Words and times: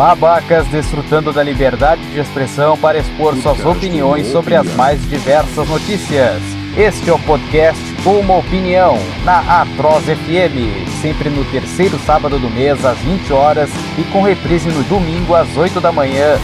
Babacas 0.00 0.66
desfrutando 0.68 1.30
da 1.30 1.42
liberdade 1.42 2.00
de 2.10 2.20
expressão 2.20 2.74
para 2.74 2.98
expor 2.98 3.36
suas 3.36 3.62
opiniões 3.66 4.28
sobre 4.28 4.54
as 4.54 4.66
mais 4.74 4.98
diversas 5.10 5.68
notícias. 5.68 6.40
Este 6.74 7.10
é 7.10 7.12
o 7.12 7.18
podcast 7.18 7.82
Uma 8.06 8.38
Opinião, 8.38 8.96
na 9.26 9.60
Atroz 9.60 10.04
FM, 10.04 10.88
sempre 11.02 11.28
no 11.28 11.44
terceiro 11.50 11.98
sábado 11.98 12.38
do 12.38 12.48
mês, 12.48 12.82
às 12.82 12.96
20 13.00 13.30
horas, 13.30 13.68
e 13.98 14.04
com 14.10 14.22
reprise 14.22 14.70
no 14.70 14.82
domingo, 14.84 15.34
às 15.34 15.54
8 15.54 15.82
da 15.82 15.92
manhã. 15.92 16.38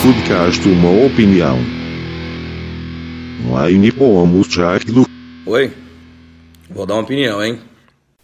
Podcast 0.00 0.68
Uma 0.68 1.06
Opinião. 1.06 1.58
Oi, 5.44 5.72
vou 6.70 6.86
dar 6.86 6.94
uma 6.94 7.02
opinião, 7.02 7.42
hein? 7.42 7.58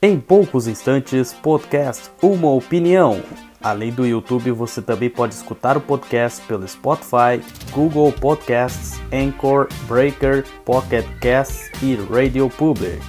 Em 0.00 0.20
poucos 0.20 0.68
instantes, 0.68 1.32
podcast 1.32 2.10
Uma 2.22 2.52
Opinião. 2.52 3.20
Além 3.62 3.92
do 3.92 4.04
YouTube, 4.04 4.50
você 4.50 4.82
também 4.82 5.08
pode 5.08 5.34
escutar 5.34 5.76
o 5.76 5.80
podcast 5.80 6.42
pelo 6.42 6.66
Spotify, 6.66 7.40
Google 7.70 8.10
Podcasts, 8.12 9.00
Anchor, 9.12 9.68
Breaker, 9.86 10.44
Pocket 10.64 11.06
Casts 11.20 11.70
e 11.80 11.94
Radio 11.94 12.50
Public. 12.50 13.00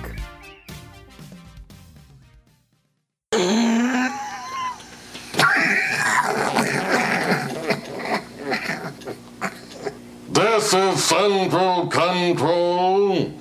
This 10.32 10.72
is 10.72 11.04
Central 11.04 11.90
Control. 11.90 13.34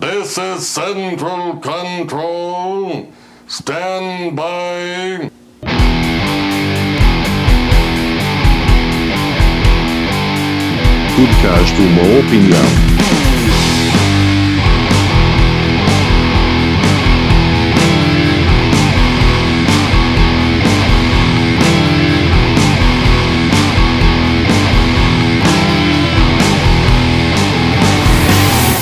This 0.00 0.36
is 0.36 0.66
Central 0.66 1.60
Control. 1.60 3.08
Stand 3.46 4.34
by. 4.34 5.39
Podcast 11.20 11.78
Uma 11.82 12.18
Opinião. 12.18 12.64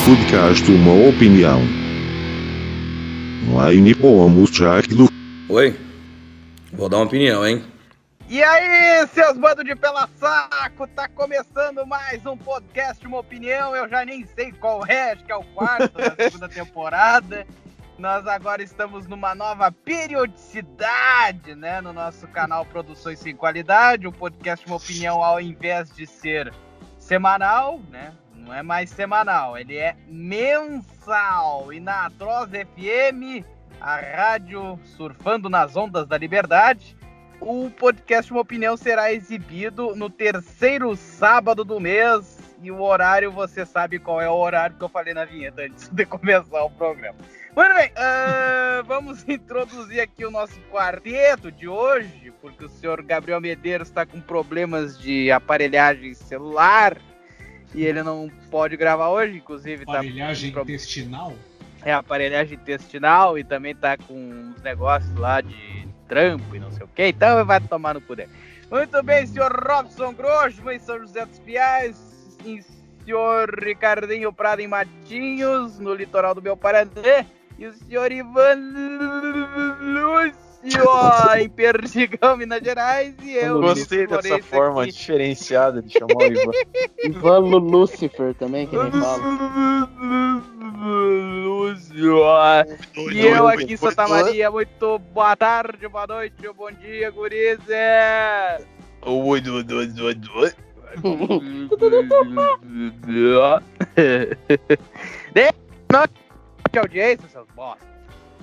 Podcast 0.05 0.71
Uma 0.71 1.09
Opinião. 1.09 1.61
Online 3.51 3.93
pomos 3.95 4.49
do. 4.95 5.09
Oi, 5.49 5.75
vou 6.71 6.87
dar 6.87 6.99
uma 6.99 7.05
opinião, 7.05 7.45
hein? 7.45 7.61
E 8.29 8.43
aí, 8.43 9.07
seus 9.07 9.39
bandos 9.39 9.65
de 9.65 9.75
pela 9.75 10.07
saco, 10.19 10.85
tá 10.89 11.07
começando 11.07 11.83
mais 11.83 12.23
um 12.27 12.37
podcast, 12.37 13.07
uma 13.07 13.17
opinião, 13.17 13.75
eu 13.75 13.89
já 13.89 14.05
nem 14.05 14.23
sei 14.23 14.51
qual 14.51 14.85
é, 14.85 15.13
acho 15.13 15.25
que 15.25 15.31
é 15.31 15.35
o 15.35 15.43
quarto 15.43 15.97
da 15.97 16.13
segunda 16.29 16.47
temporada. 16.47 17.47
Nós 17.97 18.27
agora 18.27 18.61
estamos 18.61 19.07
numa 19.07 19.33
nova 19.33 19.71
periodicidade, 19.71 21.55
né, 21.55 21.81
no 21.81 21.91
nosso 21.91 22.27
canal 22.27 22.63
Produções 22.67 23.17
Sem 23.17 23.35
Qualidade, 23.35 24.05
o 24.05 24.11
podcast, 24.11 24.63
uma 24.67 24.75
opinião, 24.75 25.23
ao 25.23 25.41
invés 25.41 25.91
de 25.95 26.05
ser 26.05 26.53
semanal, 26.99 27.81
né, 27.89 28.13
não 28.35 28.53
é 28.53 28.61
mais 28.61 28.91
semanal, 28.91 29.57
ele 29.57 29.75
é 29.75 29.95
mensal. 30.07 31.73
E 31.73 31.79
na 31.79 32.05
Atroz 32.05 32.51
FM, 32.51 33.43
a 33.81 33.99
rádio 33.99 34.79
surfando 34.83 35.49
nas 35.49 35.75
ondas 35.75 36.05
da 36.05 36.15
liberdade, 36.15 36.98
o 37.41 37.69
podcast 37.69 38.31
Uma 38.31 38.41
Opinião 38.41 38.75
será 38.75 39.13
exibido 39.13 39.95
no 39.95 40.09
terceiro 40.09 40.95
sábado 40.95 41.63
do 41.63 41.79
mês. 41.79 42.37
E 42.61 42.69
o 42.69 42.81
horário, 42.81 43.31
você 43.31 43.65
sabe 43.65 43.99
qual 43.99 44.19
é 44.19 44.29
o 44.29 44.35
horário 44.35 44.75
que 44.75 44.83
eu 44.83 44.89
falei 44.89 45.13
na 45.13 45.23
vinheta 45.23 45.61
antes 45.61 45.87
de 45.87 46.05
começar 46.05 46.61
o 46.63 46.69
programa. 46.69 47.15
Muito 47.55 47.75
bem, 47.75 47.89
uh, 47.89 48.83
vamos 48.87 49.27
introduzir 49.27 50.01
aqui 50.01 50.25
o 50.25 50.31
nosso 50.31 50.59
quarteto 50.71 51.51
de 51.51 51.67
hoje, 51.67 52.33
porque 52.41 52.65
o 52.65 52.69
senhor 52.69 53.01
Gabriel 53.01 53.39
Medeiros 53.39 53.87
está 53.87 54.05
com 54.05 54.19
problemas 54.19 54.99
de 54.99 55.31
aparelhagem 55.31 56.13
celular 56.13 56.97
e 57.73 57.85
ele 57.85 58.03
não 58.03 58.29
pode 58.51 58.75
gravar 58.75 59.09
hoje, 59.09 59.37
inclusive. 59.37 59.83
Aparelhagem 59.83 60.51
tá 60.51 60.61
intestinal? 60.61 61.33
É, 61.83 61.93
aparelhagem 61.93 62.57
intestinal 62.57 63.37
e 63.37 63.43
também 63.43 63.73
tá 63.73 63.95
com 63.97 64.13
uns 64.13 64.61
negócios 64.61 65.13
lá 65.15 65.39
de 65.39 65.78
trampo 66.09 66.55
e 66.55 66.59
não 66.59 66.71
sei 66.71 66.83
o 66.83 66.89
que, 66.89 67.07
então 67.07 67.45
vai 67.45 67.61
tomar 67.61 67.93
no 67.93 68.01
dele. 68.01 68.29
Muito 68.69 69.01
bem, 69.03 69.25
senhor 69.25 69.51
Robson 69.65 70.13
Grosso, 70.13 70.69
em 70.69 70.79
São 70.79 70.99
José 70.99 71.25
dos 71.25 71.39
Piais, 71.39 71.95
senhor 73.05 73.49
Ricardinho 73.63 74.33
Prado 74.33 74.59
em 74.59 74.67
Matinhos, 74.67 75.79
no 75.79 75.93
litoral 75.93 76.35
do 76.35 76.41
meu 76.41 76.57
Paraná, 76.57 77.25
e 77.57 77.65
o 77.65 77.73
senhor 77.73 78.11
Ivan 78.11 78.57
Lúcio 80.63 81.35
em 81.39 81.49
Perdigão, 81.49 82.35
Minas 82.37 82.61
Gerais, 82.61 83.13
e 83.23 83.33
eu, 83.35 83.61
Gostei 83.61 84.05
dessa 84.05 84.39
forma 84.43 84.83
aqui. 84.83 84.91
diferenciada 84.91 85.81
de 85.81 85.93
chamar 85.93 86.15
o 86.15 86.23
Ivan. 86.27 86.51
Ivan 87.05 87.39
Lucifer 87.57 88.33
também, 88.35 88.67
que 88.67 88.75
nem 88.77 88.91
fala. 88.91 89.23
Lúcio. 91.43 92.23
E 93.11 93.25
eu 93.25 93.47
aqui 93.47 93.73
em 93.73 93.77
Santa 93.77 94.07
Maria, 94.07 94.51
muito 94.51 94.99
boa 95.13 95.35
tarde, 95.35 95.87
boa 95.87 96.07
noite, 96.07 96.35
bom 96.55 96.71
dia, 96.71 97.09
gurizes. 97.09 97.65
Oi, 99.01 99.41
oi, 99.41 99.65
oi, 99.71 99.89
oi, 100.01 100.21
oi. 100.35 100.53
De 106.71 106.79
audiência, 106.79 107.27
seus 107.29 107.47
bosta. 107.55 107.87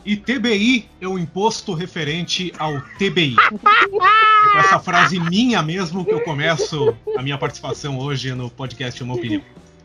E 0.07 0.17
TBI 0.17 0.89
é 1.01 1.09
o 1.09 1.19
imposto 1.19 1.75
referente 1.75 2.53
ao 2.61 2.81
TBI. 2.97 3.35
é 3.35 4.53
com 4.53 4.59
essa 4.61 4.79
frase 4.79 5.19
minha 5.19 5.61
mesmo 5.65 6.05
que 6.05 6.13
eu 6.13 6.21
começo 6.21 6.97
a 7.19 7.23
minha 7.23 7.37
participação 7.37 7.99
hoje 7.99 8.33
no 8.33 8.49
podcast 8.49 9.03
Uma 9.03 9.15
Opinião. 9.15 9.43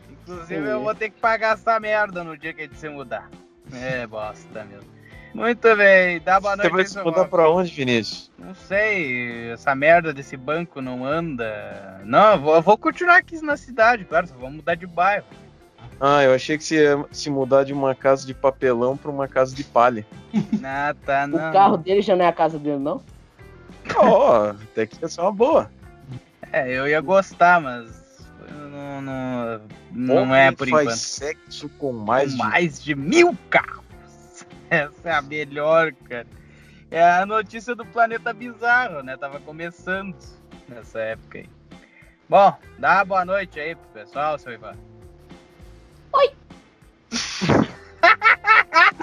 Inclusive, 0.08 0.70
eu 0.70 0.80
vou 0.80 0.94
ter 0.94 1.10
que 1.10 1.20
pagar 1.20 1.54
essa 1.54 1.80
merda 1.80 2.22
no 2.22 2.38
dia 2.38 2.54
que 2.54 2.60
a 2.60 2.64
gente 2.66 2.78
se 2.78 2.88
mudar. 2.88 3.28
É, 3.72 4.06
bosta 4.06 4.64
mesmo. 4.64 4.88
Muito 5.34 5.74
bem, 5.74 6.20
dá 6.20 6.38
boa 6.38 6.54
noite. 6.54 6.70
Você 6.70 6.76
vai 6.76 6.86
se 6.86 7.02
mudar 7.02 7.24
pra 7.24 7.50
onde, 7.50 7.72
Vinícius? 7.72 8.30
Não 8.38 8.54
sei, 8.54 9.50
essa 9.50 9.74
merda 9.74 10.14
desse 10.14 10.36
banco 10.36 10.80
não 10.80 11.04
anda. 11.04 12.00
Não, 12.04 12.34
eu 12.34 12.40
vou, 12.40 12.54
eu 12.54 12.62
vou 12.62 12.78
continuar 12.78 13.16
aqui 13.16 13.42
na 13.42 13.56
cidade, 13.56 14.04
claro, 14.04 14.28
só 14.28 14.36
vou 14.36 14.52
mudar 14.52 14.76
de 14.76 14.86
bairro. 14.86 15.26
Ah, 16.04 16.24
eu 16.24 16.34
achei 16.34 16.58
que 16.58 16.64
você 16.64 16.82
ia 16.82 17.06
se 17.12 17.30
mudar 17.30 17.62
de 17.62 17.72
uma 17.72 17.94
casa 17.94 18.26
de 18.26 18.34
papelão 18.34 18.96
pra 18.96 19.08
uma 19.08 19.28
casa 19.28 19.54
de 19.54 19.62
palha. 19.62 20.04
Ah, 20.64 20.94
tá, 21.04 21.26
não. 21.26 21.50
O 21.50 21.52
carro 21.52 21.76
dele 21.76 22.02
já 22.02 22.16
não 22.16 22.24
é 22.24 22.28
a 22.28 22.32
casa 22.32 22.58
dele, 22.58 22.78
não? 22.78 23.00
Ó, 23.96 24.46
oh, 24.46 24.50
até 24.50 24.86
que 24.86 25.00
ia 25.00 25.08
ser 25.08 25.20
uma 25.20 25.30
boa. 25.30 25.70
É, 26.50 26.72
eu 26.72 26.88
ia 26.88 27.00
gostar, 27.00 27.60
mas 27.60 27.86
não, 28.70 29.02
não, 29.02 29.60
não 29.92 30.34
é 30.34 30.50
por 30.50 30.68
faz 30.68 30.82
enquanto. 30.82 30.98
sexo 30.98 31.68
com 31.78 31.92
mais, 31.92 32.32
com 32.32 32.36
de... 32.38 32.42
mais 32.42 32.82
de 32.82 32.94
mil 32.94 33.36
carros. 33.50 33.84
Essa 34.70 35.08
é 35.08 35.12
a 35.12 35.22
melhor, 35.22 35.92
cara. 36.08 36.26
É 36.90 37.02
a 37.02 37.26
notícia 37.26 37.74
do 37.74 37.84
planeta 37.84 38.32
bizarro, 38.32 39.02
né? 39.02 39.16
Tava 39.16 39.38
começando 39.38 40.16
nessa 40.68 40.98
época 40.98 41.38
aí. 41.38 41.48
Bom, 42.28 42.56
dá 42.78 42.96
uma 42.96 43.04
boa 43.04 43.24
noite 43.24 43.60
aí 43.60 43.74
pro 43.74 44.02
pessoal, 44.02 44.38
seu 44.38 44.52
Ivan. 44.52 44.74
Oi! 46.12 46.30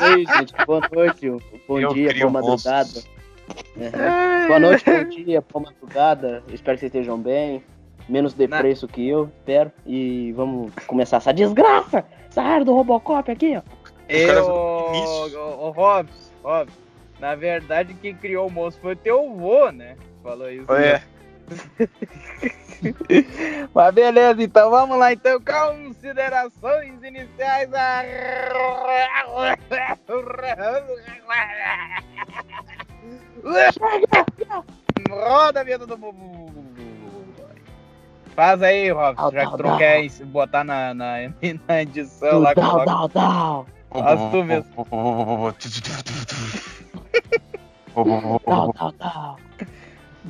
Oi, 0.02 0.26
gente, 0.26 0.54
boa 0.66 0.82
noite, 0.92 1.30
bom 1.68 1.80
Eu 1.80 1.94
dia, 1.94 2.14
boa 2.20 2.32
madrugada. 2.32 3.04
É. 3.80 4.48
Boa 4.48 4.60
noite, 4.60 4.86
bom 4.86 5.04
dia, 5.10 5.44
boa 5.52 5.66
madrugada. 5.66 6.44
Espero 6.50 6.78
que 6.78 6.82
vocês 6.82 6.94
estejam 6.94 7.20
bem. 7.20 7.64
Menos 8.08 8.34
depresso 8.34 8.88
que 8.88 9.08
eu, 9.08 9.30
espero. 9.40 9.72
E 9.86 10.32
vamos 10.34 10.72
começar 10.88 11.18
essa 11.18 11.34
desgraça! 11.34 12.04
Essa 12.30 12.42
área 12.42 12.66
do 12.66 12.74
Robocop 12.74 13.30
aqui, 13.30 13.58
ó. 13.58 13.62
Eu, 14.08 14.46
o 14.46 15.70
Robson, 15.70 16.32
Robson, 16.44 16.74
na 17.20 17.36
verdade 17.36 17.94
quem 17.94 18.16
criou 18.16 18.48
o 18.48 18.52
monstro 18.52 18.82
foi 18.82 18.96
teu 18.96 19.20
avô, 19.30 19.72
né? 19.72 19.96
Falou 20.24 20.50
isso. 20.50 20.72
É. 20.74 21.04
Mas 23.74 23.94
beleza, 23.94 24.42
então 24.42 24.70
vamos 24.70 24.98
lá 24.98 25.12
então, 25.12 25.38
considerações 25.42 27.04
iniciais. 27.04 27.70
Roda 35.10 35.62
a 35.62 35.64
vida 35.64 35.86
do 35.86 35.98
Bubu. 35.98 36.50
Faz 38.36 38.62
aí, 38.64 38.92
Robson, 38.92 39.32
já 39.32 39.46
que 39.46 39.58
tu 39.58 39.64
não 39.64 39.78
quer 39.78 40.10
botar 40.26 40.64
na, 40.64 40.94
na, 40.94 41.16
na 41.68 41.82
edição 41.82 42.40
lá. 42.40 42.54
Dal, 42.54 42.86
dal, 42.86 43.08
dal. 43.10 43.66
Faz 43.92 44.20
tu 44.32 44.44
mesmo. 44.44 44.88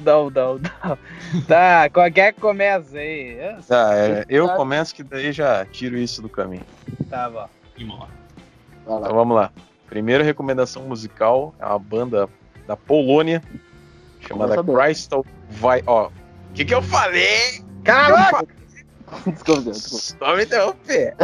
Não, 0.04 0.30
não, 0.30 0.60
não. 0.60 0.98
Tá, 1.48 1.90
qualquer 1.90 2.34
que 2.34 2.42
começa 2.42 2.98
aí. 2.98 3.38
Eu- 3.40 3.62
Tá, 3.64 3.96
é, 3.96 4.26
eu 4.30 4.48
começo 4.50 4.94
que 4.96 5.04
daí 5.04 5.32
já 5.32 5.66
tiro 5.66 5.98
isso 5.98 6.22
do 6.22 6.30
caminho. 6.30 6.64
Tá 7.10 7.30
bom. 7.30 7.48
Vai 7.78 7.88
lá. 7.98 8.08
Então 8.86 9.16
vamos 9.16 9.36
lá. 9.36 9.52
Primeira 9.88 10.24
recomendação 10.24 10.84
musical 10.84 11.54
é 11.60 11.66
uma 11.66 11.80
banda 11.80 12.30
da 12.68 12.76
Polônia 12.76 13.42
chamada. 14.22 14.64
Crystal 14.64 15.26
Vai. 15.50 15.82
Ó, 15.88 16.08
o 16.08 16.12
que, 16.54 16.64
que 16.66 16.74
eu 16.76 16.82
falei? 16.82 17.64
Caraca! 17.84 18.46
Desculpa, 19.26 19.62
Deus, 19.62 19.82
desculpa. 19.90 20.26
Só 20.26 20.36
me 20.36 20.44
interromper. 20.44 21.16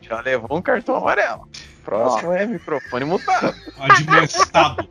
Já 0.00 0.20
levou 0.22 0.58
um 0.58 0.62
cartão 0.62 0.96
amarelo. 0.96 1.48
Próximo 1.84 2.32
é 2.32 2.44
microfone 2.46 3.04
mutado. 3.04 3.54
Admoestado. 3.78 4.88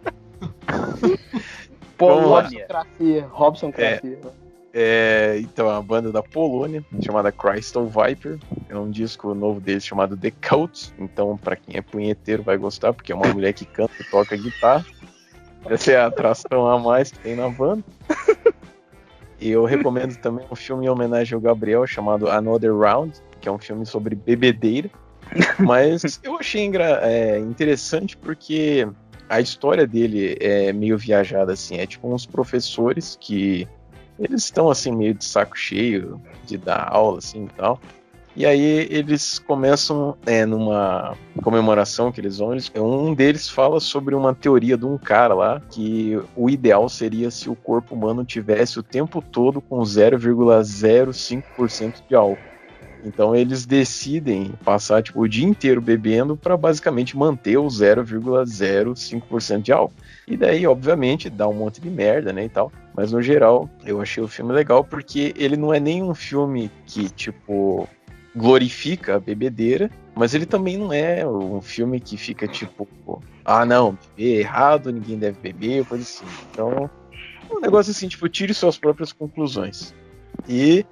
Polônia. 1.97 2.67
Robson 3.31 3.71
Cracia. 3.71 4.19
É, 4.77 5.37
então, 5.39 5.69
é 5.69 5.71
uma 5.71 5.81
banda 5.81 6.11
da 6.11 6.21
Polônia 6.21 6.83
chamada 7.01 7.31
Crystal 7.31 7.87
Viper. 7.87 8.37
É 8.67 8.77
um 8.77 8.91
disco 8.91 9.33
novo 9.33 9.61
deles 9.61 9.85
chamado 9.85 10.17
The 10.17 10.31
Cult. 10.31 10.93
Então, 10.99 11.37
pra 11.37 11.55
quem 11.55 11.77
é 11.77 11.81
punheteiro, 11.81 12.43
vai 12.43 12.57
gostar, 12.57 12.91
porque 12.91 13.13
é 13.13 13.15
uma 13.15 13.33
mulher 13.33 13.53
que 13.53 13.65
canta 13.65 13.93
e 13.99 14.03
toca 14.03 14.35
guitarra. 14.35 14.85
Essa 15.65 15.91
é 15.93 15.97
a 15.97 16.07
atração 16.07 16.67
a 16.67 16.77
mais 16.77 17.11
que 17.11 17.19
tem 17.19 17.35
na 17.35 17.49
banda. 17.49 17.83
E 19.39 19.49
eu 19.49 19.65
recomendo 19.65 20.15
também 20.17 20.45
um 20.49 20.55
filme 20.55 20.85
em 20.85 20.89
homenagem 20.89 21.35
ao 21.35 21.41
Gabriel 21.41 21.85
chamado 21.85 22.29
Another 22.29 22.75
Round, 22.75 23.13
que 23.39 23.49
é 23.49 23.51
um 23.51 23.57
filme 23.57 23.85
sobre 23.85 24.15
bebedeira. 24.15 24.89
Mas 25.59 26.19
eu 26.23 26.37
achei 26.37 26.69
é, 27.01 27.39
interessante 27.39 28.15
porque 28.15 28.87
a 29.29 29.39
história 29.41 29.87
dele 29.87 30.37
é 30.39 30.71
meio 30.73 30.97
viajada, 30.97 31.53
assim. 31.53 31.77
É 31.77 31.85
tipo 31.85 32.11
uns 32.13 32.25
professores 32.25 33.17
que 33.19 33.67
eles 34.19 34.43
estão 34.43 34.69
assim 34.69 34.95
meio 34.95 35.13
de 35.13 35.25
saco 35.25 35.57
cheio 35.57 36.21
de 36.45 36.57
dar 36.57 36.87
aula 36.91 37.19
assim 37.19 37.45
e 37.45 37.49
tal. 37.49 37.79
E 38.37 38.45
aí 38.45 38.85
eles 38.91 39.39
começam 39.39 40.17
é, 40.25 40.45
numa 40.45 41.15
comemoração 41.41 42.11
que 42.11 42.19
eles 42.19 42.39
vão, 42.39 42.51
eles- 42.51 42.69
um 42.75 43.13
deles 43.13 43.47
fala 43.47 43.79
sobre 43.79 44.13
uma 44.13 44.35
teoria 44.35 44.75
de 44.77 44.85
um 44.85 44.97
cara 44.97 45.33
lá 45.33 45.61
que 45.69 46.21
o 46.35 46.49
ideal 46.49 46.89
seria 46.89 47.31
se 47.31 47.49
o 47.49 47.55
corpo 47.55 47.95
humano 47.95 48.25
tivesse 48.25 48.77
o 48.77 48.83
tempo 48.83 49.21
todo 49.21 49.61
com 49.61 49.79
0,05% 49.85 52.03
de 52.09 52.15
álcool. 52.15 52.54
Então 53.05 53.35
eles 53.35 53.65
decidem 53.65 54.51
passar 54.63 55.03
tipo, 55.03 55.21
o 55.21 55.27
dia 55.27 55.45
inteiro 55.45 55.79
bebendo 55.79 56.35
para 56.35 56.57
basicamente 56.57 57.15
manter 57.15 57.57
o 57.57 57.67
0,05% 57.67 59.61
de 59.61 59.71
álcool. 59.71 59.93
E 60.27 60.35
daí, 60.35 60.65
obviamente, 60.65 61.29
dá 61.29 61.47
um 61.47 61.53
monte 61.53 61.79
de 61.79 61.89
merda, 61.89 62.33
né, 62.33 62.45
e 62.45 62.49
tal. 62.49 62.71
Mas 62.95 63.11
no 63.11 63.21
geral, 63.21 63.69
eu 63.85 64.01
achei 64.01 64.23
o 64.23 64.27
filme 64.27 64.51
legal 64.51 64.83
porque 64.83 65.33
ele 65.37 65.55
não 65.55 65.71
é 65.71 65.79
nem 65.79 66.01
um 66.01 66.15
filme 66.15 66.71
que, 66.87 67.07
tipo, 67.09 67.87
glorifica 68.35 69.15
a 69.15 69.19
bebedeira, 69.19 69.89
mas 70.15 70.33
ele 70.33 70.45
também 70.45 70.77
não 70.77 70.91
é 70.91 71.25
um 71.27 71.61
filme 71.61 71.99
que 71.99 72.17
fica 72.17 72.47
tipo, 72.47 72.87
ah, 73.43 73.65
não, 73.65 73.97
beber 74.15 74.39
errado, 74.39 74.91
ninguém 74.91 75.17
deve 75.17 75.39
beber, 75.39 75.85
coisa 75.85 76.03
assim. 76.03 76.25
Então, 76.51 76.89
é 77.49 77.53
um 77.53 77.59
negócio 77.59 77.91
assim, 77.91 78.07
tipo, 78.07 78.27
tire 78.27 78.53
suas 78.53 78.77
próprias 78.77 79.13
conclusões. 79.13 79.93
E 80.49 80.85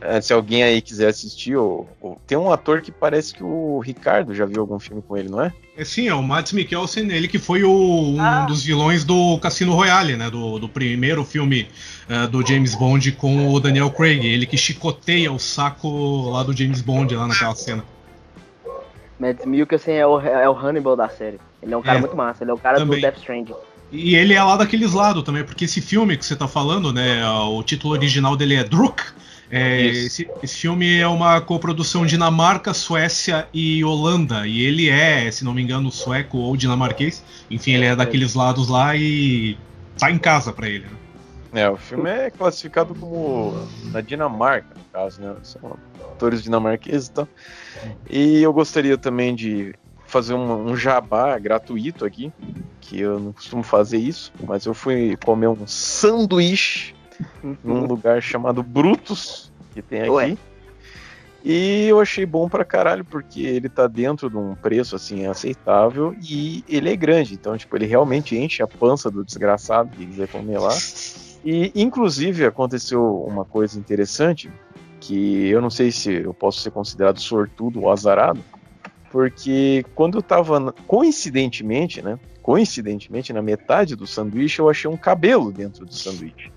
eh, 0.00 0.20
se 0.20 0.32
alguém 0.32 0.62
aí 0.62 0.80
quiser 0.80 1.08
assistir, 1.08 1.56
ou, 1.56 1.88
ou- 2.00 2.20
tem 2.26 2.36
um 2.38 2.50
ator 2.50 2.80
que 2.80 2.90
parece 2.90 3.34
que 3.34 3.42
o 3.42 3.78
Ricardo 3.80 4.34
já 4.34 4.44
viu 4.46 4.60
algum 4.62 4.78
filme 4.78 5.02
com 5.06 5.16
ele, 5.16 5.28
não 5.28 5.40
é? 5.42 5.52
É, 5.76 5.84
sim, 5.84 6.08
é 6.08 6.14
o 6.14 6.22
Mads 6.22 6.52
Mikkelsen, 6.52 7.10
ele 7.10 7.26
que 7.28 7.38
foi 7.38 7.62
o- 7.64 7.70
um 8.14 8.20
Ah. 8.20 8.44
dos 8.44 8.62
vilões 8.64 9.04
do 9.04 9.38
Cassino 9.38 9.74
Royale, 9.74 10.16
né? 10.16 10.28
Do, 10.30 10.58
do 10.58 10.68
primeiro 10.68 11.24
filme 11.24 11.68
eh, 12.08 12.26
do 12.26 12.46
James 12.46 12.74
Bond 12.74 13.12
com 13.12 13.52
o 13.52 13.60
Daniel 13.60 13.90
Craig. 13.90 14.24
Ele 14.26 14.46
que 14.46 14.56
chicoteia 14.56 15.32
o 15.32 15.38
saco 15.38 16.30
lá 16.30 16.42
do 16.42 16.54
James 16.56 16.80
Bond, 16.82 17.14
lá 17.14 17.26
naquela 17.26 17.54
cena. 17.54 17.84
Mads 19.18 19.44
Mikkelsen 19.44 19.94
é 19.96 20.06
o, 20.06 20.18
é 20.20 20.48
o 20.48 20.52
Hannibal 20.58 20.96
da 20.96 21.08
série. 21.08 21.38
Ele 21.62 21.74
é 21.74 21.76
um 21.76 21.82
cara 21.82 21.98
É. 21.98 22.00
muito 22.00 22.16
massa, 22.16 22.42
ele 22.42 22.50
é 22.50 22.54
o 22.54 22.58
cara 22.58 22.78
Também. 22.78 22.98
do 22.98 23.02
Death 23.02 23.18
Stranding. 23.18 23.54
E 23.92 24.14
ele 24.14 24.34
é 24.34 24.42
lá 24.42 24.56
daqueles 24.56 24.92
lados 24.92 25.22
também, 25.24 25.44
porque 25.44 25.64
esse 25.64 25.80
filme 25.80 26.16
que 26.16 26.24
você 26.24 26.36
tá 26.36 26.46
falando, 26.48 26.92
né? 26.92 27.26
O 27.28 27.62
título 27.62 27.92
original 27.92 28.36
dele 28.36 28.54
é 28.54 28.64
Druk. 28.64 29.02
É, 29.50 29.84
esse, 29.84 30.30
esse 30.42 30.56
filme 30.56 30.98
é 30.98 31.08
uma 31.08 31.40
coprodução 31.40 32.06
Dinamarca, 32.06 32.72
Suécia 32.72 33.48
e 33.52 33.82
Holanda. 33.84 34.46
E 34.46 34.62
ele 34.62 34.88
é, 34.88 35.28
se 35.30 35.44
não 35.44 35.52
me 35.52 35.60
engano, 35.60 35.90
sueco 35.90 36.38
ou 36.38 36.56
dinamarquês. 36.56 37.22
Enfim, 37.50 37.72
ele 37.72 37.86
é 37.86 37.96
daqueles 37.96 38.34
lados 38.34 38.68
lá 38.68 38.94
e 38.94 39.58
tá 39.98 40.10
em 40.10 40.18
casa 40.18 40.52
pra 40.52 40.68
ele. 40.68 40.86
Né? 41.52 41.62
É, 41.62 41.68
o 41.68 41.76
filme 41.76 42.08
é 42.08 42.30
classificado 42.30 42.94
como 42.94 43.66
na 43.90 44.00
Dinamarca, 44.00 44.68
no 44.76 44.84
caso, 44.92 45.20
né? 45.20 45.34
São 45.42 45.76
atores 46.12 46.44
dinamarqueses 46.44 47.08
e 47.08 47.12
tal. 47.12 47.28
E 48.08 48.40
eu 48.40 48.52
gostaria 48.52 48.96
também 48.96 49.34
de 49.34 49.74
fazer 50.06 50.34
um, 50.34 50.70
um 50.70 50.76
jabá 50.76 51.36
gratuito 51.38 52.04
aqui, 52.04 52.32
que 52.80 53.00
eu 53.00 53.18
não 53.18 53.32
costumo 53.32 53.64
fazer 53.64 53.98
isso, 53.98 54.32
mas 54.46 54.64
eu 54.64 54.74
fui 54.74 55.16
comer 55.24 55.48
um 55.48 55.66
sanduíche 55.66 56.94
num 57.62 57.86
lugar 57.88 58.22
chamado 58.22 58.62
Brutus, 58.62 59.52
que 59.72 59.82
tem 59.82 60.02
aqui. 60.02 60.10
Ué. 60.10 60.36
E 61.42 61.86
eu 61.88 61.98
achei 62.00 62.26
bom 62.26 62.48
pra 62.48 62.64
caralho, 62.64 63.04
porque 63.04 63.40
ele 63.40 63.68
tá 63.68 63.86
dentro 63.86 64.28
de 64.28 64.36
um 64.36 64.54
preço 64.54 64.94
assim 64.94 65.26
aceitável 65.26 66.14
e 66.20 66.62
ele 66.68 66.90
é 66.90 66.96
grande. 66.96 67.34
Então, 67.34 67.56
tipo, 67.56 67.74
ele 67.76 67.86
realmente 67.86 68.36
enche 68.36 68.62
a 68.62 68.66
pança 68.66 69.10
do 69.10 69.24
desgraçado 69.24 69.90
que 69.90 70.06
quiser 70.06 70.28
comer 70.28 70.58
lá. 70.58 70.76
E, 71.42 71.72
inclusive, 71.74 72.44
aconteceu 72.44 73.24
uma 73.26 73.46
coisa 73.46 73.78
interessante, 73.78 74.50
que 75.00 75.48
eu 75.48 75.62
não 75.62 75.70
sei 75.70 75.90
se 75.90 76.12
eu 76.12 76.34
posso 76.34 76.60
ser 76.60 76.70
considerado 76.70 77.18
sortudo 77.18 77.80
ou 77.80 77.90
azarado, 77.90 78.44
porque 79.10 79.82
quando 79.94 80.18
eu 80.18 80.22
tava, 80.22 80.70
coincidentemente, 80.86 82.02
né, 82.02 82.18
coincidentemente, 82.42 83.32
na 83.32 83.40
metade 83.40 83.96
do 83.96 84.06
sanduíche, 84.06 84.60
eu 84.60 84.68
achei 84.68 84.90
um 84.90 84.98
cabelo 84.98 85.50
dentro 85.50 85.86
do 85.86 85.94
sanduíche. 85.94 86.52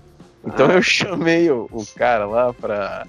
Então 0.46 0.70
eu 0.70 0.80
chamei 0.82 1.50
o, 1.50 1.68
o 1.70 1.84
cara 1.96 2.26
lá 2.26 2.52
pra 2.52 3.06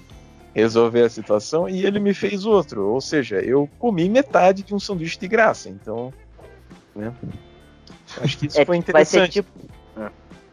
resolver 0.54 1.02
a 1.02 1.08
situação 1.10 1.68
e 1.68 1.84
ele 1.84 2.00
me 2.00 2.14
fez 2.14 2.46
outro, 2.46 2.86
ou 2.88 3.00
seja, 3.00 3.36
eu 3.40 3.68
comi 3.78 4.08
metade 4.08 4.62
de 4.62 4.74
um 4.74 4.78
sanduíche 4.80 5.18
de 5.18 5.28
graça, 5.28 5.68
então, 5.68 6.12
né, 6.94 7.12
acho 8.22 8.38
que 8.38 8.46
isso 8.46 8.58
É, 8.60 8.64
foi 8.64 8.80
vai 8.80 9.04
ser 9.04 9.18
interessante. 9.18 9.32
tipo. 9.32 9.50
Ah, 9.96 10.10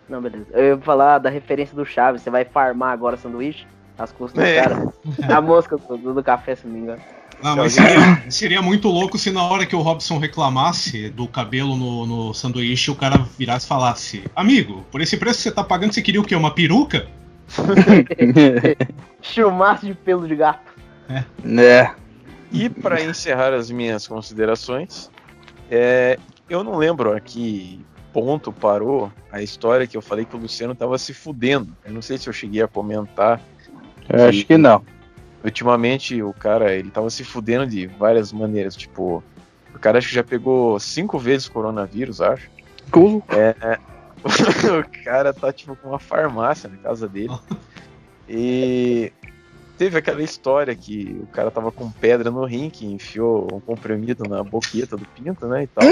Não, 0.09 0.21
beleza. 0.21 0.47
Eu 0.51 0.75
ia 0.75 0.77
falar 0.79 1.19
da 1.19 1.29
referência 1.29 1.73
do 1.75 1.85
Chaves. 1.85 2.21
Você 2.21 2.29
vai 2.29 2.43
farmar 2.43 2.91
agora 2.91 3.15
sanduíche? 3.15 3.65
As 3.97 4.11
custas 4.11 4.43
É. 4.43 4.61
do 4.67 5.15
cara. 5.21 5.37
A 5.37 5.39
mosca 5.41 5.77
do, 5.77 6.13
do 6.13 6.23
café, 6.23 6.55
se 6.55 6.67
não 6.67 6.73
me 6.73 6.79
engano. 6.81 7.01
Ah, 7.43 7.55
mas 7.57 7.73
seria, 7.73 8.23
seria 8.31 8.61
muito 8.61 8.87
louco 8.87 9.17
se 9.17 9.29
na 9.29 9.43
hora 9.43 9.65
que 9.65 9.75
o 9.75 9.81
Robson 9.81 10.17
reclamasse 10.17 11.09
do 11.09 11.27
cabelo 11.27 11.75
no, 11.75 12.05
no 12.05 12.33
sanduíche, 12.33 12.89
o 12.89 12.95
cara 12.95 13.27
virasse 13.37 13.65
e 13.65 13.69
falasse: 13.69 14.23
Amigo, 14.33 14.85
por 14.89 15.01
esse 15.01 15.17
preço 15.17 15.37
que 15.37 15.43
você 15.43 15.51
tá 15.51 15.63
pagando, 15.63 15.93
você 15.93 16.01
queria 16.01 16.21
o 16.21 16.23
quê? 16.23 16.35
Uma 16.35 16.55
peruca? 16.55 17.05
Chumaço 19.21 19.85
de 19.85 19.93
pelo 19.93 20.25
de 20.25 20.35
gato. 20.35 20.71
Né? 21.43 21.93
E 22.51 22.69
para 22.69 23.03
encerrar 23.03 23.53
as 23.53 23.69
minhas 23.69 24.07
considerações, 24.07 25.11
é, 25.69 26.17
eu 26.49 26.63
não 26.63 26.77
lembro 26.77 27.13
a 27.13 27.19
que 27.19 27.83
ponto 28.13 28.53
parou 28.53 29.11
a 29.31 29.41
história 29.41 29.87
que 29.87 29.97
eu 29.97 30.01
falei 30.01 30.23
que 30.23 30.35
o 30.35 30.39
Luciano 30.39 30.73
tava 30.75 30.97
se 30.97 31.13
fudendo. 31.13 31.75
Eu 31.83 31.91
não 31.91 32.01
sei 32.01 32.17
se 32.17 32.29
eu 32.29 32.33
cheguei 32.33 32.61
a 32.61 32.67
comentar. 32.67 33.41
Eu 34.07 34.29
acho 34.29 34.45
que 34.45 34.57
não. 34.57 34.83
Ultimamente 35.43 36.21
o 36.21 36.33
cara 36.33 36.73
ele 36.73 36.89
tava 36.89 37.09
se 37.09 37.23
fudendo 37.23 37.67
de 37.67 37.87
várias 37.87 38.31
maneiras. 38.31 38.75
Tipo, 38.75 39.23
o 39.73 39.79
cara 39.79 39.97
acho 39.97 40.09
que 40.09 40.15
já 40.15 40.23
pegou 40.23 40.79
cinco 40.79 41.19
vezes 41.19 41.49
coronavírus, 41.49 42.21
acho. 42.21 42.49
É, 43.35 43.79
o 44.79 45.03
cara 45.03 45.33
tá 45.33 45.51
tipo 45.51 45.75
com 45.75 45.89
uma 45.89 45.99
farmácia 45.99 46.69
na 46.69 46.77
casa 46.77 47.07
dele. 47.07 47.33
E 48.27 49.11
teve 49.77 49.97
aquela 49.97 50.23
história 50.23 50.73
que 50.75 51.19
o 51.21 51.27
cara 51.27 51.51
tava 51.51 51.71
com 51.71 51.91
pedra 51.91 52.31
no 52.31 52.45
rim, 52.45 52.69
que 52.69 52.85
enfiou 52.85 53.47
um 53.51 53.59
comprimido 53.59 54.23
na 54.23 54.43
boqueta 54.43 54.95
do 54.95 55.05
pinto, 55.05 55.45
né? 55.47 55.63
E 55.63 55.67
tal. 55.67 55.83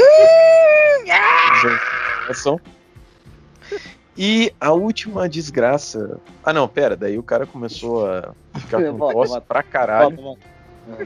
E 4.17 4.53
a 4.60 4.72
última 4.72 5.27
desgraça. 5.27 6.20
Ah 6.43 6.53
não, 6.53 6.67
pera, 6.67 6.96
daí 6.96 7.17
o 7.17 7.24
cara 7.24 7.46
começou 7.46 8.08
a 8.08 8.34
ficar 8.79 8.91
com 8.91 8.97
tosse 8.97 9.41
pra 9.41 9.63
caralho. 9.63 10.37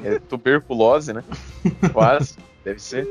É 0.03 0.19
tuberculose, 0.19 1.13
né? 1.13 1.23
Quase, 1.91 2.37
deve 2.63 2.81
ser. 2.81 3.07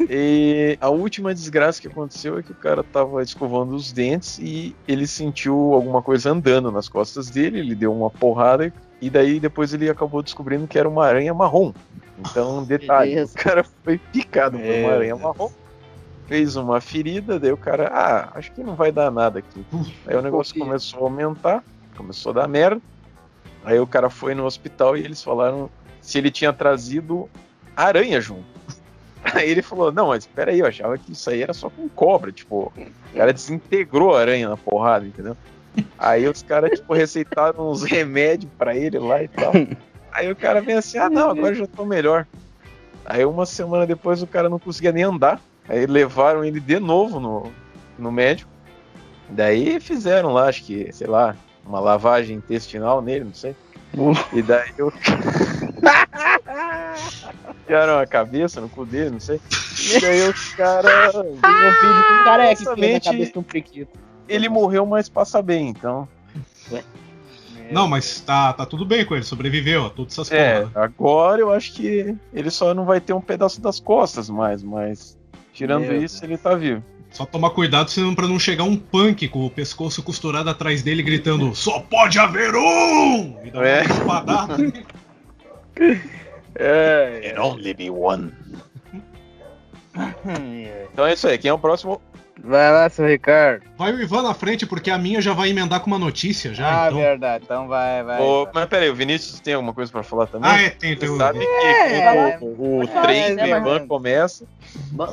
E 0.00 0.78
a 0.80 0.88
última 0.88 1.34
desgraça 1.34 1.80
que 1.80 1.88
aconteceu 1.88 2.38
é 2.38 2.42
que 2.42 2.52
o 2.52 2.56
cara 2.56 2.82
tava 2.82 3.22
escovando 3.22 3.74
os 3.74 3.92
dentes 3.92 4.38
e 4.38 4.74
ele 4.86 5.06
sentiu 5.06 5.74
alguma 5.74 6.00
coisa 6.00 6.30
andando 6.30 6.70
nas 6.70 6.88
costas 6.88 7.28
dele, 7.28 7.58
ele 7.58 7.74
deu 7.74 7.92
uma 7.92 8.08
porrada 8.08 8.72
e 9.00 9.10
daí 9.10 9.40
depois 9.40 9.74
ele 9.74 9.90
acabou 9.90 10.22
descobrindo 10.22 10.68
que 10.68 10.78
era 10.78 10.88
uma 10.88 11.04
aranha 11.04 11.34
marrom. 11.34 11.72
Então, 12.18 12.62
detalhe, 12.64 13.10
Beleza. 13.14 13.32
o 13.34 13.42
cara 13.42 13.64
foi 13.84 13.98
picado 13.98 14.56
por 14.56 14.66
uma 14.66 14.92
aranha 14.92 15.16
marrom 15.16 15.50
fez 16.32 16.56
uma 16.56 16.80
ferida, 16.80 17.38
daí 17.38 17.52
o 17.52 17.58
cara, 17.58 17.88
ah, 17.92 18.38
acho 18.38 18.52
que 18.52 18.62
não 18.62 18.74
vai 18.74 18.90
dar 18.90 19.10
nada 19.10 19.40
aqui. 19.40 19.64
Aí 20.06 20.16
o 20.16 20.22
negócio 20.22 20.58
começou 20.58 21.00
a 21.00 21.02
aumentar, 21.02 21.62
começou 21.94 22.30
a 22.30 22.36
dar 22.36 22.48
merda. 22.48 22.80
Aí 23.64 23.78
o 23.78 23.86
cara 23.86 24.10
foi 24.10 24.34
no 24.34 24.44
hospital 24.44 24.96
e 24.96 25.00
eles 25.04 25.22
falaram 25.22 25.70
se 26.00 26.18
ele 26.18 26.30
tinha 26.30 26.52
trazido 26.52 27.28
aranha 27.76 28.20
junto. 28.20 28.44
Aí 29.34 29.48
ele 29.48 29.62
falou, 29.62 29.92
não, 29.92 30.08
mas 30.08 30.24
espera 30.24 30.50
aí, 30.50 30.58
eu 30.58 30.66
achava 30.66 30.98
que 30.98 31.12
isso 31.12 31.30
aí 31.30 31.42
era 31.42 31.54
só 31.54 31.70
com 31.70 31.88
cobra, 31.88 32.32
tipo, 32.32 32.72
o 32.76 33.16
cara 33.16 33.32
desintegrou 33.32 34.16
a 34.16 34.20
aranha 34.20 34.48
na 34.48 34.56
porrada, 34.56 35.06
entendeu? 35.06 35.36
Aí 35.96 36.26
os 36.28 36.42
caras, 36.42 36.80
tipo, 36.80 36.92
receitaram 36.92 37.70
uns 37.70 37.84
remédios 37.84 38.50
pra 38.58 38.76
ele 38.76 38.98
lá 38.98 39.22
e 39.22 39.28
tal. 39.28 39.52
Aí 40.10 40.30
o 40.30 40.34
cara 40.34 40.60
vem 40.60 40.74
assim, 40.74 40.98
ah 40.98 41.08
não, 41.08 41.30
agora 41.30 41.54
já 41.54 41.68
tô 41.68 41.84
melhor. 41.84 42.26
Aí 43.04 43.24
uma 43.24 43.46
semana 43.46 43.86
depois 43.86 44.22
o 44.22 44.26
cara 44.26 44.48
não 44.48 44.58
conseguia 44.58 44.92
nem 44.92 45.04
andar. 45.04 45.40
Aí 45.68 45.86
levaram 45.86 46.44
ele 46.44 46.60
de 46.60 46.78
novo 46.78 47.20
no, 47.20 47.52
no 47.98 48.10
médico. 48.10 48.50
Daí 49.28 49.80
fizeram 49.80 50.32
lá, 50.32 50.48
acho 50.48 50.64
que, 50.64 50.92
sei 50.92 51.06
lá, 51.06 51.36
uma 51.64 51.80
lavagem 51.80 52.36
intestinal 52.36 53.00
nele, 53.02 53.24
não 53.24 53.34
sei. 53.34 53.54
E 54.32 54.42
daí 54.42 54.72
o 54.80 54.90
Tiraram 57.66 57.98
a 57.98 58.06
cabeça 58.06 58.60
no 58.60 58.68
cu 58.68 58.84
dele, 58.86 59.10
não 59.10 59.20
sei. 59.20 59.40
E 59.94 60.00
daí 60.00 60.28
o 60.28 60.34
cara. 60.56 61.10
Um 61.20 61.22
com 61.22 61.30
um 61.34 62.24
careca 62.24 62.74
cabeça 63.04 63.38
um 63.38 63.42
priquito. 63.42 63.98
Ele 64.28 64.48
morreu, 64.48 64.86
mas 64.86 65.08
passa 65.08 65.42
bem, 65.42 65.68
então. 65.68 66.08
Não, 67.70 67.88
mas 67.88 68.20
tá, 68.20 68.52
tá 68.52 68.66
tudo 68.66 68.84
bem 68.84 69.04
com 69.04 69.14
ele, 69.14 69.24
sobreviveu 69.24 69.86
a 69.86 69.90
todas 69.90 70.12
essas 70.12 70.30
É, 70.30 70.60
porras. 70.60 70.76
agora 70.76 71.40
eu 71.40 71.50
acho 71.50 71.72
que 71.72 72.14
ele 72.32 72.50
só 72.50 72.74
não 72.74 72.84
vai 72.84 73.00
ter 73.00 73.14
um 73.14 73.20
pedaço 73.20 73.60
das 73.60 73.80
costas 73.80 74.28
mais, 74.28 74.62
mas. 74.62 75.18
Tirando 75.52 75.82
Meu 75.82 76.02
isso, 76.02 76.24
ele 76.24 76.38
tá 76.38 76.54
vivo. 76.54 76.82
Só 77.12 77.26
tomar 77.26 77.50
cuidado 77.50 77.90
senão 77.90 78.14
pra 78.14 78.26
não 78.26 78.38
chegar 78.38 78.64
um 78.64 78.76
punk 78.76 79.28
com 79.28 79.44
o 79.44 79.50
pescoço 79.50 80.02
costurado 80.02 80.48
atrás 80.48 80.82
dele 80.82 81.02
gritando 81.02 81.54
Só 81.54 81.78
pode 81.80 82.18
haver 82.18 82.54
um! 82.54 83.36
E 83.44 83.50
dar 83.50 83.64
É. 83.66 83.82
uma 83.82 83.94
espadada. 83.94 84.56
É. 86.54 87.34
only 87.40 87.72
be 87.72 87.88
one. 87.88 88.30
Então 90.92 91.06
é 91.06 91.14
isso 91.14 91.26
aí. 91.26 91.38
Quem 91.38 91.48
é 91.48 91.52
o 91.54 91.58
próximo? 91.58 92.00
Vai 92.40 92.72
lá, 92.72 92.88
seu 92.88 93.06
Ricardo. 93.06 93.62
Vai 93.76 93.92
o 93.92 94.00
Ivan 94.00 94.22
na 94.22 94.34
frente, 94.34 94.66
porque 94.66 94.90
a 94.90 94.98
minha 94.98 95.20
já 95.20 95.32
vai 95.32 95.50
emendar 95.50 95.80
com 95.80 95.86
uma 95.86 95.98
notícia 95.98 96.54
já. 96.54 96.84
ah, 96.84 96.88
então... 96.88 96.98
verdade. 96.98 97.44
Então 97.44 97.68
vai, 97.68 98.02
vai. 98.02 98.20
Ô, 98.20 98.48
mas 98.52 98.66
peraí, 98.66 98.88
o 98.88 98.94
Vinícius 98.94 99.38
tem 99.40 99.54
alguma 99.54 99.74
coisa 99.74 99.92
pra 99.92 100.02
falar 100.02 100.26
também? 100.26 100.50
Ah, 100.50 100.60
é, 100.60 100.70
tem, 100.70 100.96
tem 100.96 101.16
sabe 101.16 101.40
que 101.40 101.44
É, 101.44 102.38
o, 102.40 102.80
o 102.80 102.88
trem 103.02 103.36
do 103.36 103.46
Ivan 103.46 103.86
começa, 103.86 104.46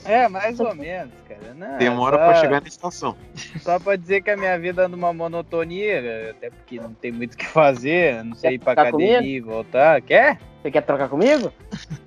É, 0.05 0.27
mais 0.27 0.59
ou 0.59 0.73
menos, 0.73 1.13
cara. 1.27 1.53
Não, 1.53 1.77
demora 1.77 2.17
só, 2.17 2.23
pra 2.25 2.35
chegar 2.35 2.61
na 2.61 2.67
estação. 2.67 3.15
Só 3.61 3.79
pra 3.79 3.95
dizer 3.95 4.21
que 4.21 4.31
a 4.31 4.37
minha 4.37 4.57
vida 4.57 4.85
anda 4.85 4.95
uma 4.95 5.13
monotonia, 5.13 6.31
até 6.31 6.49
porque 6.49 6.79
não 6.79 6.93
tem 6.93 7.11
muito 7.11 7.33
o 7.33 7.37
que 7.37 7.45
fazer, 7.45 8.23
não 8.23 8.35
sei 8.35 8.55
ir 8.55 8.59
pra 8.59 8.73
academia 8.73 9.21
e 9.21 9.39
voltar. 9.41 10.01
Quer? 10.01 10.39
Você 10.61 10.71
quer 10.71 10.81
trocar 10.81 11.07
comigo? 11.07 11.53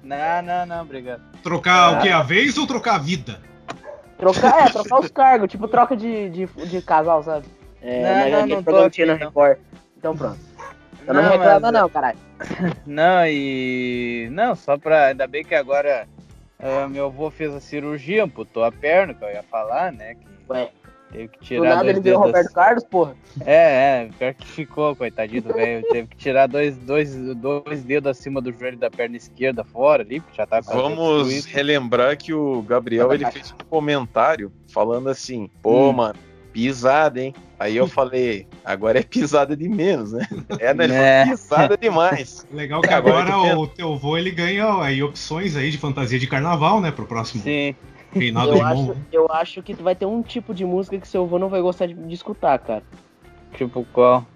Não, 0.02 0.42
não, 0.42 0.66
não, 0.66 0.82
obrigado. 0.82 1.22
Trocar 1.42 1.98
o 1.98 2.02
que? 2.02 2.08
A 2.08 2.22
vez 2.22 2.58
ou 2.58 2.66
trocar 2.66 2.96
a 2.96 2.98
vida? 2.98 3.40
Trocar, 4.22 4.66
é, 4.68 4.70
trocar 4.70 5.00
os 5.00 5.08
cargos, 5.10 5.50
tipo 5.50 5.66
troca 5.66 5.96
de, 5.96 6.30
de, 6.30 6.46
de 6.46 6.80
casal, 6.80 7.24
sabe? 7.24 7.44
É, 7.82 8.30
Não, 8.30 8.40
não, 8.42 8.46
não 8.46 8.56
tô 8.58 8.62
programa 8.62 8.88
que 8.90 8.94
tinha 8.94 9.06
no 9.08 9.12
não. 9.18 9.26
Record. 9.26 9.58
Então 9.98 10.16
pronto. 10.16 10.38
Eu 11.04 11.14
não, 11.14 11.22
Não, 11.22 11.30
reclama 11.30 11.60
mas- 11.60 11.72
não, 11.72 11.88
caralho. 11.88 12.18
Não, 12.86 13.26
e. 13.26 14.28
Não, 14.30 14.54
só 14.54 14.76
pra. 14.78 15.06
Ainda 15.06 15.26
bem 15.26 15.44
que 15.44 15.54
agora 15.54 16.06
ah, 16.60 16.86
meu 16.88 17.06
avô 17.06 17.28
fez 17.28 17.52
a 17.52 17.58
cirurgia, 17.60 18.22
amputou 18.22 18.62
a 18.62 18.70
perna, 18.70 19.12
que 19.12 19.24
eu 19.24 19.28
ia 19.28 19.42
falar, 19.42 19.90
né? 19.92 20.14
Que 20.14 20.26
Ué, 20.48 20.70
teve 21.12 21.28
que 21.28 21.38
do 21.38 21.44
tirar 21.44 21.68
nada 21.68 21.84
dois 21.84 21.90
ele 21.96 22.00
virou 22.00 22.20
dedos. 22.22 22.26
Roberto 22.38 22.54
Carlos, 22.54 22.84
porra. 22.84 23.14
É, 23.44 23.54
é, 23.54 24.08
pior 24.18 24.34
que 24.34 24.46
ficou, 24.46 24.96
coitadinho 24.96 25.42
do 25.42 25.52
velho. 25.54 25.86
Teve 25.90 26.08
que 26.08 26.16
tirar 26.16 26.48
dois, 26.48 26.76
dois, 26.76 27.14
dois 27.36 27.84
dedos 27.84 28.10
acima 28.10 28.40
do 28.40 28.52
joelho 28.52 28.78
da 28.78 28.90
perna 28.90 29.16
esquerda 29.16 29.62
fora 29.62 30.02
ali, 30.02 30.20
porque 30.20 30.36
já 30.36 30.46
quase 30.46 30.72
Vamos 30.72 31.44
relembrar 31.44 32.16
que 32.16 32.32
o 32.32 32.62
Gabriel 32.62 33.12
ele 33.12 33.30
fez 33.30 33.52
um 33.52 33.64
comentário 33.68 34.52
falando 34.68 35.08
assim: 35.08 35.48
pô, 35.62 35.90
Hum. 35.90 35.92
mano, 35.92 36.18
pisada, 36.52 37.20
hein? 37.20 37.34
Aí 37.58 37.76
eu 37.76 37.86
falei: 37.86 38.46
agora 38.64 38.98
é 38.98 39.02
pisada 39.02 39.56
de 39.56 39.68
menos, 39.68 40.12
né? 40.12 40.26
É, 40.58 40.74
né? 40.74 40.84
Ele 40.84 40.94
É. 40.94 41.24
pisada 41.26 41.76
demais. 41.76 42.46
Legal 42.52 42.80
que 42.80 42.88
Agora 42.92 43.32
agora 43.32 43.58
o 43.58 43.66
teu 43.66 43.96
vô 43.96 44.16
ele 44.16 44.30
ganha 44.30 44.82
aí 44.82 45.02
opções 45.02 45.54
aí 45.56 45.70
de 45.70 45.78
fantasia 45.78 46.18
de 46.18 46.26
carnaval, 46.26 46.80
né? 46.80 46.90
Pro 46.90 47.06
próximo 47.06 47.42
Sim. 47.42 47.74
Eu 48.14 48.64
acho, 48.64 48.96
eu 49.12 49.26
acho 49.30 49.62
que 49.62 49.74
vai 49.74 49.94
ter 49.94 50.06
um 50.06 50.22
tipo 50.22 50.54
de 50.54 50.64
música 50.64 50.98
que 50.98 51.08
seu 51.08 51.22
avô 51.24 51.38
não 51.38 51.48
vai 51.48 51.60
gostar 51.60 51.86
de, 51.86 51.94
de 51.94 52.14
escutar, 52.14 52.58
cara. 52.58 52.82
Tipo 53.54 53.86
qual? 53.92 54.26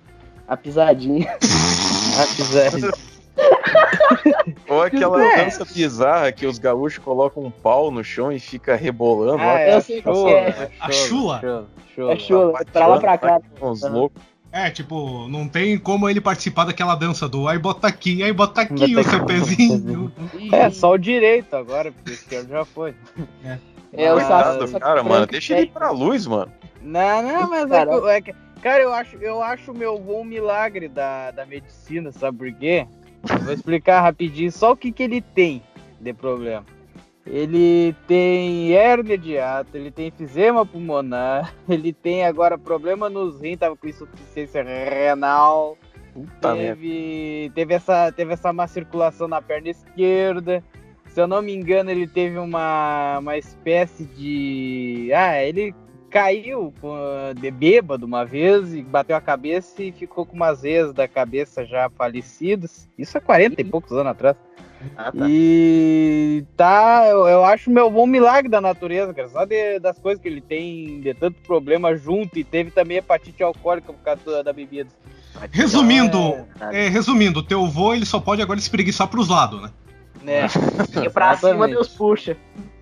A 0.49 0.56
pisadinha. 0.56 1.30
A 2.16 2.26
pisadinha. 2.37 2.90
Ou 4.68 4.83
aquela 4.83 5.23
É. 5.23 5.45
dança 5.45 5.64
bizarra 5.64 6.33
que 6.33 6.47
os 6.47 6.59
gaúchos 6.59 6.99
colocam 7.04 7.42
um 7.45 7.50
pau 7.50 7.90
no 7.90 8.02
chão 8.02 8.33
e 8.33 8.38
fica 8.38 8.75
rebolando. 8.75 9.42
Ah, 9.42 9.61
é 9.61 9.75
eu 9.75 9.76
a 9.76 9.80
sei 9.80 10.00
que 10.02 10.09
é 10.09 10.71
A 10.80 10.90
chula? 10.90 11.40
Chula, 11.40 11.66
chula. 11.95 12.12
É 12.12 12.16
chula, 12.18 12.64
pra 12.73 12.87
lá 12.87 12.99
pra 13.00 13.18
cá. 13.18 13.40
Uns 13.61 13.83
loucos. 13.83 14.23
É, 14.53 14.71
tipo, 14.71 15.29
não 15.29 15.47
tem 15.49 15.76
como 15.79 16.09
ele 16.09 16.21
participar 16.21 16.65
daquela 16.65 16.95
dança 16.95 17.29
do 17.29 17.47
ai 17.47 17.59
bota 17.59 17.88
aqui, 17.88 18.23
ai 18.23 18.33
bota 18.33 18.62
aqui 18.62 18.95
Bota 18.95 19.00
o 19.09 19.11
seu 19.11 19.25
pezinho. 19.26 20.12
É, 20.50 20.71
só 20.71 20.93
o 20.93 20.99
direito 20.99 21.55
agora, 21.55 21.93
porque 21.93 22.11
o 22.11 22.15
esquerdo 22.15 22.49
já 22.49 22.65
foi. 22.65 22.95
É, 23.93 24.12
o 24.12 24.17
Mas- 24.17 24.26
Saci- 24.26 24.45
Coitado, 24.59 24.69
só 24.69 24.79
cara, 24.81 25.03
mano, 25.03 25.26
deixa 25.26 25.55
ele 25.55 25.67
ir 25.67 25.71
pra 25.71 25.91
luz, 25.91 26.26
mano. 26.26 26.50
Não, 26.81 27.23
não, 27.23 27.50
mas 27.50 27.71
é 27.71 28.17
é 28.17 28.21
que- 28.21 28.35
cara, 28.62 28.83
eu 28.83 28.93
acho, 28.95 29.17
eu 29.17 29.43
acho 29.43 29.75
meu 29.75 29.97
um 29.97 30.25
milagre 30.25 30.88
da, 30.88 31.31
da 31.33 31.45
medicina, 31.45 32.11
sabe 32.12 32.38
por 32.38 32.53
quê? 32.53 32.87
Eu 33.29 33.38
vou 33.41 33.53
explicar 33.53 34.00
rapidinho 34.00 34.53
só 34.53 34.73
o 34.73 34.76
que, 34.76 34.93
que 34.93 35.03
ele 35.03 35.21
tem 35.21 35.62
de 36.00 36.12
problema. 36.12 36.65
Ele 37.26 37.95
tem 38.06 38.73
hérnia 38.73 39.18
de 39.18 39.33
hiato, 39.33 39.76
ele 39.76 39.90
tem 39.90 40.09
enfisema 40.09 40.64
pulmonar, 40.64 41.52
ele 41.68 41.92
tem 41.92 42.25
agora 42.25 42.56
problema 42.56 43.11
nos 43.11 43.40
rins, 43.40 43.59
tava 43.59 43.76
com 43.76 43.88
insuficiência 43.88 44.62
renal, 44.62 45.76
Puta 46.16 46.54
teve, 46.54 47.52
teve, 47.54 47.75
essa, 47.75 48.11
teve 48.11 48.33
essa 48.33 48.52
má 48.52 48.66
circulação 48.66 49.28
na 49.28 49.42
perna 49.42 49.68
esquerda. 49.68 50.64
Se 51.09 51.21
eu 51.21 51.26
não 51.26 51.42
me 51.42 51.54
engano, 51.54 51.90
ele 51.90 52.06
teve 52.06 52.38
uma, 52.38 53.18
uma 53.18 53.37
espécie 53.37 54.04
de. 54.04 55.11
Ah, 55.14 55.42
ele 55.42 55.75
caiu 56.09 56.73
de 57.38 57.50
bêbado 57.50 58.06
uma 58.06 58.25
vez 58.25 58.75
e 58.75 58.83
bateu 58.83 59.14
a 59.14 59.21
cabeça 59.21 59.83
e 59.83 59.92
ficou 59.92 60.25
com 60.25 60.35
umas 60.35 60.62
vezes 60.62 60.95
da 60.95 61.06
cabeça 61.06 61.66
já 61.66 61.90
falecidas. 61.90 62.88
Isso 62.97 63.18
há 63.18 63.21
40 63.21 63.61
e 63.61 63.64
poucos 63.64 63.92
anos 63.92 64.12
atrás. 64.12 64.37
Ah, 64.97 65.12
tá. 65.12 65.26
E 65.28 66.45
tá, 66.56 67.06
eu, 67.09 67.26
eu 67.26 67.45
acho 67.45 67.71
meu 67.71 67.90
bom 67.90 68.06
milagre 68.06 68.50
da 68.50 68.61
natureza, 68.61 69.12
cara. 69.14 69.28
Só 69.28 69.45
de- 69.45 69.78
das 69.78 69.99
coisas 69.99 70.21
que 70.23 70.28
ele 70.28 70.40
tem, 70.40 71.00
de 71.00 71.14
tanto 71.14 71.40
problema 71.42 71.97
junto, 71.97 72.38
e 72.38 72.45
teve 72.45 72.71
também 72.71 72.99
hepatite 72.99 73.42
alcoólica 73.42 73.92
por 73.92 74.02
causa 74.02 74.21
da- 74.25 74.42
da 74.42 74.52
bebida. 74.52 74.90
Resumindo, 75.52 76.16
Então, 76.54 76.71
é, 76.73 76.88
resumindo, 76.88 77.40
o 77.40 77.42
teu 77.42 77.66
vô 77.66 77.92
ele 77.95 78.06
só 78.06 78.18
pode 78.18 78.40
agora 78.40 78.59
espreguiçar 78.59 79.06
pros 79.09 79.28
lados, 79.28 79.61
né? 79.62 79.71
Né? 80.23 80.47
E 81.06 81.11
pra 81.11 81.37
cima. 81.37 81.68
Deus 81.68 81.88
puxa. 81.88 82.37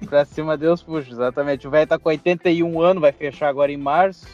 Pra 0.09 0.25
cima 0.25 0.57
Deus 0.57 0.83
puxa, 0.83 1.11
exatamente. 1.11 1.67
O 1.67 1.71
velho 1.71 1.87
tá 1.87 1.99
com 1.99 2.09
81 2.09 2.81
anos, 2.81 3.01
vai 3.01 3.13
fechar 3.13 3.49
agora 3.49 3.73
em 3.73 3.77
março. 3.77 4.27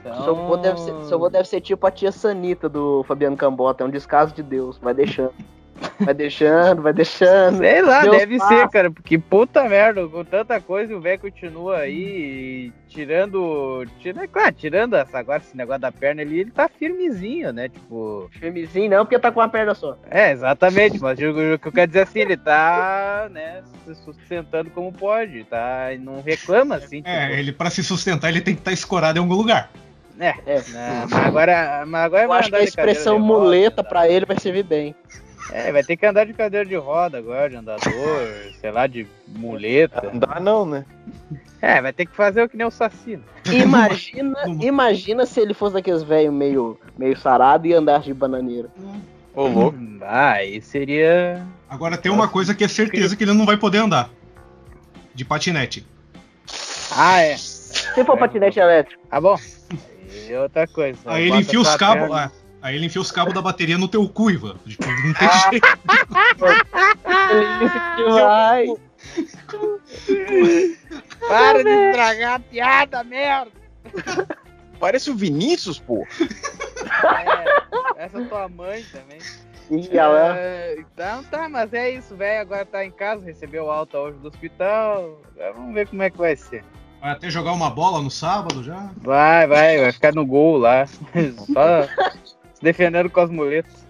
Então... 0.00 0.24
Seu 0.24 0.36
avô 0.36 0.56
deve 0.56 0.80
ser, 0.80 0.94
seu 1.04 1.16
avô 1.16 1.28
deve 1.28 1.48
ser 1.48 1.60
tipo 1.60 1.86
a 1.86 1.90
tia 1.90 2.10
Sanita 2.12 2.68
do 2.68 3.02
Fabiano 3.04 3.36
Cambota, 3.36 3.82
é 3.84 3.86
um 3.86 3.90
descaso 3.90 4.34
de 4.34 4.42
Deus. 4.42 4.78
Vai 4.78 4.94
deixando. 4.94 5.32
Vai 6.00 6.14
deixando, 6.14 6.82
vai 6.82 6.92
deixando. 6.92 7.58
Sei 7.58 7.82
lá, 7.82 8.02
Deus 8.02 8.18
deve 8.18 8.38
passa. 8.38 8.56
ser, 8.56 8.68
cara, 8.68 8.90
porque 8.90 9.18
puta 9.18 9.64
merda, 9.68 10.06
com 10.08 10.24
tanta 10.24 10.60
coisa 10.60 10.94
o 10.94 11.00
velho 11.00 11.18
continua 11.20 11.78
aí 11.78 12.72
tirando. 12.88 13.86
Tira, 14.00 14.26
claro, 14.28 14.52
tirando 14.52 14.94
essa, 14.94 15.18
agora 15.18 15.42
esse 15.44 15.56
negócio 15.56 15.80
da 15.80 15.92
perna 15.92 16.22
ali, 16.22 16.40
ele 16.40 16.50
tá 16.50 16.68
firmezinho, 16.68 17.52
né? 17.52 17.68
Tipo. 17.68 18.28
Firmezinho 18.32 18.90
não, 18.90 19.04
porque 19.04 19.18
tá 19.18 19.30
com 19.32 19.40
uma 19.40 19.48
perna 19.48 19.74
só. 19.74 19.96
É, 20.10 20.32
exatamente, 20.32 20.98
mas 21.00 21.18
o 21.18 21.58
que 21.58 21.68
eu 21.68 21.72
quero 21.72 21.86
dizer 21.88 22.00
assim, 22.02 22.20
ele 22.20 22.36
tá, 22.36 23.28
né, 23.30 23.62
se 23.84 23.94
sustentando 23.96 24.70
como 24.70 24.92
pode, 24.92 25.44
tá? 25.44 25.92
E 25.92 25.98
não 25.98 26.20
reclama 26.22 26.76
assim, 26.76 26.98
tipo, 26.98 27.08
É, 27.08 27.38
ele 27.38 27.52
pra 27.52 27.70
se 27.70 27.82
sustentar 27.82 28.28
ele 28.28 28.40
tem 28.40 28.54
que 28.54 28.60
estar 28.60 28.72
escorado 28.72 29.18
em 29.18 29.22
algum 29.22 29.34
lugar. 29.34 29.70
é, 30.18 30.34
É. 30.46 30.62
né, 30.70 31.06
mas 31.10 31.26
agora, 31.26 31.84
mas 31.86 32.04
agora 32.04 32.24
Eu 32.24 32.32
acho 32.32 32.50
que 32.50 32.56
a 32.56 32.62
expressão 32.62 33.18
muleta 33.18 33.80
andar- 33.82 33.88
pra 33.90 34.08
ele 34.08 34.24
vai 34.26 34.38
servir 34.38 34.62
bem. 34.64 34.94
É, 35.52 35.70
vai 35.72 35.82
ter 35.84 35.96
que 35.96 36.04
andar 36.06 36.26
de 36.26 36.32
cadeira 36.34 36.66
de 36.66 36.74
roda 36.76 37.18
agora, 37.18 37.48
de 37.50 37.56
andador, 37.56 37.92
sei 38.60 38.70
lá, 38.70 38.86
de 38.86 39.06
muleta. 39.28 40.10
Não 40.12 40.18
dá 40.18 40.40
não, 40.40 40.66
né? 40.66 40.84
É, 41.62 41.80
vai 41.80 41.92
ter 41.92 42.06
que 42.06 42.14
fazer 42.14 42.42
o 42.42 42.48
que 42.48 42.56
nem 42.56 42.66
o 42.66 42.70
Saci. 42.70 43.16
né? 43.16 43.22
Imagina, 43.52 44.38
imagina 44.60 45.24
se 45.24 45.40
ele 45.40 45.54
fosse 45.54 45.74
daqueles 45.74 46.02
velhos 46.02 46.32
meio, 46.34 46.78
meio 46.98 47.16
sarado 47.16 47.66
e 47.66 47.72
andasse 47.72 48.06
de 48.06 48.14
bananeira. 48.14 48.68
Ô, 49.34 49.46
louco. 49.46 49.78
Ah, 50.02 50.32
aí 50.32 50.60
seria. 50.60 51.44
Agora 51.68 51.96
tem 51.96 52.10
uma 52.12 52.28
coisa 52.28 52.54
que 52.54 52.64
é 52.64 52.68
certeza 52.68 53.16
que 53.16 53.24
ele 53.24 53.32
não 53.32 53.46
vai 53.46 53.56
poder 53.56 53.78
andar. 53.78 54.10
De 55.14 55.24
patinete. 55.24 55.86
Ah, 56.94 57.20
é. 57.22 57.36
Se 57.36 58.04
for 58.04 58.18
patinete 58.18 58.58
elétrico. 58.58 59.02
Tá 59.08 59.20
bom. 59.20 59.36
E 60.28 60.34
outra 60.34 60.66
coisa. 60.66 60.98
Aí 61.06 61.28
ele 61.28 61.38
enfia 61.38 61.60
os 61.60 61.74
cabos. 61.76 62.02
perna- 62.08 62.24
ah, 62.26 62.45
Aí 62.66 62.74
ele 62.74 62.86
enfia 62.86 63.00
os 63.00 63.12
cabos 63.12 63.32
da 63.32 63.40
bateria 63.40 63.78
no 63.78 63.86
teu 63.86 64.08
cu, 64.08 64.28
Ivan. 64.28 64.56
Tipo, 64.66 64.84
não 64.86 65.14
tem 65.14 65.28
Ah. 65.28 65.50
jeito. 65.50 65.66
Ai, 68.26 68.66
Para 71.28 71.62
de 71.62 71.70
estragar 71.70 72.34
a 72.34 72.38
piada, 72.40 73.04
merda! 73.04 73.52
Parece 74.80 75.10
o 75.10 75.14
Vinícius, 75.14 75.78
pô. 75.78 76.04
É, 77.96 78.04
essa 78.04 78.20
é 78.20 78.24
tua 78.24 78.48
mãe 78.48 78.84
também. 78.90 79.18
Ih, 79.70 79.96
ela- 79.96 80.36
É, 80.36 80.76
então 80.80 81.22
tá, 81.24 81.48
mas 81.48 81.72
é 81.72 81.90
isso, 81.90 82.16
velho. 82.16 82.40
Agora 82.40 82.66
tá 82.66 82.84
em 82.84 82.90
casa, 82.90 83.24
recebeu 83.24 83.70
alta 83.70 83.96
hoje 83.96 84.18
do 84.18 84.26
hospital. 84.26 85.20
Agora 85.36 85.52
Vamos 85.52 85.72
ver 85.72 85.86
como 85.88 86.02
é 86.02 86.10
que 86.10 86.18
vai 86.18 86.34
ser. 86.34 86.64
Vai 87.00 87.12
até 87.12 87.30
jogar 87.30 87.52
uma 87.52 87.70
bola 87.70 88.02
no 88.02 88.10
sábado 88.10 88.64
já. 88.64 88.90
Vai, 88.96 89.46
vai, 89.46 89.78
vai 89.78 89.92
ficar 89.92 90.12
no 90.12 90.26
gol 90.26 90.56
lá. 90.58 90.84
Só 91.52 91.86
se 92.56 92.62
defendendo 92.62 93.10
com 93.10 93.20
as 93.20 93.30
muletas. 93.30 93.86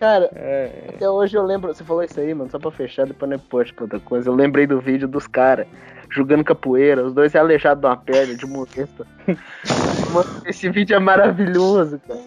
Cara, 0.00 0.30
É, 0.34 0.70
até 0.88 1.08
hoje 1.08 1.36
eu 1.36 1.42
lembro. 1.42 1.72
Você 1.74 1.84
falou 1.84 2.02
isso 2.02 2.18
aí, 2.18 2.34
mano, 2.34 2.50
só 2.50 2.58
pra 2.58 2.70
fechar, 2.70 3.06
depois 3.06 3.30
não 3.30 3.36
é 3.36 3.40
post 3.50 3.72
pra 3.74 3.84
outra 3.84 4.00
coisa. 4.00 4.28
Eu 4.28 4.34
lembrei 4.34 4.66
do 4.66 4.80
vídeo 4.80 5.06
dos 5.06 5.26
caras 5.26 5.66
jogando 6.10 6.44
capoeira, 6.44 7.04
os 7.04 7.12
dois 7.12 7.34
aleijados 7.34 7.80
de 7.80 7.86
uma 7.86 7.96
perna, 7.96 8.34
de 8.34 8.46
muleta. 8.46 9.06
Mano, 10.12 10.42
esse 10.46 10.68
vídeo 10.70 10.94
é 10.94 10.98
maravilhoso, 11.00 12.00
cara. 12.06 12.20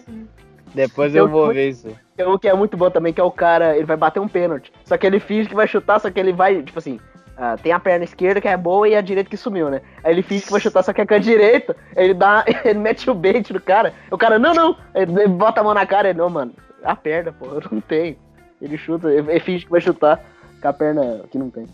depois 0.74 1.14
eu 1.14 1.24
Eu 1.24 1.28
vou 1.28 1.52
ver 1.52 1.70
isso. 1.70 1.88
Um 2.18 2.36
que 2.36 2.48
é 2.48 2.54
muito 2.54 2.76
bom 2.76 2.90
também, 2.90 3.12
que 3.12 3.20
é 3.20 3.24
o 3.24 3.30
cara, 3.30 3.74
ele 3.76 3.86
vai 3.86 3.96
bater 3.96 4.20
um 4.20 4.28
pênalti. 4.28 4.70
Só 4.84 4.98
que 4.98 5.06
ele 5.06 5.18
finge 5.18 5.48
que 5.48 5.54
vai 5.54 5.66
chutar, 5.66 5.98
só 5.98 6.10
que 6.10 6.20
ele 6.20 6.32
vai, 6.32 6.62
tipo 6.62 6.78
assim, 6.78 7.00
ah, 7.42 7.56
tem 7.56 7.72
a 7.72 7.80
perna 7.80 8.04
esquerda 8.04 8.38
que 8.38 8.46
é 8.46 8.54
boa 8.54 8.86
e 8.86 8.94
a 8.94 9.00
direita 9.00 9.30
que 9.30 9.36
sumiu, 9.36 9.70
né? 9.70 9.80
Aí 10.04 10.12
ele 10.12 10.20
finge 10.20 10.44
que 10.44 10.52
vai 10.52 10.60
chutar, 10.60 10.82
só 10.82 10.92
que 10.92 11.00
é 11.00 11.06
com 11.06 11.14
a 11.14 11.18
direita, 11.18 11.74
ele 11.96 12.12
dá, 12.12 12.44
ele 12.66 12.78
mete 12.78 13.08
o 13.08 13.14
bait 13.14 13.50
no 13.50 13.58
cara. 13.58 13.94
O 14.10 14.18
cara, 14.18 14.38
não, 14.38 14.52
não, 14.52 14.76
ele, 14.94 15.26
bota 15.26 15.62
a 15.62 15.64
mão 15.64 15.72
na 15.72 15.86
cara, 15.86 16.10
ele, 16.10 16.18
não, 16.18 16.28
mano, 16.28 16.52
a 16.84 16.94
perna, 16.94 17.32
pô, 17.32 17.46
eu 17.46 17.62
não 17.72 17.80
tenho. 17.80 18.14
Ele 18.60 18.76
chuta, 18.76 19.10
ele, 19.10 19.40
finge 19.40 19.64
que 19.64 19.70
vai 19.70 19.80
chutar 19.80 20.22
com 20.60 20.68
a 20.68 20.72
perna 20.74 21.22
que 21.30 21.38
não 21.38 21.48
tem. 21.48 21.66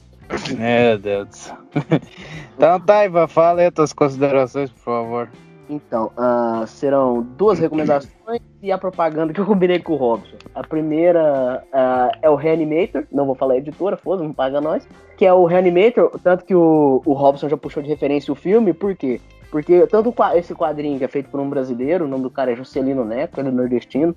Meu 0.56 0.98
Deus. 0.98 1.52
Então 2.56 2.80
tá, 2.80 3.04
Ivan, 3.04 3.26
fala 3.26 3.60
aí 3.60 3.66
as 3.66 3.74
tuas 3.74 3.92
considerações, 3.92 4.70
por 4.70 4.80
favor. 4.80 5.28
Então, 5.68 6.12
ah, 6.16 6.64
serão 6.66 7.22
duas 7.22 7.58
recomendações 7.58 8.40
e 8.62 8.70
a 8.70 8.78
propaganda 8.78 9.32
que 9.32 9.40
eu 9.40 9.46
combinei 9.46 9.80
com 9.80 9.94
o 9.94 9.96
Robson. 9.96 10.36
A 10.54 10.62
primeira 10.62 11.64
ah, 11.72 12.12
é 12.22 12.30
o 12.30 12.36
Reanimator, 12.36 13.04
não 13.10 13.26
vou 13.26 13.34
falar 13.34 13.56
editora, 13.56 13.96
foda, 13.96 14.22
não 14.22 14.32
paga 14.32 14.60
nós. 14.60 14.86
Que 15.16 15.26
é 15.26 15.32
o 15.32 15.44
Reanimator, 15.44 16.10
tanto 16.22 16.44
que 16.44 16.54
o, 16.54 17.02
o 17.04 17.12
Robson 17.12 17.48
já 17.48 17.56
puxou 17.56 17.82
de 17.82 17.88
referência 17.88 18.32
o 18.32 18.36
filme, 18.36 18.72
por 18.72 18.94
quê? 18.94 19.20
Porque 19.50 19.86
tanto 19.86 20.14
esse 20.34 20.54
quadrinho 20.54 20.98
que 20.98 21.04
é 21.04 21.08
feito 21.08 21.30
por 21.30 21.40
um 21.40 21.48
brasileiro, 21.48 22.04
o 22.04 22.08
nome 22.08 22.24
do 22.24 22.30
cara 22.30 22.52
é 22.52 22.56
Juscelino 22.56 23.04
Neco, 23.04 23.40
ele 23.40 23.48
é 23.48 23.52
nordestino. 23.52 24.14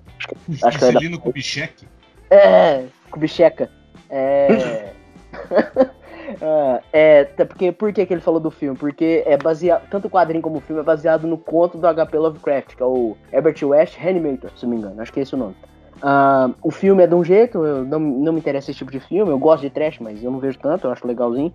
Acho 0.63 0.77
é 0.77 0.91
da 0.91 0.99
Celino 0.99 1.19
Kubitschek. 1.19 1.87
é, 2.29 2.85
Kubicheka. 3.11 3.69
É. 4.09 4.93
Ah, 6.41 6.81
é, 6.91 7.21
até 7.21 7.45
porque, 7.45 7.71
por 7.71 7.91
que, 7.91 8.05
que 8.05 8.13
ele 8.13 8.21
falou 8.21 8.39
do 8.39 8.51
filme? 8.51 8.77
Porque 8.77 9.23
é 9.25 9.37
baseado, 9.37 9.87
tanto 9.89 10.07
o 10.07 10.09
quadrinho 10.09 10.41
como 10.41 10.57
o 10.57 10.61
filme 10.61 10.81
é 10.81 10.85
baseado 10.85 11.27
no 11.27 11.37
conto 11.37 11.77
do 11.77 11.87
HP 11.87 12.17
Lovecraft, 12.17 12.75
que 12.75 12.83
é 12.83 12.85
o 12.85 13.15
Herbert 13.31 13.57
West 13.63 13.97
Reanimator, 13.97 14.51
se 14.55 14.65
não 14.65 14.71
me 14.71 14.77
engano, 14.77 15.01
acho 15.01 15.11
que 15.11 15.19
é 15.19 15.23
esse 15.23 15.35
o 15.35 15.37
nome. 15.37 15.55
Ah, 16.01 16.49
o 16.61 16.71
filme 16.71 17.03
é 17.03 17.07
de 17.07 17.15
um 17.15 17.23
jeito, 17.23 17.63
eu 17.63 17.83
não, 17.83 17.99
não 17.99 18.33
me 18.33 18.39
interessa 18.39 18.71
esse 18.71 18.77
tipo 18.77 18.91
de 18.91 18.99
filme, 18.99 19.31
eu 19.31 19.39
gosto 19.39 19.61
de 19.61 19.69
trash, 19.69 19.99
mas 19.99 20.23
eu 20.23 20.31
não 20.31 20.39
vejo 20.39 20.59
tanto, 20.59 20.87
eu 20.87 20.91
acho 20.91 21.07
legalzinho. 21.07 21.53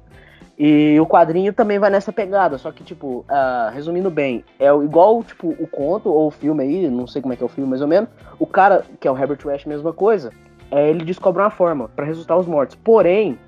E 0.56 1.00
o 1.00 1.06
quadrinho 1.06 1.52
também 1.52 1.80
vai 1.80 1.90
nessa 1.90 2.12
pegada, 2.12 2.58
só 2.58 2.70
que, 2.70 2.84
tipo, 2.84 3.24
ah, 3.28 3.72
resumindo 3.74 4.10
bem, 4.10 4.44
é 4.58 4.68
igual, 4.68 5.22
tipo, 5.24 5.48
o 5.48 5.66
conto 5.66 6.08
ou 6.08 6.28
o 6.28 6.30
filme 6.30 6.62
aí, 6.62 6.88
não 6.88 7.06
sei 7.06 7.20
como 7.20 7.34
é 7.34 7.36
que 7.36 7.42
é 7.42 7.46
o 7.46 7.48
filme 7.48 7.68
mais 7.68 7.82
ou 7.82 7.88
menos, 7.88 8.08
o 8.38 8.46
cara, 8.46 8.84
que 9.00 9.08
é 9.08 9.10
o 9.10 9.18
Herbert 9.18 9.44
West, 9.44 9.66
mesma 9.66 9.92
coisa, 9.92 10.30
é, 10.70 10.88
ele 10.88 11.04
descobre 11.04 11.42
uma 11.42 11.50
forma 11.50 11.88
pra 11.88 12.04
ressuscitar 12.04 12.38
os 12.38 12.46
mortos. 12.46 12.76
Porém, 12.76 13.38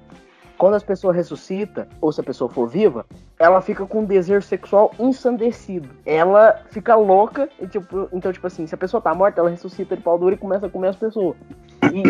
quando 0.56 0.74
as 0.74 0.82
pessoas 0.82 1.14
ressuscitam, 1.16 1.86
ou 2.00 2.10
se 2.10 2.20
a 2.20 2.24
pessoa 2.24 2.50
for 2.50 2.68
viva, 2.68 3.06
ela 3.38 3.60
fica 3.60 3.84
com 3.86 4.00
um 4.00 4.04
desejo 4.04 4.46
sexual 4.46 4.92
ensandecido. 4.98 5.88
Ela 6.04 6.60
fica 6.70 6.94
louca, 6.96 7.48
e, 7.60 7.66
tipo, 7.66 8.08
então, 8.12 8.32
tipo 8.32 8.46
assim, 8.46 8.66
se 8.66 8.74
a 8.74 8.78
pessoa 8.78 9.00
tá 9.00 9.14
morta, 9.14 9.40
ela 9.40 9.50
ressuscita 9.50 9.96
de 9.96 10.02
pau 10.02 10.18
duro 10.18 10.34
e 10.34 10.38
começa 10.38 10.66
a 10.66 10.70
comer 10.70 10.88
as 10.88 10.96
pessoas. 10.96 11.36
E, 11.92 12.02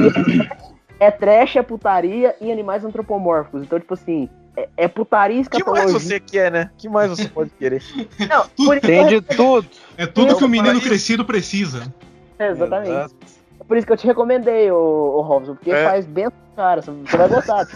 é 1.00 1.10
trash, 1.10 1.56
é 1.56 1.62
putaria 1.62 2.34
e 2.40 2.50
animais 2.50 2.84
antropomórficos. 2.84 3.62
Então, 3.62 3.78
tipo 3.78 3.94
assim, 3.94 4.28
é, 4.56 4.68
é 4.76 4.88
putaria 4.88 5.40
e 5.40 5.42
O 5.42 5.50
que 5.50 5.64
mais 5.64 5.92
você 5.92 6.20
quer, 6.20 6.50
né? 6.50 6.70
O 6.72 6.76
que 6.76 6.88
mais 6.88 7.10
você 7.10 7.28
pode 7.28 7.50
querer? 7.50 7.82
Não, 8.28 8.46
por 8.64 8.80
Tem 8.80 9.06
de 9.06 9.20
tudo. 9.20 9.68
É 9.96 10.06
tudo 10.06 10.36
que 10.36 10.44
o 10.44 10.48
menino 10.48 10.68
paraíso. 10.68 10.88
crescido 10.88 11.24
precisa. 11.24 11.92
É, 12.38 12.48
exatamente. 12.48 12.90
Exato. 12.90 13.14
É 13.60 13.64
por 13.64 13.76
isso 13.76 13.86
que 13.86 13.92
eu 13.92 13.96
te 13.96 14.06
recomendei, 14.06 14.70
o, 14.70 14.76
o 14.76 15.20
Robson, 15.22 15.54
porque 15.54 15.70
É. 15.70 15.84
faz 15.84 16.06
bem 16.06 16.28
cara, 16.56 16.80
você 16.80 16.90
você 16.90 17.16
vai 17.16 17.28
gostar. 17.28 17.66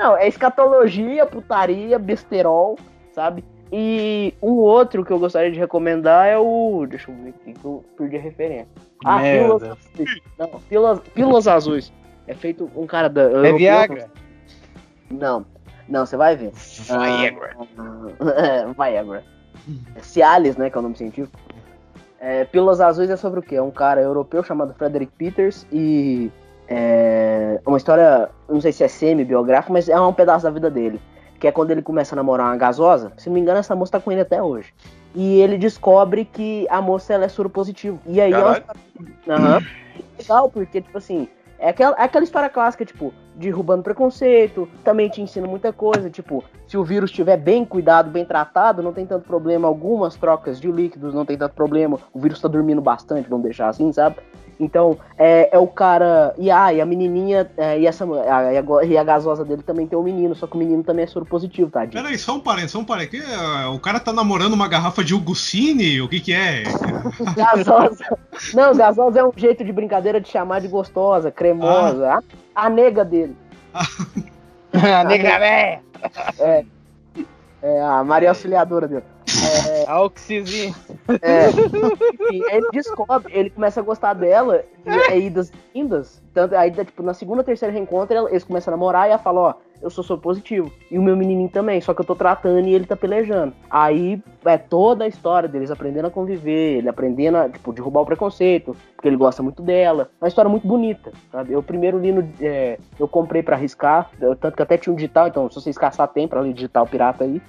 Não, 0.00 0.16
é 0.16 0.26
escatologia, 0.26 1.26
putaria, 1.26 1.98
besterol, 1.98 2.78
sabe? 3.12 3.44
E 3.70 4.32
um 4.42 4.52
outro 4.52 5.04
que 5.04 5.12
eu 5.12 5.18
gostaria 5.18 5.52
de 5.52 5.58
recomendar 5.58 6.26
é 6.26 6.38
o. 6.38 6.86
Deixa 6.88 7.10
eu 7.10 7.14
ver 7.16 7.28
aqui 7.28 7.52
que 7.52 7.64
eu 7.64 7.84
perdi 7.98 8.16
a 8.16 8.20
referência. 8.20 8.68
Ah, 9.04 9.18
Meu 9.18 9.58
Pílulas. 9.58 9.62
Azuis. 9.62 10.20
Não, 10.38 10.48
Pílulas, 10.48 11.00
Pílulas 11.00 11.48
Azuis. 11.48 11.92
É 12.26 12.34
feito 12.34 12.70
um 12.74 12.86
cara 12.86 13.10
da. 13.10 13.46
É. 13.46 13.52
Viagra. 13.52 14.10
Não, 15.10 15.44
não, 15.86 16.06
você 16.06 16.16
vai 16.16 16.34
ver. 16.34 16.50
Viagra. 16.54 17.56
Ah, 17.76 18.72
Viagra. 18.88 19.22
É 19.94 20.00
Cialis, 20.00 20.56
né, 20.56 20.70
que 20.70 20.78
é 20.78 20.78
o 20.78 20.82
nome 20.82 20.96
científico. 20.96 21.38
É, 22.18 22.44
Pílulas 22.46 22.80
Azuis 22.80 23.10
é 23.10 23.16
sobre 23.16 23.40
o 23.40 23.42
quê? 23.42 23.56
É 23.56 23.62
um 23.62 23.70
cara 23.70 24.00
europeu 24.00 24.42
chamado 24.42 24.72
Frederick 24.72 25.12
Peters 25.12 25.66
e 25.70 26.32
é 26.70 27.60
uma 27.66 27.76
história, 27.76 28.30
não 28.48 28.60
sei 28.60 28.70
se 28.70 28.84
é 28.84 28.88
semi-biográfica, 28.88 29.72
mas 29.72 29.88
é 29.88 30.00
um 30.00 30.12
pedaço 30.12 30.44
da 30.44 30.50
vida 30.50 30.70
dele. 30.70 31.00
Que 31.40 31.48
é 31.48 31.52
quando 31.52 31.72
ele 31.72 31.82
começa 31.82 32.14
a 32.14 32.16
namorar 32.16 32.46
uma 32.46 32.56
gasosa. 32.56 33.12
Se 33.16 33.28
não 33.28 33.34
me 33.34 33.40
engano, 33.40 33.58
essa 33.58 33.74
moça 33.74 33.92
tá 33.92 34.00
com 34.00 34.12
ele 34.12 34.20
até 34.20 34.40
hoje. 34.40 34.72
E 35.14 35.40
ele 35.40 35.58
descobre 35.58 36.24
que 36.24 36.66
a 36.70 36.80
moça 36.80 37.12
ela 37.12 37.24
é 37.24 37.28
soro 37.28 37.50
positivo. 37.50 37.98
E 38.06 38.20
aí 38.20 38.32
é 38.32 38.38
uma 38.38 38.60
Caralho. 38.60 38.80
Aham. 39.28 39.66
Legal, 40.18 40.50
porque, 40.50 40.80
tipo 40.80 40.96
assim, 40.96 41.28
é 41.58 41.70
aquela, 41.70 41.96
é 41.98 42.04
aquela 42.04 42.24
história 42.24 42.48
clássica, 42.48 42.84
tipo, 42.84 43.12
derrubando 43.34 43.82
preconceito, 43.82 44.68
também 44.84 45.08
te 45.08 45.20
ensina 45.20 45.46
muita 45.46 45.72
coisa, 45.72 46.08
tipo, 46.08 46.44
se 46.66 46.76
o 46.76 46.84
vírus 46.84 47.10
estiver 47.10 47.36
bem 47.36 47.64
cuidado, 47.64 48.10
bem 48.10 48.24
tratado, 48.24 48.82
não 48.82 48.92
tem 48.92 49.04
tanto 49.04 49.26
problema, 49.26 49.66
algumas 49.66 50.16
trocas 50.16 50.60
de 50.60 50.70
líquidos 50.70 51.12
não 51.12 51.24
tem 51.24 51.36
tanto 51.36 51.54
problema, 51.54 51.98
o 52.12 52.20
vírus 52.20 52.40
tá 52.40 52.48
dormindo 52.48 52.80
bastante, 52.80 53.28
vamos 53.28 53.44
deixar 53.44 53.68
assim, 53.68 53.92
sabe? 53.92 54.16
Então, 54.60 54.98
é, 55.16 55.48
é 55.50 55.58
o 55.58 55.66
cara. 55.66 56.34
E, 56.36 56.50
ah, 56.50 56.72
e 56.72 56.80
a 56.80 56.86
menininha. 56.86 57.50
é, 57.56 57.80
e, 57.80 57.86
essa, 57.86 58.04
a, 58.04 58.52
e, 58.52 58.58
a, 58.58 58.84
e 58.84 58.98
a 58.98 59.02
gasosa 59.02 59.42
dele 59.42 59.62
também 59.62 59.86
tem 59.86 59.98
um 59.98 60.02
menino, 60.02 60.34
só 60.34 60.46
que 60.46 60.54
o 60.54 60.58
menino 60.58 60.84
também 60.84 61.04
é 61.04 61.06
soro 61.06 61.24
positivo, 61.24 61.70
tadinho. 61.70 62.02
Peraí, 62.02 62.18
só 62.18 62.34
um 62.36 62.40
parênteses, 62.40 62.72
só 62.72 62.78
um 62.78 62.84
parênteses. 62.84 63.26
Ah, 63.32 63.70
o 63.70 63.80
cara 63.80 63.98
tá 63.98 64.12
namorando 64.12 64.52
uma 64.52 64.68
garrafa 64.68 65.02
de 65.02 65.14
Ugucine? 65.14 66.02
O 66.02 66.08
que 66.08 66.20
que 66.20 66.34
é? 66.34 66.64
Gasosa. 67.34 68.18
Não, 68.52 68.76
gasosa 68.76 69.20
é 69.20 69.24
um 69.24 69.32
jeito 69.34 69.64
de 69.64 69.72
brincadeira 69.72 70.20
de 70.20 70.28
chamar 70.28 70.60
de 70.60 70.68
gostosa, 70.68 71.30
cremosa. 71.30 72.22
A, 72.54 72.66
a 72.66 72.68
nega 72.68 73.04
dele. 73.04 73.36
A 74.72 75.02
negra 75.02 75.38
véia. 75.38 75.82
É 77.62 77.82
a 77.82 78.02
Maria 78.02 78.30
Auxiliadora 78.30 78.88
dele. 78.88 79.04
A 79.86 80.02
oxizinha. 80.02 80.74
É. 81.22 81.48
Enfim, 81.48 82.42
ele 82.50 82.68
descobre, 82.72 83.32
ele 83.36 83.50
começa 83.50 83.80
a 83.80 83.82
gostar 83.82 84.14
dela, 84.14 84.64
e 84.86 85.12
é 85.12 85.18
idas 85.18 85.52
vindas. 85.74 86.22
Tanto, 86.32 86.54
aí, 86.54 86.70
tipo, 86.70 87.02
na 87.02 87.14
segunda, 87.14 87.42
terceira 87.42 87.72
reencontro, 87.72 88.28
eles 88.28 88.44
começam 88.44 88.72
a 88.72 88.76
namorar 88.76 89.08
e 89.08 89.10
ela 89.10 89.18
fala, 89.18 89.40
ó, 89.40 89.54
eu 89.82 89.90
sou 89.90 90.04
soro 90.04 90.20
positivo. 90.20 90.70
E 90.90 90.98
o 90.98 91.02
meu 91.02 91.16
menininho 91.16 91.48
também, 91.48 91.80
só 91.80 91.94
que 91.94 92.00
eu 92.00 92.04
tô 92.04 92.14
tratando 92.14 92.66
e 92.66 92.74
ele 92.74 92.86
tá 92.86 92.96
pelejando. 92.96 93.52
Aí 93.68 94.22
é 94.44 94.58
toda 94.58 95.04
a 95.04 95.08
história 95.08 95.48
deles 95.48 95.70
aprendendo 95.70 96.06
a 96.06 96.10
conviver, 96.10 96.78
ele 96.78 96.88
aprendendo 96.88 97.36
a, 97.36 97.48
tipo, 97.48 97.72
derrubar 97.72 98.02
o 98.02 98.06
preconceito, 98.06 98.76
porque 98.94 99.08
ele 99.08 99.16
gosta 99.16 99.42
muito 99.42 99.62
dela. 99.62 100.10
Uma 100.20 100.28
história 100.28 100.48
muito 100.48 100.66
bonita, 100.66 101.12
sabe? 101.32 101.52
Eu 101.52 101.62
primeiro 101.62 101.98
li 101.98 102.12
no. 102.12 102.28
é, 102.40 102.78
eu 102.98 103.08
comprei 103.08 103.42
pra 103.42 103.56
arriscar, 103.56 104.10
tanto 104.40 104.56
que 104.56 104.62
até 104.62 104.76
tinha 104.76 104.92
um 104.92 104.96
digital, 104.96 105.28
então 105.28 105.48
se 105.48 105.54
vocês 105.60 105.78
caçar 105.78 106.08
tem 106.08 106.28
pra 106.28 106.40
ler 106.40 106.52
digital 106.52 106.86
pirata 106.86 107.24
aí. 107.24 107.40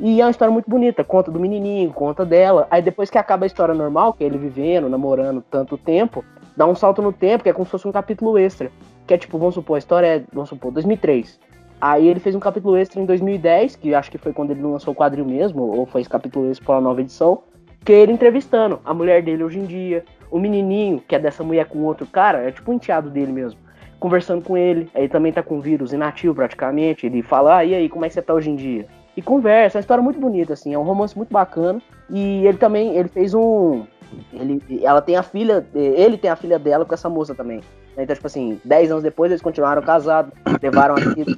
E 0.00 0.20
é 0.20 0.24
uma 0.24 0.30
história 0.30 0.52
muito 0.52 0.70
bonita, 0.70 1.02
conta 1.02 1.30
do 1.30 1.40
menininho, 1.40 1.92
conta 1.92 2.24
dela. 2.24 2.68
Aí 2.70 2.80
depois 2.80 3.10
que 3.10 3.18
acaba 3.18 3.44
a 3.44 3.48
história 3.48 3.74
normal, 3.74 4.12
que 4.12 4.22
é 4.22 4.26
ele 4.26 4.38
vivendo, 4.38 4.88
namorando 4.88 5.42
tanto 5.42 5.76
tempo, 5.76 6.24
dá 6.56 6.66
um 6.66 6.74
salto 6.74 7.02
no 7.02 7.12
tempo, 7.12 7.42
que 7.42 7.50
é 7.50 7.52
como 7.52 7.64
se 7.64 7.72
fosse 7.72 7.88
um 7.88 7.92
capítulo 7.92 8.38
extra. 8.38 8.70
Que 9.06 9.14
é 9.14 9.18
tipo, 9.18 9.36
vamos 9.38 9.54
supor, 9.54 9.74
a 9.74 9.78
história 9.78 10.06
é, 10.06 10.24
vamos 10.32 10.50
supor, 10.50 10.70
2003. 10.70 11.40
Aí 11.80 12.06
ele 12.06 12.20
fez 12.20 12.34
um 12.34 12.40
capítulo 12.40 12.76
extra 12.76 13.00
em 13.00 13.06
2010, 13.06 13.76
que 13.76 13.94
acho 13.94 14.10
que 14.10 14.18
foi 14.18 14.32
quando 14.32 14.52
ele 14.52 14.62
lançou 14.62 14.92
o 14.92 14.96
quadril 14.96 15.24
mesmo, 15.24 15.62
ou 15.62 15.86
foi 15.86 16.00
esse 16.00 16.10
capítulo 16.10 16.48
extra 16.48 16.64
para 16.64 16.74
uma 16.76 16.80
nova 16.80 17.00
edição, 17.00 17.42
que 17.84 17.92
é 17.92 18.00
ele 18.00 18.12
entrevistando 18.12 18.80
a 18.84 18.94
mulher 18.94 19.22
dele 19.22 19.42
hoje 19.42 19.58
em 19.58 19.64
dia, 19.64 20.04
o 20.30 20.38
menininho, 20.38 21.00
que 21.06 21.14
é 21.14 21.18
dessa 21.18 21.42
mulher 21.42 21.66
com 21.66 21.78
outro 21.84 22.06
cara, 22.06 22.38
é 22.38 22.50
tipo 22.52 22.70
um 22.70 22.74
enteado 22.74 23.08
dele 23.10 23.32
mesmo, 23.32 23.58
conversando 23.98 24.44
com 24.44 24.56
ele. 24.56 24.88
Aí 24.94 25.08
também 25.08 25.32
tá 25.32 25.42
com 25.42 25.60
vírus 25.60 25.92
inativo 25.92 26.34
praticamente, 26.34 27.06
ele 27.06 27.22
fala, 27.22 27.58
ah, 27.58 27.64
e 27.64 27.74
aí, 27.74 27.88
como 27.88 28.04
é 28.04 28.08
que 28.08 28.14
você 28.14 28.22
tá 28.22 28.34
hoje 28.34 28.50
em 28.50 28.56
dia? 28.56 28.86
E 29.18 29.22
conversa. 29.22 29.76
É 29.76 29.78
uma 29.78 29.80
história 29.80 30.02
muito 30.02 30.20
bonita, 30.20 30.52
assim, 30.52 30.72
é 30.72 30.78
um 30.78 30.84
romance 30.84 31.16
muito 31.16 31.32
bacana. 31.32 31.82
E 32.08 32.46
ele 32.46 32.56
também, 32.56 32.96
ele 32.96 33.08
fez 33.08 33.34
um. 33.34 33.84
Ele, 34.32 34.62
ela 34.82 35.02
tem 35.02 35.16
a 35.16 35.24
filha, 35.24 35.66
ele 35.74 36.16
tem 36.16 36.30
a 36.30 36.36
filha 36.36 36.56
dela 36.56 36.84
com 36.84 36.94
essa 36.94 37.08
moça 37.08 37.34
também. 37.34 37.60
Então, 37.96 38.14
tipo 38.14 38.28
assim, 38.28 38.60
10 38.64 38.92
anos 38.92 39.02
depois 39.02 39.32
eles 39.32 39.42
continuaram 39.42 39.82
casados, 39.82 40.32
levaram 40.62 40.94
a 40.94 41.00
filha. 41.00 41.36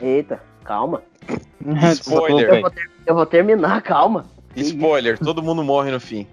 Eita, 0.00 0.40
calma. 0.64 1.02
Eu 1.62 1.74
Spoiler. 1.92 2.60
vou, 2.62 2.70
ter- 2.70 2.90
eu 3.06 3.14
vou 3.14 3.26
terminar, 3.26 3.82
calma. 3.82 4.24
Spoiler, 4.56 5.18
todo 5.18 5.42
mundo 5.42 5.62
morre 5.62 5.90
no 5.90 6.00
fim. 6.00 6.26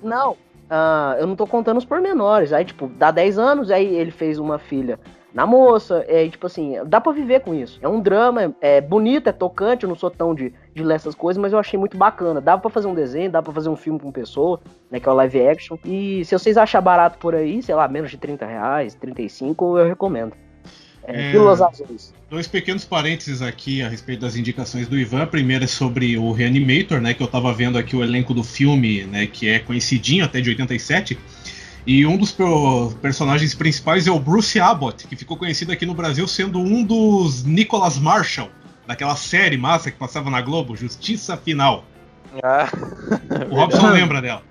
Não, 0.00 0.36
ah, 0.70 1.16
eu 1.18 1.26
não 1.26 1.34
tô 1.34 1.44
contando 1.44 1.78
os 1.78 1.84
pormenores. 1.84 2.52
Aí, 2.52 2.64
tipo, 2.64 2.86
dá 2.86 3.10
10 3.10 3.36
anos, 3.36 3.70
aí 3.70 3.96
ele 3.96 4.12
fez 4.12 4.38
uma 4.38 4.58
filha 4.60 4.98
na 5.32 5.46
moça. 5.46 6.04
É, 6.08 6.28
tipo 6.28 6.46
assim, 6.46 6.76
dá 6.86 7.00
pra 7.00 7.12
viver 7.12 7.40
com 7.40 7.54
isso. 7.54 7.78
É 7.82 7.88
um 7.88 8.00
drama, 8.00 8.54
é, 8.60 8.80
bonito, 8.80 9.28
é 9.28 9.32
tocante. 9.32 9.84
Eu 9.84 9.88
não 9.88 9.96
sou 9.96 10.10
tão 10.10 10.34
de, 10.34 10.52
de 10.74 10.82
ler 10.82 10.94
essas 10.94 11.14
coisas, 11.14 11.40
mas 11.40 11.52
eu 11.52 11.58
achei 11.58 11.78
muito 11.78 11.96
bacana. 11.96 12.40
Dava 12.40 12.60
pra 12.62 12.70
fazer 12.70 12.86
um 12.86 12.94
desenho, 12.94 13.30
dava 13.30 13.44
pra 13.44 13.54
fazer 13.54 13.68
um 13.68 13.76
filme 13.76 13.98
com 13.98 14.12
pessoa, 14.12 14.60
né? 14.90 15.00
Que 15.00 15.08
é 15.08 15.12
o 15.12 15.14
live 15.14 15.46
action. 15.46 15.76
E 15.84 16.24
se 16.24 16.38
vocês 16.38 16.56
acharem 16.56 16.84
barato 16.84 17.18
por 17.18 17.34
aí, 17.34 17.62
sei 17.62 17.74
lá, 17.74 17.88
menos 17.88 18.10
de 18.10 18.18
30 18.18 18.44
reais, 18.46 18.94
35, 18.94 19.78
eu 19.78 19.86
recomendo. 19.86 20.32
É, 21.04 21.32
É. 22.08 22.14
Dois 22.30 22.46
pequenos 22.46 22.84
parênteses 22.84 23.42
aqui 23.42 23.82
a 23.82 23.88
respeito 23.88 24.20
das 24.20 24.36
indicações 24.36 24.88
do 24.88 24.96
Ivan. 24.96 25.22
A 25.22 25.26
primeira 25.26 25.64
é 25.64 25.66
sobre 25.66 26.16
o 26.16 26.32
Reanimator, 26.32 27.00
né? 27.00 27.12
Que 27.12 27.22
eu 27.22 27.26
tava 27.26 27.52
vendo 27.52 27.76
aqui 27.76 27.96
o 27.96 28.02
elenco 28.02 28.32
do 28.32 28.44
filme, 28.44 29.04
né? 29.04 29.26
Que 29.26 29.48
é 29.48 29.58
conhecidinho 29.58 30.24
até 30.24 30.40
de 30.40 30.50
87. 30.50 31.18
E 31.86 32.06
um 32.06 32.16
dos 32.16 32.36
personagens 33.00 33.54
principais 33.54 34.06
é 34.06 34.10
o 34.10 34.18
Bruce 34.18 34.60
Abbott, 34.60 35.06
que 35.08 35.16
ficou 35.16 35.36
conhecido 35.36 35.72
aqui 35.72 35.84
no 35.84 35.94
Brasil 35.94 36.26
sendo 36.28 36.60
um 36.60 36.84
dos 36.84 37.44
Nicholas 37.44 37.98
Marshall, 37.98 38.50
daquela 38.86 39.16
série 39.16 39.56
massa 39.56 39.90
que 39.90 39.98
passava 39.98 40.30
na 40.30 40.40
Globo, 40.40 40.76
Justiça 40.76 41.36
Final. 41.36 41.84
Ah, 42.42 42.68
O 43.50 43.54
Robson 43.56 43.90
lembra 43.90 44.22
dela. 44.22 44.42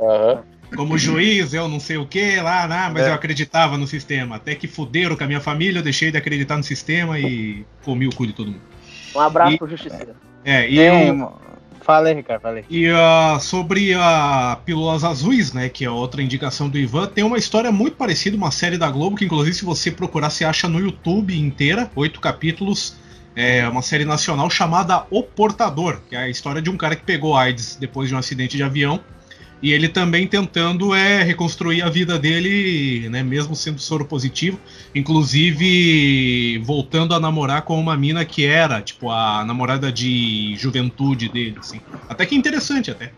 aham. 0.00 0.42
Como 0.76 0.96
juiz, 0.96 1.52
eu 1.52 1.66
não 1.66 1.80
sei 1.80 1.96
o 1.96 2.06
que 2.06 2.36
lá, 2.36 2.68
né, 2.68 2.88
mas 2.94 3.02
É. 3.04 3.10
eu 3.10 3.14
acreditava 3.14 3.76
no 3.76 3.88
sistema. 3.88 4.36
Até 4.36 4.54
que 4.54 4.68
fuderam 4.68 5.16
com 5.16 5.24
a 5.24 5.26
minha 5.26 5.40
família, 5.40 5.80
eu 5.80 5.82
deixei 5.82 6.12
de 6.12 6.16
acreditar 6.16 6.56
no 6.56 6.62
sistema 6.62 7.18
e 7.18 7.66
comi 7.82 8.06
o 8.06 8.14
cu 8.14 8.24
de 8.24 8.32
todo 8.32 8.52
mundo. 8.52 8.62
Um 9.16 9.18
abraço 9.20 9.54
E- 9.54 9.58
pro 9.58 9.68
Justiceiro. 9.68 10.12
É, 10.44 10.70
e, 10.70 10.76
Tem 10.76 11.10
um... 11.12 11.28
Fala 11.90 12.08
aí, 12.08 12.14
Ricardo, 12.14 12.42
fala 12.42 12.56
aí. 12.58 12.64
e 12.70 12.88
ah, 12.88 13.36
sobre 13.40 13.92
a 13.94 14.56
Pílulas 14.64 15.02
Azuis, 15.02 15.52
né, 15.52 15.68
que 15.68 15.84
é 15.84 15.90
outra 15.90 16.22
indicação 16.22 16.68
do 16.68 16.78
Ivan, 16.78 17.08
tem 17.08 17.24
uma 17.24 17.36
história 17.36 17.72
muito 17.72 17.96
parecida, 17.96 18.36
uma 18.36 18.52
série 18.52 18.78
da 18.78 18.88
Globo, 18.88 19.16
que 19.16 19.24
inclusive 19.24 19.56
se 19.56 19.64
você 19.64 19.90
procurar, 19.90 20.30
você 20.30 20.44
acha 20.44 20.68
no 20.68 20.78
YouTube 20.78 21.36
inteira, 21.36 21.90
oito 21.96 22.20
capítulos. 22.20 22.94
É 23.34 23.66
uma 23.68 23.82
série 23.82 24.04
nacional 24.04 24.48
chamada 24.48 25.04
O 25.10 25.24
Portador, 25.24 26.00
que 26.08 26.14
é 26.14 26.18
a 26.18 26.28
história 26.28 26.62
de 26.62 26.70
um 26.70 26.76
cara 26.76 26.94
que 26.94 27.02
pegou 27.02 27.36
AIDS 27.36 27.74
depois 27.74 28.08
de 28.08 28.14
um 28.14 28.18
acidente 28.18 28.56
de 28.56 28.62
avião. 28.62 29.00
E 29.62 29.72
ele 29.72 29.88
também 29.88 30.26
tentando 30.26 30.94
é, 30.94 31.22
reconstruir 31.22 31.82
a 31.82 31.90
vida 31.90 32.18
dele, 32.18 33.08
né, 33.10 33.22
mesmo 33.22 33.54
sendo 33.54 33.78
soro 33.78 34.06
positivo, 34.06 34.58
inclusive 34.94 36.58
voltando 36.64 37.14
a 37.14 37.20
namorar 37.20 37.62
com 37.62 37.78
uma 37.78 37.96
mina 37.96 38.24
que 38.24 38.46
era, 38.46 38.80
tipo, 38.80 39.10
a 39.10 39.44
namorada 39.44 39.92
de 39.92 40.54
juventude 40.56 41.28
dele, 41.28 41.56
assim. 41.58 41.80
Até 42.08 42.24
que 42.24 42.34
interessante, 42.34 42.90
até. 42.90 43.12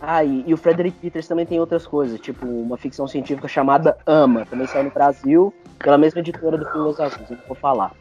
Ah, 0.00 0.22
e, 0.22 0.44
e 0.46 0.52
o 0.52 0.56
Frederick 0.56 0.98
Peters 0.98 1.26
também 1.26 1.46
tem 1.46 1.58
outras 1.58 1.86
coisas, 1.86 2.20
tipo 2.20 2.46
uma 2.46 2.76
ficção 2.76 3.08
científica 3.08 3.48
chamada 3.48 3.96
Ama, 4.06 4.44
também 4.44 4.66
saiu 4.66 4.84
no 4.84 4.90
Brasil, 4.90 5.54
pela 5.78 5.96
mesma 5.96 6.20
editora 6.20 6.58
do 6.58 6.66
Pílulas 6.66 7.00
Azuis, 7.00 7.30
eu 7.30 7.36
não 7.36 7.44
vou 7.46 7.56
falar. 7.56 7.92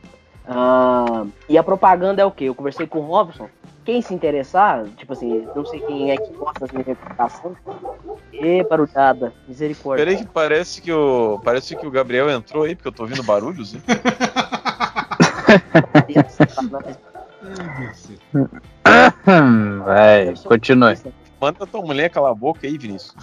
Ah, 0.45 1.25
e 1.47 1.57
a 1.57 1.63
propaganda 1.63 2.21
é 2.21 2.25
o 2.25 2.31
quê? 2.31 2.45
Eu 2.45 2.55
conversei 2.55 2.85
com 2.85 2.99
o 2.99 3.05
Robson, 3.05 3.47
quem 3.85 4.01
se 4.01 4.13
interessar, 4.13 4.85
tipo 4.97 5.13
assim, 5.13 5.47
não 5.55 5.65
sei 5.65 5.79
quem 5.81 6.11
é 6.11 6.17
que 6.17 6.33
gosta 6.33 6.65
da 6.65 6.73
minha 6.73 6.85
reputação, 6.85 7.55
e 8.31 8.63
barulhada, 8.63 9.33
misericórdia. 9.47 10.05
Peraí 10.05 10.17
que 10.17 10.31
parece 10.31 10.81
que 10.81 10.91
o. 10.91 11.39
Parece 11.43 11.75
que 11.75 11.85
o 11.85 11.91
Gabriel 11.91 12.29
entrou 12.29 12.63
aí, 12.63 12.75
porque 12.75 12.87
eu 12.87 12.91
tô 12.91 13.03
ouvindo 13.03 13.23
barulhos. 13.23 13.73
hein? 13.73 13.81
Vai, 19.85 20.33
continue. 20.45 20.97
Manda 21.39 21.67
tua 21.67 21.81
mulher 21.81 22.09
calar 22.09 22.31
a 22.31 22.35
boca 22.35 22.65
aí, 22.65 22.77
Vinícius. 22.77 23.15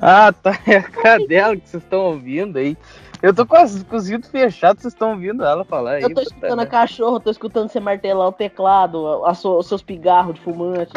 Ah, 0.00 0.32
tá. 0.32 0.58
É 0.66 0.76
a 0.76 0.82
cadela 0.82 1.56
que 1.56 1.68
vocês 1.68 1.82
estão 1.82 2.00
ouvindo 2.00 2.58
aí. 2.58 2.76
Eu 3.22 3.34
tô 3.34 3.44
com, 3.44 3.56
as, 3.56 3.82
com 3.82 3.96
os 3.96 4.06
vidros 4.06 4.30
fechados, 4.30 4.82
vocês 4.82 4.94
estão 4.94 5.10
ouvindo 5.10 5.44
ela 5.44 5.64
falar 5.64 5.92
aí. 5.92 6.02
Eu 6.02 6.08
tô 6.10 6.14
puta 6.16 6.22
escutando 6.22 6.52
a 6.52 6.56
merda. 6.56 6.70
cachorro, 6.70 7.18
tô 7.20 7.30
escutando 7.30 7.68
você 7.68 7.80
martelar 7.80 8.28
o 8.28 8.32
teclado, 8.32 9.24
a 9.24 9.34
sua- 9.34 9.58
os 9.58 9.66
seus 9.66 9.82
pigarros 9.82 10.34
de 10.36 10.40
fumante. 10.40 10.92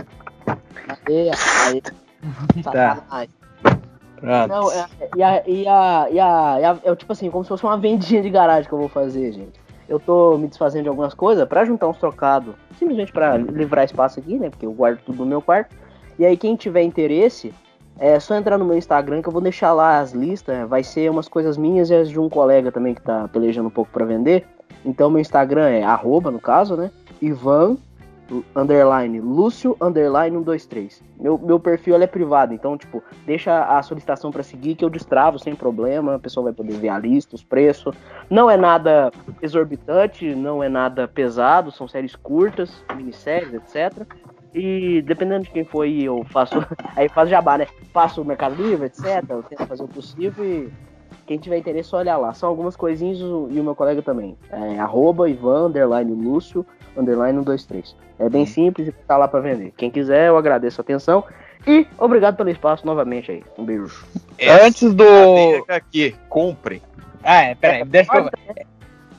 Aí, 0.48 1.32
aí. 1.68 1.82
Sacanagem. 2.64 3.30
Pronto. 4.18 4.48
Não, 4.50 4.72
é, 4.72 4.88
e 5.16 5.24
a, 5.24 5.44
e 5.48 5.68
a, 5.68 6.08
e 6.12 6.20
a, 6.20 6.58
e 6.62 6.64
a- 6.66 6.80
é 6.84 6.96
tipo 6.96 7.12
assim, 7.12 7.32
como 7.32 7.44
se 7.44 7.48
fosse 7.50 7.64
uma 7.64 7.76
vendinha 7.78 8.22
de 8.22 8.30
garagem 8.30 8.68
que 8.70 8.74
eu 8.74 8.78
vou 8.80 8.88
fazer, 8.90 9.32
gente. 9.32 9.60
Eu 9.90 10.00
tô 10.00 10.38
me 10.38 10.48
desfazendo 10.48 10.84
de 10.84 10.90
algumas 10.90 11.16
coisas 11.16 11.46
pra 11.48 11.66
juntar 11.66 11.88
uns 11.88 11.98
trocados, 11.98 12.54
simplesmente 12.78 13.12
pra 13.12 13.36
livrar 13.36 13.84
espaço 13.84 14.20
aqui, 14.20 14.38
né? 14.38 14.50
Porque 14.52 14.66
eu 14.66 14.72
guardo 14.72 15.00
tudo 15.00 15.18
no 15.20 15.26
meu 15.26 15.42
quarto. 15.42 15.76
E 16.20 16.26
aí, 16.26 16.38
quem 16.38 16.56
tiver 16.56 16.84
interesse, 16.84 17.52
é 18.02 18.20
só 18.20 18.36
entrar 18.36 18.58
no 18.58 18.66
meu 18.66 18.76
Instagram 18.76 19.22
que 19.22 19.28
eu 19.28 19.32
vou 19.32 19.42
deixar 19.42 19.74
lá 19.74 20.00
as 20.00 20.12
listas. 20.12 20.68
Vai 20.68 20.84
ser 20.84 21.10
umas 21.12 21.28
coisas 21.28 21.56
minhas 21.56 21.92
e 21.92 21.96
as 21.96 22.10
de 22.10 22.20
um 22.20 22.28
colega 22.28 22.72
também 22.72 22.96
que 22.96 23.02
tá 23.02 23.28
pelejando 23.28 23.68
um 23.68 23.72
pouco 23.72 23.92
pra 23.92 24.04
vender. 24.04 24.44
Então, 24.84 25.12
meu 25.12 25.22
Instagram 25.22 25.70
é 25.70 25.84
arroba, 25.84 26.32
no 26.32 26.40
caso, 26.40 26.76
né? 26.76 26.90
Ivan 27.22 27.78
underline 28.56 29.20
Lúcio 29.20 29.78
underline 29.80 30.36
123. 30.36 31.04
Meu, 31.20 31.38
meu 31.38 31.60
perfil 31.60 32.02
é 32.02 32.08
privado, 32.08 32.54
então, 32.56 32.76
tipo, 32.76 33.04
deixa 33.26 33.66
a 33.66 33.84
solicitação 33.84 34.32
pra 34.32 34.42
seguir 34.42 34.74
que 34.74 34.84
eu 34.84 34.90
destravo 34.90 35.38
sem 35.38 35.54
problema. 35.54 36.16
A 36.16 36.20
pessoa 36.20 36.46
vai 36.46 36.54
poder 36.54 36.78
ver 36.78 36.90
a 36.90 36.98
lista, 36.98 37.36
os 37.36 37.44
preços. 37.44 37.96
Não 38.32 38.50
é 38.50 38.58
nada 38.58 39.12
exorbitante, 39.44 40.34
não 40.34 40.64
é 40.64 40.70
nada 40.70 41.08
pesado, 41.08 41.72
são 41.72 41.88
séries 41.88 42.16
curtas, 42.16 42.84
minisséries, 42.96 43.54
etc. 43.54 44.08
E 44.54 45.02
dependendo 45.04 45.44
de 45.46 45.52
quem 45.52 45.64
for 45.64 45.84
aí, 45.84 46.04
eu 46.04 46.26
faço. 46.30 46.56
Aí 46.96 47.08
faço 47.08 47.30
jabá, 47.30 47.58
né? 47.58 47.68
Faço 47.94 48.22
o 48.22 48.26
Mercado 48.26 48.62
Livre, 48.62 48.88
etc. 48.88 49.24
Eu 49.30 49.44
tento 49.44 49.66
fazer 49.66 49.84
o 49.84 49.88
possível 49.88 50.44
e 50.44 50.70
quem 51.26 51.38
tiver 51.38 51.58
interesse, 51.58 51.96
olha 51.96 52.18
lá. 52.18 52.34
São 52.34 52.50
algumas 52.50 52.76
coisinhas 52.76 53.20
e 53.20 53.24
o 53.24 53.64
meu 53.64 53.76
colega 53.76 54.02
também. 54.02 54.38
É 54.52 54.80
arroba 54.80 55.30
Ivan, 55.30 55.68
underline 55.68 56.12
Lúcio, 56.14 56.66
underline 56.98 57.38
123. 57.40 57.96
É 58.20 58.30
bem 58.30 58.46
simples 58.46 58.90
e 58.90 58.92
tá 58.92 59.16
lá 59.16 59.28
pra 59.28 59.40
vender. 59.40 59.72
Quem 59.78 59.90
quiser, 59.90 60.28
eu 60.28 60.38
agradeço 60.38 60.82
a 60.82 60.84
atenção. 60.84 61.24
E 61.66 61.88
obrigado 61.98 62.36
pelo 62.36 62.50
espaço 62.50 62.86
novamente 62.86 63.32
aí. 63.32 63.44
Um 63.58 63.64
beijo. 63.64 64.06
Antes 64.66 64.94
do. 64.94 65.06
HQ, 65.64 66.16
compre. 66.28 66.82
Ah, 67.24 67.44
é, 67.44 67.56
peraí, 67.56 67.86
deixa 67.86 68.18
eu. 68.18 68.30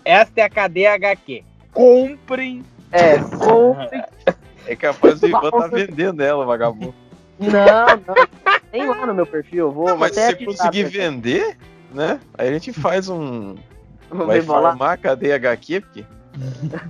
Esta 0.05 0.41
é 0.41 0.45
a 0.45 0.51
cadeia 0.51 0.95
HQ. 0.95 1.45
Comprem. 1.73 2.63
É, 2.91 3.19
compre. 3.19 4.03
É 4.67 4.77
capaz 4.77 5.21
do 5.21 5.27
Ivan 5.29 5.51
tá 5.51 5.67
vendendo 5.67 6.23
ela, 6.23 6.45
vagabundo. 6.45 6.95
Não, 7.39 7.51
não. 7.51 8.61
Tem 8.71 8.87
lá 8.89 9.07
no 9.07 9.15
meu 9.15 9.27
perfil. 9.27 9.67
eu 9.67 9.73
Vou, 9.73 9.89
Não, 9.89 9.97
mas 9.97 10.15
se 10.15 10.25
você 10.27 10.45
conseguir 10.45 10.85
vender, 10.85 11.57
né? 11.93 12.21
Aí 12.37 12.49
a 12.49 12.53
gente 12.53 12.73
faz 12.73 13.09
um. 13.09 13.57
Vai 14.11 14.41
lá. 14.41 14.45
formar 14.47 14.93
a 14.93 14.97
cadeia 14.97 15.37
HQ, 15.37 15.81
porque 15.81 16.05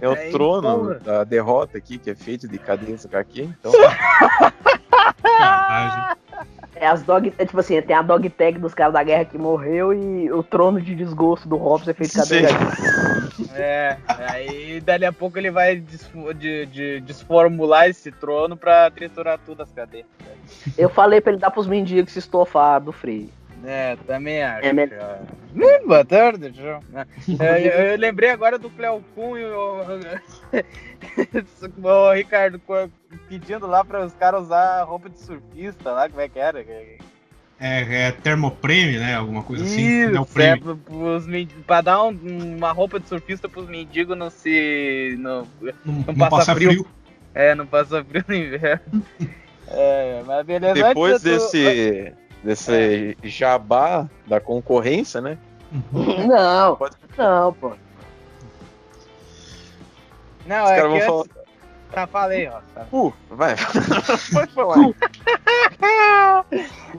é 0.01 0.09
o 0.09 0.13
É, 0.13 0.31
trono 0.31 0.99
da 1.01 1.23
derrota 1.25 1.79
aqui, 1.79 1.97
que 1.99 2.11
é 2.11 2.15
feito 2.15 2.49
de 2.49 2.59
cadeias 2.59 3.05
HQ. 3.07 3.43
Então, 3.43 3.73
Sacanagem. 5.23 6.17
É 6.83 6.87
as 6.89 7.05
dog. 7.05 7.33
É 7.39 7.47
tipo 7.47 7.61
assim, 7.61 7.81
tem 7.81 7.95
a 7.95 8.03
dog 8.03 8.29
tag 8.29 8.59
dos 8.59 8.75
caras 8.75 8.93
da 8.93 9.05
guerra 9.05 9.25
que 9.25 9.39
morreu 9.39 9.95
e 9.95 10.33
o 10.33 10.43
trono 10.43 10.81
de 10.81 10.97
desgosto 10.97 11.49
do 11.49 11.57
Robson 11.57 11.93
é 11.93 11.95
feito 11.95 12.13
cadeia. 12.15 12.49
É, 13.55 13.97
aí 14.29 14.81
dali 14.81 15.05
a 15.07 15.13
pouco 15.13 15.39
ele 15.39 15.51
vai 15.53 15.77
de- 15.77 16.67
de- 16.67 17.01
desformular 17.03 17.89
esse 17.89 18.11
trono 18.11 18.57
pra 18.57 18.91
triturar 18.91 19.39
tudo 19.47 19.63
as 19.63 19.71
cadeias. 19.71 20.07
Eu 20.77 20.89
falei 20.91 21.21
pra 21.21 21.31
ele 21.33 21.41
dar 21.41 21.53
pros 21.53 21.69
mendigos 21.69 22.13
se 22.13 22.19
estofar 22.19 22.81
do 22.81 22.91
freio. 22.91 23.29
É, 23.65 23.97
também 24.07 24.43
acho. 24.43 24.67
É, 24.67 24.73
né? 24.73 24.89
Hum, 25.55 25.87
boa 25.87 26.05
tarde, 26.05 26.53
João. 26.55 26.81
É, 27.41 27.67
eu, 27.67 27.71
eu 27.93 27.99
lembrei 27.99 28.31
agora 28.31 28.59
do 28.59 28.69
Cleo 28.71 29.03
Kuhn 29.15 29.39
e 29.39 29.45
o, 29.45 29.83
o 31.83 32.13
Ricardo 32.13 32.61
pedindo 33.29 33.67
lá 33.67 33.85
para 33.85 34.05
os 34.05 34.13
caras 34.15 34.43
usar 34.43 34.83
roupa 34.85 35.09
de 35.09 35.21
surfista 35.21 35.93
lá, 35.93 36.09
como 36.09 36.21
é 36.21 36.29
que 36.29 36.39
era? 36.39 36.61
É, 37.61 38.09
é 38.09 38.11
termopreme, 38.11 38.99
né? 38.99 39.15
Alguma 39.15 39.43
coisa 39.45 39.63
assim. 39.63 39.83
Isso, 39.83 40.41
é, 40.41 40.57
pros 40.57 40.79
pra 41.67 41.81
dar 41.81 42.03
um- 42.03 42.57
uma 42.57 42.73
roupa 42.73 42.99
de 42.99 43.09
surfista 43.09 43.49
pros 43.49 43.69
mendigos 43.69 44.17
não 44.19 44.31
se. 44.31 45.15
Não, 45.21 45.47
Não, 45.61 45.73
não 45.85 45.95
não 46.09 46.15
passa 46.15 46.31
passa 46.31 46.55
frio. 46.57 46.71
frio. 46.71 46.87
é, 47.35 47.55
não 47.55 47.67
passa 47.67 48.05
frio 48.05 48.25
no 48.27 48.35
inverno. 48.35 48.81
É, 49.75 50.23
mas 50.27 50.45
beleza. 50.45 50.75
depois 50.75 51.25
eu 51.25 51.39
tô- 51.39 51.49
desse, 52.43 53.17
desse 53.21 53.29
jabá 53.29 54.09
da 54.27 54.41
concorrência, 54.41 55.21
né? 55.21 55.39
Não, 55.93 56.77
Pode- 56.77 56.97
não, 57.17 57.53
pô. 57.55 57.73
Não, 60.47 60.65
Os 60.65 60.71
é 60.71 60.75
que 60.75 60.81
vão 61.07 61.21
antes... 61.21 61.43
Tá, 61.93 62.07
falei, 62.07 62.49
ó. 62.49 62.61
Tá. 62.75 62.87
Uh, 62.91 63.13
vai. 63.31 63.55
Pode 64.33 64.53
falar. 64.55 64.77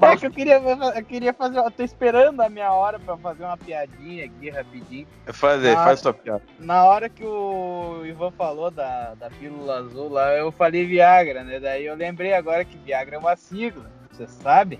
É 0.02 0.18
que 0.18 0.26
eu 0.28 0.32
queria, 0.32 0.58
eu 0.96 1.04
queria 1.04 1.34
fazer. 1.34 1.58
Eu 1.58 1.72
tô 1.72 1.82
esperando 1.84 2.42
a 2.42 2.50
minha 2.50 2.72
hora 2.72 3.00
pra 3.00 3.18
fazer 3.18 3.44
uma 3.44 3.58
piadinha 3.58 4.26
aqui 4.26 4.52
rapidinho. 4.52 5.08
Faz 5.34 5.66
aí, 5.66 5.74
Ah. 5.74 5.84
faz 5.84 6.00
tua 6.02 6.14
piada. 6.14 6.44
Na 6.60 6.86
hora 6.86 7.10
que 7.10 7.24
o 7.26 8.06
Ivan 8.06 8.32
falou 8.32 8.70
da, 8.70 9.16
da 9.16 9.32
pílula 9.32 9.80
azul 9.80 10.10
lá, 10.10 10.32
eu 10.34 10.52
falei 10.52 10.86
Viagra, 10.86 11.44
né? 11.44 11.60
Daí 11.60 11.86
eu 11.88 11.96
lembrei 11.96 12.34
agora 12.36 12.64
que 12.64 12.78
Viagra 12.78 13.16
é 13.16 13.20
uma 13.20 13.36
sigla. 13.36 13.90
Você 14.12 14.28
sabe? 14.28 14.80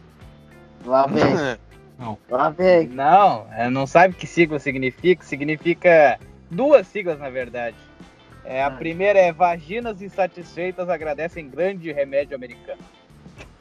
Lá 0.86 1.06
vem, 1.08 1.24
Não. 2.00 2.18
lá 2.30 2.50
vem. 2.50 2.88
Não, 2.88 3.48
é, 3.54 3.70
não 3.70 3.86
sabe 3.88 4.16
que 4.16 4.28
sigla 4.28 4.60
significa? 4.60 5.24
Significa 5.24 6.20
duas 6.50 6.88
siglas, 6.88 7.20
na 7.20 7.30
verdade. 7.30 7.76
É, 8.46 8.62
a 8.62 8.68
Ah. 8.68 8.72
primeira 8.72 9.20
é 9.20 9.32
vaginas 9.32 10.02
insatisfeitas 10.02 10.90
agradecem 10.90 11.48
grande 11.50 11.92
remédio 11.92 12.36
americano. 12.36 12.82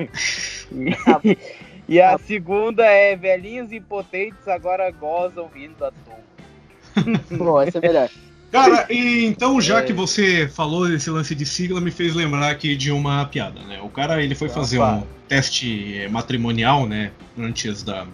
e, 0.01 1.39
e 1.89 2.01
a 2.01 2.19
segunda 2.19 2.85
é 2.85 3.15
velhinhos 3.15 3.71
impotentes 3.73 4.49
agora 4.49 4.91
gozam 4.91 5.47
rindo 5.55 5.85
à 5.85 5.93
toa. 5.93 7.13
Bom, 7.39 7.63
esse 7.63 7.79
é 7.79 7.81
melhor. 7.81 8.09
Cara, 8.53 8.87
e 8.91 9.25
então 9.25 9.59
já 9.63 9.79
É. 9.79 9.83
que 9.83 9.95
você 9.95 10.47
falou 10.47 10.87
desse 10.87 11.09
lance 11.09 11.35
de 11.35 11.47
sigla, 11.47 11.81
me 11.81 11.91
fez 11.91 12.15
lembrar 12.15 12.51
aqui 12.51 12.77
de 12.77 12.93
uma 12.93 13.25
piada, 13.25 13.63
né? 13.63 13.81
O 13.83 13.89
cara 13.89 14.23
ele 14.23 14.35
foi 14.35 14.49
Opa. 14.49 14.61
fazer 14.61 14.79
um 14.79 15.03
teste 15.27 15.97
eh, 15.97 16.09
matrimonial, 16.09 16.87
né? 16.87 17.13
Antes 17.39 17.83
da, 17.83 18.07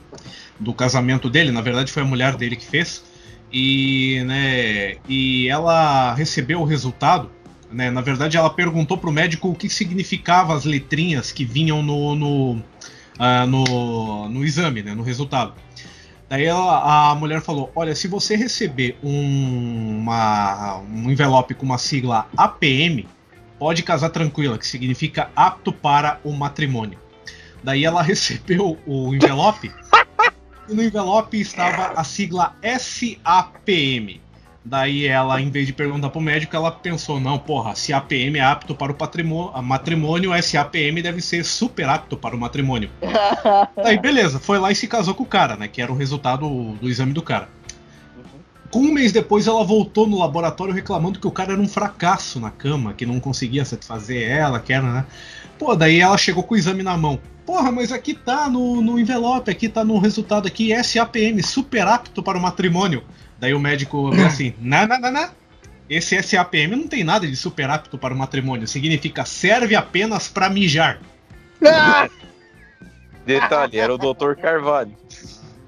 do 0.60 0.72
casamento 0.72 1.28
dele, 1.28 1.50
na 1.50 1.60
verdade 1.60 1.90
foi 1.90 2.04
a 2.04 2.06
mulher 2.06 2.36
dele 2.36 2.54
que 2.54 2.64
fez. 2.64 3.02
E, 3.52 4.22
né, 4.26 4.96
e 5.08 5.48
ela 5.48 6.14
recebeu 6.14 6.60
o 6.60 6.64
resultado. 6.64 7.30
Né, 7.72 7.90
na 7.90 8.00
verdade, 8.00 8.36
ela 8.36 8.48
perguntou 8.48 8.96
pro 8.96 9.10
médico 9.10 9.48
o 9.48 9.54
que 9.54 9.68
significava 9.68 10.54
as 10.54 10.64
letrinhas 10.64 11.32
que 11.32 11.44
vinham 11.44 11.82
no, 11.82 12.14
no, 12.14 12.62
ah, 13.18 13.46
no, 13.46 14.28
no 14.28 14.44
exame, 14.44 14.82
né, 14.82 14.94
no 14.94 15.02
resultado. 15.02 15.54
Daí 16.28 16.44
ela- 16.44 17.10
a 17.10 17.14
mulher 17.14 17.40
falou: 17.40 17.70
Olha, 17.74 17.94
se 17.94 18.06
você 18.06 18.36
receber 18.36 18.98
um, 19.02 19.98
uma- 20.00 20.76
um 20.78 21.10
envelope 21.10 21.54
com 21.54 21.64
uma 21.64 21.78
sigla 21.78 22.28
APM, 22.36 23.08
pode 23.58 23.82
casar 23.82 24.10
tranquila, 24.10 24.58
que 24.58 24.66
significa 24.66 25.30
apto 25.34 25.72
para 25.72 26.20
o 26.22 26.32
matrimônio. 26.32 26.98
Daí 27.64 27.84
ela 27.84 28.02
recebeu 28.02 28.78
o 28.86 29.14
envelope 29.14 29.72
e 30.68 30.74
no 30.74 30.82
envelope 30.82 31.40
estava 31.40 31.98
a 31.98 32.04
sigla 32.04 32.54
SAPM. 32.62 34.20
Daí 34.68 35.06
ela, 35.06 35.40
em 35.40 35.48
vez 35.48 35.66
de 35.66 35.72
perguntar 35.72 36.10
pro 36.10 36.20
médico, 36.20 36.54
ela 36.54 36.70
pensou: 36.70 37.18
não, 37.18 37.38
porra, 37.38 37.74
se 37.74 37.90
APM 37.90 38.38
é 38.38 38.42
apto 38.42 38.74
para 38.74 38.92
o 38.92 39.62
matrimônio, 39.62 40.30
SAPM 40.42 41.00
deve 41.02 41.22
ser 41.22 41.42
super 41.42 41.88
apto 41.88 42.18
para 42.18 42.36
o 42.36 42.38
matrimônio. 42.38 42.90
Aí, 43.82 43.98
beleza, 43.98 44.38
foi 44.38 44.58
lá 44.58 44.70
e 44.70 44.74
se 44.74 44.86
casou 44.86 45.14
com 45.14 45.22
o 45.22 45.26
cara, 45.26 45.56
né? 45.56 45.68
Que 45.68 45.80
era 45.80 45.90
o 45.90 45.96
resultado 45.96 46.46
do 46.74 46.86
exame 46.86 47.14
do 47.14 47.22
cara. 47.22 47.48
Com 48.70 48.80
um 48.80 48.92
mês 48.92 49.10
depois, 49.10 49.46
ela 49.46 49.64
voltou 49.64 50.06
no 50.06 50.18
laboratório 50.18 50.74
reclamando 50.74 51.18
que 51.18 51.26
o 51.26 51.30
cara 51.30 51.52
era 51.54 51.60
um 51.62 51.68
fracasso 51.68 52.38
na 52.38 52.50
cama, 52.50 52.92
que 52.92 53.06
não 53.06 53.18
conseguia 53.18 53.64
satisfazer 53.64 54.30
ela, 54.30 54.60
que 54.60 54.74
era, 54.74 54.92
né? 54.92 55.06
Pô, 55.58 55.74
daí 55.74 55.98
ela 55.98 56.18
chegou 56.18 56.42
com 56.42 56.54
o 56.54 56.58
exame 56.58 56.82
na 56.82 56.94
mão. 56.94 57.18
Porra, 57.46 57.72
mas 57.72 57.90
aqui 57.90 58.12
tá 58.12 58.50
no, 58.50 58.82
no 58.82 58.98
envelope, 58.98 59.50
aqui 59.50 59.66
tá 59.66 59.82
no 59.82 59.98
resultado 59.98 60.46
aqui, 60.46 60.74
SAPM, 60.84 61.42
super 61.42 61.86
apto 61.86 62.22
para 62.22 62.36
o 62.36 62.42
matrimônio. 62.42 63.02
Daí 63.38 63.54
o 63.54 63.60
médico 63.60 64.10
veio 64.10 64.26
assim, 64.26 64.54
não, 64.60 64.86
não, 64.86 65.00
não, 65.00 65.10
não. 65.12 65.30
Esse 65.88 66.20
SAPM 66.22 66.76
não 66.76 66.86
tem 66.88 67.02
nada 67.02 67.26
de 67.26 67.34
super 67.36 67.70
apto 67.70 67.96
para 67.96 68.12
o 68.12 68.16
matrimônio, 68.16 68.66
significa 68.68 69.24
serve 69.24 69.74
apenas 69.74 70.28
para 70.28 70.50
mijar. 70.50 71.00
Detalhe, 73.24 73.78
era 73.78 73.94
o 73.94 73.98
Dr. 73.98 74.34
Carvalho. 74.40 74.92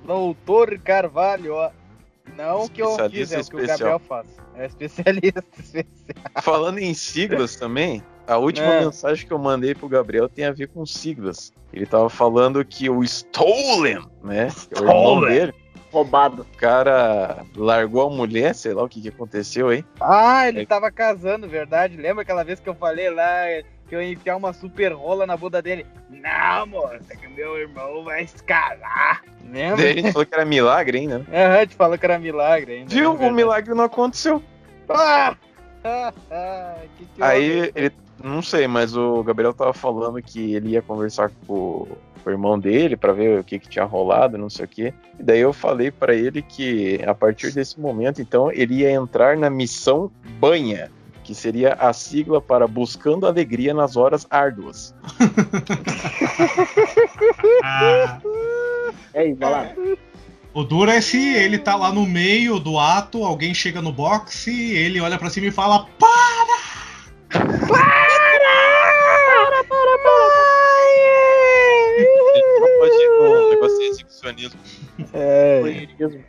Doutor 0.06 0.78
Carvalho, 0.78 1.54
ó. 1.54 1.70
Não 2.37 2.64
o 2.64 2.68
que 2.70 2.80
eu 2.83 2.96
fiz, 3.11 3.33
é 3.33 3.40
o 3.40 3.44
que 3.44 3.56
o. 3.56 3.66
Gabriel 3.66 3.98
faz. 4.00 4.26
É 4.54 4.66
especialista 4.66 5.44
especial. 5.59 6.42
Falando 6.42 6.78
em 6.78 6.94
siglas 6.94 7.56
também, 7.56 8.02
a 8.26 8.37
última 8.37 8.66
É. 8.66 8.85
mensagem 8.85 9.26
que 9.26 9.33
eu 9.33 9.38
mandei 9.38 9.74
pro 9.74 9.88
Gabriel 9.88 10.28
tem 10.28 10.44
a 10.44 10.52
ver 10.52 10.68
com 10.68 10.85
siglas. 10.87 11.52
Ele 11.72 11.87
tava 11.87 12.09
falando 12.09 12.64
que 12.64 12.88
o 12.90 13.02
Stolen, 13.04 14.04
né? 14.24 14.48
que 14.68 14.78
é 14.78 14.80
o 14.80 14.85
irmão 14.85 15.14
Stolen. 15.16 15.28
dele, 15.35 15.54
Roubado. 15.92 16.42
o 16.42 16.57
cara 16.57 17.44
largou 17.57 18.07
a 18.07 18.11
mulher, 18.11 18.55
sei 18.55 18.72
lá 18.72 18.83
o 18.83 18.88
que, 18.88 19.00
que 19.03 19.09
aconteceu 19.09 19.68
aí. 19.68 19.85
Ah, 20.00 20.48
ele 20.48 20.62
É. 20.62 20.66
tava 20.66 20.90
casando, 20.90 21.48
verdade. 21.48 21.96
Lembra 21.96 22.22
aquela 22.22 22.44
vez 22.44 22.61
que 22.61 22.68
eu 22.68 22.74
falei 22.74 23.11
lá 23.11 23.44
que 23.88 23.96
eu 23.96 24.00
ia 24.03 24.12
enfiar 24.12 24.37
uma 24.37 24.53
super 24.53 24.92
rola 24.92 25.26
na 25.26 25.37
bunda 25.37 25.61
dele? 25.61 25.85
Não, 26.09 26.66
moça, 26.66 27.16
que 27.16 27.26
meu 27.29 27.59
irmão 27.59 28.05
vai 28.05 28.24
se 28.26 28.42
casar. 28.44 29.22
Lembra? 29.50 29.79
Daí 29.83 29.90
a 29.90 29.94
gente 29.94 30.12
falou 30.12 30.26
que 30.26 30.35
era 30.35 30.44
milagre 30.44 30.98
ainda, 30.98 31.18
né? 31.18 31.24
Aham, 31.35 31.57
a 31.57 31.61
gente 31.62 31.74
falou 31.74 31.98
que 31.98 32.07
era 32.07 32.18
milagre 32.18 32.72
ainda. 32.74 32.94
Viu? 32.94 33.16
é 33.20 33.29
O 33.29 33.33
milagre 33.33 33.74
não 33.74 33.85
aconteceu. 33.85 34.40
Ah! 34.88 35.37
Ah, 35.83 36.12
ah, 36.31 36.76
que 36.96 37.05
que 37.07 37.22
Aí 37.22 37.72
ele, 37.74 37.92
não 38.22 38.42
sei, 38.42 38.68
mas 38.68 38.94
o 38.96 39.24
Gabriel 39.24 39.53
tava 39.55 39.72
falando 39.72 40.22
que 40.22 40.55
ele 40.55 40.70
ia 40.70 40.83
conversar 40.83 41.31
com 41.46 41.88
o, 42.24 42.30
irmão 42.30 42.59
dele 42.59 42.96
pra 42.96 43.12
ver 43.12 43.40
o 43.40 43.44
que, 43.44 43.59
que 43.59 43.68
tinha 43.68 43.85
rolado, 43.85 44.38
não 44.38 44.50
sei 44.50 44.64
o 44.64 44.68
quê. 44.68 44.94
E 45.18 45.22
daí 45.22 45.40
eu 45.40 45.52
falei 45.52 45.90
pra 45.90 46.14
ele 46.14 46.42
que 46.42 47.00
a 47.06 47.14
partir 47.14 47.52
desse 47.52 47.78
momento, 47.78 48.20
então, 48.20 48.50
ele 48.52 48.76
ia 48.76 48.90
entrar 48.90 49.37
na 49.37 49.50
missão 49.50 50.11
Banha, 50.38 50.90
que 51.22 51.35
seria 51.35 51.74
a 51.74 51.92
sigla 51.92 52.40
para 52.40 52.66
Buscando 52.66 53.26
Alegria 53.26 53.74
nas 53.74 53.96
Horas 53.96 54.26
Árduas. 54.30 54.94
Ah, 57.62 58.18
É 59.12 59.26
isso, 59.26 59.40
vai 59.40 59.50
lá. 59.50 59.66
o 60.54 60.62
duro 60.62 60.90
é 60.90 61.00
se 61.00 61.35
ele 61.35 61.59
tá 61.59 61.74
lá 61.74 61.92
no 61.92 62.06
meio 62.06 62.61
do 62.61 62.78
ato, 62.78 63.24
alguém 63.24 63.52
chega 63.52 63.83
no 63.83 63.92
boxe, 63.92 64.72
ele 64.74 65.00
olha 65.00 65.18
pra 65.18 65.30
cima 65.30 65.48
e 65.48 65.50
fala: 65.50 65.87
Para! 65.98 66.61
Ele 71.96 72.78
pode 72.78 72.94
ir 72.94 73.09
no 73.18 73.50
negócio 73.50 73.78
de 73.78 73.80
exibicionismo. 73.90 74.61
É, 75.12 75.61
Banheirismo. 75.62 76.24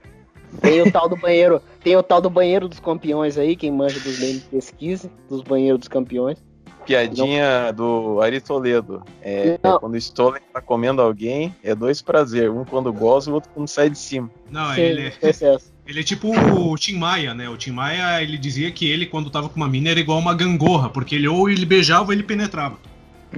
Tem 0.59 0.81
o 0.81 0.91
tal 0.91 1.07
do 1.07 1.15
banheiro, 1.15 1.61
tem 1.81 1.95
o 1.95 2.03
tal 2.03 2.21
do 2.21 2.29
banheiro 2.29 2.67
dos 2.67 2.79
campeões 2.79 3.37
aí, 3.37 3.55
quem 3.55 3.71
manja 3.71 3.99
dos 4.01 4.19
memes 4.19 4.43
pesquise, 4.43 5.09
dos 5.29 5.41
banheiros 5.41 5.79
dos 5.79 5.87
campeões. 5.87 6.37
Piadinha 6.85 7.71
do 7.71 8.19
Ari 8.21 8.41
Toledo. 8.41 9.03
É, 9.21 9.59
Não. 9.63 9.79
quando 9.79 9.93
o 9.93 9.97
Stolen 9.97 10.41
tá 10.51 10.59
comendo 10.61 11.01
alguém, 11.01 11.55
é 11.63 11.75
dois 11.75 12.01
prazer. 12.01 12.49
Um 12.49 12.65
quando 12.65 12.91
goza, 12.91 13.29
o 13.29 13.35
outro 13.35 13.49
quando 13.53 13.67
sai 13.67 13.89
de 13.89 13.97
cima. 13.97 14.29
Não, 14.49 14.73
Sim, 14.73 14.81
ele 14.81 15.07
é, 15.07 15.09
processo. 15.11 15.71
ele 15.85 15.99
é 15.99 16.03
tipo 16.03 16.29
o 16.29 16.75
Tim 16.75 16.97
Maia, 16.97 17.33
né? 17.33 17.47
O 17.49 17.55
Tim 17.55 17.71
Maia, 17.71 18.21
ele 18.21 18.37
dizia 18.37 18.71
que 18.71 18.89
ele, 18.89 19.05
quando 19.05 19.29
tava 19.29 19.47
com 19.47 19.55
uma 19.55 19.67
mina, 19.67 19.89
era 19.89 19.99
igual 19.99 20.17
uma 20.19 20.33
gangorra, 20.33 20.89
porque 20.89 21.15
ele 21.15 21.27
ou 21.27 21.49
ele 21.49 21.65
beijava 21.65 22.05
ou 22.05 22.13
ele 22.13 22.23
penetrava. 22.23 22.77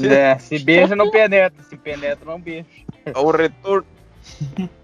É, 0.02 0.38
se 0.40 0.58
beija 0.58 0.96
não 0.96 1.12
penetra, 1.12 1.64
se 1.64 1.78
penetra 1.78 2.26
não 2.26 2.40
beija. 2.40 2.66
O 3.16 3.30
retorno. 3.30 3.86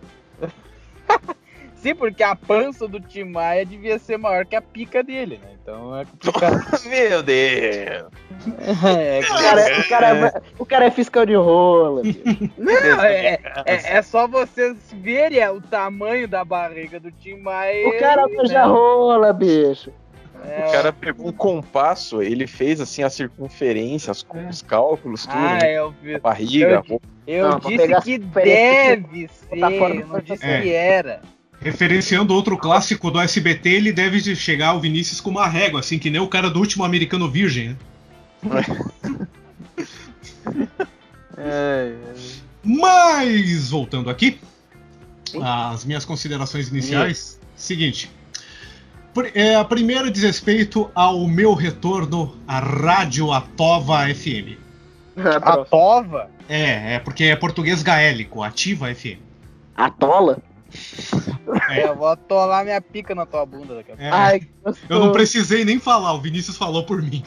Sim, 1.81 1.95
porque 1.95 2.21
a 2.21 2.35
pança 2.35 2.89
do 2.89 2.99
Tim 2.99 3.23
Maia 3.23 3.65
devia 3.65 3.97
ser 3.97 4.17
maior 4.17 4.45
que 4.45 4.53
a 4.53 4.61
pica 4.61 5.01
dele, 5.01 5.39
né? 5.41 5.51
Então 5.61 5.97
é 5.97 6.03
complicado. 6.03 6.61
Meu 6.85 7.23
Deus! 7.23 8.11
é, 8.97 9.19
O 9.19 9.27
cara, 9.27 9.79
o, 9.79 9.87
cara, 9.87 10.43
o 10.59 10.65
cara 10.65 10.85
é 10.85 10.91
fiscal 10.91 11.25
de 11.25 11.35
rola. 11.35 12.01
bicho. 12.01 12.19
Não, 12.57 13.01
é, 13.01 13.39
é, 13.65 13.97
é 13.97 14.01
só 14.01 14.27
vocês 14.27 14.75
verem 14.91 15.39
é, 15.39 15.49
o 15.49 15.61
tamanho 15.61 16.27
da 16.27 16.43
barriga 16.43 16.99
do 16.99 17.13
Tim 17.13 17.37
Maia. 17.37 17.87
O 17.87 17.97
cara 17.97 18.27
né? 18.27 18.35
manja 18.35 18.65
rola, 18.65 19.31
bicho. 19.31 19.93
É, 20.45 20.67
O 20.67 20.71
cara 20.71 20.93
pegou 20.93 21.27
um 21.27 21.31
compasso, 21.31 22.21
ele 22.21 22.47
fez 22.47 22.79
assim 22.81 23.03
a 23.03 23.09
circunferência, 23.09 24.11
as- 24.11 24.25
os 24.49 24.61
cálculos, 24.61 25.25
tudo, 25.25 25.37
Ah, 25.37 25.55
né? 25.55 25.73
eu 25.77 25.93
vi. 26.01 26.15
a 26.15 26.19
barriga, 26.19 26.83
eu-. 26.87 27.01
Eu 27.27 27.49
Não, 27.49 27.59
disse 27.59 28.01
que 28.01 28.17
deve 28.17 29.27
ser, 29.27 29.57
eu 29.59 30.07
não 30.07 30.19
disse 30.19 30.43
É. 30.45 30.61
que 30.61 30.71
era. 30.71 31.21
Referenciando 31.61 32.33
outro 32.33 32.57
clássico 32.57 33.11
do 33.11 33.19
SBT, 33.19 33.69
ele 33.69 33.91
deve 33.91 34.19
de 34.21 34.35
chegar 34.35 34.69
ao 34.69 34.79
Vinícius 34.79 35.19
com 35.21 35.29
uma 35.29 35.45
régua, 35.47 35.81
assim, 35.81 35.99
que 35.99 36.09
nem 36.09 36.19
o 36.21 36.27
cara 36.27 36.49
do 36.49 36.57
último 36.59 36.83
americano 36.83 37.29
virgem, 37.29 37.69
né? 37.69 37.75
Mas, 42.63 43.69
voltando 43.69 44.09
aqui, 44.09 44.39
as 45.41 45.85
minhas 45.85 46.05
considerações 46.05 46.69
iniciais, 46.69 47.39
seguinte. 47.55 48.09
É, 49.33 49.55
a 49.55 49.65
primeira 49.65 50.09
diz 50.09 50.23
respeito 50.23 50.89
ao 50.93 51.27
meu 51.27 51.53
retorno 51.53 52.35
à 52.47 52.59
Rádio 52.59 53.31
Atova 53.31 54.07
FM. 54.13 54.57
A 55.17 55.57
Tova? 55.65 56.29
É, 56.47 56.95
é 56.95 56.99
porque 56.99 57.25
é 57.25 57.35
português 57.35 57.83
gaélico, 57.83 58.41
Ativa 58.41 58.93
FM. 58.93 59.19
A 59.75 59.89
tola? 59.89 60.37
É. 61.69 61.85
Eu 61.85 61.95
vou 61.95 62.07
atolar 62.07 62.63
minha 62.63 62.81
pica 62.81 63.15
na 63.15 63.25
tua 63.25 63.45
bunda 63.45 63.75
daqui 63.75 63.91
a 63.91 63.95
pouco. 63.95 64.03
É, 64.03 64.11
Ai, 64.11 64.41
eu 64.87 64.99
não 64.99 65.11
precisei 65.11 65.65
nem 65.65 65.79
falar, 65.79 66.13
o 66.13 66.21
Vinícius 66.21 66.57
falou 66.57 66.85
por 66.85 67.01
mim. 67.01 67.23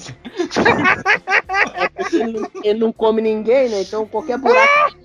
ele, 2.12 2.32
não, 2.38 2.50
ele 2.62 2.78
não 2.78 2.92
come 2.92 3.20
ninguém, 3.20 3.68
né? 3.68 3.82
Então 3.82 4.06
qualquer 4.06 4.38
buraco. 4.38 4.96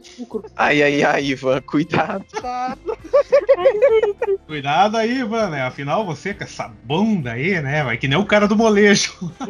Ai, 0.55 0.81
ai, 0.81 1.03
ai, 1.03 1.25
Ivan, 1.25 1.61
cuidado. 1.61 2.25
Cuidado 4.45 4.97
aí, 4.97 5.23
mano. 5.23 5.51
né? 5.51 5.63
Afinal, 5.63 6.05
você 6.05 6.33
com 6.33 6.43
essa 6.43 6.67
bunda 6.83 7.31
aí, 7.31 7.59
né? 7.61 7.83
Vai 7.83 7.97
que 7.97 8.07
nem 8.07 8.17
o 8.17 8.25
cara 8.25 8.47
do 8.47 8.55
molejo. 8.55 9.13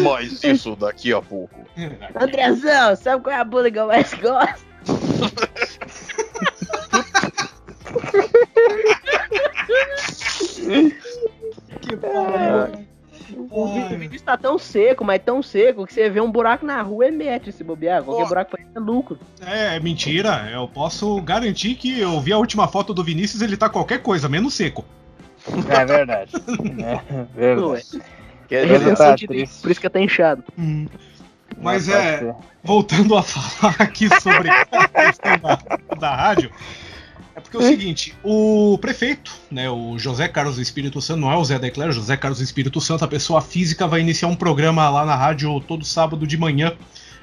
Mas 0.00 0.42
isso 0.42 0.76
daqui 0.76 1.12
a 1.12 1.20
pouco. 1.20 1.54
Andrezão, 2.14 2.96
sabe 2.96 3.22
qual 3.22 3.34
é 3.34 3.40
a 3.40 3.44
bunda 3.44 3.70
que 3.70 3.78
eu 3.78 3.86
mais 3.86 4.12
gosto? 4.14 4.67
Que 11.80 11.96
pariu. 11.96 12.88
O 13.50 13.66
vídeo 13.66 14.14
está 14.14 14.36
tão 14.36 14.58
seco, 14.58 15.04
mas 15.04 15.22
tão 15.22 15.42
seco, 15.42 15.86
que 15.86 15.92
você 15.92 16.08
vê 16.08 16.20
um 16.20 16.30
buraco 16.30 16.64
na 16.64 16.80
rua 16.82 17.08
e 17.08 17.10
mete 17.10 17.52
se 17.52 17.64
bobear. 17.64 18.02
Qualquer 18.02 18.26
buraco 18.26 18.50
pra 18.50 18.60
ele 18.60 18.70
é 18.74 18.78
lucro. 18.78 19.18
É, 19.40 19.76
é 19.76 19.80
mentira. 19.80 20.48
Eu 20.52 20.68
posso 20.68 21.20
garantir 21.22 21.74
que 21.74 21.98
eu 21.98 22.20
vi 22.20 22.32
a 22.32 22.38
última 22.38 22.68
foto 22.68 22.92
do 22.94 23.04
Vinícius, 23.04 23.42
ele 23.42 23.56
tá 23.56 23.68
qualquer 23.68 24.02
coisa, 24.02 24.28
menos 24.28 24.54
seco. 24.54 24.84
É 25.68 25.84
verdade. 25.84 26.32
É 26.82 26.92
é. 27.14 27.26
verdade. 27.34 28.02
Ele 28.50 28.78
dizer, 28.78 28.96
tá 28.96 29.14
triste. 29.14 29.60
por 29.60 29.70
isso 29.70 29.80
que 29.80 29.90
tá 29.90 30.00
inchado. 30.00 30.42
Mas 31.60 31.88
é, 31.88 32.34
voltando 32.62 33.16
a 33.16 33.22
falar 33.24 33.76
aqui 33.78 34.08
sobre 34.20 34.48
a 34.50 34.88
questão 34.88 35.38
da, 35.38 35.96
da 35.96 36.16
rádio, 36.16 36.50
é 37.38 37.40
porque 37.40 37.56
é 37.56 37.60
o 37.60 37.62
seguinte, 37.62 38.14
o 38.24 38.76
prefeito, 38.78 39.32
né, 39.48 39.70
o 39.70 39.96
José 39.96 40.26
Carlos 40.26 40.58
Espírito 40.58 41.00
Santo, 41.00 41.20
não 41.20 41.30
é 41.30 41.36
o 41.36 41.44
Zé 41.44 41.56
Declaro, 41.56 41.92
José 41.92 42.16
Carlos 42.16 42.40
Espírito 42.40 42.80
Santo, 42.80 43.04
a 43.04 43.08
pessoa 43.08 43.40
física 43.40 43.86
vai 43.86 44.00
iniciar 44.00 44.26
um 44.26 44.34
programa 44.34 44.88
lá 44.90 45.04
na 45.04 45.14
rádio 45.14 45.60
todo 45.60 45.84
sábado 45.84 46.26
de 46.26 46.36
manhã, 46.36 46.72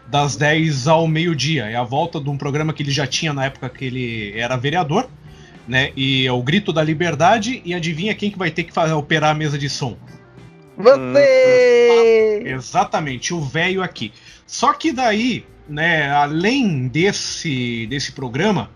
das 0.08 0.36
10 0.38 0.88
ao 0.88 1.08
meio-dia. 1.08 1.66
É 1.66 1.76
a 1.76 1.84
volta 1.84 2.22
de 2.22 2.30
um 2.30 2.38
programa 2.38 2.72
que 2.72 2.84
ele 2.84 2.92
já 2.92 3.06
tinha 3.06 3.34
na 3.34 3.46
época 3.46 3.68
que 3.68 3.84
ele 3.84 4.40
era 4.40 4.56
vereador, 4.56 5.10
né, 5.68 5.92
e 5.98 6.26
é 6.26 6.32
o 6.32 6.42
Grito 6.42 6.72
da 6.72 6.82
Liberdade, 6.82 7.62
e 7.66 7.74
adivinha 7.74 8.16
quem 8.16 8.32
que 8.32 8.38
vai 8.38 8.52
ter 8.52 8.64
que 8.64 8.72
fazer, 8.72 8.94
operar 8.94 9.32
a 9.32 9.34
mesa 9.34 9.58
de 9.58 9.70
som? 9.70 9.98
Você! 10.78 12.44
Exatamente, 12.46 13.34
o 13.34 13.42
velho 13.42 13.82
aqui. 13.82 14.14
Só 14.46 14.74
que 14.74 14.92
daí, 14.92 15.46
né, 15.68 16.12
além 16.12 16.88
desse, 16.88 17.88
desse 17.88 18.12
programa, 18.12 18.70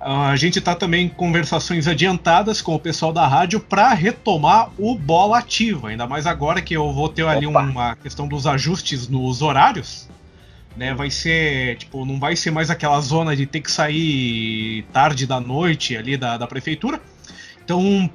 a 0.00 0.36
gente 0.36 0.60
tá 0.60 0.74
também 0.74 1.06
em 1.06 1.08
conversações 1.08 1.88
adiantadas 1.88 2.62
com 2.62 2.74
o 2.74 2.78
pessoal 2.78 3.12
da 3.12 3.26
rádio 3.26 3.58
para 3.58 3.92
retomar 3.92 4.70
o 4.78 4.94
Bola 4.94 5.38
Ativa. 5.38 5.88
Ainda 5.88 6.06
mais 6.06 6.26
agora 6.26 6.62
que 6.62 6.74
eu 6.74 6.92
vou 6.92 7.08
ter 7.08 7.26
ali 7.26 7.46
Opa. 7.46 7.62
uma 7.62 7.96
questão 7.96 8.28
dos 8.28 8.46
ajustes 8.46 9.08
nos 9.08 9.42
horários. 9.42 10.08
Né, 10.76 10.94
vai 10.94 11.10
ser, 11.10 11.76
tipo, 11.76 12.04
não 12.04 12.20
vai 12.20 12.36
ser 12.36 12.52
mais 12.52 12.70
aquela 12.70 13.00
zona 13.00 13.34
de 13.34 13.46
ter 13.46 13.60
que 13.60 13.70
sair 13.70 14.84
tarde 14.92 15.26
da 15.26 15.40
noite 15.40 15.96
ali 15.96 16.16
da, 16.16 16.36
da 16.36 16.46
prefeitura. 16.46 17.00
Então, 17.64 18.08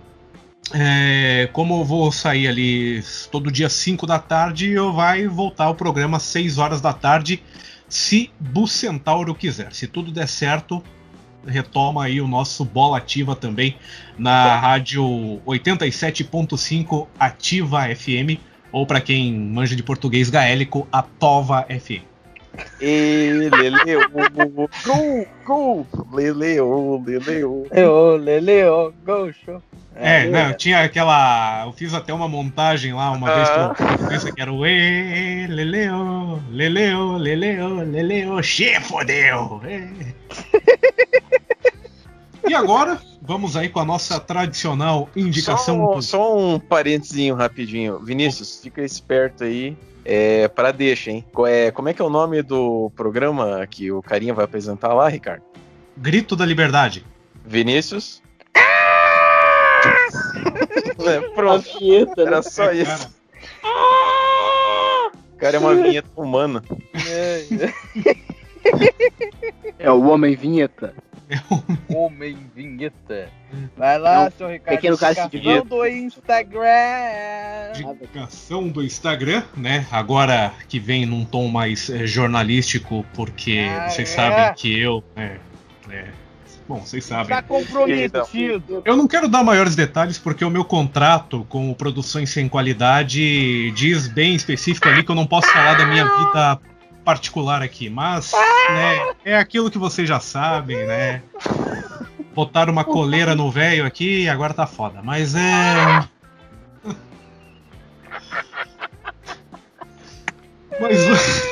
é, 0.71 1.49
como 1.51 1.81
eu 1.81 1.85
vou 1.85 2.11
sair 2.11 2.47
ali 2.47 3.03
todo 3.31 3.51
dia 3.51 3.69
5 3.69 4.07
da 4.07 4.19
tarde, 4.19 4.71
eu 4.71 4.93
vai 4.93 5.27
voltar 5.27 5.69
o 5.69 5.75
programa 5.75 6.17
às 6.17 6.23
6 6.23 6.57
horas 6.57 6.79
da 6.79 6.93
tarde, 6.93 7.43
se 7.89 8.31
Bucentauro 8.39 9.35
quiser. 9.35 9.73
Se 9.73 9.87
tudo 9.87 10.11
der 10.11 10.27
certo, 10.27 10.81
retoma 11.45 12.05
aí 12.05 12.21
o 12.21 12.27
nosso 12.27 12.63
Bola 12.63 12.97
Ativa 12.97 13.35
também 13.35 13.75
na 14.17 14.55
rádio 14.57 15.03
87.5 15.45 17.07
Ativa 17.19 17.83
FM, 17.93 18.39
ou 18.71 18.85
para 18.85 19.01
quem 19.01 19.33
manja 19.33 19.75
de 19.75 19.83
português 19.83 20.29
gaélico, 20.29 20.87
a 20.91 21.01
Tova 21.01 21.67
FM. 21.69 22.12
E 22.79 23.49
leleu, 23.51 24.01
gol, 24.85 25.27
gol, 25.45 25.87
leleu, 26.11 27.03
leleu. 27.05 27.67
Eu, 27.71 28.17
Lele, 28.17 28.65
ô, 28.65 28.93
go 29.05 29.31
show. 29.33 29.61
É, 29.95 30.25
né, 30.27 30.49
eu 30.49 30.57
tinha 30.57 30.83
aquela. 30.83 31.65
Eu 31.65 31.71
fiz 31.73 31.93
até 31.93 32.11
uma 32.13 32.27
montagem 32.27 32.93
lá 32.93 33.11
uma 33.11 33.33
vez 33.33 33.49
Ah. 33.49 33.73
que 33.75 33.83
eu 34.03 34.07
pensa 34.09 34.31
que 34.31 34.41
era 34.41 34.51
o 34.51 34.65
E, 34.65 35.45
Leleo, 35.47 36.41
Leleo, 36.49 37.17
Leleo, 37.17 37.75
Leleo, 37.83 38.41
che 38.43 38.79
fodeu! 38.81 39.61
é. 39.65 39.87
E 42.47 42.53
agora, 42.53 42.99
vamos 43.21 43.55
aí 43.55 43.69
com 43.69 43.79
a 43.79 43.85
nossa 43.85 44.19
tradicional 44.19 45.07
indicação. 45.15 45.93
Só, 45.93 46.01
só 46.01 46.37
um 46.37 46.59
parentezinho 46.59 47.35
rapidinho. 47.35 47.99
Vinícius, 47.99 48.59
fica 48.61 48.81
esperto 48.83 49.43
aí. 49.45 49.77
É, 50.05 50.47
pra 50.49 50.71
deixa, 50.71 51.11
hein? 51.11 51.25
É, 51.47 51.71
como 51.71 51.87
é 51.89 51.93
que 51.93 52.01
é 52.01 52.05
o 52.05 52.09
nome 52.09 52.41
do 52.41 52.91
programa 52.95 53.65
que 53.67 53.91
o 53.91 54.01
carinha 54.01 54.33
vai 54.33 54.43
apresentar 54.45 54.93
lá, 54.93 55.07
Ricardo? 55.07 55.43
Grito 55.97 56.35
da 56.35 56.45
Liberdade. 56.45 57.05
Vinícius? 57.45 58.21
É, 61.05 61.17
A 61.17 61.21
pronto, 61.33 61.79
vinheta, 61.79 62.23
né? 62.23 62.27
era 62.31 62.41
só 62.41 62.65
É, 62.71 62.75
isso. 62.75 63.13
O 65.33 65.37
cara 65.37 65.57
é 65.57 65.59
uma 65.59 65.75
vinheta 65.75 66.09
humana. 66.15 66.63
É 69.77 69.91
o 69.91 70.01
Homem 70.07 70.35
Vinheta. 70.35 70.93
Homem 71.89 72.37
vinheta. 72.55 73.29
Vai 73.77 73.97
lá, 73.99 74.25
É 74.25 74.27
um 74.27 74.31
seu 74.31 74.49
Ricardo. 74.49 74.75
pequeno 74.75 74.97
caso 74.97 75.29
do 75.65 75.85
Instagram. 75.85 76.71
Indicação 77.77 78.67
do 78.67 78.83
Instagram, 78.83 79.43
né? 79.55 79.85
Agora 79.91 80.53
que 80.67 80.79
vem 80.79 81.05
num 81.05 81.25
tom 81.25 81.47
mais 81.47 81.89
eh, 81.89 82.05
jornalístico, 82.05 83.05
porque 83.13 83.65
Ah, 83.69 83.89
vocês 83.89 84.11
é? 84.11 84.15
sabem 84.15 84.53
que 84.55 84.79
eu. 84.79 85.03
É, 85.15 85.37
é, 85.89 86.05
bom, 86.67 86.79
vocês 86.79 87.03
sabem. 87.05 87.27
Tá 87.35 87.41
comprometido. 87.41 88.81
Eu 88.85 88.95
não 88.95 89.07
quero 89.07 89.27
dar 89.27 89.43
maiores 89.43 89.75
detalhes 89.75 90.17
porque 90.17 90.43
o 90.43 90.49
meu 90.49 90.65
contrato 90.65 91.45
com 91.49 91.69
o 91.71 91.75
Produções 91.75 92.29
Sem 92.29 92.47
Qualidade 92.49 93.71
diz 93.71 94.07
bem 94.07 94.35
específico 94.35 94.87
ali 94.87 95.03
que 95.03 95.11
eu 95.11 95.15
não 95.15 95.25
posso 95.27 95.47
falar 95.51 95.75
da 95.75 95.85
minha 95.85 96.05
vida 96.05 96.59
particular 97.03 97.61
aqui, 97.61 97.89
mas 97.89 98.31
né, 98.31 99.13
é 99.25 99.37
aquilo 99.37 99.69
que 99.69 99.77
vocês 99.77 100.07
já 100.07 100.19
sabem, 100.19 100.85
né? 100.85 101.21
Botaram 102.33 102.71
uma 102.71 102.83
coleira 102.83 103.35
no 103.35 103.51
velho 103.51 103.85
aqui 103.85 104.23
e 104.23 104.29
agora 104.29 104.53
tá 104.53 104.65
foda. 104.65 105.01
Mas 105.03 105.35
é. 105.35 106.07
Mas 110.79 110.97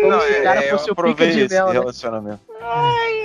Como 0.00 0.12
Não, 0.12 0.20
se 0.20 0.26
o 0.30 0.34
é, 0.34 0.42
cara 0.42 0.64
é, 0.64 0.70
fosse 0.70 0.88
eu 0.88 0.92
o 0.92 0.96
pica 0.96 1.10
aprovei 1.10 1.30
de 1.30 1.40
esse 1.40 1.54
mel, 1.54 1.66
né? 1.66 1.72
relacionamento. 1.72 2.40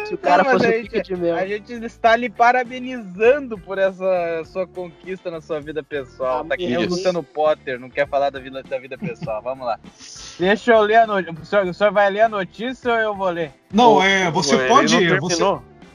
Se 0.05 0.13
o 0.13 0.17
cara 0.17 0.43
Não, 0.43 0.51
fosse 0.51 0.67
o 0.67 0.71
pica 0.81 0.97
gente- 0.97 1.07
de 1.07 1.15
mel. 1.15 1.35
A 1.35 1.45
gente 1.47 1.73
está 1.85 2.15
lhe 2.15 2.29
parabenizando 2.29 3.57
por 3.57 3.77
essa 3.77 4.43
sua 4.45 4.67
conquista 4.67 5.31
na 5.31 5.41
sua 5.41 5.59
vida 5.61 5.81
pessoal. 5.81 6.43
Tá 6.45 6.55
aqui 6.55 6.67
nem 6.67 6.77
o. 6.77 6.89
Luciano 6.89 7.23
Potter, 7.23 7.79
não 7.79 7.89
quer 7.89 8.07
falar 8.07 8.29
da 8.29 8.39
vida, 8.39 8.61
da 8.61 8.77
vida 8.77 8.97
pessoal. 8.97 9.41
Vamos 9.41 9.65
lá. 9.65 9.79
Deixa 10.39 10.73
eu 10.73 10.81
ler 10.81 10.95
a 10.97 11.07
notícia. 11.07 11.33
O 11.41 11.45
senhor, 11.45 11.65
o 11.67 11.73
senhor 11.73 11.93
vai 11.93 12.09
ler 12.09 12.21
a 12.21 12.29
notícia 12.29 12.91
ou 12.91 12.99
eu 12.99 13.15
vou 13.15 13.29
ler? 13.29 13.51
não, 13.73 14.01
é. 14.03 14.29
Você 14.31 14.57
pode. 14.67 14.95
Você. 15.19 15.43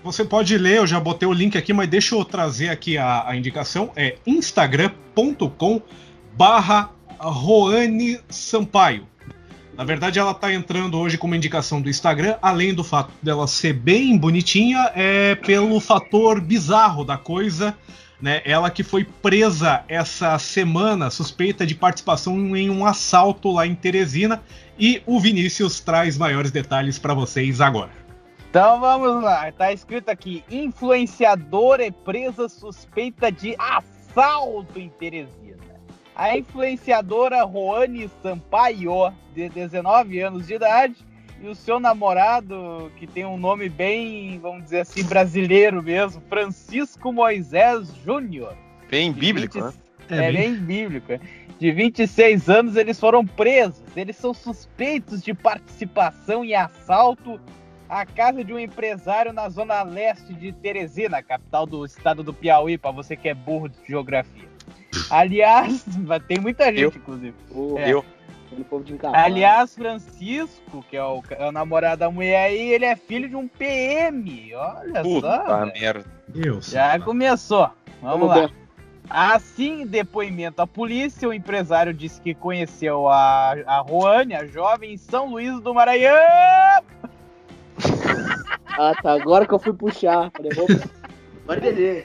Você 0.03 0.25
pode 0.25 0.57
ler, 0.57 0.79
eu 0.79 0.87
já 0.87 0.99
botei 0.99 1.29
o 1.29 1.33
link 1.33 1.59
aqui, 1.59 1.75
mas 1.75 1.87
deixa 1.87 2.15
eu 2.15 2.25
trazer 2.25 2.71
aqui 2.71 2.97
a, 2.97 3.29
a 3.29 3.37
indicação. 3.37 3.93
É 3.95 4.17
instagram.com 4.27 5.83
barra 6.33 6.91
Roane 7.19 8.19
Sampaio. 8.31 9.07
Na 9.81 9.87
verdade, 9.87 10.19
ela 10.19 10.35
tá 10.35 10.53
entrando 10.53 10.99
hoje 10.99 11.17
como 11.17 11.35
indicação 11.35 11.81
do 11.81 11.89
Instagram, 11.89 12.37
além 12.43 12.75
do 12.75 12.85
fato 12.85 13.15
dela 13.23 13.47
ser 13.47 13.73
bem 13.73 14.15
bonitinha, 14.15 14.93
é 14.95 15.35
pelo 15.35 15.81
fator 15.81 16.39
bizarro 16.39 17.03
da 17.03 17.17
coisa, 17.17 17.75
né? 18.21 18.43
Ela 18.45 18.71
que 18.71 18.83
foi 18.83 19.05
presa 19.05 19.83
essa 19.89 20.39
semana, 20.39 21.09
suspeita 21.09 21.65
de 21.65 21.75
participação 21.75 22.55
em 22.55 22.69
um 22.69 22.85
assalto 22.85 23.51
lá 23.51 23.67
em 23.67 23.75
Teresina, 23.75 24.43
e 24.79 25.03
o 25.07 25.19
Vinícius 25.19 25.81
traz 25.81 26.19
maiores 26.19 26.51
detalhes 26.51 26.99
para 26.99 27.15
vocês 27.15 27.59
agora. 27.59 27.91
Então 28.51 28.81
vamos 28.81 29.23
lá. 29.25 29.51
Tá 29.51 29.73
escrito 29.73 30.11
aqui: 30.11 30.45
influenciadora 30.51 31.87
é 31.87 31.91
presa 31.91 32.51
suspeita 32.51 33.33
de 33.33 33.57
assalto 33.59 34.79
em 34.79 34.91
Teresina. 34.91 35.70
A 36.21 36.37
influenciadora 36.37 37.45
Roane 37.45 38.11
Sampaio, 38.23 39.11
de 39.35 39.49
19 39.49 40.21
anos 40.21 40.47
de 40.47 40.53
idade, 40.53 40.97
e 41.43 41.49
o 41.49 41.55
seu 41.55 41.81
namorado, 41.81 42.93
que 42.99 43.07
tem 43.07 43.25
um 43.25 43.39
nome 43.39 43.71
bem, 43.71 44.39
vamos 44.39 44.65
dizer 44.65 44.81
assim, 44.81 45.03
brasileiro 45.03 45.83
mesmo, 45.83 46.23
Francisco 46.29 47.11
Moisés 47.11 47.95
Júnior. 48.05 48.55
Bem 48.91 49.15
bíblico, 49.15 49.55
20 49.55 50.11
né? 50.11 50.29
É, 50.29 50.31
bem 50.31 50.57
bíblico. 50.57 51.11
é. 51.11 51.21
De 51.59 51.73
26 51.73 52.51
anos, 52.51 52.77
eles 52.77 53.01
foram 53.01 53.25
presos. 53.25 53.83
Eles 53.97 54.17
são 54.17 54.35
suspeitos 54.35 55.23
de 55.23 55.33
participação 55.33 56.45
em 56.45 56.55
assalto 56.55 57.41
a 57.89 58.05
casa 58.05 58.45
de 58.45 58.53
um 58.53 58.59
empresário 58.59 59.33
na 59.33 59.49
zona 59.49 59.83
leste 59.83 60.35
de 60.35 60.53
Teresina, 60.53 61.23
capital 61.23 61.65
do 61.65 61.83
estado 61.83 62.23
do 62.23 62.35
Piauí, 62.35 62.77
pra 62.77 62.91
você 62.91 63.17
que 63.17 63.31
é 63.31 63.33
burro 63.33 63.71
de 63.71 63.79
geografia. 63.89 64.50
Aliás, 65.11 65.85
tem 66.27 66.39
muita 66.39 66.67
gente, 66.67 66.83
Eu? 66.83 66.93
inclusive. 66.95 67.35
O, 67.51 67.79
É. 67.79 67.93
Eu. 67.93 68.05
Aliás, 69.13 69.75
Francisco, 69.77 70.85
que 70.91 70.97
é 70.97 71.05
o, 71.05 71.23
é 71.31 71.47
o 71.47 71.53
namorado 71.53 72.01
da 72.01 72.11
mulher 72.11 72.47
aí, 72.47 72.73
ele 72.73 72.85
é 72.85 72.97
filho 72.97 73.29
de 73.29 73.37
um 73.37 73.47
PM. 73.47 74.53
Olha 74.55 75.03
puta 75.03 75.45
só. 75.47 75.67
merda. 75.67 76.05
Deus. 76.27 76.67
Já 76.67 76.99
começou. 76.99 77.71
Vamos 78.03 78.19
Vamos 78.21 78.29
lá. 78.29 78.35
ver. 78.47 78.53
Assim, 79.09 79.87
depoimento 79.87 80.61
à 80.63 80.67
polícia, 80.67 81.29
o 81.29 81.33
empresário 81.35 81.95
disse 81.95 82.21
que 82.21 82.35
conheceu 82.35 83.07
a, 83.09 83.53
a 83.67 83.79
Roane, 83.81 84.35
a 84.35 84.45
jovem, 84.47 84.95
em 84.95 84.97
São 84.97 85.31
Luís 85.31 85.61
do 85.61 85.73
Maranhão. 85.73 86.15
Ah, 88.79 88.95
tá. 89.03 89.13
Agora 89.13 89.47
que 89.47 89.55
eu 89.55 89.59
fui 89.59 89.73
puxar. 89.73 90.31
Falei, 90.33 90.53
vou. 90.55 90.67
Agora 91.45 91.59
entendi. 91.61 92.05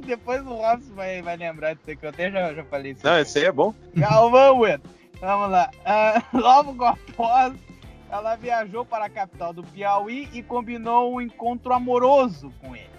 Depois 0.04 0.46
o 0.46 0.54
Robson 0.54 0.94
vai, 0.94 1.22
vai 1.22 1.36
lembrar 1.36 1.74
disso 1.74 1.90
aí, 1.90 1.96
que 1.96 2.04
eu 2.04 2.10
até 2.10 2.30
já, 2.30 2.54
já 2.54 2.64
falei 2.64 2.92
isso. 2.92 3.04
Não, 3.04 3.18
esse 3.18 3.38
aí 3.38 3.44
é 3.44 3.52
bom. 3.52 3.74
Galvão, 3.94 4.58
Bueno. 4.58 4.82
Vamos 5.20 5.50
lá. 5.50 5.70
Ah, 5.84 6.22
logo 6.32 6.84
após, 6.84 7.54
ela 8.10 8.36
viajou 8.36 8.84
para 8.84 9.06
a 9.06 9.10
capital 9.10 9.52
do 9.52 9.62
Piauí 9.62 10.28
e 10.32 10.42
combinou 10.42 11.14
um 11.14 11.20
encontro 11.20 11.72
amoroso 11.72 12.52
com 12.60 12.76
ele. 12.76 12.95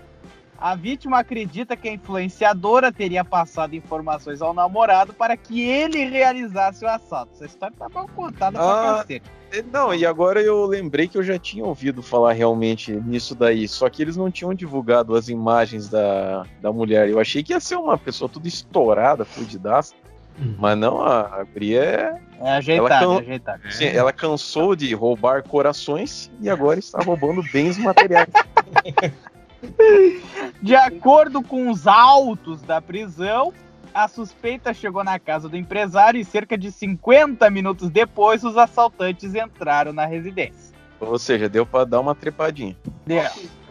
A 0.59 0.75
vítima 0.75 1.19
acredita 1.19 1.75
que 1.77 1.87
a 1.87 1.93
influenciadora 1.93 2.91
teria 2.91 3.23
passado 3.23 3.75
informações 3.75 4.41
ao 4.41 4.53
namorado 4.53 5.13
para 5.13 5.37
que 5.37 5.61
ele 5.61 6.03
realizasse 6.05 6.83
o 6.83 6.87
assalto. 6.87 7.31
Essa 7.35 7.45
história 7.45 7.75
tá 7.77 7.87
mal 7.89 8.07
contada 8.15 8.57
pra 8.57 8.91
Ah. 8.91 8.95
cacete. 8.97 9.23
É, 9.51 9.61
Não, 9.71 9.93
e 9.93 10.05
agora 10.05 10.41
eu 10.41 10.65
lembrei 10.65 11.07
que 11.07 11.17
eu 11.17 11.23
já 11.23 11.37
tinha 11.39 11.63
ouvido 11.63 12.01
falar 12.03 12.33
realmente 12.33 12.91
nisso 12.91 13.33
daí, 13.35 13.65
só 13.67 13.87
que 13.89 14.01
eles 14.01 14.17
não 14.17 14.29
tinham 14.29 14.53
divulgado 14.53 15.15
as 15.15 15.29
imagens 15.29 15.87
da, 15.89 16.43
da 16.61 16.71
mulher. 16.73 17.07
Eu 17.07 17.19
achei 17.19 17.41
que 17.43 17.53
ia 17.53 17.59
ser 17.59 17.75
uma 17.75 17.97
pessoa 17.97 18.27
toda 18.27 18.47
estourada, 18.47 19.23
fudidaça, 19.23 19.93
Hum. 20.39 20.55
mas 20.59 20.77
não, 20.77 21.01
a, 21.01 21.41
a 21.41 21.45
Bria 21.45 21.81
é, 21.83 22.21
É 22.41 22.49
ajeitado, 22.57 22.93
Ela 22.93 22.99
can- 22.99 23.13
é 23.15 23.21
ajeitado. 23.25 23.71
sim, 23.71 23.85
ela 23.85 24.11
cansou 24.13 24.75
de 24.75 24.93
roubar 24.93 25.41
corações 25.43 26.29
e 26.41 26.49
agora 26.49 26.77
está 26.77 26.99
roubando 27.01 27.41
bens 27.53 27.77
materiais. 27.77 28.27
De 30.61 30.75
acordo 30.75 31.41
com 31.41 31.69
os 31.69 31.87
autos 31.87 32.61
da 32.61 32.81
prisão, 32.81 33.53
a 33.93 34.07
suspeita 34.07 34.73
chegou 34.73 35.03
na 35.03 35.17
casa 35.19 35.49
do 35.49 35.57
empresário 35.57 36.19
e 36.19 36.25
cerca 36.25 36.57
de 36.57 36.71
50 36.71 37.49
minutos 37.49 37.89
depois 37.89 38.43
os 38.43 38.57
assaltantes 38.57 39.33
entraram 39.33 39.91
na 39.91 40.05
residência. 40.05 40.75
Ou 40.99 41.17
seja, 41.17 41.47
deu 41.47 41.65
pra 41.65 41.83
dar 41.85 41.99
uma 41.99 42.15
trepadinha. 42.15 42.75
Deu. 43.05 43.23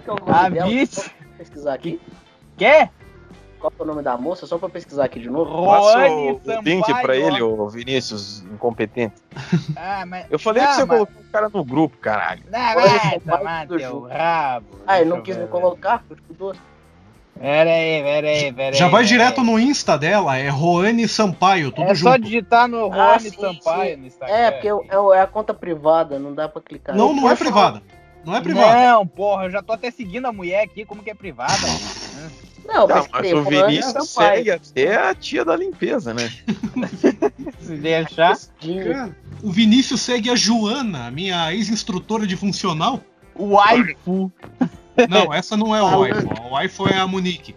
Qual 0.05 0.17
que 0.19 0.31
é 0.31 0.33
o 0.33 0.37
A 0.37 0.49
vítima. 0.67 1.05
Pesquisar 1.37 1.75
aqui. 1.75 2.01
Quê? 2.57 2.89
Qual 3.59 3.71
que 3.71 3.81
é 3.81 3.85
o 3.85 3.87
nome 3.87 4.03
da 4.03 4.17
moça? 4.17 4.47
Só 4.47 4.59
pra 4.59 4.69
pesquisar 4.69 5.05
aqui 5.05 5.19
de 5.21 5.31
novo. 5.31 5.67
Passa 5.67 5.99
Roane 5.99 6.33
o, 6.33 6.61
link 6.63 6.87
Sampaio. 6.87 7.03
pra 7.07 7.17
ele, 7.17 7.43
ô 7.43 7.69
Vinícius, 7.69 8.43
incompetente. 8.53 9.15
Ah, 9.77 10.05
mas... 10.07 10.27
Eu 10.31 10.39
falei 10.39 10.63
Ah, 10.63 10.67
pra 10.67 10.75
você 10.75 10.85
mas- 10.85 10.97
colocar 10.99 11.21
o 11.21 11.33
cara 11.33 11.49
no 11.49 11.65
grupo, 11.65 11.97
caralho. 11.99 12.43
Não, 12.51 12.75
vai 12.75 12.89
só, 13.21 13.37
tomar 13.39 13.67
teu 13.67 14.01
rabo. 14.03 14.67
Ah, 14.87 15.01
ele 15.01 15.11
não 15.11 15.23
quis 15.23 15.37
ver, 15.37 15.43
me 15.43 15.49
colocar? 15.49 16.05
Eu 16.09 16.17
tipo 16.17 16.35
doce. 16.35 16.61
Pera 17.39 17.69
aí, 17.71 18.03
pera 18.03 18.27
aí, 18.29 18.53
pera 18.53 18.69
aí. 18.75 18.79
Já 18.79 18.89
vai 18.89 19.05
direto 19.05 19.43
no 19.43 19.59
Insta 19.61 19.99
dela, 19.99 20.39
é 20.39 20.49
Roane 20.49 21.07
Sampaio, 21.07 21.71
tudo 21.71 21.91
É 21.91 21.95
só 21.95 22.13
junto. 22.13 22.23
digitar 22.23 22.67
no 22.67 22.91
Ah, 22.93 23.13
Rony 23.17 23.31
sim, 23.31 23.39
Sampaio 23.41 23.95
sim. 23.95 24.01
no 24.01 24.07
Instagram. 24.07 24.35
É, 24.35 24.51
porque 24.53 24.69
é, 24.69 24.75
o- 24.99 25.13
é 25.13 25.21
a 25.21 25.27
conta 25.27 25.53
privada, 25.53 26.19
não 26.19 26.35
dá 26.35 26.49
pra 26.49 26.63
clicar. 26.63 26.97
Não, 26.97 27.13
não 27.15 27.31
é 27.31 27.37
privada. 27.37 27.83
Não 28.25 28.35
é 28.35 28.41
privada. 28.41 28.75
Não, 28.91 29.07
porra, 29.07 29.45
eu 29.45 29.51
já 29.51 29.63
tô 29.63 29.73
até 29.75 29.91
seguindo 29.91 30.25
a 30.27 30.33
mulher 30.33 30.65
aqui, 30.65 30.85
como 30.87 31.03
que 31.03 31.11
é 31.11 31.15
privada? 31.15 31.53
Não, 32.67 32.87
Não, 32.87 32.97
mas, 32.97 33.09
mas 33.13 33.33
o 33.33 33.45
Vinícius 33.45 34.11
segue 34.11 34.51
até 34.51 34.97
a 34.97 35.15
tia 35.15 35.45
da 35.45 35.57
limpeza, 35.57 36.13
né? 36.13 36.31
Se 37.61 37.77
deixar. 37.77 38.37
Cara, 38.61 39.17
o 39.43 39.51
Vinícius 39.51 40.01
segue 40.01 40.31
a 40.31 40.37
Joana, 40.37 41.11
minha 41.11 41.53
ex-instrutora 41.53 42.27
de 42.27 42.37
funcional. 42.37 43.01
O 43.35 43.55
waifu. 43.55 44.33
Não, 45.09 45.33
essa 45.33 45.57
não 45.57 45.75
é 45.75 45.83
o 45.83 45.87
waifu. 46.01 46.29
O 46.43 46.51
waifu 46.53 46.89
é 46.89 46.99
a 46.99 47.07
Monique. 47.07 47.55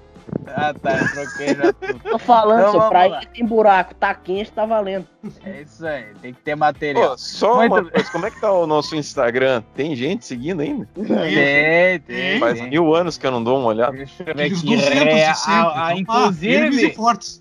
Ah, 0.47 0.73
tá, 0.73 0.97
eu 0.97 1.11
troquei 1.11 1.55
já 1.55 1.73
tudo. 1.73 1.99
Tô 1.99 2.17
falando, 2.19 2.59
Então, 2.59 2.71
seu 2.71 2.79
vamos 2.79 2.89
pra 2.89 3.05
lá. 3.07 3.17
ele 3.17 3.25
tem 3.27 3.45
buraco, 3.45 3.95
tá 3.95 4.13
quente, 4.15 4.51
tá 4.51 4.65
valendo. 4.65 5.07
É 5.45 5.61
isso 5.61 5.85
aí, 5.85 6.05
tem 6.21 6.33
que 6.33 6.41
ter 6.41 6.55
material. 6.55 7.11
Pô, 7.11 7.17
só 7.17 7.55
Muito 7.57 7.71
uma 7.73 7.91
coisa, 7.91 8.11
como 8.11 8.25
é 8.25 8.31
que 8.31 8.41
tá 8.41 8.51
o 8.51 8.65
nosso 8.67 8.95
Instagram? 8.95 9.61
Tem 9.75 9.95
gente 9.95 10.25
seguindo 10.25 10.61
ainda? 10.61 10.87
Tem, 10.95 11.99
tem. 11.99 12.39
Faz 12.39 12.59
tem. 12.59 12.69
mil 12.69 12.93
anos 12.95 13.17
que 13.17 13.25
eu 13.27 13.31
não 13.31 13.43
dou 13.43 13.59
uma 13.59 13.67
olhada. 13.69 13.91
Deixa 13.95 14.23
eu 14.23 14.35
ver 14.35 14.43
aqui. 14.45 14.75
200 14.75 15.07
É, 15.07 15.25
a- 15.51 15.87
a- 15.87 15.95
inclusive, 15.95 16.93
fortes. 16.93 17.39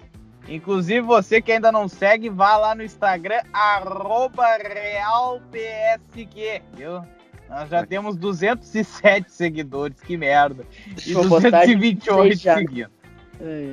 inclusive, 0.48 1.00
você 1.00 1.40
que 1.40 1.52
ainda 1.52 1.70
não 1.72 1.88
segue, 1.88 2.28
vá 2.28 2.56
lá 2.56 2.74
no 2.74 2.82
Instagram, 2.82 3.40
arroba 3.52 4.44
realpsq, 4.56 6.62
viu? 6.74 7.02
Nós 7.48 7.68
já 7.70 7.84
temos 7.84 8.16
207 8.16 9.32
seguidores, 9.32 10.00
que 10.00 10.16
merda. 10.16 10.64
E 11.06 11.14
Uma 11.14 11.28
postagem 11.28 11.76
228 11.76 12.36
de 12.36 12.42
seis 12.42 12.58
seguindo. 12.58 12.90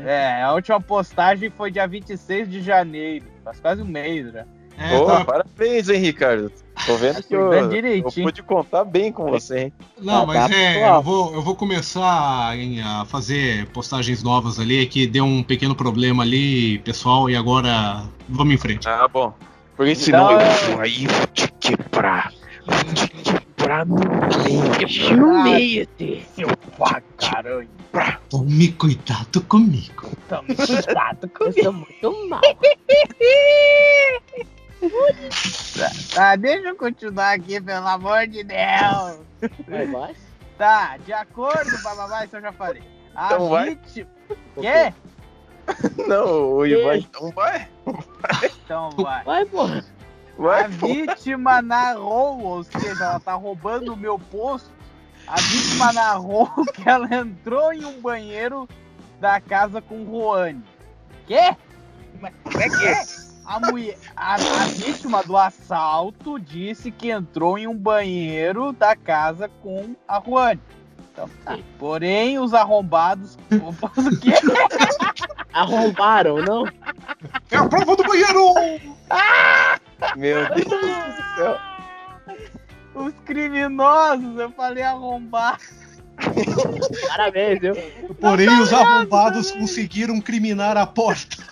É, 0.05 0.43
a 0.43 0.53
última 0.53 0.79
postagem 0.79 1.49
foi 1.49 1.71
dia 1.71 1.87
26 1.87 2.49
de 2.49 2.61
janeiro. 2.61 3.25
Faz 3.43 3.59
quase 3.59 3.81
um 3.81 3.85
mês 3.85 4.31
já. 4.31 4.45
É, 4.77 4.97
Pô, 4.97 5.05
tá- 5.05 5.25
parabéns, 5.25 5.89
hein, 5.89 5.99
Ricardo? 5.99 6.51
Tô 6.85 6.97
vendo 6.97 7.23
que 7.23 7.33
eu, 7.35 7.51
eu 7.53 8.11
pude 8.11 8.43
contar 8.43 8.83
bem 8.83 9.11
com 9.11 9.25
você, 9.29 9.59
hein? 9.59 9.73
Não, 9.99 10.23
Ah, 10.23 10.25
mas 10.25 10.49
tá, 10.49 10.55
é, 10.55 10.89
eu 10.97 11.01
vou, 11.01 11.33
eu 11.33 11.41
vou 11.41 11.55
começar 11.55 12.53
a 12.53 13.05
fazer 13.05 13.65
postagens 13.67 14.21
novas 14.21 14.59
ali, 14.59 14.83
é 14.83 14.85
que 14.85 15.07
deu 15.07 15.23
um 15.23 15.41
pequeno 15.41 15.73
problema 15.73 16.23
ali, 16.23 16.79
pessoal, 16.79 17.29
e 17.29 17.35
agora 17.35 18.03
vamos 18.27 18.53
em 18.53 18.57
frente. 18.57 18.87
Ah, 18.87 19.07
bom. 19.07 19.33
Porque 19.77 19.95
senão 19.95 20.31
Então, 20.31 20.41
eu 20.41 20.71
vou 20.73 20.81
aí 20.81 21.07
vou 21.07 21.27
te 21.27 21.51
quebrar. 21.59 22.33
Vou 22.65 22.93
te 22.93 23.07
quebrar 23.09 23.44
no 23.85 23.95
meio. 23.95 25.17
No 25.17 25.43
meio, 25.43 25.87
Tê. 25.87 26.23
Seu 26.35 26.47
pá, 26.77 27.01
caralho. 27.17 27.67
Tome 28.29 28.71
cuidado 28.73 29.41
comigo. 29.41 30.09
Tome 30.27 30.55
cuidado 30.55 31.19
Eu 31.23 31.29
comigo. 31.29 31.63
sou 31.63 31.73
muito 31.73 32.29
mal. 32.29 32.41
Tá, 36.13 36.35
deixa 36.35 36.67
eu 36.67 36.75
continuar 36.75 37.33
aqui, 37.33 37.59
pelo 37.61 37.87
amor 37.87 38.27
de 38.27 38.43
Deus. 38.43 39.19
Vai, 39.67 39.87
vai. 39.87 40.15
Tá, 40.57 40.97
de 40.97 41.11
acordo, 41.13 41.71
bababá, 41.83 42.25
isso 42.25 42.35
eu 42.37 42.41
já 42.41 42.51
falei. 42.51 42.83
A 43.15 43.25
Então 43.27 43.49
vai. 43.49 43.69
vítima. 43.75 44.09
Quê? 44.59 44.93
Não, 46.07 46.53
o 46.53 46.65
Ivan 46.65 46.97
então 46.97 47.31
vai. 47.31 47.67
Então 48.43 48.89
vai. 48.91 49.23
Vai, 49.23 49.45
porra. 49.45 49.83
A 50.37 50.41
Vai, 50.41 50.69
pô. 50.69 50.87
vítima 50.87 51.61
narrou, 51.61 52.41
ou 52.41 52.63
seja, 52.63 53.05
ela 53.05 53.19
tá 53.19 53.33
roubando 53.33 53.93
o 53.93 53.97
meu 53.97 54.19
posto. 54.19 54.69
A 55.27 55.39
vítima 55.39 55.93
narrou 55.93 56.49
que 56.73 56.87
ela 56.87 57.07
entrou 57.15 57.73
em 57.73 57.85
um 57.85 57.99
banheiro 58.01 58.67
da 59.19 59.39
casa 59.39 59.81
com 59.81 60.03
Roane. 60.03 60.63
Quê? 61.25 61.55
Mas 62.21 62.33
Como 62.43 62.61
é 62.61 62.69
que 62.69 62.85
é? 62.85 63.03
A, 63.45 63.59
mulher, 63.59 63.95
a, 64.15 64.33
a 64.33 64.65
vítima 64.69 65.21
do 65.21 65.37
assalto 65.37 66.39
disse 66.39 66.89
que 66.89 67.11
entrou 67.11 67.59
em 67.59 67.67
um 67.67 67.77
banheiro 67.77 68.73
da 68.73 68.95
casa 68.95 69.47
com 69.61 69.95
a 70.07 70.17
Roane. 70.17 70.59
Então, 71.13 71.29
tá. 71.45 71.55
Porém, 71.77 72.39
os 72.39 72.55
arrombados. 72.55 73.37
O 73.51 74.17
quê? 74.19 74.31
Arrombaram, 75.53 76.37
não? 76.37 76.65
É 77.51 77.57
a 77.57 77.67
prova 77.69 77.95
do 77.95 78.03
banheiro! 78.03 78.53
Meu 80.15 80.47
Deus 80.53 80.65
do 80.65 81.35
céu. 81.35 81.57
Os 82.93 83.13
criminosos, 83.25 84.39
eu 84.39 84.51
falei 84.51 84.83
arrombar. 84.83 85.59
Parabéns, 87.09 87.59
viu? 87.59 87.75
Porém, 88.19 88.49
os 88.61 88.71
arrombados 88.71 89.51
conseguiram 89.51 90.21
criminar 90.21 90.77
a 90.77 90.85
porta. 90.85 91.43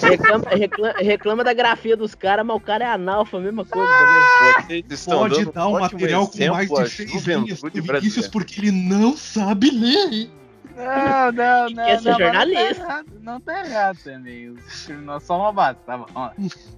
Reclama, 0.00 0.48
reclama, 0.50 0.98
reclama 0.98 1.44
da 1.44 1.52
grafia 1.52 1.96
dos 1.96 2.14
caras, 2.14 2.44
mas 2.44 2.56
o 2.56 2.60
cara 2.60 2.84
é 2.84 2.88
analfa, 2.88 3.36
a 3.36 3.40
mesma 3.40 3.64
coisa 3.64 3.92
também. 3.92 4.84
Estão 4.88 5.18
Pode 5.18 5.34
dando 5.36 5.52
dar 5.52 5.68
um 5.68 5.78
material 5.78 6.26
com 6.26 6.46
mais 6.48 6.68
de 6.68 6.88
seis 6.88 7.24
linhas 7.24 8.28
porque 8.28 8.60
ele 8.60 8.72
não 8.72 9.16
sabe 9.16 9.70
ler. 9.70 10.30
Não, 10.82 11.32
não, 11.32 11.70
não. 11.74 11.84
Quer 11.84 12.00
ser 12.00 12.10
não, 12.10 12.18
mas 12.18 12.18
jornalista. 12.18 12.62
Não 12.64 12.74
tá, 12.74 12.90
errado, 12.92 13.06
não 13.20 13.40
tá 13.40 13.64
errado 13.66 13.98
também. 14.04 14.48
Os 14.50 14.86
criminosos 14.86 15.22
são 15.24 15.36
roubados, 15.38 15.82
tá 15.84 15.98
bom. 15.98 16.06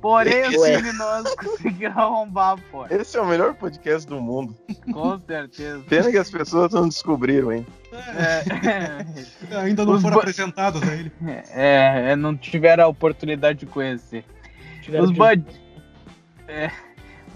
Porém, 0.00 0.48
os 0.57 0.62
criminosos 0.62 1.34
conseguiram 1.36 1.98
arrombar 1.98 2.52
a 2.52 2.57
porta. 2.70 2.94
Esse 2.94 3.16
é 3.16 3.20
o 3.20 3.26
melhor 3.26 3.55
podcast 3.55 4.07
do 4.09 4.20
mundo. 4.20 4.57
Com 4.92 5.18
certeza. 5.20 5.82
Pena 5.88 6.11
que 6.11 6.18
as 6.18 6.30
pessoas 6.30 6.72
não 6.72 6.88
descobriram, 6.88 7.52
hein? 7.52 7.66
É, 7.92 9.57
Ainda 9.59 9.84
não 9.84 9.94
Os 9.94 10.02
foram 10.02 10.18
apresentados 10.18 10.82
a 10.82 10.94
ele. 10.94 11.12
é, 11.50 12.11
é, 12.12 12.16
não 12.16 12.36
tiveram 12.36 12.84
a 12.84 12.88
oportunidade 12.88 13.61
de 13.61 13.66
conhecer. 13.66 14.24
Tiveram 14.82 15.05
Os, 15.05 15.12
de- 15.12 15.16
band... 15.18 15.42
é, 16.48 16.70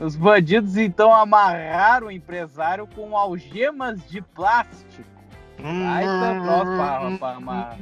Os 0.01 0.17
bandidos 0.17 0.77
então 0.77 1.15
amarraram 1.15 2.09
o 2.09 2.11
empresário 2.11 2.87
com 2.89 3.17
algemas 3.17 4.01
de 4.09 4.21
plástico. 4.21 5.18
Troço 5.59 6.77
pra, 6.77 7.17
pra 7.19 7.33
amarrar. 7.33 7.79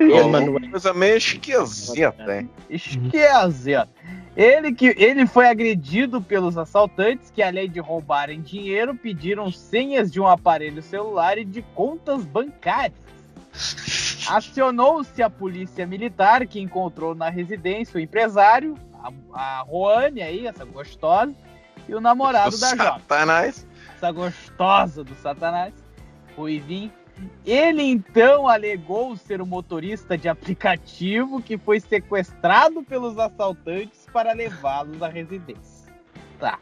Uma 0.00 0.70
coisa 0.70 0.92
meio 0.92 1.16
esquisita, 1.16 2.36
hein? 2.36 2.50
Esquisito. 2.68 3.88
Ele, 4.36 4.74
que, 4.74 4.86
ele 4.98 5.26
foi 5.26 5.46
agredido 5.46 6.20
pelos 6.20 6.58
assaltantes 6.58 7.30
que, 7.30 7.40
além 7.40 7.70
de 7.70 7.78
roubarem 7.78 8.40
dinheiro, 8.40 8.94
pediram 8.94 9.50
senhas 9.52 10.10
de 10.10 10.20
um 10.20 10.26
aparelho 10.26 10.82
celular 10.82 11.38
e 11.38 11.44
de 11.44 11.62
contas 11.62 12.24
bancárias. 12.24 12.98
Acionou-se 14.28 15.22
a 15.22 15.30
polícia 15.30 15.86
militar, 15.86 16.46
que 16.46 16.58
encontrou 16.60 17.14
na 17.14 17.30
residência 17.30 17.96
o 17.96 18.00
empresário, 18.00 18.76
a, 19.00 19.12
a 19.32 19.60
Roane 19.60 20.20
aí, 20.20 20.46
essa 20.48 20.64
gostosa, 20.64 21.32
e 21.88 21.94
o 21.94 22.00
namorado 22.00 22.58
da 22.58 22.70
jovem. 22.70 23.00
Satanás. 23.00 23.66
Essa 23.96 24.10
gostosa 24.12 25.04
do 25.04 25.14
Satanás, 25.16 25.72
Ruivinho. 26.36 26.92
Ele 27.46 27.82
então 27.82 28.48
alegou 28.48 29.16
ser 29.16 29.40
o 29.40 29.46
motorista 29.46 30.18
de 30.18 30.28
aplicativo 30.28 31.40
que 31.40 31.56
foi 31.56 31.78
sequestrado 31.78 32.82
pelos 32.82 33.16
assaltantes 33.18 34.06
para 34.12 34.32
levá-los 34.32 35.00
à 35.00 35.08
residência. 35.08 35.92
Tá. 36.40 36.58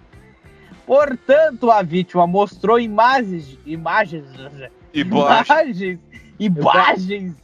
Portanto, 0.84 1.70
a 1.70 1.82
vítima 1.82 2.26
mostrou 2.26 2.78
imagens, 2.78 3.58
imagens, 3.64 4.26
imagens, 4.92 5.98
imagens 6.38 7.34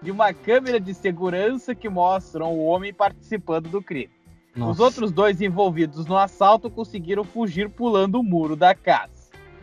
de 0.00 0.10
uma 0.10 0.32
câmera 0.32 0.78
de 0.78 0.92
segurança 0.92 1.74
que 1.74 1.88
mostram 1.88 2.52
o 2.52 2.64
homem 2.64 2.92
participando 2.92 3.68
do 3.68 3.82
crime. 3.82 4.10
Os 4.56 4.78
outros 4.80 5.10
dois 5.10 5.40
envolvidos 5.40 6.04
no 6.06 6.16
assalto 6.16 6.68
conseguiram 6.68 7.24
fugir 7.24 7.68
pulando 7.70 8.20
o 8.20 8.22
muro 8.22 8.54
da 8.54 8.74
casa. 8.74 9.10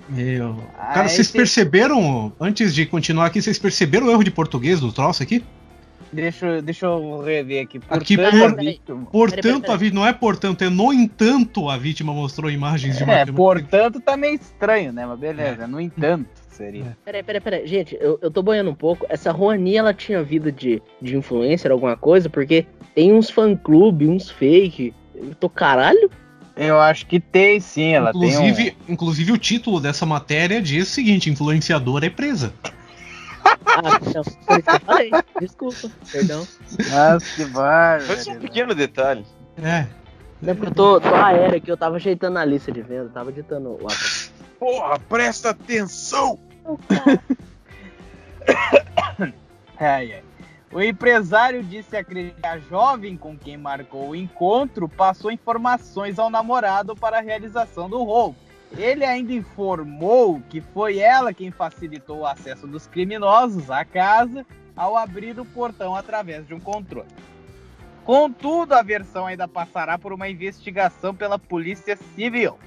Meu. 0.10 0.56
Ah, 0.78 0.94
Cara, 0.94 1.08
vocês 1.08 1.28
esse- 1.28 1.34
perceberam, 1.38 2.34
antes 2.40 2.74
de 2.74 2.86
continuar 2.86 3.28
aqui, 3.28 3.42
vocês 3.42 3.60
perceberam 3.60 4.08
o 4.08 4.12
erro 4.12 4.24
de 4.24 4.32
português 4.32 4.80
do 4.80 4.92
troço 4.92 5.22
aqui? 5.22 5.44
Deixa, 6.12 6.45
eu- 6.45 6.62
deixa 6.62 6.86
eu 6.88 7.22
rever 7.22 7.64
aqui. 7.64 7.80
Aqui, 7.89 8.16
Portanto, 8.18 8.39
por- 8.39 8.49
a 8.51 8.55
vítima- 8.55 9.05
Portanto, 9.12 9.62
peraí. 9.62 9.76
a 9.76 9.78
vítima. 9.78 10.01
Não 10.01 10.07
é 10.07 10.14
portanto, 10.14 10.62
é 10.64 10.70
no 10.70 10.91
entanto, 10.91 11.70
a 11.70 11.78
vítima 11.78 12.14
mostrou 12.14 12.49
imagens 12.49 12.97
de 12.97 13.03
uma 13.03 13.14
É, 13.14 13.26
portanto 13.26 13.99
tá 14.01 14.18
meio 14.18 14.36
estranho, 14.36 14.91
né? 14.91 15.05
Mas 15.05 15.20
beleza, 15.20 15.68
no 15.68 15.80
entanto 15.80 16.28
seria. 16.49 16.97
Peraí, 17.05 17.22
peraí, 17.24 17.41
peraí. 17.41 17.68
Gente, 17.68 17.97
eu, 18.01 18.18
eu 18.22 18.32
tô 18.32 18.41
boiando 18.41 18.70
um 18.72 18.76
pouco. 18.76 19.05
Essa 19.10 19.32
Roani, 19.32 19.78
ela 19.78 19.93
tinha 19.93 20.22
vida 20.24 20.51
de, 20.51 20.82
de 21.01 21.16
influencer, 21.16 21.72
alguma 21.72 21.95
coisa? 21.95 22.30
Porque 22.30 22.66
tem 22.95 23.14
uns 23.14 23.30
fã-clube, 23.30 24.07
uns 24.07 24.30
fake. 24.30 24.93
Eu 25.16 25.36
tô 25.36 25.49
caralho? 25.49 26.10
Eu 26.57 26.78
acho 26.80 27.05
que 27.05 27.20
tem 27.22 27.60
sim, 27.62 27.93
ela 27.93 28.10
inclusive, 28.10 28.72
tem 28.72 28.76
inclusive, 28.89 29.32
o 29.32 29.38
título 29.38 29.80
dessa 29.80 30.05
matéria 30.05 30.62
diz 30.62 30.89
o 30.89 30.91
seguinte: 30.91 31.30
influenciadora 31.30 32.07
é 32.07 32.10
presa. 32.10 32.53
Ah, 33.66 34.00
não. 34.14 34.24
Por 34.24 34.60
isso 34.60 34.64
que 34.64 34.70
eu 34.70 34.80
falei. 34.86 35.12
Desculpa, 35.39 35.91
perdão. 36.12 36.39
Nossa, 36.39 37.36
que 37.36 37.45
bárbaro. 37.45 38.06
Mas 38.08 38.28
um 38.28 38.39
pequeno 38.39 38.76
detalhe. 38.76 39.26
É. 39.62 39.88
Não 40.41 40.52
é 40.52 40.54
porque 40.54 40.70
eu 40.70 40.76
tô, 40.76 41.02
tô 41.02 41.14
aéreo 41.14 41.58
aqui, 41.58 41.70
eu 41.70 41.78
tava 41.78 41.97
ajeitando 41.97 42.39
a 42.39 42.45
lista 42.45 42.72
de 42.72 42.82
venda, 42.82 43.10
tava 43.10 43.30
editando 43.30 43.72
o. 43.72 43.88
Porra, 44.58 45.00
presta 45.00 45.50
atenção! 45.50 46.39
Ai, 49.82 50.12
ai. 50.12 50.24
O 50.72 50.82
empresário 50.82 51.64
disse 51.64 51.95
acreditar 51.95 52.52
a 52.52 52.60
jovem 52.60 53.16
com 53.18 53.38
quem 53.38 53.58
marcou 53.58 54.10
o 54.10 54.16
encontro 54.16 54.89
passou 54.89 55.32
informações 55.32 56.20
ao 56.20 56.30
namorado 56.30 56.95
para 56.95 57.18
a 57.18 57.22
realização 57.22 57.89
do 57.89 58.04
roubo. 58.04 58.36
Ele 58.78 59.03
ainda 59.03 59.34
informou 59.34 60.41
que 60.49 60.61
foi 60.61 60.99
ela 60.99 61.34
quem 61.34 61.51
facilitou 61.51 62.20
o 62.20 62.26
acesso 62.26 62.67
dos 62.67 62.88
criminosos 62.88 63.70
à 63.72 63.84
casa 63.84 64.45
ao 64.76 64.95
abrir 64.95 65.39
o 65.39 65.45
portão 65.45 65.95
através 65.95 66.47
de 66.47 66.53
um 66.53 66.59
controle. 66.59 67.09
Contudo, 68.05 68.74
a 68.74 68.82
versão 68.82 69.26
ainda 69.28 69.47
passará 69.47 69.97
por 69.97 70.13
uma 70.13 70.30
investigação 70.30 71.13
pela 71.13 71.38
Polícia 71.38 71.97
Civil. 72.15 72.57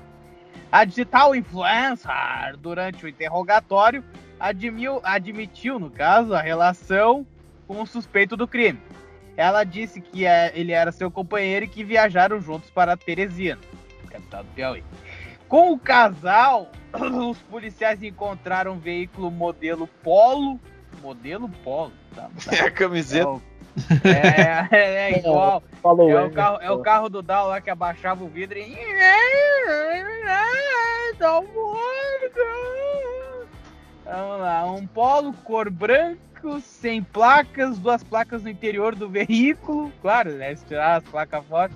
A 0.70 0.84
digital 0.84 1.34
influencer, 1.34 2.56
durante 2.58 3.04
o 3.04 3.08
interrogatório, 3.08 4.04
admiu- 4.38 5.00
admitiu, 5.02 5.78
no 5.78 5.90
caso, 5.90 6.34
a 6.34 6.40
relação 6.40 7.26
com 7.66 7.80
o 7.80 7.86
suspeito 7.86 8.36
do 8.36 8.46
crime. 8.46 8.80
Ela 9.36 9.64
disse 9.64 10.00
que 10.00 10.26
é- 10.26 10.52
ele 10.54 10.72
era 10.72 10.92
seu 10.92 11.10
companheiro 11.10 11.64
e 11.64 11.68
que 11.68 11.82
viajaram 11.82 12.40
juntos 12.40 12.70
para 12.70 12.96
Teresina, 12.96 13.58
capital 14.10 14.44
do 14.44 14.50
Piauí. 14.50 14.84
Com 15.52 15.70
o 15.72 15.78
casal, 15.78 16.72
os 17.28 17.36
policiais 17.42 18.02
encontraram 18.02 18.72
um 18.72 18.78
veículo 18.78 19.30
modelo 19.30 19.86
Polo. 20.02 20.58
Modelo 21.02 21.46
Polo? 21.62 21.92
Tá, 22.14 22.30
tá. 22.42 22.56
É 22.56 22.60
a 22.60 22.70
camiseta. 22.70 23.38
É, 24.02 24.74
é, 24.74 25.12
é 25.12 25.18
igual. 25.20 25.62
Falou, 25.82 26.08
É 26.08 26.12
é, 26.12 26.22
o 26.22 26.30
carro, 26.30 26.58
é 26.62 26.70
o 26.70 26.78
carro 26.78 27.10
do 27.10 27.20
Dow 27.20 27.48
lá 27.48 27.60
que 27.60 27.68
abaixava 27.68 28.24
o 28.24 28.28
vidro 28.28 28.58
e. 28.58 28.74
Vamos 34.06 34.40
lá, 34.40 34.72
um 34.72 34.86
polo 34.86 35.34
cor 35.44 35.68
branco, 35.68 36.60
sem 36.62 37.02
placas, 37.02 37.78
duas 37.78 38.02
placas 38.02 38.42
no 38.42 38.48
interior 38.48 38.94
do 38.94 39.06
veículo, 39.06 39.92
claro, 40.00 40.32
né? 40.32 40.56
Se 40.56 40.64
tirar 40.64 40.96
as 40.96 41.04
placas 41.04 41.44
fora. 41.44 41.70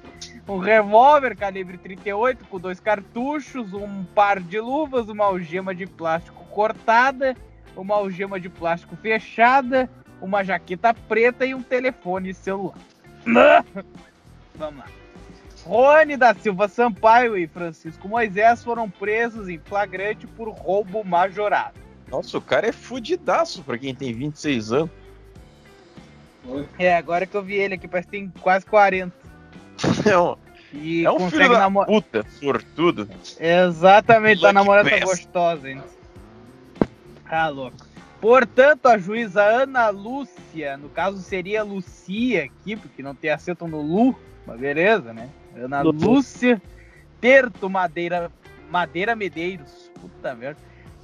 Um 0.48 0.58
revólver 0.58 1.34
calibre 1.36 1.76
38 1.76 2.44
com 2.44 2.60
dois 2.60 2.78
cartuchos, 2.78 3.72
um 3.72 4.04
par 4.04 4.40
de 4.40 4.60
luvas, 4.60 5.08
uma 5.08 5.24
algema 5.24 5.74
de 5.74 5.86
plástico 5.86 6.44
cortada, 6.44 7.36
uma 7.76 7.96
algema 7.96 8.38
de 8.38 8.48
plástico 8.48 8.96
fechada, 8.96 9.90
uma 10.20 10.44
jaqueta 10.44 10.94
preta 10.94 11.44
e 11.44 11.52
um 11.52 11.62
telefone 11.62 12.32
celular. 12.32 12.78
Vamos 14.54 14.80
lá. 14.80 14.86
Rony 15.64 16.16
da 16.16 16.32
Silva 16.32 16.68
Sampaio 16.68 17.36
e 17.36 17.48
Francisco 17.48 18.08
Moisés 18.08 18.62
foram 18.62 18.88
presos 18.88 19.48
em 19.48 19.58
flagrante 19.58 20.28
por 20.28 20.48
roubo 20.48 21.04
majorado. 21.04 21.74
Nossa, 22.08 22.38
o 22.38 22.40
cara 22.40 22.68
é 22.68 22.72
fudidaço 22.72 23.64
pra 23.64 23.76
quem 23.76 23.92
tem 23.92 24.14
26 24.14 24.72
anos. 24.72 24.90
É, 26.78 26.96
agora 26.96 27.26
que 27.26 27.36
eu 27.36 27.42
vi 27.42 27.56
ele 27.56 27.74
aqui, 27.74 27.88
parece 27.88 28.06
que 28.06 28.12
tem 28.12 28.32
quase 28.40 28.64
40. 28.66 29.25
É 30.10 30.18
um, 30.18 30.36
E 30.72 31.04
é 31.04 31.10
um 31.10 31.30
filho 31.30 31.50
da 31.50 31.58
namorar. 31.60 31.86
puta, 31.88 32.24
sortudo. 32.30 33.08
Exatamente, 33.38 34.40
tá 34.40 34.52
namorando 34.52 34.86
essa 34.88 35.00
Pass. 35.06 35.10
gostosa 35.10 35.66
ainda. 35.68 35.84
Ah, 37.28 37.48
louco. 37.48 37.76
Portanto, 38.20 38.86
a 38.86 38.98
juíza 38.98 39.42
Ana 39.42 39.88
Lúcia, 39.90 40.76
no 40.76 40.88
caso 40.88 41.18
seria 41.18 41.62
Lucia 41.62 42.44
aqui, 42.44 42.76
porque 42.76 43.02
não 43.02 43.14
tem 43.14 43.30
acento 43.30 43.66
no 43.68 43.80
Lu, 43.80 44.16
mas 44.46 44.58
beleza, 44.58 45.12
né? 45.12 45.28
Ana. 45.56 45.82
Lúcia 45.82 46.60
Terto 47.20 47.68
Madeira, 47.68 48.30
Madeira 48.70 49.14
Medeiros, 49.14 49.90
puta 50.00 50.34
merda, 50.34 50.58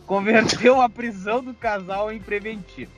converteu 0.06 0.80
a 0.80 0.88
prisão 0.88 1.42
do 1.42 1.54
casal 1.54 2.10
em 2.12 2.18
preventivo. 2.20 2.92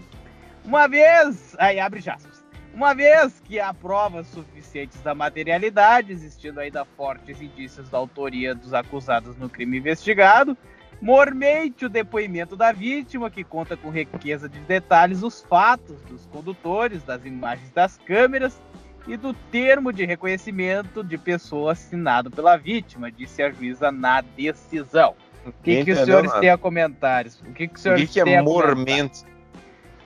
Uma 0.65 0.87
vez, 0.89 1.55
aí 1.59 1.79
abre 1.79 1.99
aspas, 2.09 2.34
uma 2.75 2.93
vez 2.93 3.41
que 3.45 3.61
há 3.61 3.73
provas 3.73 4.27
suficientes 4.27 5.01
da 5.01 5.15
materialidade, 5.15 6.13
existindo 6.13 6.59
ainda 6.59 6.85
fortes 6.85 7.41
indícios 7.41 7.89
da 7.89 7.99
autoria 7.99 8.55
dos 8.55 8.75
acusados 8.75 9.37
no 9.37 9.49
crime 9.49 9.79
investigado, 9.79 10.57
mormente 11.01 11.87
o 11.87 11.89
depoimento 11.89 12.57
da 12.57 12.73
vítima, 12.73 13.31
que 13.31 13.45
conta 13.45 13.77
com 13.77 13.91
riqueza 13.91 14.49
de 14.49 14.59
detalhes 14.61 15.23
os 15.23 15.43
fatos 15.43 16.01
dos 16.03 16.27
condutores, 16.27 17.05
das 17.05 17.25
imagens 17.25 17.71
das 17.71 17.97
câmeras 17.97 18.61
e 19.07 19.17
do 19.17 19.33
termo 19.33 19.93
de 19.93 20.05
reconhecimento 20.05 21.05
de 21.05 21.17
pessoa 21.17 21.73
assinado 21.73 22.29
pela 22.29 22.57
vítima, 22.57 23.11
disse 23.11 23.43
a 23.43 23.51
juíza 23.51 23.93
na 23.93 24.21
decisão. 24.21 25.15
O 25.47 25.53
que, 25.53 25.85
que 25.85 25.93
os 25.93 25.99
senhores 26.01 26.33
têm 26.35 26.49
a 26.49 26.59
comentários? 26.59 27.41
O 27.43 27.53
que, 27.53 27.69
que 27.69 27.75
os 27.75 27.81
O 27.81 27.83
senhores 27.83 28.13
têm 28.13 28.35
é 28.35 28.39
a 28.39 28.43
comentar? 28.43 28.75
mormente? 28.75 29.25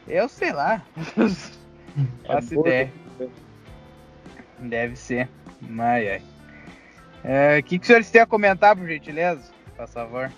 Eu 0.06 0.28
sei 0.28 0.52
lá. 0.52 0.82
Faço 2.26 2.54
gordo. 2.54 2.68
ideia. 2.68 2.92
Deve 4.58 4.96
ser. 4.96 5.28
Ai, 5.78 6.10
ai. 6.10 6.22
É, 7.24 7.58
O 7.58 7.62
que, 7.62 7.78
que 7.78 7.82
os 7.82 7.86
senhores 7.86 8.10
têm 8.10 8.20
a 8.20 8.26
comentar, 8.26 8.76
por 8.76 8.86
gentileza? 8.86 9.50
Por 9.76 9.86
favor. 9.88 10.30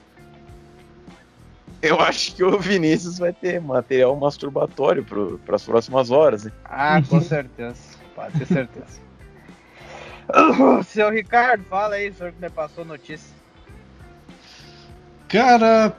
Eu 1.82 1.98
acho 2.00 2.34
que 2.36 2.44
o 2.44 2.58
Vinícius 2.58 3.18
vai 3.18 3.32
ter 3.32 3.58
material 3.60 4.14
masturbatório 4.16 5.04
para 5.46 5.56
as 5.56 5.64
próximas 5.64 6.10
horas. 6.10 6.44
hein? 6.46 6.52
Ah, 6.64 7.00
com 7.08 7.20
certeza. 7.22 7.98
Pode 8.14 8.38
ter 8.38 8.46
certeza. 8.46 9.00
Seu 10.84 11.10
Ricardo, 11.10 11.64
fala 11.64 11.94
aí, 11.96 12.10
o 12.10 12.14
senhor 12.14 12.32
que 12.32 12.40
me 12.40 12.50
passou 12.50 12.84
notícia. 12.84 13.34
Cara, 15.28 15.96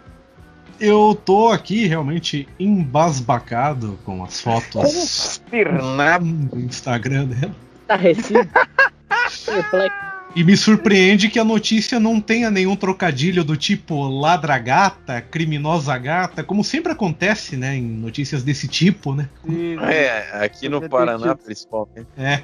eu 0.82 1.16
tô 1.16 1.50
aqui 1.50 1.86
realmente 1.86 2.48
embasbacado 2.60 4.00
com 4.04 4.24
as 4.24 4.42
fotos 4.42 5.42
do 6.50 6.60
Instagram 6.60 7.26
dela. 7.26 7.56
Estarrecido. 7.84 8.50
Perplexo. 9.46 10.12
E 10.34 10.44
me 10.46 10.56
surpreende 10.56 11.30
que 11.30 11.38
a 11.38 11.44
notícia 11.44 12.00
não 12.00 12.22
tenha 12.22 12.50
nenhum 12.50 12.76
trocadilho 12.76 13.44
do 13.44 13.58
tipo 13.58 14.08
ladra 14.08 14.58
gata, 14.58 15.22
criminosa 15.22 15.98
gata, 15.98 16.42
como 16.42 16.64
sempre 16.64 16.94
acontece, 16.94 17.58
né, 17.58 17.76
em 17.76 17.84
notícias 17.84 18.42
desse 18.42 18.68
tipo, 18.68 19.14
né? 19.14 19.28
É, 19.90 20.46
aqui 20.46 20.70
no 20.70 20.88
Paraná, 20.90 21.36
principalmente. 21.36 22.08
É. 22.18 22.44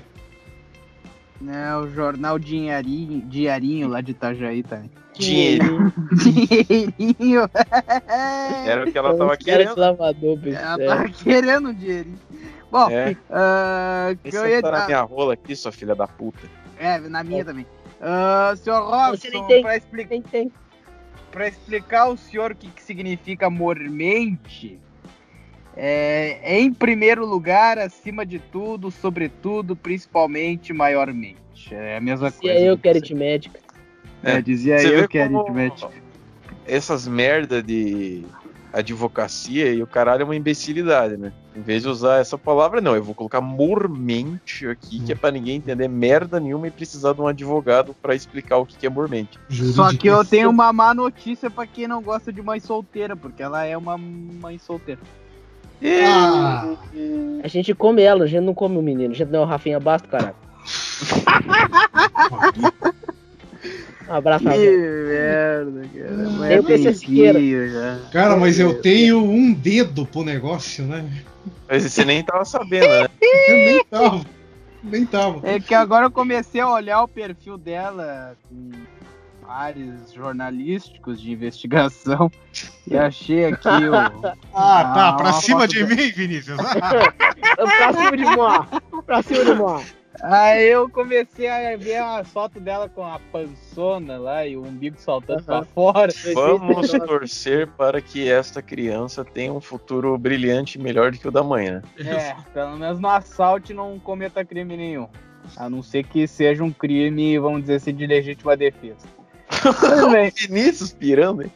né, 1.40 1.78
o 1.78 1.88
jornal 1.88 2.38
Dinheirinho, 2.38 3.22
Diarinho 3.22 3.88
lá 3.88 4.02
de 4.02 4.12
Itajaí 4.12 4.64
também. 4.64 4.90
Dinheiro. 4.90 5.07
Dinheirinho. 5.18 5.92
Era 8.66 8.86
o 8.88 8.92
que 8.92 8.98
ela 8.98 9.12
Os 9.14 9.18
tava 9.20 9.38
de 9.38 9.46
querendo. 9.46 9.72
Ela 9.78 9.92
lavador, 9.92 10.38
bicho. 10.38 10.58
tava 10.60 11.10
querendo 11.10 11.74
dinheirinho. 11.74 12.20
Bom, 12.72 12.90
É. 12.90 13.16
ah, 13.30 14.10
que 14.22 14.28
Esse 14.30 14.38
eu 14.38 14.48
ia 14.48 14.62
tá 14.62 14.72
na 14.72 14.78
dar- 14.80 14.86
minha 14.88 15.02
rola 15.02 15.34
aqui, 15.34 15.56
sua 15.56 15.72
filha 15.72 15.96
da 15.96 16.08
puta. 16.08 16.48
É, 16.80 17.00
na 17.00 17.24
minha 17.24 17.44
também. 17.46 17.66
Ah, 18.02 18.54
senhor 18.58 18.82
Robson, 18.84 19.48
tem. 19.48 19.62
pra, 19.62 19.78
expli- 19.78 20.06
Tem, 20.06 20.22
tem. 20.22 20.52
pra 21.32 21.48
explicar 21.48 22.02
ao 22.02 22.18
senhor 22.18 22.52
o 22.52 22.56
que, 22.56 22.68
que 22.70 22.84
significa 22.84 23.50
mormente, 23.50 24.80
é, 25.76 26.40
em 26.60 26.72
primeiro 26.74 27.26
lugar, 27.26 27.80
acima 27.80 28.26
de 28.26 28.38
tudo, 28.40 28.92
sobretudo, 28.92 29.76
principalmente, 29.76 30.74
maiormente. 30.74 31.74
É 31.74 31.98
a 31.98 32.02
mesma 32.02 32.30
Se 32.30 32.42
coisa. 32.42 32.56
é 32.60 32.70
eu 32.70 32.76
que 32.76 32.84
que 32.84 32.90
era 32.90 33.00
você- 33.00 33.06
aritmética. 33.06 33.60
É, 34.28 34.42
dizia 34.42 34.78
Você 34.78 34.88
eu 34.88 35.02
vê 35.02 35.08
que 35.08 35.18
era 35.18 35.30
como 35.30 35.42
aritmética. 35.42 35.92
Essas 36.66 37.08
merda 37.08 37.64
de 37.64 38.26
advocacia 38.74 39.74
e 39.74 39.82
o 39.82 39.88
caralho 39.88 40.22
é 40.22 40.26
uma 40.26 40.36
imbecilidade, 40.36 41.18
né? 41.18 41.32
Em 41.56 41.62
vez 41.62 41.84
de 41.84 41.90
usar 41.90 42.20
essa 42.20 42.38
palavra, 42.38 42.82
não, 42.82 42.96
eu 42.96 43.04
vou 43.04 43.16
colocar 43.16 43.42
mormente 43.42 44.68
aqui, 44.68 45.00
que 45.00 45.14
é 45.14 45.16
pra 45.16 45.32
ninguém 45.32 45.56
entender 45.56 45.88
merda 45.88 46.40
nenhuma 46.40 46.68
e 46.68 46.72
precisar 46.72 47.14
de 47.14 47.22
um 47.22 47.28
advogado 47.28 47.96
pra 48.02 48.14
explicar 48.14 48.58
o 48.58 48.66
que 48.66 48.78
que 48.78 48.86
é 48.86 48.90
mormente. 48.90 49.40
Só 49.50 49.96
que 49.96 50.08
eu 50.08 50.24
tenho 50.24 50.50
uma 50.50 50.72
má 50.72 50.94
notícia 50.94 51.50
pra 51.50 51.66
quem 51.66 51.88
não 51.88 52.02
gosta 52.02 52.32
de 52.32 52.42
mãe 52.42 52.60
solteira, 52.60 53.16
porque 53.16 53.42
ela 53.42 53.64
é 53.64 53.78
uma 53.78 53.98
mãe 53.98 54.60
solteira. 54.60 55.02
Ah, 55.84 56.76
A 57.44 57.48
gente 57.48 57.74
come 57.74 58.02
ela, 58.02 58.26
a 58.26 58.28
gente 58.28 58.44
não 58.44 58.54
come 58.54 58.78
o 58.78 58.82
menino. 58.82 59.14
A 59.14 59.16
gente 59.16 59.32
não 59.32 59.40
é 59.40 59.44
o 59.44 59.46
Rafinha 59.46 59.80
Basto, 59.80 60.08
caralho. 60.08 60.36
Um 64.10 64.14
abraço, 64.14 64.44
Que 64.46 64.50
merda, 64.50 65.82
cara. 65.94 66.48
Tem 66.48 66.60
o 66.60 66.64
PC 66.64 66.94
Siqueira. 66.94 67.40
já. 67.70 68.00
cara, 68.12 68.38
mas 68.38 68.60
eu 68.60 68.82
tenho 68.82 69.22
um 69.24 69.54
dedo 69.54 70.06
pro 70.06 70.24
negócio, 70.24 70.86
né? 70.86 71.06
Mas 71.70 71.84
você 71.84 72.06
nem 72.06 72.24
tava 72.24 72.46
sabendo, 72.46 72.88
né? 72.88 73.08
Eu 73.50 73.56
nem 73.58 73.84
tava. 73.86 74.26
Nem 74.84 75.06
tava. 75.06 75.48
É 75.50 75.60
que 75.60 75.74
agora 75.74 76.06
eu 76.06 76.12
comecei 76.12 76.62
a 76.62 76.70
olhar 76.72 77.02
o 77.04 77.08
perfil 77.08 77.58
dela 77.58 78.38
com 78.48 78.70
áreas 79.50 80.14
jornalísticos 80.14 81.20
de 81.22 81.32
investigação 81.32 82.32
e 82.86 82.98
achei 82.98 83.46
aqui 83.46 83.68
o. 83.68 83.94
Ah, 84.54 84.84
tá. 84.94 85.10
Ah, 85.10 85.14
Pra 85.14 85.34
cima 85.34 85.68
de 85.68 85.84
da- 85.84 85.90
mim, 85.96 86.12
Vinícius. 86.12 86.58
pra 87.58 87.94
cima 87.94 88.18
de 88.18 88.24
Moá. 88.24 88.68
Pra 89.06 89.22
cima 89.22 89.46
de 89.46 89.54
Moá. 89.56 89.82
Aí 90.22 90.68
eu 90.68 90.90
comecei 90.90 91.48
a 91.48 91.78
ver 91.78 91.98
a 91.98 92.24
foto 92.24 92.60
dela 92.60 92.90
com 92.90 93.06
a 93.06 93.20
pançona 93.32 94.18
lá 94.18 94.46
e 94.46 94.58
o 94.58 94.64
umbigo 94.64 94.98
saltando 94.98 95.44
pra 95.44 95.58
Aham. 95.58 95.68
fora. 95.74 96.14
Vamos 96.34 96.90
torcer 96.90 97.68
para 97.68 98.02
que 98.02 98.30
esta 98.30 98.62
criança 98.62 99.24
tenha 99.24 99.54
um 99.54 99.62
futuro 99.62 100.18
brilhante 100.18 100.80
melhor 100.80 101.12
do 101.12 101.20
que 101.20 101.28
o 101.28 101.32
da 101.32 101.44
mãe, 101.44 101.72
né? 101.72 101.82
É, 101.98 102.36
pelo 102.54 102.78
menos 102.78 103.00
no 103.00 103.08
assalto 103.08 103.74
não 103.74 104.00
cometa 104.00 104.44
crime 104.44 104.76
nenhum. 104.76 105.08
A 105.56 105.70
não 105.70 105.84
ser 105.84 106.04
que 106.04 106.28
seja 106.28 106.64
um 106.64 106.72
crime, 106.72 107.38
vamos 107.40 107.62
dizer 107.62 107.76
assim, 107.76 107.94
de 107.94 108.06
legítima 108.06 108.58
defesa. 108.58 109.08
Muito 109.64 110.12
bem. 110.12 110.32
Vinícius 110.36 110.94
pirando, 110.94 111.44
hein? 111.44 111.52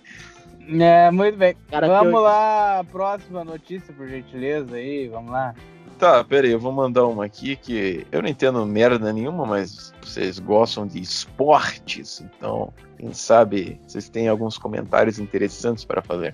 É, 0.70 1.12
muito 1.12 1.38
bem. 1.38 1.56
Cara, 1.70 1.88
vamos 1.88 2.14
eu- 2.14 2.20
lá, 2.20 2.84
próxima 2.92 3.44
notícia, 3.44 3.94
por 3.94 4.08
gentileza 4.08 4.76
aí, 4.76 5.08
vamos 5.08 5.32
lá. 5.32 5.54
Tá, 5.98 6.24
pera 6.24 6.48
aí, 6.48 6.54
eu 6.54 6.60
vou 6.60 6.72
mandar 6.72 7.06
uma 7.06 7.26
aqui 7.26 7.56
que 7.56 8.08
eu 8.12 8.22
não 8.24 8.30
entendo 8.30 8.66
merda 8.66 9.14
nenhuma, 9.14 9.46
mas 9.46 9.94
vocês 10.02 10.40
gostam 10.40 10.88
de 10.88 11.00
esportes, 11.00 12.22
então, 12.22 12.74
quem 12.98 13.14
sabe 13.14 13.80
vocês 13.86 14.10
têm 14.10 14.28
alguns 14.28 14.58
comentários 14.58 15.20
interessantes 15.20 15.86
para 15.86 16.02
fazer. 16.02 16.34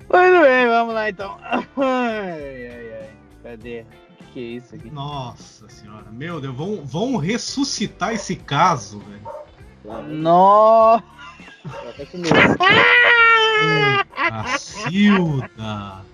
Muito 0.00 0.40
bem, 0.42 0.66
vamos 0.66 0.92
lá 0.94 1.08
então. 1.08 1.36
Ai, 1.76 2.66
ai, 2.66 2.92
ai. 3.00 3.10
Cadê? 3.42 3.80
O 3.82 4.16
que, 4.16 4.24
que 4.32 4.40
é 4.40 4.42
isso 4.42 4.74
aqui? 4.74 4.90
Nossa 4.90 5.68
senhora. 5.68 6.06
Meu 6.10 6.40
Deus, 6.40 6.54
vão, 6.54 6.84
vão 6.84 7.16
ressuscitar 7.16 8.12
esse 8.12 8.34
caso, 8.36 9.00
velho. 9.00 10.04
Nossa! 10.08 11.04
Tô 11.62 11.88
até 11.88 12.04
com 12.06 12.18
medo. 12.18 12.34
Cacilda. 14.14 16.04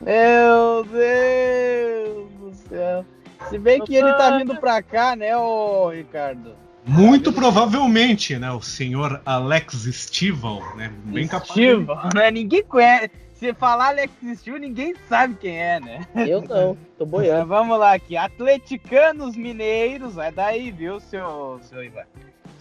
Meu 0.00 0.84
Deus 0.84 2.30
do 2.38 2.54
céu. 2.68 3.04
Se 3.48 3.58
bem 3.58 3.82
que 3.82 3.94
ele 3.94 4.12
tá 4.14 4.38
vindo 4.38 4.56
pra 4.56 4.82
cá, 4.82 5.16
né, 5.16 5.36
ô 5.36 5.90
Ricardo? 5.90 6.54
Muito 6.86 7.32
provavelmente, 7.32 8.38
né? 8.38 8.50
O 8.50 8.60
senhor 8.60 9.20
Alex 9.24 9.74
Stival, 9.92 10.62
né? 10.76 10.92
Bem 11.04 11.26
capaz. 11.26 11.54
Né? 12.14 12.30
Ninguém 12.30 12.64
conhece. 12.64 13.10
Se 13.34 13.54
falar 13.54 13.88
Alex 13.88 14.12
Steve, 14.36 14.58
ninguém 14.58 14.94
sabe 15.08 15.34
quem 15.34 15.58
é, 15.58 15.80
né? 15.80 16.06
Eu 16.14 16.42
não, 16.42 16.76
tô 16.98 17.06
Mas 17.06 17.08
boiando. 17.08 17.46
vamos 17.46 17.78
lá 17.78 17.94
aqui. 17.94 18.14
Atleticanos 18.14 19.34
Mineiros. 19.34 20.18
É 20.18 20.30
daí, 20.30 20.70
viu, 20.70 21.00
seu, 21.00 21.58
seu 21.62 21.82
Ivan? 21.82 22.04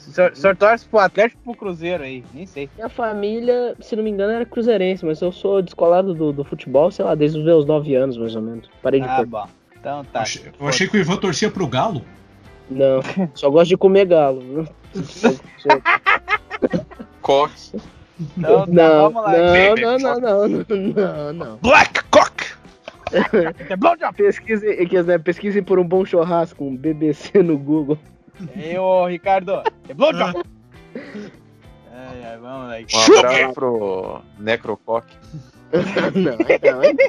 O 0.10 0.12
senhor, 0.12 0.32
o 0.32 0.36
senhor 0.36 0.56
torce 0.56 0.86
pro 0.88 1.00
Atlético 1.00 1.42
pro 1.44 1.54
Cruzeiro 1.56 2.04
aí? 2.04 2.24
Nem 2.34 2.46
sei. 2.46 2.70
Minha 2.76 2.90
família, 2.90 3.76
se 3.80 3.96
não 3.96 4.04
me 4.04 4.10
engano, 4.10 4.32
era 4.34 4.46
cruzeirense, 4.46 5.06
mas 5.06 5.22
eu 5.22 5.32
sou 5.32 5.62
descolado 5.62 6.14
do, 6.14 6.34
do 6.34 6.44
futebol, 6.44 6.90
sei 6.92 7.06
lá, 7.06 7.14
desde 7.16 7.38
os 7.40 7.46
meus 7.46 7.66
9 7.66 7.94
anos, 7.96 8.18
mais 8.18 8.36
ou 8.36 8.42
menos. 8.42 8.70
Parei 8.82 9.02
de 9.02 9.08
Ah, 9.08 9.24
bom. 9.26 9.48
Então 9.80 10.04
tá. 10.06 10.22
Achei- 10.22 10.52
Eu 10.60 10.68
achei 10.68 10.88
que 10.88 10.98
o 10.98 11.00
Ivan 11.00 11.18
torcia 11.18 11.50
pro 11.52 11.68
Galo. 11.68 12.02
Não, 12.70 13.00
só 13.34 13.50
gosto 13.50 13.70
de 13.70 13.78
comer 13.78 14.06
galo. 14.06 14.42
viu? 14.42 14.68
Coque. 17.22 17.54
Então, 18.38 18.66
tá, 18.66 18.72
Não, 18.72 19.12
vamos 19.12 19.24
lá. 19.24 19.32
não, 19.32 19.76
não, 19.76 19.98
não, 20.00 20.20
não, 20.20 20.48
não, 20.48 20.94
não, 20.94 21.34
não. 21.34 21.58
Black 21.58 22.04
Cock! 22.12 22.46
É 23.70 23.76
blowjob. 23.76 24.14
Pesquise, 24.16 24.86
que, 24.86 25.02
né, 25.02 25.18
pesquise 25.18 25.62
por 25.62 25.80
um 25.80 25.84
bom 25.88 26.04
churrasco, 26.06 26.64
um 26.64 26.76
BBC 26.76 27.42
no 27.42 27.58
Google. 27.58 27.98
Ei, 28.56 28.78
ô, 28.78 29.06
Ricardo. 29.08 29.64
É 29.88 29.94
blowjob. 29.94 30.44
Ai, 30.96 32.24
ai, 32.24 32.38
vamos 32.38 32.70
lá. 32.70 32.78
Um 32.78 33.18
abraço 33.18 33.54
pro 33.54 34.22
Necrocoque. 34.40 35.16
não, 36.16 36.32
aí 36.48 36.60
não, 36.64 36.82
aí 36.82 36.94
não. 36.94 37.00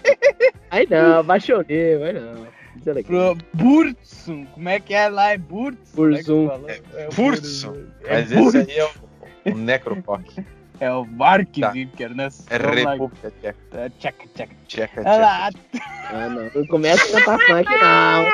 Aí 0.71 0.87
não, 0.91 1.25
baixonei, 1.25 1.99
vai 1.99 2.13
não. 2.13 2.47
É. 2.47 3.03
Pro 3.03 3.37
Bursum. 3.53 4.47
Como 4.47 4.69
é 4.69 4.81
que 4.81 4.95
é 4.95 5.09
lá? 5.09 5.33
É. 5.33 5.39
Como 5.39 6.15
é 6.17 6.23
falou? 6.23 6.67
É 6.69 7.09
o 7.11 7.15
Bursum. 7.15 7.87
É 8.05 8.15
Mas 8.15 8.33
Bursum. 8.33 8.59
esse 8.61 8.71
aí 8.71 8.79
é 8.79 8.85
o, 8.85 9.53
o 9.53 9.59
Necrocoque. 9.59 10.45
É 10.81 10.91
o 10.91 11.05
Mark 11.05 11.49
Tá. 11.61 11.73
Zucker, 11.73 12.15
né? 12.15 12.29
É. 12.49 12.57
República 12.57 13.31
Tcheca. 13.31 13.57
É, 13.73 13.89
Tcheca, 13.91 14.25
tcheca. 14.35 14.55
Tcheca, 14.67 15.03
tcheca. 15.03 15.51
Ah, 16.13 16.29
não, 16.31 16.51
não 16.55 16.67
começa 16.69 17.05
a 17.05 17.21
cantar 17.21 17.39
funk, 17.47 17.69
não. 17.79 18.25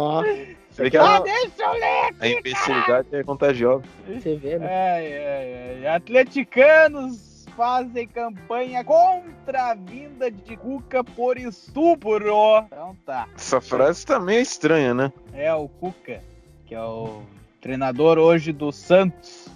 Ó, 0.00 0.24
Você 0.72 0.82
vê 0.84 0.90
que 0.90 0.96
Ah, 0.96 1.16
a, 1.16 1.20
deixa 1.20 1.62
eu 1.62 1.72
ler. 1.72 2.14
a 2.20 2.28
imbecilidade 2.28 3.08
é 3.12 3.22
contagiosa. 3.22 3.84
você 4.06 4.36
vê, 4.36 4.58
né? 4.58 4.66
Ai, 4.66 5.12
ai, 5.16 5.84
ai. 5.86 5.94
Atleticanos 5.94 7.44
fazem 7.56 8.08
campanha 8.08 8.82
contra 8.82 9.72
a 9.72 9.74
vinda 9.74 10.30
de 10.30 10.56
Cuca 10.56 11.04
por 11.04 11.36
estupro. 11.36 12.18
Então 12.66 12.96
tá. 13.04 13.28
Essa 13.36 13.60
frase 13.60 14.06
tá 14.06 14.18
meio 14.18 14.40
estranha, 14.40 14.94
né? 14.94 15.12
É 15.34 15.52
o 15.52 15.68
Cuca, 15.68 16.22
que 16.64 16.74
é 16.74 16.80
o 16.82 17.22
treinador 17.60 18.16
hoje 18.18 18.52
do 18.52 18.72
Santos. 18.72 19.48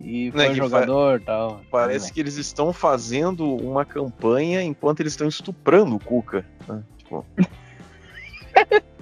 E 0.00 0.26
Né, 0.32 0.46
foi 0.46 0.48
que 0.50 0.54
jogador 0.56 1.20
e 1.20 1.24
tal. 1.24 1.60
Parece 1.70 2.12
que 2.12 2.20
eles 2.20 2.36
estão 2.36 2.70
fazendo 2.72 3.54
uma 3.54 3.84
campanha 3.84 4.60
enquanto 4.62 5.00
eles 5.00 5.12
estão 5.12 5.26
estuprando 5.28 5.94
o 5.96 6.00
Cuca. 6.00 6.44
né? 6.68 6.82
Tipo, 6.98 7.24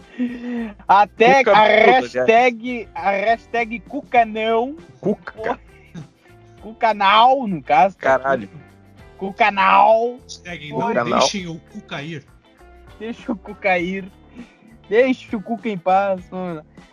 A, 0.87 1.07
tag, 1.07 1.45
Cuca 1.45 1.57
a 1.59 1.62
puta, 1.65 1.91
hashtag, 1.91 2.89
a 2.95 3.11
hashtag 3.11 3.81
Cuca 3.81 4.25
não, 4.25 4.77
Cuca, 5.01 5.59
Cucanal, 6.61 7.47
no 7.47 7.62
caso. 7.62 7.97
caralho. 7.97 8.49
Cucanal, 9.19 10.19
Hashtag 10.23 10.71
não 10.71 10.93
Canal. 10.93 11.19
deixem 11.21 11.47
o 11.49 11.59
cu 11.59 11.81
cair. 11.83 12.25
deixa 12.99 13.33
o 13.33 13.37
Cuca 13.37 13.79
ir. 13.79 14.11
Deixa 14.89 15.37
o 15.37 15.43
Cuca 15.43 15.69
em 15.69 15.79
paz. 15.79 16.23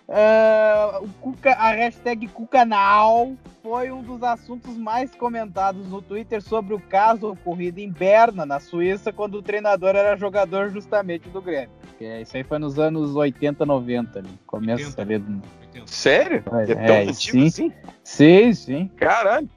Ah, 0.08 1.00
o 1.02 1.08
Cuca, 1.20 1.52
a 1.54 1.72
hashtag 1.72 2.28
Cucanal 2.28 3.34
foi 3.62 3.92
um 3.92 4.02
dos 4.02 4.24
assuntos 4.24 4.78
mais 4.78 5.14
comentados 5.16 5.88
no 5.90 6.02
Twitter 6.02 6.42
sobre 6.42 6.74
o 6.74 6.80
caso 6.80 7.32
ocorrido 7.32 7.80
em 7.80 7.90
Berna, 7.92 8.46
na 8.46 8.60
Suíça, 8.60 9.12
quando 9.14 9.36
o 9.36 9.42
treinador 9.42 9.96
era 9.96 10.16
jogador 10.16 10.70
justamente 10.70 11.30
do 11.30 11.42
Grêmio. 11.42 11.72
Que 12.02 12.06
é, 12.08 12.20
isso 12.22 12.36
aí 12.36 12.44
foi 12.44 12.58
nos 12.58 12.80
anos 12.80 13.16
80, 13.16 13.64
90 13.64 14.18
ali. 14.20 14.30
Começo 14.48 14.86
80. 14.98 15.02
ali. 15.04 15.20
do- 15.20 15.42
Sério? 15.86 16.44
É, 16.52 16.72
É 16.72 16.76
tão 16.76 16.96
é, 16.96 17.02
antigo 17.04 17.14
sim. 17.38 17.46
assim? 17.46 17.74
Sim, 18.04 18.54
sim. 18.54 18.88
Caralho. 18.98 19.48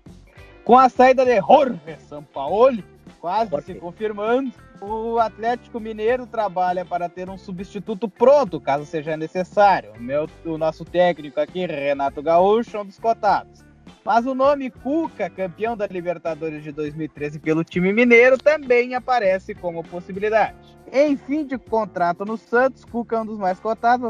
Com 0.63 0.79
a 0.79 0.91
saída 0.91 1.25
de 1.25 1.37
Jorge 1.41 1.81
Sampaoli, 2.07 2.85
quase 3.19 3.51
Jorge. 3.51 3.67
se 3.73 3.75
confirmando, 3.79 4.53
o 4.83 5.19
Atlético 5.19 5.81
Mineiro 5.81 6.27
trabalha 6.27 6.85
para 6.85 7.09
ter 7.09 7.31
um 7.31 7.39
substituto 7.39 8.09
pronto, 8.11 8.61
caso 8.61 8.85
seja 8.85 9.17
necessário. 9.17 9.93
O, 9.99 10.03
meu, 10.03 10.29
o 10.45 10.59
nosso 10.59 10.85
técnico 10.85 11.41
aqui, 11.41 11.65
Renato 11.65 12.23
Gaúcho, 12.23 12.77
é 12.77 12.81
um 12.83 12.85
dos 12.87 12.99
cotados. 12.99 13.64
Mas 14.05 14.27
o 14.27 14.35
nome 14.35 14.71
Cuca, 14.71 15.31
campeão 15.31 15.75
da 15.77 15.87
Libertadores 15.87 16.63
de 16.63 16.71
2013 16.71 17.39
pelo 17.39 17.65
time 17.65 17.91
mineiro, 17.93 18.37
também 18.37 18.95
aparece 18.95 19.55
como 19.55 19.83
possibilidade. 19.83 20.55
Em 20.93 21.17
fim 21.17 21.45
de 21.47 21.57
contrato 21.57 22.25
no 22.25 22.37
Santos, 22.37 22.85
Cuca 22.85 23.17
é 23.17 23.21
um 23.23 23.27
dos 23.27 23.39
mais 23.39 23.59
cotados, 23.59 24.07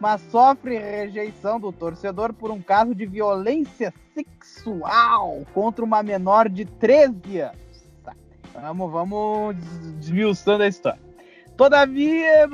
mas 0.00 0.20
sofre 0.30 0.78
rejeição 0.78 1.58
do 1.58 1.72
torcedor 1.72 2.32
por 2.32 2.50
um 2.52 2.62
caso 2.62 2.94
de 2.94 3.04
violência 3.04 3.92
sexual 4.14 5.44
contra 5.52 5.84
uma 5.84 6.02
menor 6.02 6.48
de 6.48 6.64
13 6.64 7.40
anos. 7.40 7.56
Tá. 8.04 8.14
Vamos, 8.54 8.92
vamos 8.92 9.56
des- 9.56 9.92
desmiuçando 9.94 10.62
a 10.62 10.68
história. 10.68 11.00
Todavia, 11.56 12.48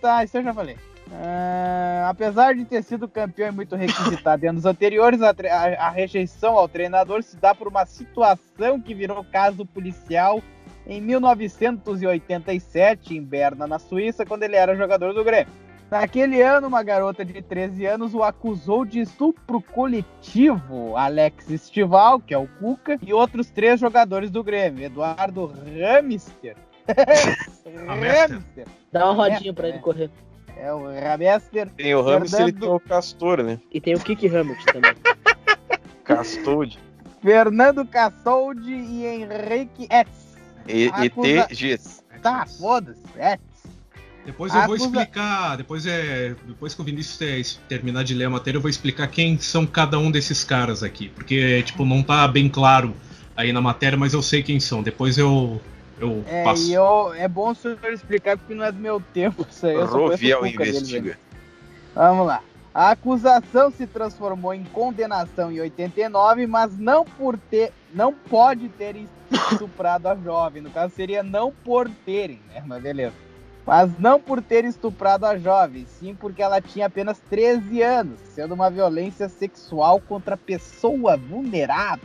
tá, 0.00 0.22
isso 0.22 0.36
eu 0.36 0.42
já 0.44 0.52
falei. 0.54 0.76
Ah, 1.16 2.08
apesar 2.10 2.54
de 2.54 2.64
ter 2.64 2.82
sido 2.82 3.06
campeão 3.08 3.48
e 3.48 3.52
muito 3.52 3.76
requisitado 3.76 4.44
em 4.44 4.48
anos 4.48 4.64
anteriores, 4.66 5.22
a, 5.22 5.30
a- 5.30 5.86
a 5.86 5.90
rejeição 5.90 6.58
ao 6.58 6.68
treinador 6.68 7.22
se 7.22 7.36
dá 7.36 7.54
por 7.54 7.68
uma 7.68 7.86
situação 7.86 8.80
que 8.80 8.94
virou 8.94 9.24
caso 9.32 9.64
policial 9.64 10.42
em 10.86 11.00
1987, 11.00 13.16
em 13.16 13.22
Berna, 13.22 13.66
na 13.66 13.78
Suíça, 13.78 14.26
quando 14.26 14.42
ele 14.42 14.56
era 14.56 14.76
jogador 14.76 15.14
do 15.14 15.24
Grêmio. 15.24 15.52
Naquele 15.90 16.42
ano, 16.42 16.66
uma 16.66 16.82
garota 16.82 17.24
de 17.24 17.40
13 17.40 17.86
anos 17.86 18.14
o 18.14 18.22
acusou 18.22 18.84
de 18.84 19.00
estupro 19.00 19.60
coletivo, 19.60 20.96
Alex 20.96 21.48
Estival, 21.50 22.18
que 22.20 22.34
é 22.34 22.38
o 22.38 22.48
Cuca, 22.48 22.98
e 23.02 23.12
outros 23.12 23.50
três 23.50 23.78
jogadores 23.78 24.30
do 24.30 24.42
Grêmio, 24.42 24.84
Eduardo 24.84 25.46
Ramster. 25.46 26.56
Ramster. 27.86 28.66
Dá 28.92 29.10
uma 29.10 29.14
rodinha 29.28 29.52
pra 29.54 29.66
É, 29.66 29.70
ele 29.70 29.78
é. 29.78 29.80
correr. 29.80 30.10
É 30.10 30.33
o 30.72 30.84
Ramester. 31.00 31.68
Tem 31.76 31.94
o 31.94 32.00
Hamilton 32.08 32.48
e 32.48 32.52
tem 32.52 32.68
o 32.68 32.80
Castor, 32.80 33.42
né? 33.42 33.58
E 33.72 33.80
tem 33.80 33.94
o 33.94 34.00
Kiki 34.00 34.26
Hamilton 34.28 34.64
também. 34.72 34.92
Castode. 36.04 36.78
Fernando 37.22 37.86
Cassoldi 37.86 38.72
e 38.74 39.06
Henrique 39.06 39.86
Etz. 39.90 40.36
E, 40.68 40.88
Acusa- 40.88 41.28
ETG. 41.28 41.78
Tá, 42.22 42.46
foda-se, 42.46 43.00
Etz. 43.18 43.42
Depois 44.26 44.54
eu 44.54 44.60
vou 44.62 44.74
Acusa- 44.74 44.84
explicar, 44.86 45.56
depois 45.56 45.86
é, 45.86 46.34
depois 46.46 46.74
que 46.74 46.80
o 46.80 46.84
Vinícius 46.84 47.18
ter- 47.18 47.44
terminar 47.68 48.04
de 48.04 48.14
ler 48.14 48.24
a 48.24 48.30
matéria, 48.30 48.56
eu 48.56 48.60
vou 48.62 48.70
explicar 48.70 49.06
quem 49.08 49.38
são 49.38 49.66
cada 49.66 49.98
um 49.98 50.10
desses 50.10 50.42
caras 50.42 50.82
aqui, 50.82 51.10
porque 51.10 51.62
tipo 51.62 51.84
não 51.84 52.02
tá 52.02 52.26
bem 52.26 52.48
claro 52.48 52.94
aí 53.36 53.52
na 53.52 53.60
matéria, 53.60 53.98
mas 53.98 54.14
eu 54.14 54.22
sei 54.22 54.42
quem 54.42 54.58
são. 54.58 54.82
Depois 54.82 55.18
eu 55.18 55.60
eu 55.98 56.24
É, 56.26 56.44
passo. 56.44 56.68
e 56.68 56.72
eu, 56.74 57.12
é 57.14 57.28
bom 57.28 57.50
o 57.50 57.54
senhor 57.54 57.78
explicar 57.92 58.36
porque 58.36 58.54
não 58.54 58.64
é 58.64 58.72
do 58.72 58.78
meu 58.78 59.00
tempo 59.12 59.46
isso 59.48 59.66
aí. 59.66 59.74
deles 60.56 60.80
investiga. 60.82 61.18
Vamos 61.94 62.26
lá. 62.26 62.42
A 62.74 62.90
acusação 62.90 63.70
se 63.70 63.86
transformou 63.86 64.52
em 64.52 64.64
condenação 64.64 65.52
em 65.52 65.60
89, 65.60 66.46
mas 66.48 66.76
não 66.76 67.04
por 67.04 67.38
ter, 67.38 67.72
não 67.94 68.12
pode 68.12 68.68
ter 68.70 68.96
estuprado 69.52 70.08
a 70.08 70.16
jovem. 70.16 70.60
No 70.60 70.70
caso 70.70 70.92
seria 70.94 71.22
não 71.22 71.52
por 71.52 71.88
terem, 72.04 72.40
né? 72.52 72.62
Mas 72.66 72.82
beleza. 72.82 73.14
Mas 73.64 73.90
não 73.98 74.20
por 74.20 74.42
ter 74.42 74.64
estuprado 74.64 75.24
a 75.24 75.38
jovem, 75.38 75.86
sim 75.86 76.14
porque 76.14 76.42
ela 76.42 76.60
tinha 76.60 76.86
apenas 76.86 77.18
13 77.30 77.80
anos, 77.80 78.18
sendo 78.34 78.52
uma 78.54 78.68
violência 78.68 79.28
sexual 79.28 80.00
contra 80.00 80.36
pessoa 80.36 81.16
vulnerável. 81.16 82.04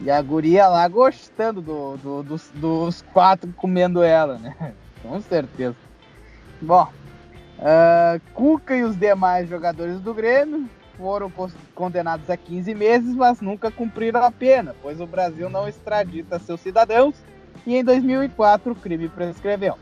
E 0.00 0.10
a 0.10 0.20
guria 0.20 0.66
lá 0.68 0.86
gostando 0.88 1.60
do, 1.62 1.96
do- 1.96 2.22
dos, 2.22 2.50
dos 2.54 3.02
quatro 3.12 3.52
comendo 3.56 4.02
ela, 4.02 4.38
né? 4.38 4.54
Com 5.02 5.20
certeza. 5.20 5.76
Bom, 6.60 6.88
ah, 7.60 8.18
Cuca 8.34 8.76
e 8.76 8.82
os 8.82 8.96
demais 8.96 9.48
jogadores 9.48 10.00
do 10.00 10.12
Grêmio 10.14 10.68
foram 10.96 11.30
condenados 11.74 12.28
a 12.30 12.36
15 12.36 12.74
meses, 12.74 13.14
mas 13.14 13.40
nunca 13.40 13.70
cumpriram 13.70 14.22
a 14.22 14.30
pena, 14.30 14.74
pois 14.80 15.00
o 15.00 15.06
Brasil 15.06 15.50
não 15.50 15.68
extradita 15.68 16.38
seus 16.38 16.60
cidadãos 16.60 17.16
e 17.66 17.76
em 17.76 17.84
2004 17.84 18.72
o 18.72 18.76
crime 18.76 19.08
prescreveu. 19.08 19.76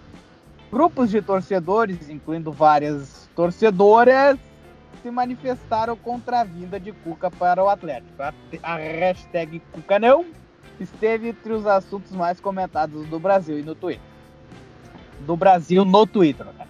Grupos 0.71 1.11
de 1.11 1.21
torcedores, 1.21 2.09
incluindo 2.09 2.51
várias 2.51 3.29
torcedoras, 3.37 4.39
se 5.03 5.11
manifestaram 5.11 5.97
contra 5.97 6.40
a 6.40 6.45
vinda 6.45 6.78
de 6.78 6.93
Cuca 6.93 7.30
para 7.30 7.62
o 7.62 7.68
Atlético. 7.68 8.22
A, 8.22 8.32
a 8.62 8.76
hashtag 8.76 9.61
Cuca 9.72 9.99
não 9.99 10.24
esteve 10.80 11.28
entre 11.28 11.53
os 11.53 11.66
assuntos 11.66 12.12
mais 12.12 12.40
comentados 12.40 13.07
do 13.07 13.18
Brasil 13.18 13.59
e 13.59 13.62
no 13.62 13.74
Twitter. 13.74 14.03
Do 15.20 15.36
Brasil 15.36 15.84
no 15.84 16.07
Twitter. 16.07 16.47
né? 16.47 16.66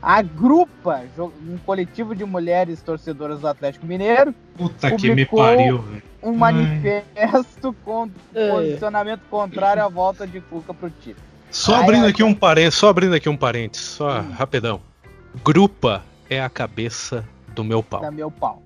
A 0.00 0.22
Grupa, 0.22 1.02
um 1.18 1.58
coletivo 1.58 2.14
de 2.14 2.24
mulheres 2.24 2.80
torcedoras 2.82 3.40
do 3.40 3.48
Atlético 3.48 3.86
Mineiro, 3.86 4.32
Puta 4.56 4.88
que 4.90 5.02
me 5.10 5.26
publicou- 5.26 5.38
pariu, 5.40 5.84
um 6.22 6.30
Ai. 6.30 6.36
manifesto 6.36 7.72
com 7.84 8.08
É. 8.34 8.50
posicionamento 8.50 9.22
contrário 9.28 9.82
à 9.84 9.88
volta 9.88 10.26
de 10.26 10.40
Cuca 10.40 10.72
pro 10.72 10.90
time. 10.90 11.16
Só 11.50 11.76
Ai, 11.76 11.82
abrindo 11.84 12.04
ai, 12.04 12.10
aqui 12.10 12.22
um 12.22 12.34
parênteses, 12.34 12.78
só 12.78 12.88
abrindo 12.88 13.14
aqui 13.14 13.28
um 13.28 13.36
parênteses, 13.36 13.86
só 13.86 14.20
Hum. 14.20 14.30
rapidão. 14.32 14.80
Grupa 15.42 16.02
é 16.30 16.40
a 16.40 16.48
cabeça 16.48 17.24
do 17.56 17.64
meu 17.64 17.82
pau. 17.82 18.00
Da 18.00 18.10
meu 18.10 18.30
pau. 18.30 18.62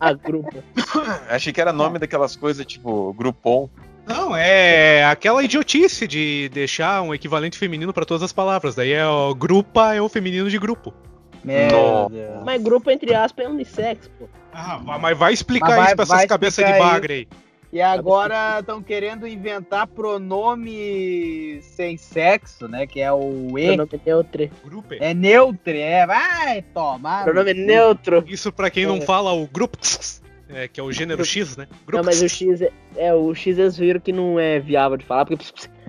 A 0.00 0.12
grupo. 0.14 0.62
Achei 1.28 1.52
que 1.52 1.60
era 1.60 1.72
nome 1.72 1.98
daquelas 1.98 2.34
coisas 2.34 2.64
tipo 2.66 3.12
Groupon. 3.12 3.68
Não, 4.04 4.34
é 4.34 5.04
aquela 5.04 5.44
idiotice 5.44 6.08
de 6.08 6.48
deixar 6.52 7.02
um 7.02 7.14
equivalente 7.14 7.56
feminino 7.56 7.92
pra 7.92 8.04
todas 8.04 8.22
as 8.24 8.32
palavras. 8.32 8.74
Daí 8.74 8.92
é 8.92 9.06
o 9.06 9.32
grupa 9.34 9.94
é 9.94 10.00
o 10.02 10.08
feminino 10.08 10.50
de 10.50 10.58
grupo. 10.58 10.92
Meu. 11.44 12.10
Mas 12.44 12.60
grupo, 12.62 12.90
entre 12.90 13.14
aspas, 13.14 13.44
é 13.44 13.48
unissex, 13.48 14.08
pô. 14.18 14.28
Ah, 14.52 14.80
mas 15.00 15.16
vai 15.16 15.32
explicar 15.32 15.66
Mas 15.68 15.76
vai- 15.76 15.86
isso 15.86 15.96
pra 15.96 16.02
essas 16.04 16.24
cabeças 16.26 16.64
de 16.64 16.70
explicar 16.70 16.86
aí. 16.86 16.92
bagre 16.92 17.14
aí. 17.14 17.28
E 17.72 17.80
agora 17.80 18.58
estão 18.60 18.82
querendo 18.82 19.26
inventar 19.26 19.86
pronome 19.86 21.58
sem 21.62 21.96
sexo, 21.96 22.68
né? 22.68 22.86
Que 22.86 23.00
é 23.00 23.12
o 23.12 23.58
E. 23.58 23.66
Pronome 23.76 24.00
neutro. 24.04 24.50
Grupo. 24.64 24.94
É 25.00 25.14
neutro, 25.14 25.72
é. 25.72 26.06
Vai 26.06 26.62
tomar. 26.74 27.24
Pronome 27.24 27.54
neutro. 27.54 28.22
Isso 28.26 28.52
pra 28.52 28.70
quem 28.70 28.86
não 28.86 28.96
É. 28.96 29.00
fala 29.00 29.32
o 29.32 29.46
grupo, 29.46 29.78
é, 30.50 30.68
que 30.68 30.78
é 30.78 30.82
o 30.82 30.92
gênero 30.92 31.24
X, 31.24 31.56
né? 31.56 31.66
Grupo. 31.86 31.96
Não, 31.96 32.04
mas 32.04 32.20
o 32.20 32.28
X 32.28 32.60
é, 32.60 32.70
é, 32.96 33.14
o 33.14 33.34
X 33.34 33.58
eles 33.58 33.76
viram 33.76 34.00
que 34.00 34.12
não 34.12 34.38
é 34.38 34.58
viável 34.60 34.98
de 34.98 35.04
falar, 35.06 35.24
porque 35.24 35.42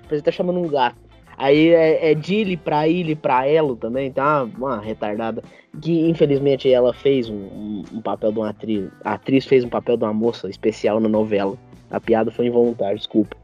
você 0.08 0.22
tá 0.22 0.30
chamando 0.32 0.60
um 0.60 0.68
gato. 0.68 1.04
Aí 1.36 1.70
é, 1.70 2.12
é 2.12 2.14
Dili 2.14 2.56
pra 2.56 2.86
ele, 2.88 3.16
pra 3.16 3.46
elo 3.48 3.74
também, 3.74 4.10
tá 4.12 4.44
uma, 4.44 4.68
uma 4.76 4.80
retardada. 4.80 5.42
Que 5.82 6.08
infelizmente 6.08 6.72
ela 6.72 6.94
fez 6.94 7.28
um, 7.28 7.34
um- 7.34 7.82
um 7.94 8.00
papel 8.00 8.30
de 8.30 8.38
uma 8.38 8.50
atriz. 8.50 8.88
A 9.04 9.14
atriz 9.14 9.44
fez 9.44 9.64
um 9.64 9.68
papel 9.68 9.96
de 9.96 10.04
uma 10.04 10.12
moça 10.14 10.48
especial 10.48 11.00
na 11.00 11.08
novela. 11.08 11.58
A 11.94 12.00
piada 12.00 12.30
foi 12.30 12.46
involuntária, 12.46 12.96
desculpa. 12.96 13.36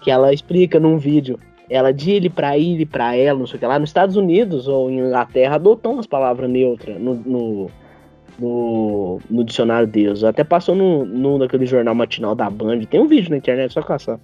Que 0.00 0.10
ela 0.10 0.32
explica 0.32 0.80
num 0.80 0.96
vídeo. 0.96 1.38
Ela 1.68 1.92
Dili 1.92 2.28
pra 2.28 2.58
ele, 2.58 2.84
pra 2.84 3.14
ela, 3.14 3.38
não 3.38 3.46
sei 3.46 3.56
o 3.56 3.60
que 3.60 3.66
lá. 3.66 3.78
Nos 3.78 3.90
Estados 3.90 4.16
Unidos 4.16 4.66
ou 4.66 4.90
em 4.90 4.98
Inglaterra 4.98 5.54
adotam 5.54 5.98
as 5.98 6.06
palavras 6.06 6.50
neutras 6.50 7.00
no, 7.00 7.14
no, 7.14 7.70
no, 8.38 9.20
no 9.30 9.44
dicionário 9.44 9.86
deles. 9.86 10.24
Até 10.24 10.42
passou 10.42 10.74
no, 10.74 11.04
no 11.04 11.38
naquele 11.38 11.66
jornal 11.66 11.94
matinal 11.94 12.34
da 12.34 12.50
Band. 12.50 12.80
Tem 12.90 13.00
um 13.00 13.06
vídeo 13.06 13.30
na 13.30 13.36
internet, 13.36 13.72
só 13.72 13.82
caçar. 13.82 14.18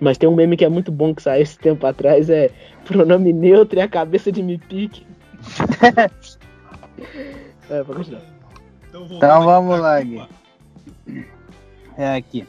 Mas 0.00 0.18
tem 0.18 0.28
um 0.28 0.34
meme 0.34 0.56
que 0.56 0.64
é 0.64 0.68
muito 0.68 0.90
bom 0.90 1.14
que 1.14 1.22
saiu 1.22 1.42
esse 1.42 1.58
tempo 1.58 1.86
atrás, 1.86 2.28
é 2.28 2.50
pronome 2.84 3.32
neutro 3.32 3.78
e 3.78 3.82
a 3.82 3.88
cabeça 3.88 4.32
de 4.32 4.42
me 4.42 4.58
pique. 4.58 5.06
é, 7.70 7.84
pode 7.84 7.98
continuar. 7.98 8.22
Então 8.88 9.04
aqui 9.04 9.18
vamos 9.20 9.74
pra 9.74 9.82
lá. 9.82 10.02
Gui. 10.02 10.22
É 11.96 12.16
aqui. 12.16 12.46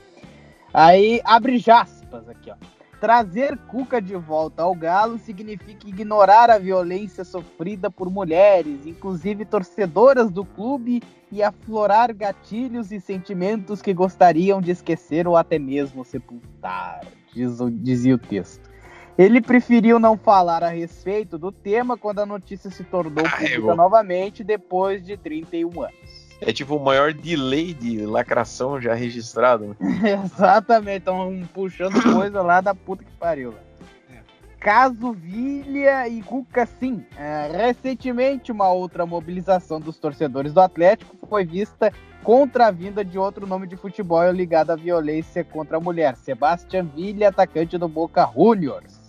Aí 0.73 1.21
abre 1.23 1.61
aspas 1.69 2.27
aqui, 2.27 2.49
ó. 2.49 2.55
Trazer 2.99 3.57
Cuca 3.67 4.01
de 4.01 4.15
volta 4.15 4.63
ao 4.63 4.73
Galo 4.73 5.19
significa 5.19 5.89
ignorar 5.89 6.49
a 6.49 6.57
violência 6.57 7.25
sofrida 7.25 7.91
por 7.91 8.09
mulheres, 8.09 8.85
inclusive 8.85 9.43
torcedoras 9.43 10.31
do 10.31 10.45
clube, 10.45 11.03
e 11.29 11.43
aflorar 11.43 12.13
gatilhos 12.13 12.93
e 12.93 13.01
sentimentos 13.01 13.81
que 13.81 13.93
gostariam 13.93 14.61
de 14.61 14.71
esquecer 14.71 15.27
ou 15.27 15.35
até 15.35 15.59
mesmo 15.59 16.05
sepultar, 16.05 17.01
diz 17.33 17.57
dizia 17.81 18.15
o 18.15 18.17
texto. 18.17 18.69
Ele 19.17 19.41
preferiu 19.41 19.99
não 19.99 20.17
falar 20.17 20.63
a 20.63 20.69
respeito 20.69 21.37
do 21.37 21.51
tema 21.51 21.97
quando 21.97 22.19
a 22.19 22.25
notícia 22.25 22.71
se 22.71 22.83
tornou 22.83 23.25
pública 23.25 23.37
Carregou. 23.37 23.75
novamente 23.75 24.43
depois 24.43 25.05
de 25.05 25.17
31 25.17 25.81
anos. 25.81 26.22
É 26.45 26.51
tipo 26.51 26.75
o 26.75 26.83
maior 26.83 27.13
delay 27.13 27.73
de 27.73 28.05
lacração 28.05 28.79
já 28.79 28.93
registrado. 28.93 29.75
né? 29.79 30.21
Exatamente, 30.23 30.99
estão 30.99 31.47
puxando 31.53 32.01
coisa 32.13 32.41
lá 32.41 32.59
da 32.61 32.75
puta 32.75 33.03
que 33.03 33.11
pariu. 33.13 33.51
velho. 33.51 34.23
caso 34.59 35.13
Vilha 35.13 36.07
e 36.07 36.21
Cuca 36.21 36.65
sim. 36.65 37.05
É, 37.17 37.49
recentemente, 37.51 38.51
uma 38.51 38.69
outra 38.69 39.05
mobilização 39.05 39.79
dos 39.79 39.97
torcedores 39.97 40.53
do 40.53 40.61
Atlético 40.61 41.15
foi 41.27 41.45
vista 41.45 41.91
contra 42.23 42.67
a 42.67 42.71
vinda 42.71 43.03
de 43.03 43.17
outro 43.17 43.45
nome 43.45 43.67
de 43.67 43.75
futebol 43.75 44.29
ligado 44.31 44.71
à 44.71 44.75
violência 44.75 45.43
contra 45.43 45.77
a 45.77 45.79
mulher, 45.79 46.15
Sebastian 46.15 46.85
Villa, 46.95 47.27
atacante 47.27 47.77
do 47.77 47.87
Boca 47.87 48.29
Juniors. 48.33 49.03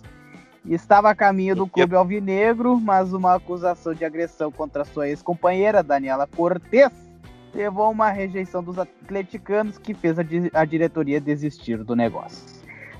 Estava 0.65 1.11
a 1.11 1.15
caminho 1.15 1.55
do 1.55 1.67
clube 1.67 1.95
alvinegro, 1.95 2.79
mas 2.79 3.13
uma 3.13 3.35
acusação 3.35 3.93
de 3.93 4.03
agressão 4.03 4.51
contra 4.51 4.83
sua 4.83 5.07
ex-companheira, 5.07 5.83
Daniela 5.83 6.27
Cortes, 6.27 7.04
levou 7.55 7.85
a 7.85 7.89
uma 7.89 8.11
rejeição 8.11 8.61
dos 8.61 8.77
atleticanos 8.77 9.77
que 9.77 9.93
fez 9.93 10.19
a, 10.19 10.23
di 10.23 10.51
a 10.53 10.65
diretoria 10.65 11.21
desistir 11.21 11.83
do 11.83 11.95
negócio. 11.95 12.43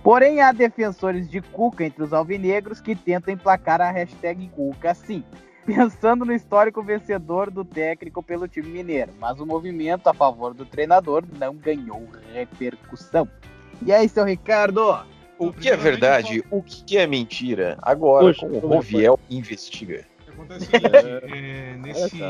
Porém, 0.01 0.39
há 0.39 0.51
defensores 0.51 1.29
de 1.29 1.41
Cuca 1.41 1.83
entre 1.83 2.03
os 2.03 2.13
alvinegros 2.13 2.79
que 2.79 2.95
tentam 2.95 3.33
emplacar 3.33 3.81
a 3.81 3.91
hashtag 3.91 4.47
Cuca 4.49 4.93
sim, 4.93 5.23
pensando 5.65 6.23
no 6.23 6.33
histórico 6.33 6.81
vencedor 6.81 7.51
do 7.51 7.65
técnico 7.65 8.23
pelo 8.23 8.47
time 8.47 8.69
mineiro, 8.69 9.11
mas 9.19 9.39
o 9.39 9.45
movimento 9.45 10.07
a 10.07 10.13
favor 10.13 10.53
do 10.53 10.65
treinador 10.65 11.23
não 11.37 11.55
ganhou 11.55 12.07
repercussão. 12.33 13.27
E 13.85 13.91
aí, 13.91 14.07
seu 14.07 14.23
Ricardo? 14.23 15.03
O 15.37 15.51
que 15.51 15.69
é 15.69 15.75
verdade, 15.75 16.41
o 16.49 16.63
que 16.63 16.97
é 16.97 17.05
mentira? 17.05 17.77
Agora, 17.81 18.33
com 18.33 18.45
o 18.45 18.59
Roviel 18.59 19.19
investiga. 19.29 20.05
Acontece 20.35 20.65
o 20.65 20.69
seguinte, 20.71 20.95
é, 21.33 21.75
nesse 21.81 22.21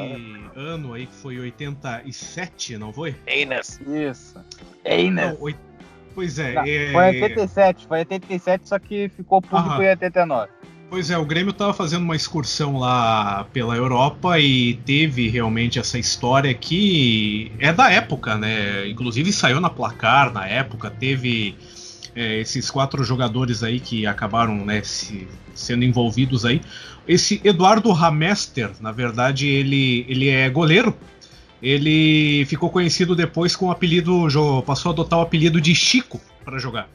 ano 0.56 0.94
aí 0.94 1.06
que 1.08 1.14
foi 1.16 1.40
87, 1.40 2.78
não 2.78 2.94
foi? 2.94 3.16
Einas. 3.28 3.80
Isso. 3.88 4.36
Einas. 4.84 5.34
Não, 5.34 5.42
oit- 5.42 5.58
Pois 6.14 6.40
é, 6.40 6.54
Não, 6.54 6.64
é, 6.66 6.92
Foi 6.94 7.04
87, 7.22 7.88
foi 7.88 7.98
87, 8.00 8.70
só 8.70 8.80
que 8.80 9.10
ficou 9.10 9.42
público 9.42 9.70
Aham. 9.70 9.84
em 9.84 9.90
89. 9.90 10.50
Pois 10.90 11.10
é, 11.12 11.18
o 11.18 11.26
Grêmio 11.26 11.50
estava 11.52 11.74
fazendo 11.74 12.04
uma 12.04 12.16
excursão 12.16 12.78
lá 12.78 13.44
pela 13.52 13.76
Europa 13.76 14.40
e 14.40 14.76
teve 14.86 15.28
realmente 15.28 15.78
essa 15.78 15.98
história 16.00 16.54
que 16.54 17.52
é 17.60 17.74
da 17.74 17.92
época, 17.92 18.38
né? 18.38 18.88
Inclusive 18.88 19.34
saiu 19.34 19.60
na 19.60 19.70
placar 19.70 20.32
na 20.32 20.48
época, 20.48 20.90
teve 20.90 21.58
é, 22.16 22.40
esses 22.40 22.72
quatro 22.72 23.04
jogadores 23.04 23.62
aí 23.62 23.82
que 23.82 24.06
acabaram 24.08 24.56
né, 24.64 24.82
se- 24.84 25.28
sendo 25.54 25.84
envolvidos 25.84 26.46
aí. 26.46 26.62
Esse 27.08 27.40
Eduardo 27.44 27.92
Ramester, 27.92 28.72
na 28.82 28.92
verdade, 28.92 29.48
ele, 29.48 30.06
ele 30.10 30.30
é 30.30 30.50
goleiro. 30.50 30.96
Ele 31.62 32.46
ficou 32.46 32.70
conhecido 32.70 33.16
depois 33.16 33.56
com 33.56 33.68
o 33.68 33.72
apelido, 33.72 34.28
passou 34.66 34.90
a 34.90 34.94
adotar 34.94 35.20
o 35.20 35.22
apelido 35.22 35.60
de 35.62 35.74
Chico 35.74 36.20
para 36.44 36.60
jogar. 36.60 36.90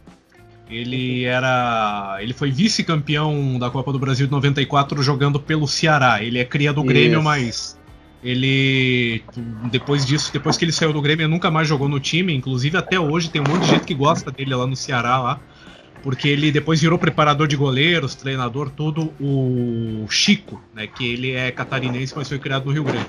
Ele 0.69 1.25
era, 1.25 2.19
ele 2.21 2.33
foi 2.33 2.51
vice-campeão 2.51 3.59
da 3.59 3.69
Copa 3.71 3.93
do 3.93 3.99
Brasil 3.99 4.27
de 4.27 4.33
94 4.33 5.03
jogando 5.03 5.41
pelo 5.41 5.67
Ceará. 5.67 6.23
Ele 6.23 6.39
é 6.39 6.45
cria 6.45 6.73
do 6.73 6.85
Grêmio, 6.85 7.19
Isso. 7.19 7.25
mas 7.25 7.81
ele 8.23 9.25
depois 9.71 10.07
disso, 10.07 10.31
depois 10.33 10.57
que 10.57 10.65
ele 10.65 10.73
saiu 10.73 10.93
do 10.93 11.03
Grêmio, 11.03 11.25
ele 11.25 11.33
nunca 11.33 11.51
mais 11.51 11.67
jogou 11.67 11.89
no 11.89 11.99
time. 11.99 12.33
Inclusive 12.33 12.77
até 12.77 13.01
hoje 13.01 13.31
tem 13.31 13.41
um 13.41 13.45
monte 13.49 13.63
de 13.63 13.71
gente 13.71 13.85
que 13.85 13.95
gosta 13.95 14.31
dele 14.31 14.55
lá 14.55 14.67
no 14.67 14.77
Ceará 14.77 15.19
lá, 15.19 15.41
porque 16.03 16.29
ele 16.29 16.51
depois 16.51 16.81
virou 16.81 16.99
preparador 16.99 17.47
de 17.47 17.57
goleiros, 17.57 18.15
treinador, 18.15 18.71
tudo 18.71 19.13
o 19.21 20.07
Chico, 20.09 20.61
né, 20.75 20.87
que 20.87 21.07
ele 21.07 21.33
é 21.33 21.51
catarinense, 21.51 22.15
mas 22.17 22.29
foi 22.29 22.39
criado 22.39 22.67
no 22.67 22.73
Rio 22.73 22.85
Grande. 22.85 23.09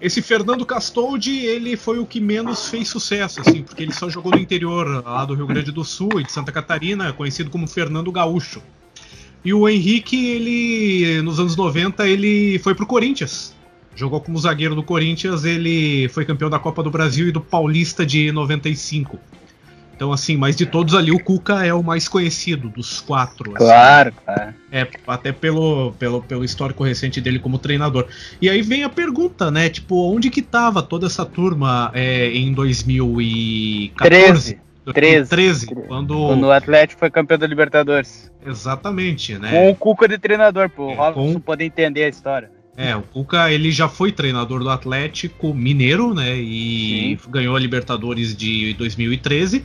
Esse 0.00 0.20
Fernando 0.20 0.64
Castoldi, 0.66 1.38
ele 1.38 1.76
foi 1.76 1.98
o 1.98 2.06
que 2.06 2.20
menos 2.20 2.68
fez 2.68 2.88
sucesso, 2.88 3.40
assim, 3.40 3.62
porque 3.62 3.82
ele 3.82 3.92
só 3.92 4.10
jogou 4.10 4.30
no 4.30 4.38
interior 4.38 5.02
lá 5.04 5.24
do 5.24 5.34
Rio 5.34 5.46
Grande 5.46 5.72
do 5.72 5.84
Sul 5.84 6.20
e 6.20 6.24
de 6.24 6.30
Santa 6.30 6.52
Catarina, 6.52 7.12
conhecido 7.12 7.50
como 7.50 7.66
Fernando 7.66 8.12
Gaúcho. 8.12 8.62
E 9.44 9.54
o 9.54 9.68
Henrique, 9.68 10.26
ele, 10.26 11.22
nos 11.22 11.40
anos 11.40 11.56
90, 11.56 12.06
ele 12.06 12.58
foi 12.58 12.74
pro 12.74 12.86
Corinthians. 12.86 13.54
Jogou 13.94 14.20
como 14.20 14.38
zagueiro 14.38 14.74
do 14.74 14.82
Corinthians, 14.82 15.44
ele 15.44 16.08
foi 16.10 16.24
campeão 16.26 16.50
da 16.50 16.58
Copa 16.58 16.82
do 16.82 16.90
Brasil 16.90 17.28
e 17.28 17.32
do 17.32 17.40
Paulista 17.40 18.04
de 18.04 18.30
95. 18.30 19.18
Então, 19.96 20.12
assim, 20.12 20.36
mas 20.36 20.54
de 20.54 20.66
todos 20.66 20.94
ali, 20.94 21.10
o 21.10 21.18
Cuca 21.18 21.64
é 21.64 21.72
o 21.72 21.82
mais 21.82 22.06
conhecido 22.06 22.68
dos 22.68 23.00
quatro. 23.00 23.52
assim. 23.56 23.64
Claro, 23.64 24.12
claro. 24.24 24.54
É, 24.70 24.86
até 25.06 25.32
pelo, 25.32 25.92
pelo, 25.98 26.22
pelo 26.22 26.44
histórico 26.44 26.84
recente 26.84 27.18
dele 27.18 27.38
como 27.38 27.58
treinador. 27.58 28.06
E 28.40 28.50
aí 28.50 28.60
vem 28.60 28.84
a 28.84 28.90
pergunta, 28.90 29.50
né? 29.50 29.70
Tipo, 29.70 30.12
onde 30.14 30.28
que 30.28 30.42
tava 30.42 30.82
toda 30.82 31.06
essa 31.06 31.24
turma 31.24 31.90
é, 31.94 32.28
em 32.30 32.52
2014? 32.52 34.54
13. 34.54 34.60
2013, 34.84 35.66
quando... 35.88 36.14
Quando 36.28 36.44
o 36.44 36.52
Atlético 36.52 37.00
foi 37.00 37.10
campeão 37.10 37.38
da 37.38 37.46
Libertadores. 37.46 38.30
Exatamente, 38.46 39.36
né? 39.36 39.50
Com 39.50 39.70
o 39.70 39.74
Cuca 39.74 40.06
de 40.06 40.16
treinador, 40.18 40.68
pro 40.70 40.90
É, 40.90 40.94
Robson 40.94 41.32
com- 41.34 41.40
poder 41.40 41.64
entender 41.64 42.04
a 42.04 42.08
história. 42.08 42.50
É, 42.76 42.94
o 42.94 43.02
Cuca 43.02 43.50
ele 43.50 43.70
já 43.70 43.88
foi 43.88 44.12
treinador 44.12 44.60
do 44.60 44.68
Atlético 44.68 45.54
Mineiro, 45.54 46.14
né? 46.14 46.36
E 46.36 47.18
ganhou 47.28 47.56
a 47.56 47.58
Libertadores 47.58 48.36
de 48.36 48.74
2013. 48.74 49.64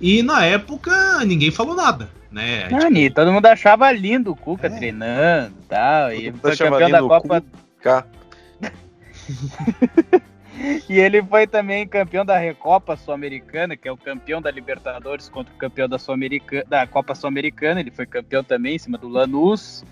E 0.00 0.22
na 0.22 0.44
época 0.44 1.24
ninguém 1.24 1.50
falou 1.50 1.74
nada, 1.74 2.08
né? 2.30 2.68
Não, 2.68 2.90
e 2.90 3.10
todo 3.10 3.32
mundo 3.32 3.46
achava 3.46 3.90
lindo 3.92 4.32
o 4.32 4.36
Cuca 4.36 4.66
É. 4.66 4.70
treinando 4.70 5.54
e 5.56 5.66
tal. 5.68 6.12
E 6.12 6.32
foi 6.32 6.56
campeão 6.56 6.90
da 6.90 7.00
Copa. 7.00 7.44
Cá. 7.80 8.06
E 10.88 10.98
ele 10.98 11.22
foi 11.22 11.46
também 11.46 11.86
campeão 11.86 12.24
da 12.24 12.36
Recopa 12.36 12.96
Sul-Americana, 12.96 13.76
que 13.76 13.86
é 13.86 13.92
o 13.92 13.96
campeão 13.96 14.42
da 14.42 14.50
Libertadores 14.50 15.28
contra 15.28 15.54
o 15.54 15.56
campeão 15.56 15.88
da, 15.88 15.98
Sul-Americana, 15.98 16.64
da 16.68 16.86
Copa 16.86 17.14
Sul-Americana. 17.14 17.80
Ele 17.80 17.90
foi 17.90 18.06
campeão 18.06 18.42
também 18.42 18.74
em 18.74 18.78
cima 18.78 18.98
do 18.98 19.08
Lanús. 19.08 19.84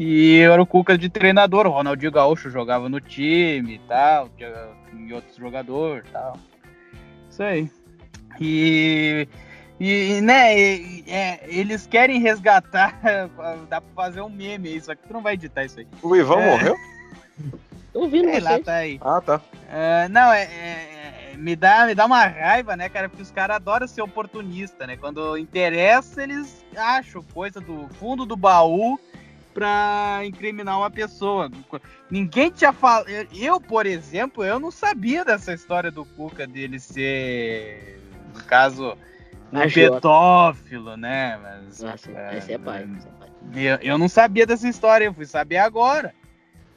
E 0.00 0.38
era 0.38 0.62
o 0.62 0.66
Cuca 0.66 0.96
de 0.96 1.08
treinador. 1.08 1.66
O 1.66 1.70
Ronaldinho 1.70 2.12
Gaúcho 2.12 2.48
jogava 2.50 2.88
no 2.88 3.00
time 3.00 3.74
e 3.74 3.78
tal, 3.80 4.30
em 4.94 5.12
outros 5.12 5.34
jogadores 5.34 6.04
e 6.08 6.12
tal. 6.12 6.38
Isso 7.28 7.42
aí. 7.42 7.68
E, 8.40 9.26
e 9.80 10.20
né, 10.20 10.56
e- 10.56 11.04
é, 11.08 11.40
eles 11.48 11.84
querem 11.84 12.20
resgatar. 12.20 12.96
Dá 13.68 13.80
pra 13.80 13.90
fazer 14.04 14.20
um 14.20 14.28
meme 14.30 14.68
aí, 14.68 14.80
só 14.80 14.94
que 14.94 15.02
tu 15.04 15.12
não 15.12 15.20
vai 15.20 15.34
editar 15.34 15.64
isso 15.64 15.80
aí. 15.80 15.86
O 16.00 16.14
Ivan 16.14 16.42
É. 16.42 16.46
morreu? 16.50 16.76
Tô 17.92 18.02
ouvindo 18.02 18.30
Sei 18.30 18.38
lá, 18.38 18.60
tá 18.60 18.74
aí. 18.76 19.00
Ah, 19.00 19.20
tá. 19.20 19.40
É, 19.68 20.08
não, 20.10 20.32
é, 20.32 20.44
é- 20.44 21.32
é- 21.32 21.36
me, 21.36 21.56
dá, 21.56 21.86
me 21.86 21.94
dá 21.96 22.06
uma 22.06 22.24
raiva, 22.24 22.76
né, 22.76 22.88
cara? 22.88 23.08
Porque 23.08 23.22
os 23.22 23.32
caras 23.32 23.56
adoram 23.56 23.88
ser 23.88 24.02
oportunista, 24.02 24.86
né? 24.86 24.96
Quando 24.96 25.36
interessa, 25.36 26.22
eles 26.22 26.64
acham 26.76 27.20
coisa 27.34 27.60
do 27.60 27.88
fundo 27.98 28.24
do 28.24 28.36
baú 28.36 28.96
pra 29.58 30.20
incriminar 30.24 30.78
uma 30.78 30.88
pessoa. 30.90 31.50
Ninguém 32.08 32.48
tinha 32.48 32.72
falado. 32.72 33.08
Eu, 33.34 33.60
por 33.60 33.86
exemplo, 33.86 34.44
eu 34.44 34.60
não 34.60 34.70
sabia 34.70 35.24
dessa 35.24 35.52
história 35.52 35.90
do 35.90 36.04
Cuca 36.04 36.46
dele 36.46 36.78
ser, 36.78 38.00
no 38.32 38.44
caso, 38.44 38.96
um 39.52 39.58
Agiota. 39.58 39.96
pedófilo, 39.96 40.96
né? 40.96 41.36
Mas, 41.42 41.82
Nossa, 41.82 42.08
é, 42.12 42.38
esse 42.38 42.52
é 42.52 42.58
pai. 42.58 42.88
esse 42.96 43.08
é 43.08 43.10
pai. 43.18 43.28
eu, 43.52 43.76
eu 43.92 43.98
não 43.98 44.08
sabia 44.08 44.46
dessa 44.46 44.68
história, 44.68 45.06
eu 45.06 45.14
fui 45.14 45.26
saber 45.26 45.56
agora. 45.58 46.14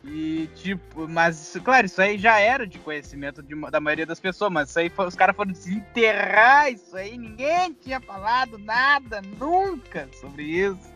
E, 0.03 0.49
tipo, 0.55 1.07
mas, 1.07 1.55
claro, 1.63 1.85
isso 1.85 2.01
aí 2.01 2.17
já 2.17 2.39
era 2.39 2.65
de 2.65 2.79
conhecimento 2.79 3.43
de- 3.43 3.53
da 3.69 3.79
maioria 3.79 4.07
das 4.07 4.19
pessoas, 4.19 4.51
mas 4.51 4.69
isso 4.69 4.79
aí 4.79 4.89
foi- 4.89 5.05
os 5.05 5.13
caras 5.13 5.35
foram 5.35 5.51
desenterrar 5.51 6.71
isso 6.71 6.97
aí, 6.97 7.15
ninguém 7.15 7.71
tinha 7.79 8.01
falado 8.01 8.57
nada, 8.57 9.21
nunca, 9.39 10.09
sobre 10.19 10.41
isso. 10.41 10.90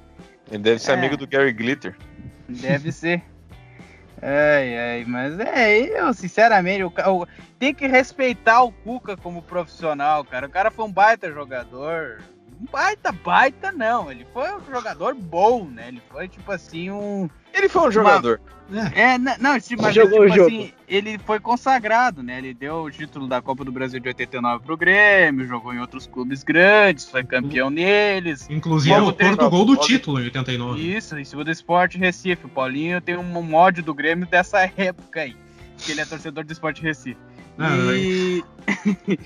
Ele 0.49 0.59
deve 0.63 0.79
ser 0.79 0.91
É. 0.91 0.93
amigo 0.95 1.17
do 1.17 1.27
Gary 1.27 1.51
Glitter. 1.51 1.95
Deve 2.47 2.91
ser. 2.91 3.23
Ai, 4.21 4.77
ai, 4.77 5.05
mas 5.05 5.39
é, 5.39 5.79
eu, 5.99 6.13
sinceramente, 6.13 6.83
o, 6.83 6.89
ca- 6.91 7.11
o- 7.11 7.27
tem 7.59 7.73
que 7.73 7.85
respeitar 7.85 8.63
o 8.63 8.71
Cuca 8.71 9.17
como 9.17 9.41
profissional, 9.41 10.23
cara. 10.23 10.47
O 10.47 10.49
cara 10.49 10.71
foi 10.71 10.85
um 10.85 10.91
baita 10.91 11.31
jogador. 11.31 12.21
Um 12.67 12.71
baita, 12.71 13.11
baita 13.11 13.71
não. 13.71 14.11
Ele 14.11 14.25
foi 14.33 14.51
um 14.55 14.59
jogador 14.73 15.13
bom, 15.13 15.65
né? 15.65 15.85
Ele 15.89 16.01
foi, 16.11 16.27
tipo 16.27 16.51
assim, 16.51 16.89
um. 16.89 17.29
Ele 17.53 17.69
foi 17.69 17.87
um 17.87 17.91
jogador. 17.91 18.41
É, 18.95 19.17
n- 19.19 19.35
não, 19.39 19.59
tipo, 19.59 19.83
mas, 19.83 19.93
Jogou 19.93 20.21
o 20.21 20.25
tipo 20.25 20.35
jogo. 20.35 20.47
assim, 20.47 20.73
ele 20.87 21.19
foi 21.19 21.39
consagrado, 21.39 22.23
né? 22.23 22.39
Ele 22.39 22.51
deu 22.53 22.77
o 22.83 22.89
título 22.91 23.27
da 23.27 23.39
Copa 23.39 23.63
do 23.63 23.71
Brasil 23.71 23.99
de 23.99 24.07
89 24.07 24.63
pro 24.65 24.75
Grêmio, 24.75 25.45
jogou 25.47 25.71
em 25.71 25.79
outros 25.79 26.07
clubes 26.07 26.43
grandes, 26.43 27.07
foi 27.07 27.23
campeão 27.23 27.69
neles. 27.69 28.47
Inclusive 28.49 28.95
Como 28.95 29.07
o 29.09 29.13
tem- 29.13 29.27
torto 29.35 29.49
gol 29.51 29.65
do 29.65 29.77
título 29.77 30.19
em 30.19 30.23
89. 30.23 30.81
Isso, 30.81 31.17
em 31.19 31.23
cima 31.23 31.43
do 31.43 31.51
Esporte 31.51 31.97
Recife. 31.99 32.47
O 32.47 32.49
Paulinho 32.49 32.99
tem 32.99 33.15
um 33.15 33.53
ódio 33.53 33.83
do 33.83 33.93
Grêmio 33.93 34.25
dessa 34.25 34.59
época 34.75 35.21
aí. 35.21 35.35
Que 35.77 35.91
ele 35.91 36.01
é 36.01 36.05
torcedor 36.05 36.43
do 36.43 36.51
Esporte 36.51 36.81
Recife. 36.81 37.17
Ah, 37.57 37.75
e... 37.93 38.43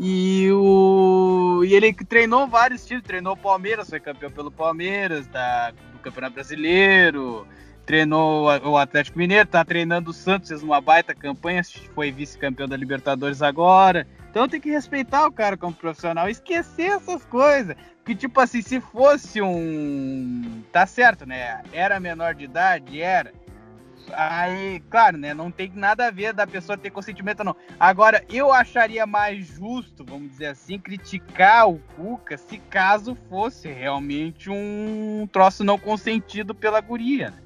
e 0.00 0.50
o 0.52 1.62
e 1.64 1.74
ele 1.74 1.92
treinou 1.92 2.46
vários 2.46 2.86
times, 2.86 3.02
treinou 3.02 3.34
o 3.34 3.36
Palmeiras, 3.36 3.88
foi 3.88 4.00
campeão 4.00 4.30
pelo 4.30 4.50
Palmeiras, 4.50 5.26
da... 5.26 5.70
do 5.70 5.98
Campeonato 6.00 6.34
Brasileiro, 6.34 7.46
treinou 7.84 8.46
o 8.46 8.76
Atlético 8.76 9.18
Mineiro, 9.18 9.48
tá 9.48 9.64
treinando 9.64 10.10
o 10.10 10.14
Santos, 10.14 10.48
fez 10.48 10.62
uma 10.62 10.80
baita 10.80 11.14
campanha, 11.14 11.62
foi 11.94 12.10
vice-campeão 12.10 12.68
da 12.68 12.76
Libertadores 12.76 13.42
agora. 13.42 14.06
Então 14.30 14.48
tem 14.48 14.60
que 14.60 14.70
respeitar 14.70 15.26
o 15.26 15.32
cara 15.32 15.56
como 15.56 15.72
profissional, 15.72 16.28
esquecer 16.28 16.90
essas 16.90 17.24
coisas. 17.24 17.76
Porque, 17.98 18.14
tipo 18.14 18.38
assim, 18.38 18.60
se 18.60 18.80
fosse 18.80 19.40
um. 19.40 20.62
Tá 20.70 20.86
certo, 20.86 21.24
né? 21.24 21.62
Era 21.72 21.98
menor 21.98 22.34
de 22.34 22.44
idade? 22.44 23.00
Era. 23.00 23.32
Aí, 24.12 24.80
claro, 24.90 25.16
né? 25.16 25.32
Não 25.32 25.50
tem 25.50 25.70
nada 25.74 26.06
a 26.06 26.10
ver 26.10 26.32
da 26.32 26.46
pessoa 26.46 26.76
ter 26.76 26.90
consentimento 26.90 27.40
ou 27.40 27.44
não. 27.46 27.56
Agora, 27.80 28.22
eu 28.28 28.52
acharia 28.52 29.06
mais 29.06 29.46
justo, 29.46 30.04
vamos 30.04 30.30
dizer 30.30 30.46
assim, 30.46 30.78
criticar 30.78 31.68
o 31.68 31.78
Cuca 31.96 32.36
se 32.36 32.58
caso 32.58 33.16
fosse 33.28 33.68
realmente 33.68 34.50
um 34.50 35.28
troço 35.32 35.64
não 35.64 35.78
consentido 35.78 36.54
pela 36.54 36.80
guria. 36.80 37.30
né? 37.30 37.38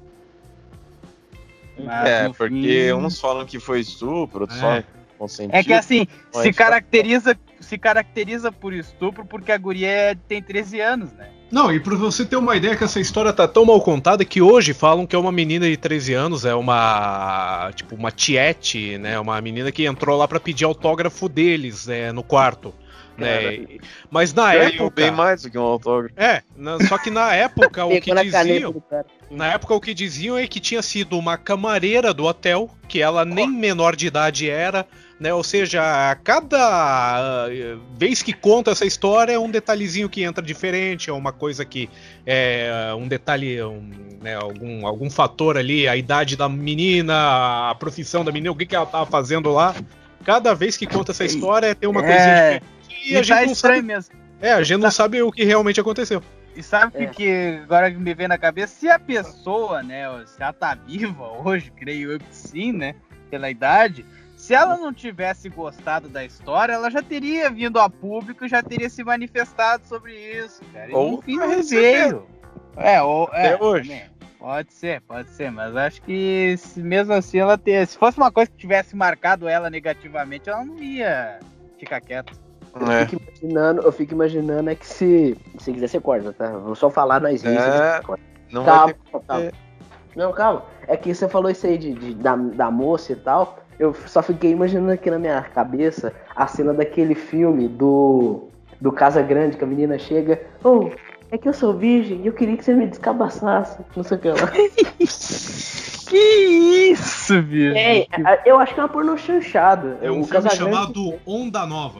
Mas, 1.85 2.07
é, 2.09 2.29
porque 2.29 2.87
fim- 2.87 2.93
uns 2.93 3.19
falam 3.21 3.45
que 3.45 3.57
foi 3.59 3.79
estupro, 3.79 4.41
outros 4.41 4.59
É. 4.59 4.61
falam 4.61 4.81
que 4.81 4.87
consentido. 5.17 5.55
É 5.55 5.63
que 5.63 5.73
assim, 5.73 6.07
se 6.31 6.43
ficar- 6.43 6.65
caracteriza, 6.65 7.39
se 7.59 7.77
caracteriza 7.77 8.51
por 8.51 8.73
estupro 8.73 9.25
porque 9.25 9.51
a 9.51 9.57
guria 9.57 9.87
é- 9.87 10.15
tem 10.15 10.41
13 10.41 10.79
anos, 10.79 11.11
né? 11.13 11.27
Não, 11.51 11.73
e 11.73 11.79
pra 11.79 11.95
você 11.95 12.23
ter 12.25 12.35
uma 12.35 12.55
ideia 12.55 12.75
que 12.75 12.83
essa 12.83 12.99
história 12.99 13.33
tá 13.33 13.47
tão 13.47 13.65
mal 13.65 13.81
contada 13.81 14.23
que 14.23 14.39
hoje 14.41 14.71
falam 14.73 15.07
que 15.07 15.15
é 15.15 15.19
uma 15.19 15.31
menina 15.31 15.67
de 15.67 15.75
13 15.77 16.13
anos, 16.13 16.45
é 16.45 16.53
uma 16.53 17.71
tipo 17.75 17.95
uma 17.95 18.11
tiete, 18.11 18.97
né, 18.99 19.19
uma 19.19 19.39
menina 19.41 19.71
que 19.71 19.85
entrou 19.85 20.17
lá 20.17 20.27
pra 20.27 20.39
pedir 20.39 20.65
autógrafo 20.65 21.27
deles, 21.27 21.87
é, 21.89 22.11
no 22.11 22.21
quarto, 22.23 22.71
né? 23.17 23.65
Mas 24.11 24.31
na 24.33 24.51
Ganhou 24.53 24.67
época, 24.67 24.89
bem 24.91 25.11
mais 25.11 25.41
do 25.41 25.49
que 25.49 25.57
um 25.57 25.61
autógrafo. 25.63 26.13
é, 26.17 26.43
na- 26.55 26.79
só 26.87 26.97
que 26.99 27.09
na 27.09 27.33
época 27.33 27.83
o 27.83 27.89
que 27.99 28.13
diziam, 28.13 28.83
na 29.31 29.47
época 29.53 29.73
o 29.73 29.81
que 29.81 29.93
diziam 29.93 30.37
é 30.37 30.47
que 30.47 30.59
tinha 30.59 30.83
sido 30.83 31.17
uma 31.17 31.35
camareira 31.35 32.13
do 32.13 32.25
hotel, 32.25 32.69
que 32.87 33.01
ela 33.01 33.25
nem 33.25 33.49
menor 33.49 33.95
de 33.95 34.05
idade 34.05 34.47
era, 34.49 34.85
né? 35.19 35.33
Ou 35.33 35.43
seja, 35.43 35.81
a 36.11 36.15
cada 36.15 36.57
ah, 36.57 37.47
vez 37.97 38.21
que 38.21 38.31
conta 38.33 38.71
essa 38.71 38.85
história 38.85 39.33
é 39.33 39.39
um 39.39 39.51
detalhezinho 39.51 40.07
que 40.09 40.23
entra 40.23 40.43
diferente, 40.43 41.09
é 41.09 41.13
uma 41.13 41.31
coisa 41.33 41.65
que 41.65 41.89
é 42.25 42.93
um 42.97 43.07
detalhe, 43.07 43.61
um, 43.61 43.89
né, 44.21 44.35
algum, 44.35 44.87
algum 44.87 45.09
fator 45.09 45.57
ali, 45.57 45.87
a 45.87 45.95
idade 45.97 46.35
da 46.37 46.47
menina, 46.47 47.69
a 47.69 47.75
profissão 47.75 48.23
da 48.23 48.31
menina, 48.31 48.51
o 48.51 48.55
que, 48.55 48.65
que 48.65 48.75
ela 48.75 48.85
tava 48.85 49.05
fazendo 49.05 49.51
lá. 49.51 49.75
Cada 50.23 50.53
vez 50.53 50.77
que 50.77 50.85
conta 50.85 51.11
essa 51.11 51.25
história 51.25 51.73
tem 51.75 51.89
uma 51.89 52.01
coisinha 52.01 52.21
É, 52.21 52.59
diferente. 52.59 52.65
E, 53.09 53.15
a 53.15 53.17
tá 53.19 53.23
gente 53.23 53.45
não 53.45 53.53
estranho 53.53 53.75
sabe, 53.77 53.87
mesmo. 53.87 54.15
é, 54.41 54.51
a 54.53 54.63
gente 54.63 54.79
não 54.81 54.91
sabe 54.91 55.21
o 55.21 55.31
que 55.31 55.43
realmente 55.43 55.79
aconteceu. 55.79 56.21
E 56.55 56.61
sabe 56.63 56.97
o 56.97 57.01
É. 57.01 57.05
que, 57.05 57.15
que 57.15 57.59
agora 57.63 57.89
que 57.89 57.97
me 57.97 58.13
vem 58.13 58.27
na 58.27 58.37
cabeça? 58.37 58.73
Se 58.79 58.89
a 58.89 58.99
pessoa, 58.99 59.81
né, 59.81 60.03
se 60.25 60.41
ela 60.41 60.51
tá 60.51 60.75
viva 60.75 61.23
hoje, 61.43 61.71
creio 61.77 62.11
eu 62.11 62.19
que 62.19 62.25
sim, 62.31 62.73
né, 62.73 62.95
pela 63.31 63.49
idade, 63.49 64.05
se 64.49 64.55
ela 64.55 64.77
não 64.77 64.91
tivesse 64.91 65.47
gostado 65.47 66.09
da 66.09 66.25
história, 66.25 66.73
ela 66.73 66.89
já 66.89 67.03
teria 67.03 67.51
vindo 67.51 67.79
a 67.79 67.87
público 67.87 68.45
e 68.45 68.49
já 68.49 68.63
teria 68.63 68.89
se 68.89 69.03
manifestado 69.03 69.85
sobre 69.85 70.11
isso, 70.17 70.59
cara. 70.73 70.89
E 70.89 70.95
Ou 70.95 71.11
no 71.11 71.21
fim 71.21 71.37
tá 71.37 71.45
não 71.45 71.61
veio. 71.61 72.25
É, 72.75 72.99
ou, 72.99 73.25
Até 73.25 73.51
é, 73.51 73.57
hoje. 73.63 73.89
também. 73.89 74.05
Pode 74.39 74.73
ser, 74.73 75.01
pode 75.01 75.29
ser, 75.29 75.51
mas 75.51 75.75
acho 75.75 76.01
que 76.01 76.55
se, 76.57 76.81
mesmo 76.81 77.13
assim 77.13 77.37
ela 77.37 77.59
ter. 77.59 77.85
Se 77.85 77.95
fosse 77.95 78.17
uma 78.17 78.31
coisa 78.31 78.49
que 78.49 78.57
tivesse 78.57 78.95
marcado 78.95 79.47
ela 79.47 79.69
negativamente, 79.69 80.49
ela 80.49 80.65
não 80.65 80.79
ia 80.79 81.39
ficar 81.77 82.01
quieta. 82.01 82.33
Eu 82.73 82.91
É. 82.91 83.05
fico 83.05 83.21
imaginando, 83.21 83.81
eu 83.83 83.91
fico 83.91 84.13
imaginando 84.15 84.67
é 84.71 84.73
que 84.73 84.87
se. 84.87 85.37
Se 85.59 85.71
quiser 85.71 85.89
você 85.89 85.99
corta, 85.99 86.33
tá? 86.33 86.49
Vou 86.57 86.73
só 86.73 86.89
falar 86.89 87.21
nós 87.21 87.43
ris, 87.43 87.53
É, 87.53 88.01
corta. 88.01 88.23
Não 88.51 88.63
vai 88.63 88.75
Calma, 88.75 88.93
ter 88.93 89.11
calma. 89.27 89.43
É. 89.45 89.51
Não, 90.15 90.33
calma. 90.33 90.65
É 90.87 90.97
que 90.97 91.13
você 91.13 91.29
falou 91.29 91.51
isso 91.51 91.67
aí 91.67 91.77
de, 91.77 91.93
de- 91.93 92.15
da, 92.15 92.35
da 92.35 92.71
moça 92.71 93.11
e 93.13 93.15
tal. 93.15 93.59
Eu 93.79 93.93
só 94.05 94.21
fiquei 94.21 94.51
imaginando 94.51 94.91
aqui 94.91 95.09
na 95.09 95.17
minha 95.17 95.41
cabeça 95.41 96.13
a 96.35 96.45
cena 96.47 96.73
daquele 96.73 97.15
filme 97.15 97.67
do. 97.67 98.45
Do 98.81 98.91
Casa 98.93 99.21
Grande, 99.21 99.57
que 99.57 99.63
a 99.63 99.67
menina 99.67 99.97
chega. 99.99 100.41
Oh, 100.63 100.89
é 101.31 101.37
que 101.37 101.49
eu 101.49 101.53
sou 101.53 101.73
virgem 101.73 102.21
e 102.21 102.27
eu 102.27 102.33
queria 102.33 102.55
que 102.55 102.63
você 102.63 102.73
me 102.73 102.87
descabaçasse. 102.87 103.77
Não 103.95 104.03
sei 104.03 104.17
o 104.17 104.19
que 104.21 104.29
lá. 104.29 104.35
Que 106.09 106.17
isso, 106.91 107.39
bicho? 107.43 107.77
É, 107.77 108.07
a- 108.25 108.39
eu 108.45 108.57
acho 108.59 108.73
que 108.73 108.79
é 108.79 108.83
uma 108.83 108.89
pornô 108.89 109.15
chanchada. 109.15 109.99
É 110.01 110.09
um 110.09 110.21
O 110.21 110.23
filme 110.23 110.29
Casagrande- 110.49 110.57
chamado 110.75 111.13
Onda 111.25 111.65
Nova. 111.67 111.99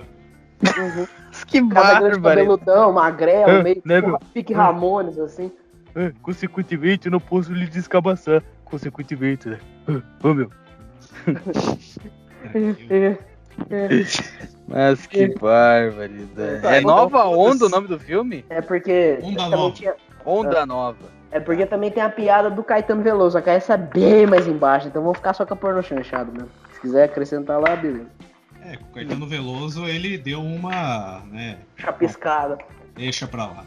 Uhum. 0.64 1.06
Que 1.46 1.62
bárbaro. 1.62 2.20
cabeludão, 2.22 2.92
magrelo, 2.92 3.60
Ah, 3.60 3.64
meio 3.64 3.82
nego. 3.86 4.14
tipo 4.18 4.26
pique 4.34 4.54
Ramones, 4.54 5.18
assim. 5.20 5.52
É, 5.96 6.12
consequentemente, 6.24 7.06
eu 7.06 7.12
não 7.12 7.20
posso 7.20 7.54
lhe 7.54 7.68
descabaçar. 7.68 8.42
Consequentemente, 8.66 9.48
né? 9.48 9.60
Ô, 10.24 10.34
meu. 10.34 10.50
É, 12.54 13.18
é. 13.76 14.00
Mas 14.68 15.06
que 15.08 15.28
barbaridade. 15.36 16.62
Tá, 16.62 16.76
É 16.76 16.80
então 16.80 16.96
Nova. 16.96 17.26
Onda 17.26 17.66
o 17.66 17.70
nome 17.70 17.88
do 17.88 18.00
filme? 18.00 18.46
É 18.50 18.62
porque. 18.62 19.20
Onda 19.22 19.38
também 19.44 19.60
Nova. 19.60 19.76
tinha- 19.76 19.96
Onda 20.26 20.66
Nova. 20.66 20.98
é 21.32 21.40
porque 21.40 21.66
também 21.66 21.90
tem 21.92 22.04
a 22.04 22.10
piada 22.10 22.50
do 22.50 22.64
Caetano 22.64 23.02
Veloso, 23.02 23.32
só 23.38 23.42
que 23.42 23.50
essa 23.50 23.74
é 23.74 23.78
bem 23.78 24.28
mais 24.28 24.48
embaixo, 24.48 24.88
então 24.88 25.02
vamos 25.02 25.18
ficar 25.18 25.34
só 25.34 25.46
com 25.46 25.54
a 25.54 25.58
porno 25.58 25.82
chanchado 25.82 26.32
mesmo. 26.32 26.50
Se 26.74 26.82
quiser 26.82 27.06
acrescentar 27.06 27.60
lá, 27.60 27.76
beleza. 27.76 28.08
É, 28.64 28.76
o 28.76 28.94
Caetano 28.94 29.26
Veloso 29.26 29.86
ele 29.86 30.18
deu 30.18 30.42
uma. 30.42 31.22
né, 31.32 31.58
Chapiscada. 31.78 32.58
deixa 32.96 33.26
pra 33.28 33.46
lá. 33.48 33.66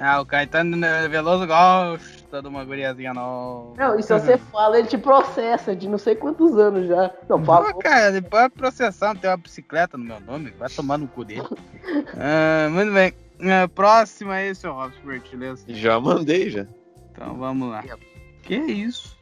Ah, 0.00 0.20
o 0.20 0.26
Caetano 0.26 0.78
Veloso 1.10 1.46
gosta 1.46 2.40
de 2.40 2.48
uma 2.48 2.64
guriazinha 2.64 3.12
nova. 3.12 3.74
Não, 3.76 3.98
e 3.98 4.02
se 4.02 4.12
você 4.12 4.38
fala, 4.38 4.78
ele 4.78 4.88
te 4.88 4.96
processa 4.96 5.76
de 5.76 5.88
não 5.88 5.98
sei 5.98 6.14
quantos 6.14 6.56
anos 6.58 6.88
já. 6.88 7.10
Não, 7.28 7.44
fala. 7.44 7.72
Pô, 7.72 7.78
cara, 7.80 8.12
depois 8.12 8.42
vai 8.42 8.50
processar, 8.50 9.08
não 9.08 9.20
tem 9.20 9.28
uma 9.30 9.36
bicicleta 9.36 9.98
no 9.98 10.04
meu 10.04 10.18
nome, 10.20 10.50
vai 10.58 10.70
tomar 10.70 10.96
no 10.96 11.06
cu 11.06 11.24
dele. 11.24 11.46
Ah, 12.16 12.68
muito 12.70 12.92
bem. 12.92 13.12
Ah, 13.42 13.68
próximo 13.68 14.30
aí, 14.30 14.54
seu 14.54 14.72
Robson 14.72 15.00
Bertileza. 15.04 15.64
Já 15.68 16.00
mandei, 16.00 16.48
já. 16.48 16.66
Então 17.12 17.36
vamos 17.36 17.70
lá. 17.70 17.84
Que 18.42 18.56
isso? 18.56 19.16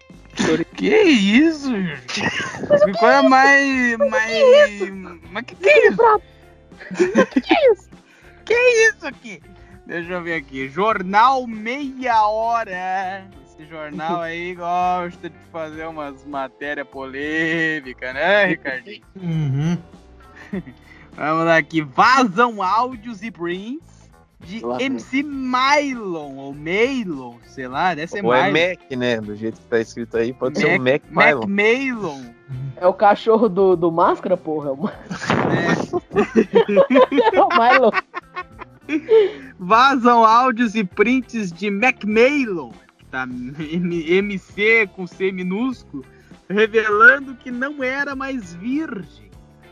Que 0.76 0.96
isso, 0.96 1.70
gente? 1.74 2.20
Que 2.20 2.92
coisa 2.98 3.22
mais. 3.22 3.98
mais. 3.98 4.90
Mas 5.30 5.44
que 5.44 5.54
que 5.56 5.68
é 5.68 5.88
isso? 7.72 7.90
Que 8.44 8.54
isso 8.54 9.06
aqui? 9.06 9.42
Deixa 9.86 10.12
eu 10.12 10.22
ver 10.22 10.34
aqui. 10.34 10.68
Jornal 10.68 11.46
Meia 11.46 12.22
Hora. 12.26 13.24
Esse 13.46 13.66
jornal 13.68 14.20
aí 14.20 14.54
gosta 14.54 15.28
de 15.28 15.36
fazer 15.50 15.86
umas 15.86 16.24
matérias 16.24 16.86
polêmicas, 16.86 18.14
né, 18.14 18.46
Ricardinho? 18.46 19.02
Uhum. 19.20 19.78
Vamos 21.14 21.44
lá 21.44 21.56
aqui. 21.58 21.82
Vazam 21.82 22.62
áudios 22.62 23.22
e 23.22 23.30
prints 23.30 24.10
de 24.40 24.64
Lá. 24.64 24.80
MC 24.82 25.22
Mylon, 25.22 26.36
ou 26.36 26.52
Maylon, 26.54 27.34
sei 27.46 27.68
lá, 27.68 27.94
deve 27.94 28.08
ser 28.10 28.24
Ou 28.24 28.34
é 28.34 28.50
Mylon. 28.50 28.68
Mac, 28.70 28.90
né? 28.98 29.20
Do 29.20 29.36
jeito 29.36 29.60
que 29.60 29.66
tá 29.66 29.78
escrito 29.78 30.16
aí, 30.16 30.32
pode 30.32 30.58
ser 30.58 30.66
o 30.66 30.82
Mac- 30.82 31.02
Mac 31.10 31.10
Mac 31.10 31.26
Mylon. 31.26 31.46
Maylon. 31.46 32.20
É 32.76 32.86
o 32.86 32.92
cachorro 32.94 33.48
do, 33.48 33.76
do 33.76 33.92
Máscara, 33.92 34.36
porra. 34.36 34.70
É 34.70 34.74
né? 35.48 35.76
é 37.32 37.40
o 37.40 37.48
Milo. 37.48 37.92
Vazam 39.58 40.24
áudios 40.24 40.74
e 40.74 40.84
prints 40.84 41.52
de 41.52 41.70
Macmillan, 41.70 42.70
tá? 43.10 43.26
MC 43.26 44.88
com 44.94 45.06
C 45.06 45.30
minúsculo, 45.30 46.04
revelando 46.48 47.34
que 47.34 47.50
não 47.50 47.82
era 47.82 48.14
mais 48.14 48.54
virgem. 48.54 49.30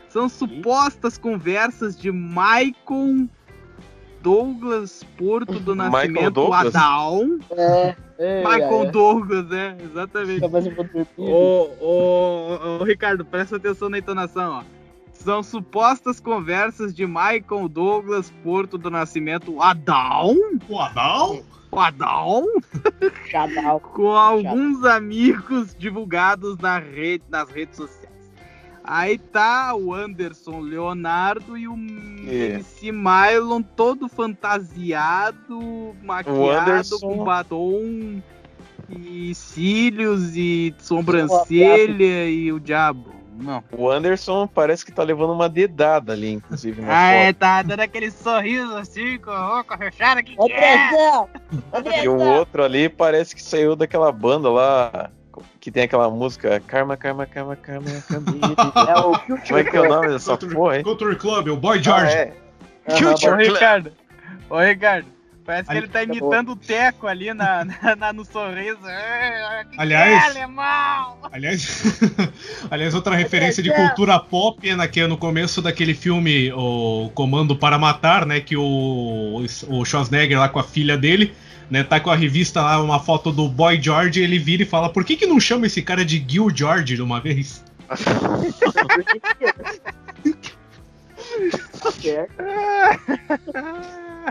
São 0.09 0.27
supostas 0.27 1.17
conversas 1.17 1.97
de 1.97 2.11
Michael 2.11 3.29
Douglas 4.21 5.03
Porto 5.17 5.59
do 5.59 5.75
Michael 5.75 5.91
Nascimento 5.91 6.31
Douglas? 6.31 6.75
Adal. 6.75 7.21
É. 7.51 7.95
é 8.17 8.43
Michael 8.43 8.83
é. 8.83 8.91
Douglas, 8.91 9.47
né? 9.47 9.77
Exatamente. 9.81 10.45
Ô, 11.17 11.69
ô, 11.79 12.79
ô, 12.79 12.83
Ricardo, 12.83 13.25
presta 13.25 13.55
atenção 13.55 13.89
na 13.89 13.97
entonação, 13.97 14.59
ó. 14.59 14.80
São 15.23 15.43
supostas 15.43 16.19
conversas 16.19 16.93
de 16.95 17.05
Michael 17.05 17.69
Douglas 17.69 18.31
Porto 18.43 18.77
do 18.77 18.89
Nascimento 18.89 19.61
Adal, 19.61 20.33
O 20.67 20.79
Adal? 20.79 21.43
o 21.71 21.79
Adal, 21.79 22.43
Chadal. 23.29 23.79
com 23.93 24.11
alguns 24.11 24.83
amigos 24.83 25.75
divulgados 25.77 26.57
na 26.57 26.79
rede, 26.79 27.23
nas 27.29 27.49
redes 27.49 27.77
sociais. 27.77 28.01
Aí 28.83 29.19
tá 29.19 29.75
o 29.75 29.93
Anderson 29.93 30.59
Leonardo 30.59 31.55
e 31.55 31.67
o 31.67 31.75
É. 32.27 32.55
MC 32.55 32.91
Mylon 32.91 33.61
todo 33.61 34.09
fantasiado, 34.09 35.95
maquiado 36.03 36.71
Anderson- 36.71 36.99
com 36.99 37.23
batom 37.23 38.21
e 38.89 39.33
cílios 39.35 40.35
e 40.35 40.73
sobrancelha 40.79 42.27
e 42.27 42.51
o 42.51 42.59
diabo. 42.59 43.20
Não. 43.39 43.63
O 43.71 43.89
Anderson 43.89 44.47
parece 44.47 44.85
que 44.85 44.91
tá 44.91 45.03
levando 45.03 45.33
uma 45.33 45.47
dedada 45.47 46.13
ali, 46.13 46.33
inclusive, 46.33 46.81
na 46.81 46.87
Ah, 46.91 47.11
é, 47.11 47.33
tá 47.33 47.61
dando 47.61 47.79
aquele 47.79 48.11
sorriso 48.11 48.75
assim, 48.75 49.17
com 49.17 49.31
a 49.31 49.57
boca 49.57 49.77
fechada. 49.77 50.21
Que 50.21 50.35
que 50.35 50.51
é? 50.51 52.03
E 52.03 52.07
o 52.07 52.19
outro 52.19 52.63
ali 52.63 52.89
parece 52.89 53.35
que 53.35 53.41
saiu 53.41 53.75
daquela 53.75 54.11
banda 54.11 54.49
lá 54.49 55.09
que 55.59 55.71
tem 55.71 55.83
aquela 55.83 56.09
música 56.09 56.59
Karma, 56.59 56.97
Karma, 56.97 57.25
Karma, 57.25 57.55
Karma, 57.55 57.89
Karma. 58.07 58.25
É 58.89 58.99
o 58.99 59.13
Future 59.13 59.47
Como 59.47 59.59
é 59.59 59.63
que 59.63 59.77
é 59.77 59.81
o 59.81 59.87
nome 59.87 60.07
dessa 60.09 60.31
Culture, 60.31 60.55
porra, 60.55 60.77
hein? 60.77 60.83
Culture 60.83 61.15
Club, 61.15 61.47
o 61.47 61.57
Boy 61.57 61.81
George. 61.81 62.15
Ah, 62.15 62.19
é. 62.19 62.33
Aham, 62.87 63.13
Ô, 63.13 63.35
Ricardo. 63.35 63.91
Ô, 64.49 64.59
Ricardo. 64.59 65.07
Parece 65.51 65.65
que 65.65 65.71
Ali- 65.71 65.79
ele 65.79 65.87
tá 65.89 66.03
imitando 66.03 66.51
o 66.53 66.55
Teco 66.55 67.07
ali 67.07 67.33
na, 67.33 67.65
na- 67.83 67.95
na- 67.97 68.13
no 68.13 68.23
sorriso. 68.23 68.77
Que 68.79 69.77
Aliás- 69.81 70.23
é, 70.23 70.27
alemão? 70.39 71.17
Aliás, 71.29 71.83
aliás, 72.71 72.95
outra 72.95 73.15
referência 73.15 73.61
de 73.61 73.69
cultura 73.73 74.17
pop 74.17 74.67
é 74.67 74.75
na- 74.75 74.87
que 74.87 75.01
é 75.01 75.07
no 75.07 75.17
começo 75.17 75.61
daquele 75.61 75.93
filme 75.93 76.51
O 76.53 77.11
Comando 77.13 77.53
para 77.55 77.77
Matar, 77.77 78.25
né? 78.25 78.39
Que 78.39 78.55
o, 78.55 79.43
o 79.67 79.83
Schwarzenegger 79.85 80.39
lá 80.39 80.47
com 80.47 80.59
a 80.59 80.63
filha 80.63 80.97
dele, 80.97 81.33
né? 81.69 81.83
Tá 81.83 81.99
com 81.99 82.09
a 82.09 82.15
revista 82.15 82.61
lá, 82.61 82.81
uma 82.81 82.99
foto 83.01 83.29
do 83.29 83.49
Boy 83.49 83.81
George, 83.81 84.21
e 84.21 84.23
ele 84.23 84.39
vira 84.39 84.63
e 84.63 84.65
fala: 84.65 84.87
Por 84.89 85.03
que, 85.03 85.17
que 85.17 85.25
não 85.25 85.37
chama 85.39 85.65
esse 85.67 85.81
cara 85.81 86.05
de 86.05 86.23
Gil 86.25 86.49
George 86.55 86.95
de 86.95 87.01
uma 87.01 87.19
vez? 87.19 87.61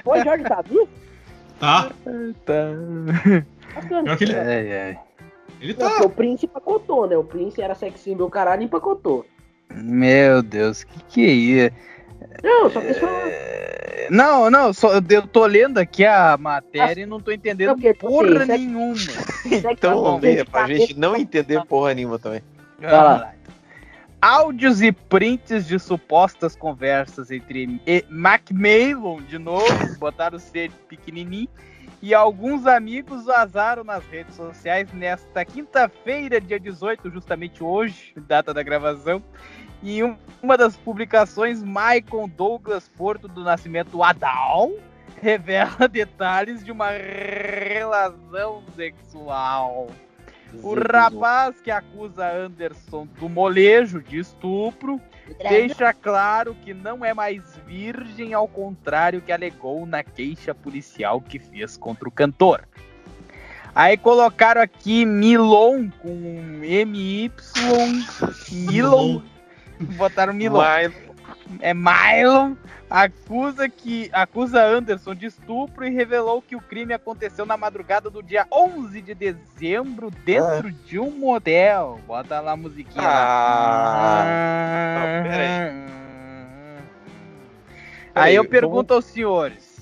Oi, 0.04 0.24
Jorge, 0.24 0.44
tá 0.44 0.62
vivo? 0.62 0.88
Tá? 1.60 1.90
Tá. 2.46 2.70
Bacana. 3.74 4.02
Pior 4.04 4.16
que 4.16 4.24
ele, 4.24 4.34
Ai, 4.34 4.72
ai. 4.82 4.98
ele 5.60 5.76
Não, 5.78 5.98
tá. 5.98 6.04
o 6.06 6.10
Prince 6.10 6.46
empacotou, 6.46 7.06
né? 7.06 7.16
O 7.16 7.22
Prince 7.24 7.60
era 7.62 7.74
sex 7.74 8.00
symbol 8.00 8.28
caralho 8.30 8.62
e 8.62 8.64
empacotou. 8.64 9.24
Meu 9.72 10.42
Deus, 10.42 10.82
que 10.82 10.98
que 11.08 11.24
é 11.24 11.30
isso? 11.30 11.76
Não, 12.42 12.68
só 12.70 12.80
pessoal. 12.80 13.12
É, 13.26 14.08
Não, 14.10 14.50
não, 14.50 14.72
só, 14.72 14.92
eu 15.08 15.26
tô 15.26 15.46
lendo 15.46 15.78
aqui 15.78 16.04
a 16.04 16.36
matéria 16.36 17.02
e 17.02 17.06
não 17.06 17.20
tô 17.20 17.30
entendendo 17.30 17.68
Não, 17.68 17.76
tipo 17.78 18.06
assim, 18.08 18.16
porra 18.16 18.46
sex- 18.46 18.48
nenhuma. 18.60 18.94
Então, 19.70 20.18
leia, 20.18 20.38
gente, 20.38 20.50
pra 20.50 20.66
gente 20.66 20.98
não 20.98 21.16
entender 21.16 21.64
porra 21.66 21.94
nenhuma 21.94 22.18
também. 22.18 22.42
Vai 22.80 22.90
lá. 22.90 23.32
Áudios 24.22 24.82
e 24.82 24.92
prints 24.92 25.66
de 25.66 25.78
supostas 25.78 26.54
conversas 26.54 27.30
entre 27.30 27.80
Macmillan, 28.10 29.22
de 29.22 29.38
novo, 29.38 29.98
botaram 29.98 30.36
o 30.36 30.70
pequenininho, 30.88 31.48
e 32.02 32.12
alguns 32.14 32.66
amigos 32.66 33.24
vazaram 33.24 33.82
nas 33.82 34.04
redes 34.06 34.34
sociais 34.34 34.92
nesta 34.92 35.42
quinta-feira, 35.44 36.38
dia 36.38 36.60
18, 36.60 37.10
justamente 37.10 37.64
hoje, 37.64 38.12
data 38.26 38.52
da 38.52 38.62
gravação. 38.62 39.22
E 39.82 40.04
um- 40.04 40.18
uma 40.42 40.56
das 40.56 40.76
publicações, 40.76 41.62
Michael 41.62 42.28
Douglas 42.36 42.88
Porto 42.88 43.26
do 43.26 43.42
Nascimento 43.42 44.02
Adal 44.02 44.70
revela 45.22 45.88
detalhes 45.88 46.62
de 46.62 46.70
uma 46.70 46.90
relação 46.90 48.62
sexual. 48.76 49.86
O 50.62 50.74
rapaz 50.74 51.60
que 51.60 51.70
acusa 51.70 52.28
Anderson 52.28 53.06
do 53.18 53.28
molejo 53.28 54.02
de 54.02 54.18
estupro 54.18 55.00
deixa 55.48 55.92
claro 55.92 56.56
que 56.64 56.74
não 56.74 57.04
é 57.04 57.14
mais 57.14 57.56
virgem, 57.66 58.34
ao 58.34 58.48
contrário 58.48 59.20
que 59.20 59.30
alegou 59.32 59.86
na 59.86 60.02
queixa 60.02 60.54
policial 60.54 61.20
que 61.20 61.38
fez 61.38 61.76
contra 61.76 62.08
o 62.08 62.12
cantor. 62.12 62.66
Aí 63.74 63.96
colocaram 63.96 64.60
aqui 64.60 65.06
Milon 65.06 65.88
com 66.00 66.08
MY, 66.60 67.30
Milon, 68.50 69.22
botaram 69.96 70.32
Milon. 70.32 70.58
Mas 70.58 70.92
É 71.60 71.74
Mylon 71.74 72.54
acusa 72.88 73.68
que 73.68 74.10
acusa 74.12 74.64
Anderson 74.64 75.14
de 75.14 75.26
estupro 75.26 75.86
e 75.86 75.90
revelou 75.90 76.42
que 76.42 76.56
o 76.56 76.60
crime 76.60 76.92
aconteceu 76.92 77.46
na 77.46 77.56
madrugada 77.56 78.10
do 78.10 78.22
dia 78.22 78.46
11 78.52 79.00
de 79.00 79.14
dezembro 79.14 80.10
dentro 80.24 80.72
de 80.72 80.98
um 80.98 81.10
motel. 81.10 82.00
Bota 82.06 82.40
lá 82.40 82.52
a 82.52 82.56
musiquinha. 82.56 83.02
lá. 83.06 84.24
Ah, 84.24 85.22
não, 85.22 85.30
pera 85.30 85.90
Aí 88.14 88.34
eu 88.34 88.44
pergunto 88.44 88.92
aos 88.92 89.04
senhores, 89.04 89.78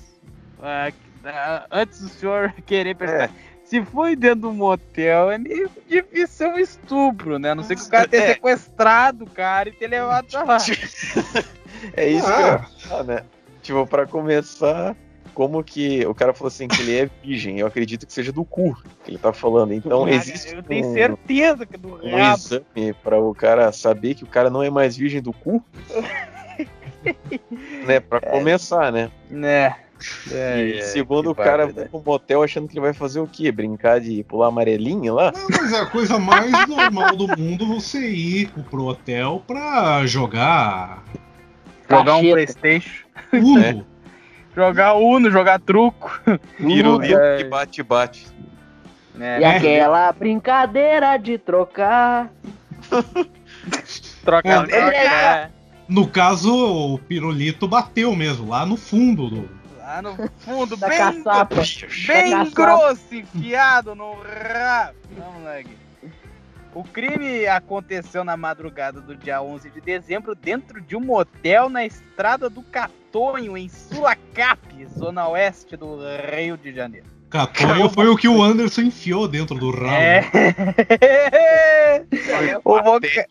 ah, 0.61 0.91
ah, 1.25 1.65
antes 1.71 1.99
do 2.01 2.09
senhor 2.09 2.53
querer 2.65 2.95
perguntar, 2.95 3.31
se 3.63 3.83
foi 3.83 4.15
dentro 4.15 4.41
do 4.41 4.53
motel, 4.53 5.31
é 5.31 5.37
meio 5.37 5.69
difícil 5.87 6.27
ser 6.27 6.47
um 6.47 6.59
estupro, 6.59 7.39
né? 7.39 7.51
A 7.51 7.55
não 7.55 7.63
ser 7.63 7.75
que 7.75 7.81
o 7.83 7.89
cara 7.89 8.07
tenha 8.07 8.23
É. 8.23 8.33
sequestrado 8.33 9.23
o 9.25 9.29
cara 9.29 9.69
e 9.69 9.71
ter 9.71 9.87
levado 9.87 10.27
pra 10.27 10.43
lá. 10.43 10.57
é 11.95 12.07
isso 12.09 12.25
que 12.25 12.31
eu 12.31 12.45
Ah. 12.45 12.49
ia 12.51 12.59
falar, 12.87 13.03
né? 13.03 13.23
Tipo, 13.61 13.85
pra 13.85 14.05
começar, 14.07 14.95
como 15.33 15.63
que 15.63 16.05
o 16.05 16.13
cara 16.15 16.33
falou 16.33 16.47
assim 16.47 16.67
que 16.67 16.81
ele 16.81 16.97
é 16.97 17.09
virgem, 17.23 17.59
eu 17.59 17.67
acredito 17.67 18.05
que 18.07 18.13
seja 18.13 18.31
do 18.31 18.43
cu 18.45 18.75
que 19.03 19.11
ele 19.11 19.17
tá 19.17 19.31
falando. 19.33 19.73
Então 19.73 20.03
Cara, 20.05 20.15
existe 20.15 20.55
Eu 20.55 20.63
tenho 20.63 20.87
um, 20.87 20.93
certeza 20.93 21.65
que 21.65 21.75
é 21.75 21.77
do 21.77 21.95
um 22.05 22.17
rabo. 22.17 22.37
exame 22.37 22.93
pra 23.03 23.19
o 23.19 23.33
cara 23.35 23.71
saber 23.71 24.15
que 24.15 24.23
o 24.23 24.27
cara 24.27 24.49
não 24.49 24.63
é 24.63 24.69
mais 24.69 24.95
virgem 24.97 25.21
do 25.21 25.33
cu? 25.33 25.63
né, 27.85 27.99
pra 27.99 28.19
começar, 28.19 28.91
né? 28.91 29.09
Né? 29.29 29.75
e 30.31 30.81
segundo 30.83 31.31
o 31.31 31.35
cara 31.35 31.67
vai 31.67 31.85
pro 31.85 32.01
motel 32.05 32.41
achando 32.41 32.67
que 32.69 32.73
ele 32.75 32.81
vai 32.81 32.93
fazer 32.93 33.19
o 33.19 33.27
quê? 33.27 33.51
Brincar 33.51 33.99
de 33.99 34.23
pular 34.23 34.47
amarelinho 34.47 35.13
lá? 35.13 35.31
Não, 35.33 35.47
mas 35.49 35.73
é 35.73 35.79
a 35.79 35.85
coisa 35.85 36.17
mais 36.17 36.51
normal 36.69 37.15
do 37.17 37.27
mundo 37.37 37.67
você 37.67 37.99
ir 38.09 38.49
pro 38.69 38.85
hotel 38.85 39.43
pra 39.45 40.05
jogar 40.05 41.03
Jogar 41.89 42.15
um. 42.17 42.31
Playstation, 42.31 43.05
Uno. 43.33 43.59
É. 43.63 43.83
jogar 44.55 44.93
Uno, 44.95 45.31
jogar 45.31 45.59
truco. 45.59 46.19
Pirulito 46.57 47.17
É. 47.19 47.37
que 47.37 47.43
bate-bate. 47.45 48.27
né? 49.15 49.39
E 49.41 49.45
aquela 49.45 50.11
brincadeira 50.11 51.17
de 51.17 51.37
trocar. 51.37 52.29
Troca, 54.23 54.47
É. 54.49 54.63
troca. 54.63 54.95
é. 54.97 55.49
No 55.87 56.07
caso, 56.07 56.53
o 56.93 56.99
pirulito 56.99 57.67
bateu 57.67 58.15
mesmo, 58.15 58.49
lá 58.49 58.65
no 58.65 58.77
fundo 58.77 59.27
do. 59.29 59.49
Lá 59.79 60.01
no 60.03 60.15
fundo, 60.37 60.77
Da 60.77 60.87
bem, 60.87 60.97
caçapa. 60.99 61.55
bem 62.07 62.51
grosso, 62.51 63.15
enfiado 63.15 63.95
no 63.95 64.13
rabo. 64.13 64.93
Vamos 65.17 65.63
Gui. 65.63 65.78
O 66.73 66.83
crime 66.83 67.47
aconteceu 67.47 68.23
na 68.23 68.37
madrugada 68.37 69.01
do 69.01 69.15
dia 69.15 69.41
11 69.41 69.69
de 69.71 69.81
dezembro 69.81 70.35
dentro 70.35 70.79
de 70.79 70.95
um 70.95 70.99
motel 71.01 71.67
na 71.67 71.83
estrada 71.85 72.49
do 72.49 72.61
Catonho, 72.61 73.57
em 73.57 73.67
Sulacap, 73.67 74.59
zona 74.97 75.27
oeste 75.29 75.75
do 75.75 75.97
Rio 76.31 76.55
de 76.57 76.71
Janeiro. 76.73 77.07
Catonho 77.29 77.89
foi 77.89 78.07
o 78.07 78.15
que 78.15 78.27
o 78.27 78.41
Anderson 78.41 78.81
enfiou 78.81 79.27
dentro 79.27 79.55
do 79.57 79.71
rabo. 79.71 79.95
É. 79.95 80.23
o, 82.63 82.81
voca- 82.83 83.27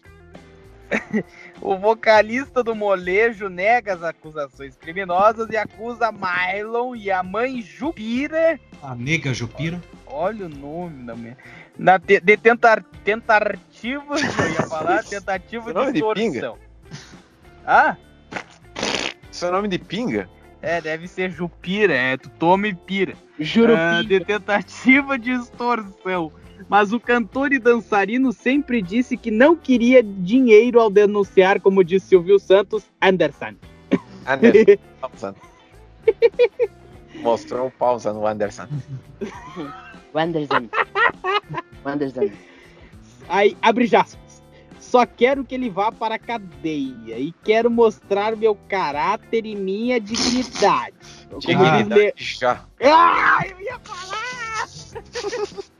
o 1.60 1.76
vocalista 1.76 2.62
do 2.62 2.74
molejo 2.74 3.48
nega 3.48 3.94
as 3.94 4.02
acusações 4.02 4.76
criminosas 4.76 5.48
e 5.50 5.56
acusa 5.56 6.10
Mylon 6.12 6.94
e 6.96 7.10
a 7.10 7.22
mãe 7.22 7.60
Jupira. 7.62 8.58
A 8.82 8.94
nega 8.94 9.32
Jupira. 9.34 9.80
Olha 10.06 10.46
o 10.46 10.48
nome 10.48 11.04
da 11.04 11.14
mulher. 11.14 11.36
Na 11.78 11.98
te- 11.98 12.20
de 12.20 12.36
tentar, 12.36 12.82
tentativa, 13.04 14.14
eu 14.18 14.50
ia 14.52 14.62
falar, 14.68 15.02
tentativa 15.04 15.72
de 15.72 15.98
extorsão. 15.98 16.58
Ah, 17.66 17.96
Isso 19.30 19.44
é 19.44 19.50
nome 19.50 19.68
de 19.68 19.78
pinga? 19.78 20.28
é, 20.60 20.80
deve 20.80 21.06
ser 21.06 21.30
Jupira, 21.30 21.94
é, 21.94 22.16
tu 22.16 22.28
toma 22.30 22.66
e 22.66 22.74
pira. 22.74 23.14
Juro 23.38 23.74
Ah, 23.76 24.02
de 24.02 24.18
tentativa 24.24 25.16
de 25.18 25.30
extorsão. 25.32 26.32
Mas 26.68 26.92
o 26.92 26.98
cantor 26.98 27.52
e 27.52 27.58
dançarino 27.58 28.32
sempre 28.32 28.80
disse 28.82 29.16
que 29.16 29.30
não 29.30 29.54
queria 29.54 30.02
dinheiro 30.02 30.80
ao 30.80 30.90
denunciar, 30.90 31.60
como 31.60 31.84
disse 31.84 32.08
Silvio 32.08 32.38
Santos, 32.38 32.84
Anderson. 33.00 33.54
Anderson. 34.26 35.34
Mostrou 37.20 37.66
um 37.66 37.70
pausa 37.70 38.12
no 38.12 38.26
Anderson. 38.26 38.68
Wanderson. 40.14 40.68
Wanderson. 41.84 42.30
Aí, 43.28 43.56
abre 43.60 43.84
aspas. 43.84 44.42
Só 44.80 45.04
quero 45.04 45.44
que 45.44 45.54
ele 45.54 45.68
vá 45.68 45.92
para 45.92 46.14
a 46.14 46.18
cadeia 46.18 47.18
e 47.18 47.32
quero 47.44 47.70
mostrar 47.70 48.34
meu 48.34 48.54
caráter 48.68 49.44
e 49.44 49.54
minha 49.54 50.00
dignidade. 50.00 50.94
Dignidade 51.38 52.14
diz 52.16 52.38
já. 52.38 52.64
Ah, 52.82 53.44
eu 53.46 53.60
ia 53.60 53.78
falar! 53.80 54.66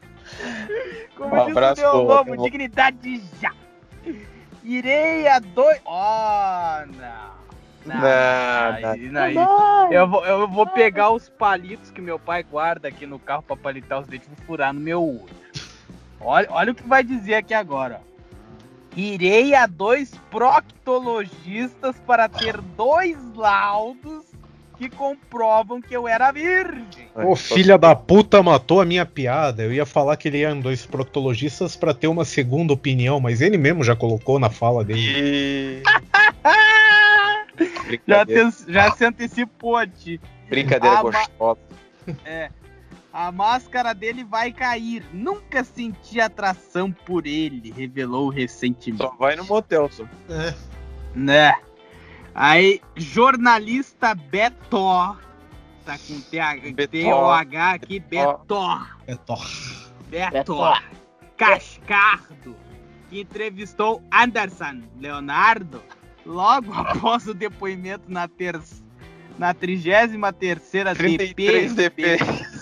Como 1.17 1.35
Um 1.35 1.41
abraço 1.43 1.81
o 1.81 1.85
meu 1.85 1.91
pro- 1.93 2.03
lobo, 2.03 2.35
pro- 2.35 2.43
dignidade 2.45 3.23
já. 3.41 3.53
Irei 4.63 5.27
a 5.29 5.39
dois. 5.39 5.81
Oh, 5.85 6.87
não. 6.97 7.39
Não, 7.87 8.03
aí- 8.75 9.17
aí- 9.17 9.35
Eu 9.91 10.07
vou, 10.07 10.25
eu 10.27 10.47
vou 10.47 10.67
pegar 10.67 11.11
os 11.11 11.29
palitos 11.31 11.91
que 11.91 12.03
meu 12.03 12.19
pai 12.19 12.43
guarda 12.43 12.89
aqui 12.89 13.07
no 13.07 13.19
carro 13.19 13.43
pra 13.43 13.57
palitar 13.57 14.01
os 14.01 14.07
dentes 14.07 14.29
e 14.31 14.35
vou 14.37 14.45
furar 14.47 14.75
no 14.75 14.81
meu 14.81 15.03
olho. 15.03 15.29
Olha, 16.21 16.49
olha 16.51 16.73
o 16.73 16.75
que 16.75 16.87
vai 16.87 17.03
dizer 17.03 17.37
aqui 17.37 17.55
agora. 17.55 18.03
Irei 18.95 19.55
a 19.55 19.67
dois 19.67 20.15
proctologistas 20.31 21.99
para 22.01 22.29
ter 22.29 22.61
dois 22.61 23.17
laudos 23.35 24.27
que 24.79 24.89
comprovam 24.89 25.81
que 25.83 25.93
eu 25.95 26.07
era 26.07 26.31
virgem. 26.31 27.09
Ô, 27.15 27.35
filha 27.35 27.77
da 27.77 27.97
puta 27.97 28.43
matou 28.43 28.81
a 28.81 28.85
minha 28.85 29.05
piada. 29.05 29.65
Eu 29.65 29.73
ia 29.73 29.85
falar 29.85 30.17
que 30.17 30.29
ele 30.29 30.39
ia 30.39 30.51
em 30.53 30.61
dois 30.61 30.87
proctologistas 30.87 31.75
pra 31.75 31.93
ter 31.93 32.07
uma 32.07 32.25
segunda 32.25 32.73
opinião, 32.73 33.19
mas 33.19 33.41
ele 33.41 33.59
mesmo 33.59 33.83
já 33.83 33.97
colocou 33.97 34.39
na 34.39 34.49
fala 34.51 34.85
dele. 34.85 35.03
E... 35.05 35.83
Já, 38.07 38.25
te- 38.25 38.53
já 38.69 38.93
se 38.93 39.05
antecipou 39.05 39.75
a 39.77 39.87
ti. 39.87 40.21
brincadeira 40.49 40.99
Ah, 40.99 41.03
ma- 41.03 41.11
gostosa. 41.11 41.61
É. 42.25 42.51
A 43.13 43.33
máscara 43.33 43.93
dele 43.95 44.23
vai 44.23 44.53
cair. 44.53 45.03
Nunca 45.13 45.65
senti 45.65 46.21
atração 46.21 46.93
por 46.93 47.27
ele, 47.27 47.73
revelou 47.77 48.29
recentemente. 48.29 49.03
Só 49.03 49.11
vai 49.19 49.35
no 49.35 49.45
motel, 49.45 49.91
só. 49.91 50.05
Né? 51.15 51.55
Aí, 52.41 52.81
jornalista 52.95 54.15
Beto. 54.15 55.17
Tá 55.85 55.99
com. 56.07 56.21
T-O-H 56.87 57.73
aqui, 57.73 57.99
Beto. 57.99 58.95
Beto. 59.05 59.35
É. 60.13 60.31
Beto. 60.31 60.57
Beto. 60.57 60.59
Cascardo. 61.37 62.57
Que 63.11 63.21
entrevistou 63.23 64.01
Anderson 64.13 64.83
Leonardo 65.01 65.83
logo 66.25 66.73
após 66.79 67.27
o 67.27 67.35
depoimento 67.35 68.05
na 68.07 68.29
terça. 68.29 68.85
Na 69.37 69.53
33ª 69.53 70.97
33 70.97 71.75
DP. 71.75 72.19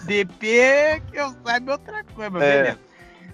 DP, 0.06 1.02
que 1.10 1.18
eu 1.18 1.34
saiba 1.44 1.72
outra 1.72 2.02
coisa, 2.14 2.30
mas 2.30 2.42
É. 2.42 2.62
beleza. 2.62 2.80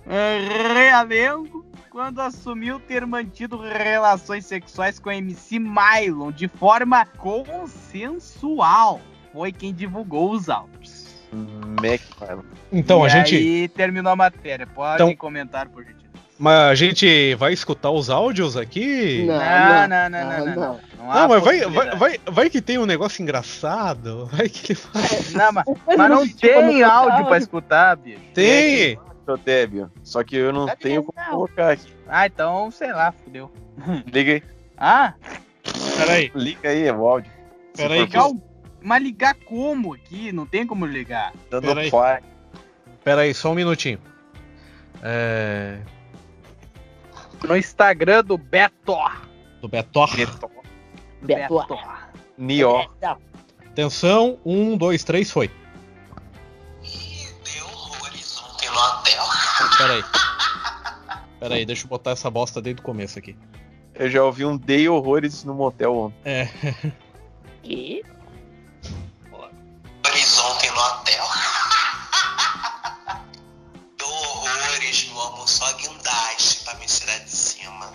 É, 0.06 0.74
Realengo, 0.74 1.64
quando 1.92 2.20
assumiu 2.20 2.80
ter 2.80 3.04
mantido 3.06 3.58
relações 3.58 4.46
sexuais 4.46 4.98
com 4.98 5.10
a 5.10 5.14
MC 5.16 5.58
Mylon 5.58 6.32
de 6.32 6.48
forma 6.48 7.04
consensual. 7.04 8.98
Foi 9.30 9.52
quem 9.52 9.74
divulgou 9.74 10.30
os 10.32 10.48
áudios. 10.48 11.12
Mac, 11.30 12.00
mano. 12.18 12.44
Então, 12.72 13.02
e 13.02 13.06
a 13.06 13.08
gente. 13.10 13.36
aí 13.36 13.68
terminou 13.68 14.10
a 14.10 14.16
matéria. 14.16 14.66
Pode 14.66 15.02
Então- 15.02 15.14
comentar, 15.16 15.68
por 15.68 15.82
gentileza. 15.84 16.02
Mas 16.38 16.70
a 16.70 16.74
gente 16.74 17.34
vai 17.34 17.52
escutar 17.52 17.90
os 17.90 18.08
áudios 18.10 18.56
aqui? 18.56 19.24
Não, 19.26 19.34
Não, 19.38 19.88
não, 19.88 20.10
não, 20.10 20.10
não, 20.10 20.46
não, 20.46 20.56
não. 20.56 20.80
Não, 21.14 21.28
mas 21.28 21.44
vai, 21.44 21.60
vai, 21.60 21.96
vai, 21.96 22.20
vai 22.26 22.50
que 22.50 22.60
tem 22.62 22.78
um 22.78 22.86
negócio 22.86 23.22
engraçado. 23.22 24.26
Vai 24.32 24.48
que 24.48 24.72
ele 24.72 24.80
faz. 24.80 25.32
Não, 25.34 25.52
mas, 25.52 25.64
Mas 25.86 26.10
não 26.10 26.26
tem 26.26 26.82
áudio. 26.82 27.26
pra 27.26 27.36
escutar, 27.38 27.96
bicho. 27.96 28.18
Tem! 28.34 28.98
Seu. 29.24 29.90
Só 30.02 30.22
que 30.24 30.36
eu 30.36 30.52
não 30.52 30.66
Tá 30.66 30.76
tenho 30.76 31.02
como 31.02 31.26
colocar 31.30 31.72
aqui. 31.72 31.92
Ah, 32.06 32.26
então, 32.26 32.70
sei 32.70 32.92
lá, 32.92 33.12
fudeu. 33.12 33.50
Liga 34.12 34.32
aí. 34.32 34.42
Ah, 34.76 35.14
Peraí, 35.96 36.32
Liga 36.34 36.68
aí 36.68 36.90
o 36.90 37.06
áudio. 37.06 37.30
Peraí 37.76 38.00
ligar 38.00 38.26
o... 38.28 38.42
Mas 38.80 39.02
ligar 39.02 39.34
como 39.46 39.94
aqui? 39.94 40.32
Não 40.32 40.44
tem 40.44 40.66
como 40.66 40.84
ligar. 40.84 41.32
Dando 41.48 41.68
Peraí. 41.68 41.90
fly. 41.90 42.28
peraí, 43.04 43.32
só 43.34 43.52
um 43.52 43.54
minutinho. 43.54 43.98
É. 45.02 45.78
No 47.46 47.56
Instagram 47.56 48.24
do 48.24 48.36
Beto. 48.36 48.96
Do 49.60 49.68
Betor. 49.68 50.10
Beto. 51.22 51.78
Nió. 52.36 52.86
Atenção, 53.66 54.38
um, 54.44 54.76
dois, 54.76 55.04
três, 55.04 55.30
foi. 55.30 55.50
No 58.72 58.80
hotel. 58.80 59.24
Peraí. 59.78 60.04
Peraí, 61.38 61.66
deixa 61.66 61.84
eu 61.84 61.88
botar 61.88 62.12
essa 62.12 62.30
bosta 62.30 62.60
desde 62.60 62.80
o 62.80 62.84
começo 62.84 63.18
aqui. 63.18 63.36
Eu 63.94 64.10
já 64.10 64.22
ouvi 64.22 64.44
um 64.44 64.56
Day 64.56 64.88
Horrores 64.88 65.44
no 65.44 65.54
motel 65.54 65.96
ontem. 65.96 66.20
É. 66.24 66.48
Que? 67.62 68.02
Horrores 69.30 70.38
ontem 70.38 70.70
no 70.70 70.80
hotel. 70.80 71.24
Deu 73.98 74.08
horrores, 74.08 75.08
meu 75.08 75.20
amor, 75.20 75.48
só 75.48 75.72
guindaste 75.74 76.64
pra 76.64 76.74
me 76.74 76.86
tirar 76.86 77.18
de 77.18 77.30
cima. 77.30 77.92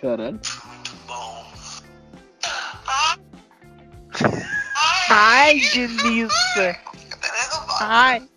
Caralho. 0.00 0.40
Foi 0.42 0.70
muito 0.70 0.96
bom. 1.06 1.46
Ai, 5.10 5.60
delícia. 5.74 6.80
Ai. 7.80 8.31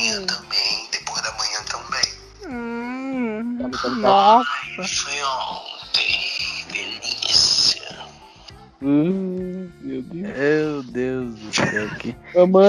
E 0.00 0.08
amanhã 0.08 0.26
também. 0.26 0.88
Depois 0.92 1.22
da 1.22 1.32
manhã 1.32 1.62
também. 1.70 2.10
Hum, 2.46 3.58
Tá 3.60 3.68
me 3.68 3.76
dando 3.78 3.96
nossa. 3.96 4.48
Foi 4.88 5.22
ontem. 5.22 6.20
Delícia. 6.72 7.98
Hum, 8.82 9.70
meu 9.82 10.02
Deus. 10.02 10.22
Meu 10.36 10.82
Deus 10.82 11.34
do 11.36 11.52
céu. 11.54 11.88
Que... 11.98 12.16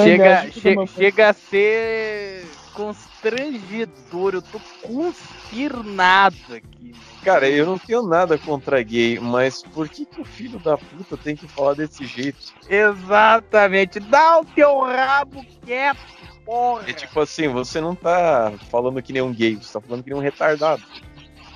Chega, 0.03 0.51
che- 0.51 0.87
chega 0.87 1.29
a 1.29 1.33
ser 1.33 2.47
constrangedor. 2.73 4.33
Eu 4.35 4.41
tô 4.41 4.59
consternado 4.81 6.35
aqui. 6.53 6.95
Cara, 7.23 7.47
eu 7.47 7.65
não 7.67 7.77
tenho 7.77 8.01
nada 8.01 8.37
contra 8.37 8.81
gay, 8.81 9.19
mas 9.19 9.61
por 9.61 9.87
que, 9.87 10.05
que 10.05 10.19
o 10.19 10.25
filho 10.25 10.57
da 10.59 10.75
puta 10.75 11.15
tem 11.15 11.35
que 11.35 11.47
falar 11.47 11.75
desse 11.75 12.03
jeito? 12.05 12.39
Exatamente. 12.67 13.99
Dá 13.99 14.39
o 14.39 14.45
teu 14.45 14.79
rabo 14.81 15.45
quieto, 15.63 15.99
porra. 16.45 16.89
É 16.89 16.93
tipo 16.93 17.19
assim, 17.19 17.47
você 17.47 17.81
não 17.81 17.95
tá 17.95 18.53
falando 18.69 19.01
que 19.01 19.13
nem 19.13 19.21
um 19.21 19.33
gay, 19.33 19.55
você 19.55 19.73
tá 19.73 19.81
falando 19.81 20.03
que 20.03 20.09
nem 20.09 20.19
um 20.19 20.21
retardado. 20.21 20.83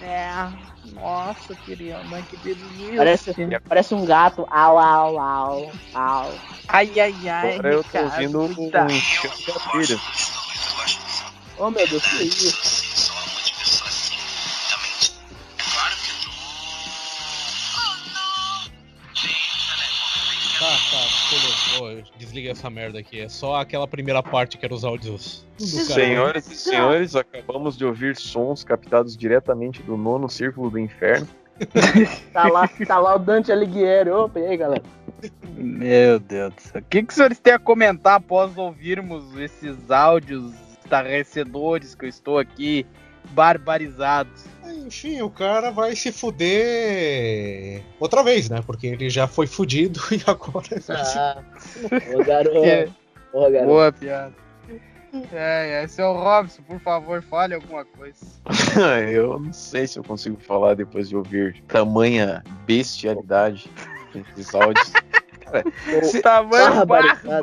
É. 0.01 0.29
Nossa, 0.93 1.55
querida 1.55 2.01
mãe, 2.05 2.23
que 2.23 2.37
delícia. 2.37 2.97
Parece, 2.97 3.33
parece 3.67 3.95
um 3.95 4.05
gato. 4.05 4.45
Au, 4.49 4.77
au, 4.77 5.19
au, 5.19 5.71
au. 5.93 6.31
Ai, 6.67 6.91
ai, 6.99 7.15
ai. 7.27 7.53
Agora 7.53 7.73
eu 7.73 7.83
tô 7.83 7.97
ouvindo 7.97 8.41
um 8.41 8.53
de 8.53 8.77
abelha. 8.77 9.99
Oh, 11.57 11.71
meu 11.71 11.87
Deus, 11.87 12.03
que 12.03 12.23
isso? 12.23 12.51
Só 12.51 12.73
uma 12.73 12.91
de 12.91 13.04
Tá, 20.59 20.67
tá, 20.89 21.79
beleza. 21.79 22.11
Desliguei 22.17 22.51
essa 22.51 22.69
merda 22.69 22.99
aqui. 22.99 23.19
É 23.19 23.29
só 23.29 23.59
aquela 23.59 23.87
primeira 23.87 24.23
parte 24.23 24.57
que 24.57 24.65
era 24.65 24.73
os 24.73 24.85
áudios. 24.85 25.45
Senhoras 25.57 26.49
e 26.49 26.55
senhores, 26.55 27.15
acabamos 27.15 27.77
de 27.77 27.85
ouvir 27.85 28.15
sons 28.15 28.63
captados 28.63 29.17
diretamente 29.17 29.83
do 29.83 29.97
nono 29.97 30.29
círculo 30.29 30.69
do 30.69 30.79
inferno. 30.79 31.27
Tá 32.33 32.49
lá, 32.49 32.67
tá 32.67 32.99
lá 32.99 33.15
o 33.15 33.19
Dante 33.19 33.49
Alighieri. 33.49 34.09
Opa, 34.09 34.41
e 34.41 34.45
aí, 34.45 34.57
galera? 34.57 34.83
Meu 35.55 36.19
Deus 36.19 36.53
do 36.53 36.61
céu. 36.61 36.81
O 36.81 36.83
que, 36.83 37.01
que 37.01 37.09
os 37.09 37.15
senhores 37.15 37.39
têm 37.39 37.53
a 37.53 37.59
comentar 37.59 38.15
após 38.15 38.57
ouvirmos 38.57 39.37
esses 39.37 39.89
áudios 39.89 40.53
estarrecedores 40.83 41.95
que 41.95 42.03
eu 42.05 42.09
estou 42.09 42.37
aqui 42.37 42.85
barbarizados? 43.31 44.45
Enfim, 44.85 45.21
o 45.21 45.29
cara 45.29 45.71
vai 45.71 45.95
se 45.95 46.11
fuder 46.11 47.81
outra 47.99 48.23
vez, 48.23 48.49
né? 48.49 48.61
Porque 48.65 48.87
ele 48.87 49.09
já 49.09 49.27
foi 49.27 49.47
fudido 49.47 49.99
e 50.11 50.21
agora 50.29 50.67
vai 50.69 50.81
se 50.81 50.91
Ah, 51.17 51.43
ô, 52.13 52.23
garoto. 52.23 52.61
Que- 52.61 52.89
Ô, 53.33 53.41
garoto. 53.51 53.65
Boa 53.65 53.91
piada. 53.91 54.33
É, 55.33 55.83
é, 55.83 55.87
seu 55.87 56.11
Robson, 56.13 56.61
por 56.63 56.79
favor, 56.79 57.21
fale 57.21 57.53
alguma 57.53 57.83
coisa. 57.85 58.17
eu 59.11 59.39
não 59.39 59.53
sei 59.53 59.87
se 59.87 59.97
eu 59.97 60.03
consigo 60.03 60.37
falar 60.41 60.73
depois 60.75 61.07
de 61.09 61.15
ouvir 61.15 61.61
tamanha 61.67 62.43
bestialidade 62.65 63.69
desses 64.13 64.53
áudios. 64.53 64.91
Se- 66.03 66.21
Tamanho 66.21 66.85
barbarizado. 66.85 67.41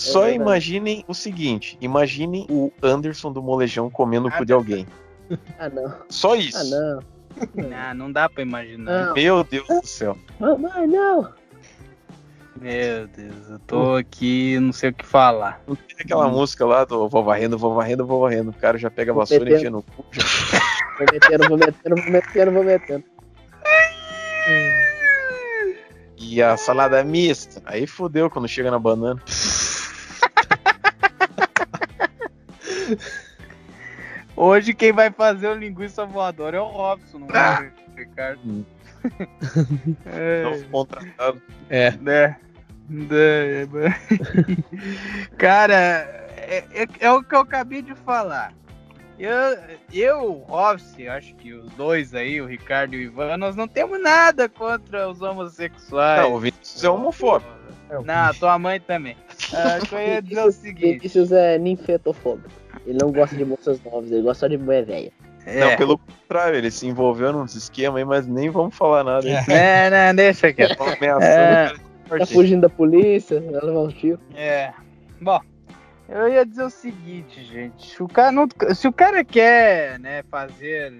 Barbarijo. 0.00 0.12
Só 0.12 0.20
verdade. 0.20 0.42
imaginem 0.42 1.04
o 1.06 1.14
seguinte: 1.14 1.78
imaginem 1.80 2.46
o 2.50 2.72
Anderson 2.82 3.32
do 3.32 3.42
Molejão 3.42 3.90
comendo 3.90 4.28
o 4.28 4.30
Ah, 4.32 4.38
cu 4.38 4.44
de 4.46 4.52
alguém. 4.52 4.86
Ah, 5.58 5.68
não. 5.68 5.94
Só 6.08 6.34
isso. 6.34 6.58
Ah, 6.58 6.64
não. 6.64 7.00
Não, 7.54 7.94
não 7.94 8.12
dá 8.12 8.28
pra 8.28 8.42
imaginar. 8.42 9.06
Não. 9.06 9.14
Meu 9.14 9.44
Deus 9.44 9.66
do 9.68 9.86
céu. 9.86 10.18
Mamãe, 10.38 10.86
não. 10.86 11.32
Meu 12.60 13.06
Deus, 13.06 13.48
eu 13.48 13.58
tô 13.60 13.94
aqui, 13.94 14.58
não 14.60 14.72
sei 14.72 14.90
o 14.90 14.92
que 14.92 15.06
falar. 15.06 15.62
Não 15.66 15.74
tem 15.76 15.96
aquela 16.00 16.28
música 16.28 16.66
lá 16.66 16.84
do 16.84 17.08
vou 17.08 17.24
varrendo, 17.24 17.56
vou 17.56 17.72
varrendo, 17.74 18.04
vou 18.06 18.20
varrendo. 18.20 18.50
O 18.50 18.54
cara 18.54 18.76
já 18.76 18.90
pega 18.90 19.12
a 19.12 19.14
vassoura 19.14 19.48
e 19.48 19.52
metendo. 19.54 19.58
enfia 19.58 19.70
no 19.70 19.82
cu. 19.82 20.04
já- 20.12 20.60
Vou 20.98 21.06
metendo, 21.10 21.48
vou 21.48 21.56
metendo, 21.58 21.96
vou 22.02 22.10
metendo, 22.12 22.52
vou 22.52 22.64
metendo. 22.64 23.04
E 26.18 26.42
a 26.42 26.56
salada 26.56 27.02
mista. 27.02 27.62
Aí 27.64 27.86
fodeu 27.86 28.28
quando 28.28 28.46
chega 28.46 28.70
na 28.70 28.78
banana. 28.78 29.20
Hoje 34.36 34.72
quem 34.72 34.92
vai 34.92 35.10
fazer 35.10 35.48
o 35.48 35.54
linguiça 35.54 36.06
voador 36.06 36.54
é 36.54 36.60
o 36.60 36.66
Robson, 36.66 37.18
não 37.18 37.28
é 37.28 37.72
o 37.88 37.98
Ricardo. 37.98 38.40
Hum. 38.44 38.64
É, 40.04 40.42
Novo 40.42 40.68
contratado. 40.68 41.42
É. 41.70 41.90
né? 41.92 42.36
Né. 42.88 43.66
Cara, 45.38 45.74
é, 46.36 46.64
é, 46.72 46.86
é 46.98 47.10
o 47.10 47.22
que 47.22 47.34
eu 47.34 47.40
acabei 47.40 47.80
de 47.80 47.94
falar. 47.94 48.52
Eu, 49.18 49.58
eu, 49.92 50.44
Office, 50.48 51.06
acho 51.06 51.34
que 51.36 51.52
os 51.52 51.70
dois 51.72 52.14
aí, 52.14 52.40
o 52.40 52.46
Ricardo 52.46 52.94
e 52.94 52.98
o 52.98 53.02
Ivan, 53.02 53.36
nós 53.36 53.54
não 53.54 53.68
temos 53.68 54.02
nada 54.02 54.48
contra 54.48 55.08
os 55.08 55.20
homossexuais. 55.20 56.22
Não, 56.22 56.34
o 56.34 56.40
Vinícius 56.40 56.82
é 56.82 56.88
homofóbico. 56.88 57.50
Não, 58.04 58.34
tua 58.34 58.58
mãe 58.58 58.80
também. 58.80 59.16
Ah, 59.52 59.78
eu 59.92 59.98
ia 59.98 60.22
dizer 60.22 60.40
é 60.40 60.44
o 60.44 60.52
seguinte. 60.52 60.98
Vinícius 60.98 61.32
é 61.32 61.58
ninfetofóbico. 61.58 62.59
Ele 62.86 62.98
não 63.00 63.12
gosta 63.12 63.36
de 63.36 63.44
moças 63.44 63.82
novas, 63.84 64.10
ele 64.10 64.22
gosta 64.22 64.40
só 64.40 64.48
de 64.48 64.56
mulher 64.58 64.84
velha. 64.84 65.12
É, 65.46 65.60
Não, 65.60 65.76
pelo 65.76 65.98
contrário, 65.98 66.56
ele 66.58 66.70
se 66.70 66.86
envolveu 66.86 67.32
nos 67.32 67.54
esquemas 67.54 67.98
aí, 67.98 68.04
mas 68.04 68.26
nem 68.26 68.50
vamos 68.50 68.74
falar 68.76 69.02
nada. 69.04 69.26
hein? 69.28 69.36
é, 69.48 69.90
não, 69.90 70.14
deixa 70.14 70.52
quieto. 70.52 70.76
É. 71.22 71.72
Tá 72.18 72.26
fugindo 72.26 72.62
da 72.62 72.68
polícia, 72.68 73.40
vai 73.40 73.60
levar 73.60 73.80
um 73.80 73.88
tiro. 73.88 74.18
É. 74.34 74.72
Bom, 75.20 75.40
eu 76.08 76.28
ia 76.28 76.44
dizer 76.44 76.64
o 76.64 76.70
seguinte, 76.70 77.44
gente. 77.44 78.02
O 78.02 78.08
cara 78.08 78.32
não, 78.32 78.48
se 78.74 78.88
o 78.88 78.92
cara 78.92 79.24
quer, 79.24 79.98
né, 79.98 80.22
fazer 80.30 80.92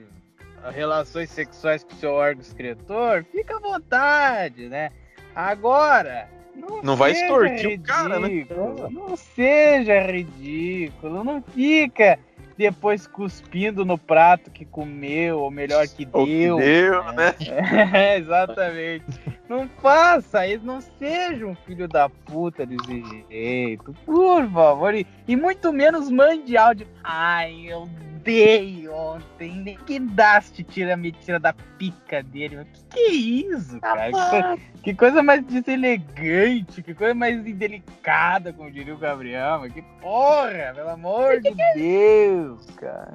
relações 0.73 1.31
sexuais 1.31 1.82
com 1.82 1.94
o 1.94 1.97
seu 1.97 2.12
órgão 2.12 2.40
excretor, 2.43 3.24
fica 3.32 3.57
à 3.57 3.61
vontade, 3.61 4.69
né? 4.69 4.90
Agora, 5.35 6.28
não, 6.61 6.82
Não 6.82 6.97
vai 6.97 7.12
extorquir 7.12 7.78
o 7.81 7.82
cara, 7.82 8.20
né? 8.20 8.47
Não 8.91 9.16
seja 9.16 10.01
ridículo, 10.01 11.24
não 11.24 11.43
fica 11.43 12.19
depois 12.57 13.07
cuspindo 13.07 13.87
no 13.87 13.97
prato 13.97 14.51
que 14.51 14.66
comeu, 14.66 15.39
ou 15.39 15.51
melhor 15.51 15.89
que 15.89 16.07
O 16.12 16.27
que 16.27 16.41
deu. 16.41 16.59
deu, 16.59 17.03
né? 17.12 17.35
É, 17.95 18.19
exatamente. 18.19 19.05
Não 19.49 19.66
faça 19.81 20.47
isso, 20.47 20.65
não 20.65 20.81
seja 20.81 21.47
um 21.47 21.55
filho 21.55 21.89
da 21.89 22.09
puta 22.09 22.66
desse 22.66 23.03
jeito, 23.31 23.95
por 24.05 24.47
favor. 24.51 24.95
E, 24.95 25.07
e 25.27 25.35
muito 25.35 25.73
menos 25.73 26.11
mande 26.11 26.57
áudio. 26.57 26.87
Ai, 27.03 27.65
eu 27.66 27.89
dei 28.23 28.89
ontem, 28.89 29.53
nem 29.57 29.77
que 29.77 29.99
daste 29.99 30.63
tira 30.63 30.97
me 30.97 31.13
tira 31.13 31.39
da 31.39 31.53
pica 31.53 32.23
dele. 32.23 32.67
Que, 32.73 32.85
que 32.91 32.99
é 32.99 33.13
isso, 33.13 33.81
cara? 33.81 34.57
Que, 34.57 34.83
que 34.83 34.95
coisa 34.95 35.23
mais 35.23 35.45
deselegante, 35.45 36.83
que 36.83 36.95
coisa 36.95 37.15
mais 37.15 37.47
indelicada, 37.47 38.53
como 38.53 38.71
diria 38.71 38.95
o 38.95 38.99
Gabriel. 38.99 39.61
Mas 39.61 39.73
que 39.73 39.83
porra, 40.01 40.73
pelo 40.75 40.91
amor 40.91 41.41
de 41.41 41.55
Deus, 41.75 42.67
cara. 42.77 43.13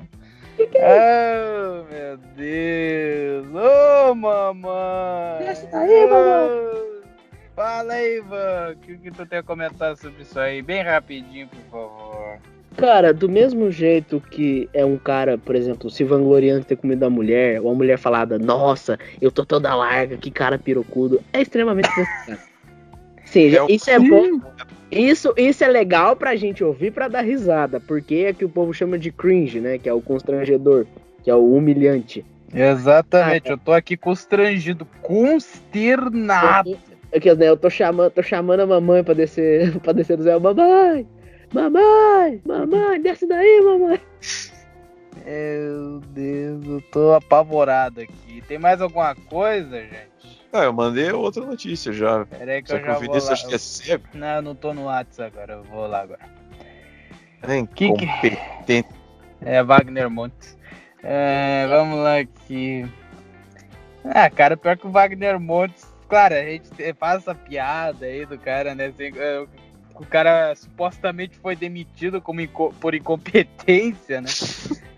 Oh, 0.57 1.83
meu 1.91 2.17
Deus! 2.35 3.47
Ô, 3.53 4.15
mamãe! 4.15 5.45
Desce 5.45 5.67
daí, 5.67 6.07
mamãe. 6.07 6.85
Fala 7.55 7.93
aí, 7.93 8.17
Ivan, 8.17 8.71
o 8.73 8.75
que, 8.77 8.97
que 8.97 9.11
tu 9.11 9.25
tem 9.25 9.39
a 9.39 9.43
comentar 9.43 9.95
sobre 9.95 10.23
isso 10.23 10.37
aí? 10.37 10.61
Bem 10.61 10.81
rapidinho, 10.81 11.47
por 11.47 11.61
favor. 11.71 12.39
Cara, 12.77 13.13
do 13.13 13.29
mesmo 13.29 13.71
jeito 13.71 14.21
que 14.31 14.69
é 14.73 14.83
um 14.83 14.97
cara, 14.97 15.37
por 15.37 15.55
exemplo, 15.55 15.89
se 15.89 16.03
vangloriando 16.03 16.61
de 16.61 16.67
ter 16.67 16.75
comido 16.75 17.03
a 17.03 17.09
mulher, 17.09 17.61
ou 17.61 17.71
a 17.71 17.75
mulher 17.75 17.97
falada, 17.97 18.37
nossa, 18.37 18.99
eu 19.21 19.31
tô 19.31 19.45
toda 19.45 19.73
larga, 19.73 20.17
que 20.17 20.29
cara 20.29 20.57
pirocudo, 20.57 21.21
é 21.31 21.41
extremamente 21.41 21.89
necessário. 21.97 22.41
Seja, 23.25 23.63
É 23.69 23.71
isso 23.71 23.89
é 23.89 23.97
bom. 23.97 24.41
Isso, 24.91 25.33
isso 25.37 25.63
é 25.63 25.67
legal 25.67 26.15
pra 26.15 26.35
gente 26.35 26.63
ouvir 26.63 26.91
pra 26.91 27.07
dar 27.07 27.21
risada, 27.21 27.79
porque 27.79 28.25
é 28.27 28.33
que 28.33 28.45
o 28.45 28.49
povo 28.49 28.73
chama 28.73 28.97
de 28.97 29.11
cringe, 29.11 29.59
né? 29.59 29.77
Que 29.77 29.89
é 29.89 29.93
o 29.93 30.01
constrangedor, 30.01 30.85
que 31.23 31.29
é 31.29 31.35
o 31.35 31.53
humilhante. 31.53 32.25
Exatamente, 32.53 33.49
eu 33.49 33.57
tô 33.57 33.73
aqui 33.73 33.97
constrangido, 33.97 34.85
consternado. 35.01 36.77
Aqui, 37.13 37.33
né, 37.33 37.49
eu 37.49 37.57
tô 37.57 37.69
chamando, 37.69 38.11
tô 38.11 38.21
chamando 38.21 38.61
a 38.61 38.67
mamãe 38.67 39.03
pra 39.03 39.13
descer, 39.13 39.77
pra 39.79 39.93
descer 39.93 40.17
do 40.17 40.23
céu. 40.23 40.39
Mamãe! 40.39 41.07
Mamãe! 41.59 42.41
Mamãe, 42.45 43.01
desce 43.01 43.25
daí, 43.25 43.61
mamãe! 43.63 44.01
Meu 45.25 46.01
Deus, 46.09 46.65
eu 46.67 46.81
tô 46.91 47.13
apavorado 47.13 48.01
aqui. 48.01 48.43
Tem 48.45 48.59
mais 48.59 48.81
alguma 48.81 49.15
coisa, 49.15 49.79
gente? 49.81 50.43
Ah, 50.51 50.65
eu 50.65 50.73
mandei 50.73 51.09
outra 51.13 51.45
notícia 51.45 51.93
já. 51.93 52.25
Pera 52.25 52.51
aí 52.51 52.61
que 52.61 52.69
Só 52.69 52.75
eu 52.75 52.81
que 52.81 52.85
já 52.87 52.97
o 52.97 53.01
vou 53.01 53.15
lá. 53.17 53.31
acho 53.31 53.47
que 53.47 53.55
é 53.55 53.57
cego, 53.57 54.03
Não, 54.13 54.27
eu 54.35 54.41
não 54.41 54.53
tô 54.53 54.73
no 54.73 54.83
WhatsApp 54.83 55.31
agora, 55.37 55.53
eu 55.53 55.63
vou 55.63 55.87
lá 55.87 56.01
agora. 56.01 56.19
né? 57.47 57.65
Que 57.73 57.85
que- 57.93 58.03
Incompetente. 58.05 58.89
É 59.41 59.63
Wagner 59.63 60.09
Montes. 60.09 60.57
É, 61.01 61.67
vamos 61.69 61.99
lá 61.99 62.17
aqui. 62.19 62.85
Ah, 64.03 64.29
cara, 64.29 64.57
pior 64.57 64.77
que 64.77 64.87
o 64.87 64.91
Wagner 64.91 65.39
Montes. 65.39 65.87
Claro, 66.09 66.35
a 66.35 66.43
gente 66.43 66.69
te- 66.71 66.93
faz 66.93 67.21
essa 67.21 67.33
piada 67.33 68.05
aí 68.05 68.25
do 68.25 68.37
cara, 68.37 68.75
né? 68.75 68.87
assim, 68.87 69.11
é, 69.15 69.45
o 69.95 70.05
cara 70.05 70.53
supostamente 70.55 71.37
foi 71.37 71.55
demitido 71.55 72.21
como 72.21 72.41
inco- 72.41 72.73
por 72.79 72.93
incompetência, 72.95 74.21
né? 74.21 74.29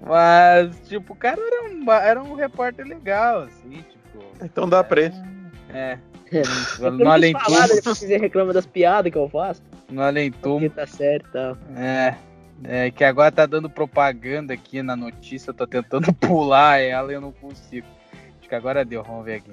Mas, 0.02 0.80
tipo, 0.88 1.14
o 1.14 1.16
cara 1.16 1.40
era 1.40 1.70
um, 1.70 1.92
era 1.92 2.24
um 2.24 2.34
repórter 2.36 2.86
legal, 2.86 3.42
assim, 3.44 3.70
tipo. 3.90 4.24
Então 4.42 4.68
dá 4.68 4.84
pra 4.84 5.02
ele. 5.02 5.16
É. 5.74 5.98
Eu 6.80 6.92
No 6.92 7.06
não 7.06 7.12
além 7.12 7.34
túmulo. 7.34 7.68
depois 7.68 7.98
você 7.98 8.18
reclama 8.18 8.52
das 8.54 8.66
piadas 8.66 9.12
que 9.12 9.18
eu 9.18 9.30
faço. 9.30 9.62
No 9.90 10.02
além. 10.02 10.32
Quinta 10.32 10.86
série 10.86 11.24
e 11.28 11.32
tal. 11.32 11.58
É. 11.76 12.16
É 12.64 12.90
que 12.92 13.04
agora 13.04 13.32
tá 13.32 13.46
dando 13.46 13.70
propaganda 13.70 14.54
aqui 14.54 14.82
na 14.82 14.96
notícia, 14.96 15.52
eu 15.52 15.54
tô 15.54 15.68
tentando 15.68 16.12
pular 16.16 16.80
ela 16.80 17.12
e 17.12 17.16
eu 17.16 17.22
não 17.22 17.32
consigo. 17.32 17.86
Acho 18.40 18.50
que 18.50 18.56
agora 18.56 18.84
deu, 18.84 19.04
vamos 19.04 19.24
ver 19.26 19.36
aqui. 19.36 19.52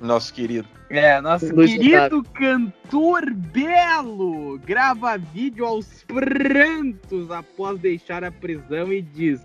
Nosso 0.00 0.32
querido. 0.32 0.68
É, 0.90 1.20
nosso 1.20 1.54
Luiz 1.54 1.72
querido 1.72 2.22
cantor 2.32 3.30
Belo 3.30 4.58
grava 4.64 5.18
vídeo 5.18 5.66
aos 5.66 6.04
prantos 6.04 7.30
após 7.30 7.78
deixar 7.78 8.24
a 8.24 8.30
prisão 8.30 8.92
e 8.92 9.02
diz: 9.02 9.42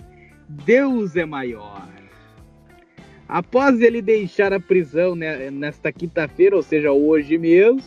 Deus 0.47 1.15
é 1.15 1.25
maior. 1.25 1.87
Após 3.27 3.81
ele 3.81 4.01
deixar 4.01 4.53
a 4.53 4.59
prisão 4.59 5.15
né, 5.15 5.49
nesta 5.49 5.91
quinta-feira, 5.91 6.55
ou 6.55 6.61
seja, 6.61 6.91
hoje 6.91 7.37
mesmo, 7.37 7.81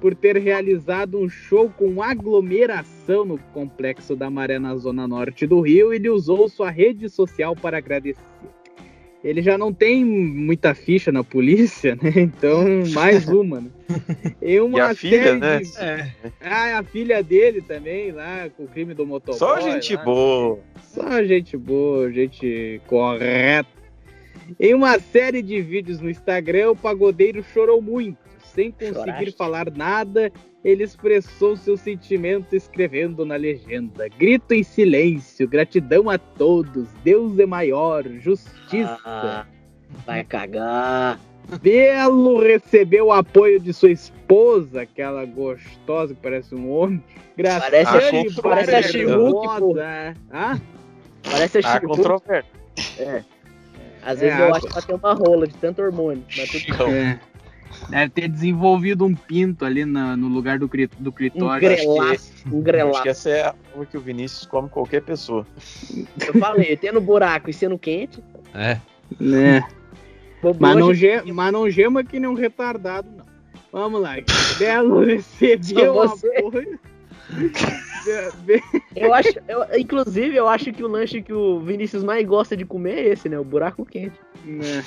por 0.00 0.14
ter 0.14 0.36
realizado 0.36 1.18
um 1.18 1.28
show 1.28 1.68
com 1.70 2.02
aglomeração 2.02 3.24
no 3.24 3.38
complexo 3.52 4.14
da 4.14 4.30
Maré 4.30 4.58
na 4.58 4.76
zona 4.76 5.08
norte 5.08 5.46
do 5.46 5.60
Rio, 5.60 5.92
ele 5.92 6.08
usou 6.08 6.48
sua 6.48 6.70
rede 6.70 7.08
social 7.08 7.56
para 7.56 7.78
agradecer. 7.78 8.29
Ele 9.22 9.42
já 9.42 9.58
não 9.58 9.70
tem 9.72 10.02
muita 10.04 10.74
ficha 10.74 11.12
na 11.12 11.22
polícia, 11.22 11.94
né? 12.00 12.10
Então, 12.16 12.64
mais 12.94 13.28
uma, 13.28 13.60
né? 13.60 13.70
Em 14.40 14.60
uma 14.60 14.78
E 14.78 14.80
a 14.80 14.94
filha, 14.94 15.24
série 15.24 15.38
né? 15.40 15.58
de- 15.58 15.72
Ah, 16.40 16.78
a 16.78 16.82
filha 16.82 17.22
dele 17.22 17.60
também, 17.60 18.12
lá, 18.12 18.48
com 18.56 18.64
o 18.64 18.68
crime 18.68 18.94
do 18.94 19.04
motoboy. 19.06 19.38
Só 19.38 19.60
gente 19.60 19.94
lá. 19.94 20.02
boa. 20.02 20.58
Só 20.82 21.22
gente 21.22 21.56
boa, 21.56 22.10
gente 22.10 22.80
correta. 22.86 23.68
Em 24.58 24.74
uma 24.74 24.98
série 24.98 25.42
de 25.42 25.60
vídeos 25.60 26.00
no 26.00 26.08
Instagram, 26.08 26.70
o 26.70 26.76
pagodeiro 26.76 27.44
chorou 27.52 27.80
muito. 27.82 28.18
Sem 28.54 28.70
conseguir 28.72 28.94
Choraste? 28.94 29.32
falar 29.32 29.70
nada, 29.70 30.30
ele 30.64 30.82
expressou 30.82 31.56
seu 31.56 31.76
sentimento 31.76 32.54
escrevendo 32.56 33.24
na 33.24 33.36
legenda: 33.36 34.08
Grito 34.08 34.52
em 34.54 34.62
silêncio, 34.62 35.46
gratidão 35.48 36.10
a 36.10 36.18
todos, 36.18 36.88
Deus 37.04 37.38
é 37.38 37.46
maior, 37.46 38.04
justiça. 38.18 38.98
Ah, 39.04 39.46
vai 40.06 40.24
cagar. 40.24 41.18
Belo 41.62 42.40
recebeu 42.40 43.06
o 43.06 43.12
apoio 43.12 43.58
de 43.58 43.72
sua 43.72 43.90
esposa, 43.90 44.82
aquela 44.82 45.24
gostosa 45.24 46.14
que 46.14 46.20
parece 46.20 46.54
um 46.54 46.70
homem. 46.70 47.02
Parece 47.36 47.88
a 47.88 47.92
Graciane 47.92 48.30
She- 48.30 48.42
parece 48.42 49.00
a 49.02 49.06
Barbosa. 49.08 50.14
Hã? 50.32 50.60
Parece 51.22 51.58
a 51.58 51.60
Há 51.60 51.72
Chico. 51.80 51.86
controvérsia. 51.88 52.50
Às 54.02 54.20
vezes 54.20 54.38
É, 54.38 54.42
eu 54.42 54.54
a- 54.54 54.56
acho 54.56 54.66
que 54.66 54.72
ela 54.72 54.82
tem 54.82 54.94
uma 54.96 55.12
rola 55.14 55.46
de 55.46 55.54
tanto 55.56 55.82
hormônio. 55.82 56.24
Mas 56.36 56.50
tudo 56.50 56.84
É. 56.90 57.18
Deve 57.88 58.08
ter 58.10 58.28
desenvolvido 58.28 59.04
um 59.04 59.14
pinto 59.14 59.64
ali 59.64 59.84
na- 59.84 60.16
no 60.16 60.28
lugar 60.28 60.58
do, 60.58 60.68
cri- 60.68 60.90
do 60.98 61.10
um 61.10 61.12
clitóris. 61.12 61.60
grelaço. 61.60 62.32
Um 62.46 62.48
Acho 62.58 62.62
grelaço. 62.62 63.02
que 63.02 63.08
essa 63.08 63.30
é 63.30 63.42
a 63.46 63.54
forma 63.70 63.86
que 63.86 63.96
o 63.96 64.00
Vinícius 64.00 64.46
come 64.46 64.68
qualquer 64.68 65.02
pessoa. 65.02 65.46
Eu 66.26 66.34
falei, 66.40 66.76
tendo 66.76 67.00
buraco 67.00 67.48
e 67.50 67.52
sendo 67.52 67.78
quente. 67.78 68.22
É. 68.54 68.78
Né? 69.18 69.62
Mas, 70.58 70.76
não 70.76 70.94
ge- 70.94 71.22
mas 71.32 71.52
não 71.52 71.68
gema 71.70 72.02
que 72.02 72.18
nem 72.18 72.28
um 72.28 72.34
retardado, 72.34 73.08
não. 73.16 73.26
Vamos 73.72 74.00
lá. 74.00 74.14
Belo 74.58 75.04
recebeu 75.04 75.94
você. 75.94 76.26
apoio. 76.38 76.78
Eu 78.96 79.14
acho, 79.14 79.28
eu- 79.48 79.78
inclusive, 79.78 80.34
eu 80.34 80.48
acho 80.48 80.72
que 80.72 80.82
o 80.82 80.88
lanche 80.88 81.22
que 81.22 81.32
o 81.32 81.60
Vinícius 81.60 82.02
mais 82.02 82.26
gosta 82.26 82.56
de 82.56 82.64
comer 82.64 82.94
é 82.98 83.08
esse, 83.08 83.28
né? 83.28 83.38
O 83.38 83.44
buraco 83.44 83.84
quente. 83.84 84.18
né? 84.44 84.82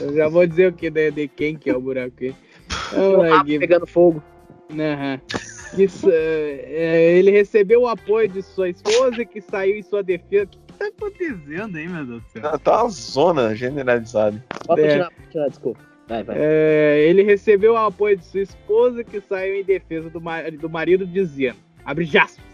Eu 0.00 0.14
já 0.14 0.28
vou 0.28 0.46
dizer 0.46 0.68
o 0.68 0.72
que 0.72 0.90
de, 0.90 1.10
de 1.10 1.28
quem 1.28 1.56
que 1.56 1.70
é 1.70 1.76
o 1.76 1.80
buraco. 1.80 2.14
O 2.96 3.16
lá, 3.18 3.28
rabo 3.36 3.44
Gui. 3.44 3.58
pegando 3.58 3.86
fogo. 3.86 4.22
Aham. 4.72 5.20
Isso, 5.76 6.08
é, 6.10 7.12
ele 7.18 7.30
recebeu 7.30 7.82
o 7.82 7.88
apoio 7.88 8.28
de 8.28 8.42
sua 8.42 8.68
esposa 8.68 9.24
que 9.24 9.40
saiu 9.40 9.76
em 9.76 9.82
sua 9.82 10.02
defesa. 10.02 10.44
O 10.44 10.46
que, 10.48 10.58
tá 10.78 10.86
acontecendo 10.86 11.76
aí, 11.76 11.88
meu 11.88 12.04
Deus 12.04 12.22
do 12.22 12.28
céu? 12.30 12.42
Tá- 12.42 12.58
Tá 12.58 12.82
uma 12.82 12.90
zona 12.90 13.54
generalizada. 13.54 14.42
Pode 14.66 14.82
É. 14.82 14.98
pode 14.98 15.10
continuar, 15.24 15.48
desculpa. 15.48 15.80
Vai, 16.08 16.22
vai. 16.22 16.36
É, 16.38 17.04
ele 17.08 17.22
recebeu 17.22 17.72
o 17.74 17.76
apoio 17.76 18.16
de 18.16 18.24
sua 18.24 18.40
esposa 18.42 19.02
que 19.02 19.20
saiu 19.20 19.54
em 19.54 19.64
defesa 19.64 20.08
do, 20.10 20.20
ma- 20.20 20.42
do 20.50 20.68
marido 20.70 21.06
dizendo, 21.06 21.56
abre 21.84 22.04
aspas, 22.16 22.44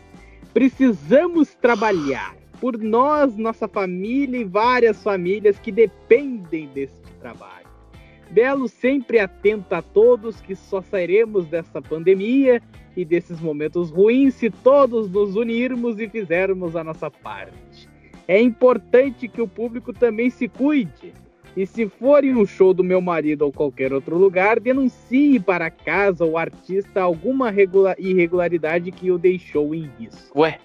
Precisamos 0.53 1.55
trabalhar 1.55 2.35
por 2.61 2.77
nós, 2.77 3.37
nossa 3.37 3.66
família 3.69 4.39
e 4.39 4.45
várias 4.45 5.03
famílias 5.03 5.59
que 5.59 5.70
dependem 5.73 6.69
deste 6.74 7.00
trabalho. 7.21 7.67
Belo 8.31 8.69
sempre 8.69 9.19
atento 9.19 9.75
a 9.75 9.83
todos 9.83 10.41
que 10.41 10.55
só 10.55 10.81
sairemos 10.81 11.47
dessa 11.47 11.83
pandemia 11.83 12.63
e 12.97 13.05
desses 13.05 13.41
momentos 13.41 13.91
ruins 13.91 14.35
se 14.35 14.51
todos 14.51 15.11
nos 15.11 15.35
unirmos 15.35 15.99
e 15.99 16.09
fizermos 16.09 16.77
a 16.77 16.85
nossa 16.85 17.11
parte. 17.11 17.89
É 18.29 18.41
importante 18.41 19.27
que 19.27 19.43
o 19.43 19.49
público 19.49 19.93
também 19.93 20.31
se 20.31 20.47
cuide. 20.47 21.13
E 21.57 21.67
se 21.67 21.89
for 21.89 22.23
em 22.25 22.37
um 22.37 22.47
show 22.47 22.73
do 22.73 22.85
meu 22.85 23.01
marido 23.01 23.43
ou 23.43 23.51
qualquer 23.51 23.93
outro 23.93 24.17
lugar, 24.17 24.61
denuncie 24.61 25.41
para 25.41 25.69
casa 25.69 26.25
ou 26.25 26.39
artista 26.39 27.03
alguma 27.03 27.51
regula- 27.51 27.97
irregularidade 27.99 28.93
que 28.93 29.11
o 29.11 29.19
deixou 29.19 29.75
em 29.75 29.91
risco. 29.99 30.43
Ué, 30.43 30.61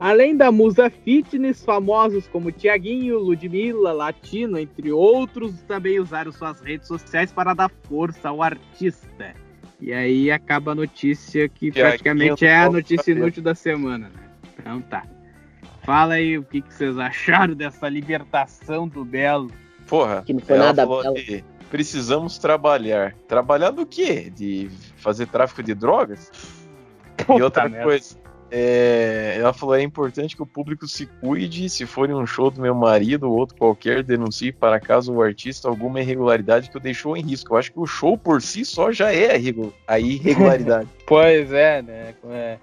Além 0.00 0.34
da 0.34 0.50
musa 0.50 0.88
fitness, 0.88 1.62
famosos 1.62 2.26
como 2.26 2.50
Tiaguinho, 2.50 3.18
Ludmilla, 3.18 3.92
Latino, 3.92 4.58
entre 4.58 4.90
outros, 4.90 5.60
também 5.68 6.00
usaram 6.00 6.32
suas 6.32 6.58
redes 6.62 6.88
sociais 6.88 7.30
para 7.30 7.52
dar 7.52 7.70
força 7.86 8.30
ao 8.30 8.42
artista. 8.42 9.34
E 9.78 9.92
aí 9.92 10.30
acaba 10.30 10.72
a 10.72 10.74
notícia 10.74 11.46
que 11.50 11.70
Tiaguinho 11.70 11.84
praticamente 11.84 12.46
é 12.46 12.56
a 12.56 12.70
notícia 12.70 13.12
inútil 13.12 13.42
da 13.42 13.54
semana, 13.54 14.08
né? 14.08 14.30
Então 14.58 14.80
tá. 14.80 15.04
Fala 15.82 16.14
aí 16.14 16.38
o 16.38 16.44
que, 16.44 16.62
que 16.62 16.72
vocês 16.72 16.96
acharam 16.96 17.54
dessa 17.54 17.86
libertação 17.86 18.88
do 18.88 19.04
Belo. 19.04 19.50
porra. 19.86 20.22
Que 20.22 20.32
não 20.32 20.40
foi 20.40 20.56
ela 20.56 20.66
nada 20.66 20.86
belo. 20.86 21.14
que 21.14 21.44
precisamos 21.70 22.38
trabalhar. 22.38 23.14
Trabalhar 23.28 23.70
do 23.70 23.84
quê? 23.84 24.32
De 24.34 24.70
fazer 24.96 25.26
tráfico 25.26 25.62
de 25.62 25.74
drogas? 25.74 26.30
e 27.28 27.42
outra 27.42 27.68
merda. 27.68 27.84
coisa. 27.84 28.29
É, 28.50 29.36
ela 29.38 29.52
falou: 29.52 29.74
é 29.74 29.82
importante 29.82 30.34
que 30.34 30.42
o 30.42 30.46
público 30.46 30.86
se 30.86 31.06
cuide. 31.06 31.68
Se 31.68 31.86
for 31.86 32.10
em 32.10 32.14
um 32.14 32.26
show 32.26 32.50
do 32.50 32.60
meu 32.60 32.74
marido 32.74 33.30
ou 33.30 33.36
outro 33.36 33.56
qualquer, 33.56 34.02
denuncie 34.02 34.52
para 34.52 34.80
caso 34.80 35.12
o 35.12 35.22
artista 35.22 35.68
alguma 35.68 36.00
irregularidade 36.00 36.70
que 36.70 36.76
o 36.76 36.80
deixou 36.80 37.16
em 37.16 37.22
risco. 37.22 37.54
Eu 37.54 37.58
acho 37.58 37.72
que 37.72 37.78
o 37.78 37.86
show 37.86 38.18
por 38.18 38.42
si 38.42 38.64
só 38.64 38.90
já 38.90 39.12
é 39.12 39.32
a 39.32 39.36
irregu- 39.36 39.74
a 39.86 39.98
irregularidade. 39.98 40.88
Pois 41.06 41.52
é, 41.52 41.82
né? 41.82 42.14
É. 42.30 42.56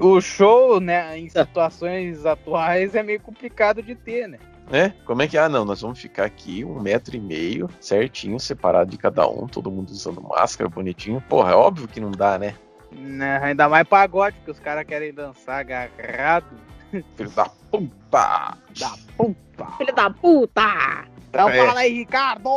O 0.00 0.20
show, 0.20 0.80
né, 0.80 1.18
em 1.18 1.28
situações 1.30 2.26
atuais 2.26 2.94
é 2.94 3.02
meio 3.02 3.20
complicado 3.20 3.82
de 3.82 3.94
ter, 3.94 4.28
né? 4.28 4.38
né? 4.70 4.94
Como 5.04 5.22
é 5.22 5.28
que, 5.28 5.38
ah, 5.38 5.48
não, 5.48 5.64
nós 5.64 5.80
vamos 5.80 5.98
ficar 5.98 6.24
aqui 6.24 6.64
um 6.64 6.80
metro 6.80 7.16
e 7.16 7.20
meio, 7.20 7.68
certinho, 7.80 8.38
separado 8.38 8.90
de 8.90 8.98
cada 8.98 9.26
um, 9.28 9.46
todo 9.46 9.70
mundo 9.70 9.90
usando 9.90 10.22
máscara, 10.22 10.68
bonitinho. 10.68 11.22
Porra, 11.28 11.52
é 11.52 11.54
óbvio 11.54 11.88
que 11.88 12.00
não 12.00 12.10
dá, 12.10 12.38
né? 12.38 12.54
Né, 12.98 13.38
Ainda 13.42 13.68
mais 13.68 13.86
pagode, 13.86 14.36
que 14.44 14.50
os 14.50 14.58
caras 14.58 14.86
querem 14.86 15.12
dançar 15.12 15.60
agarrado. 15.60 16.46
Filho 16.90 17.30
da 17.30 17.44
puta! 17.70 18.56
Da 18.78 18.96
puta! 19.16 19.66
Filho 19.76 19.94
da 19.94 20.10
puta! 20.10 21.06
Então 21.28 21.48
É. 21.50 21.66
fala 21.66 21.80
aí, 21.80 21.92
Ricardo! 21.92 22.50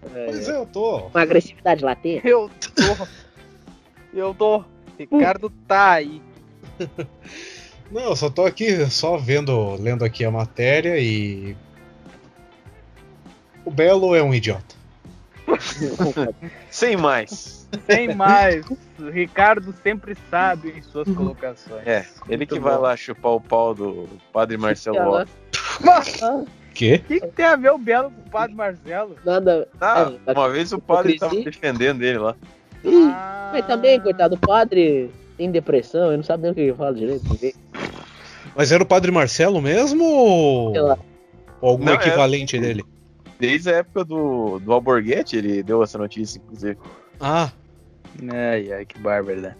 Pois 0.00 0.48
é, 0.48 0.56
eu 0.56 0.66
tô. 0.66 1.06
Uma 1.08 1.22
agressividade 1.22 1.84
latente. 1.84 2.26
Eu 2.28 2.50
tô. 2.76 3.08
Eu 4.12 4.34
tô. 4.34 4.64
Ricardo 4.98 5.50
tá 5.66 5.92
aí. 5.92 6.22
Não, 7.90 8.02
eu 8.02 8.16
só 8.16 8.30
tô 8.30 8.44
aqui, 8.44 8.86
só 8.86 9.16
vendo, 9.16 9.74
lendo 9.76 10.04
aqui 10.04 10.24
a 10.24 10.30
matéria 10.30 10.98
e. 10.98 11.56
O 13.64 13.70
Belo 13.70 14.14
é 14.14 14.22
um 14.22 14.32
idiota. 14.34 14.73
Sem 16.70 16.96
mais. 16.96 17.68
Sem 17.86 18.14
mais. 18.14 18.64
O 18.98 19.08
Ricardo 19.10 19.74
sempre 19.82 20.16
sabe 20.30 20.70
em 20.76 20.82
suas 20.82 21.08
colocações. 21.08 21.86
É, 21.86 22.04
ele 22.28 22.38
Muito 22.38 22.54
que 22.54 22.60
vai 22.60 22.74
bom. 22.76 22.80
lá 22.82 22.96
chupar 22.96 23.32
o 23.32 23.40
pau 23.40 23.74
do 23.74 24.08
padre 24.32 24.56
Marcelo 24.56 24.98
Lopes. 25.10 25.34
Quê? 26.74 27.00
o 27.04 27.06
que, 27.06 27.20
que 27.20 27.26
tem 27.28 27.44
a 27.46 27.54
ver 27.56 27.70
o 27.70 27.78
Belo 27.78 28.10
com 28.10 28.20
o 28.26 28.30
Padre 28.30 28.54
Marcelo? 28.56 29.16
Nada. 29.24 29.68
Ah, 29.80 30.12
É, 30.26 30.32
uma 30.32 30.48
vez 30.50 30.72
o 30.72 30.78
padre 30.80 31.16
tava 31.18 31.34
hipocrisia. 31.34 31.44
defendendo 31.60 32.02
ele 32.02 32.18
lá. 32.18 32.34
Ih, 32.82 33.10
Ah. 33.12 33.50
mas 33.52 33.66
também, 33.66 34.00
coitado, 34.00 34.34
o 34.34 34.38
padre 34.38 35.08
tem 35.36 35.50
depressão, 35.52 36.08
ele 36.08 36.16
não 36.18 36.24
sabe 36.24 36.42
nem 36.42 36.52
o 36.52 36.54
que 36.54 36.60
ele 36.62 36.74
fala 36.74 36.92
direito. 36.94 37.24
ninguém- 37.30 37.54
Mas 38.56 38.72
era 38.72 38.82
o 38.82 38.86
Padre 38.86 39.10
Marcelo 39.10 39.60
mesmo 39.62 40.04
ou, 40.04 40.72
Sei 40.72 40.80
lá. 40.80 40.98
ou 41.60 41.70
algum 41.70 41.84
Não, 41.84 41.92
é. 41.92 41.96
equivalente 41.96 42.58
dele? 42.58 42.84
Desde 43.38 43.70
a 43.70 43.76
época 43.78 44.04
do, 44.04 44.58
do 44.60 44.72
Alborguete, 44.72 45.36
ele 45.36 45.62
deu 45.62 45.82
essa 45.82 45.98
notícia, 45.98 46.38
inclusive. 46.38 46.78
Ah, 47.20 47.50
Ai, 48.30 48.72
ai, 48.72 48.84
que 48.86 48.98
bárbaro, 48.98 49.40
né? 49.40 49.56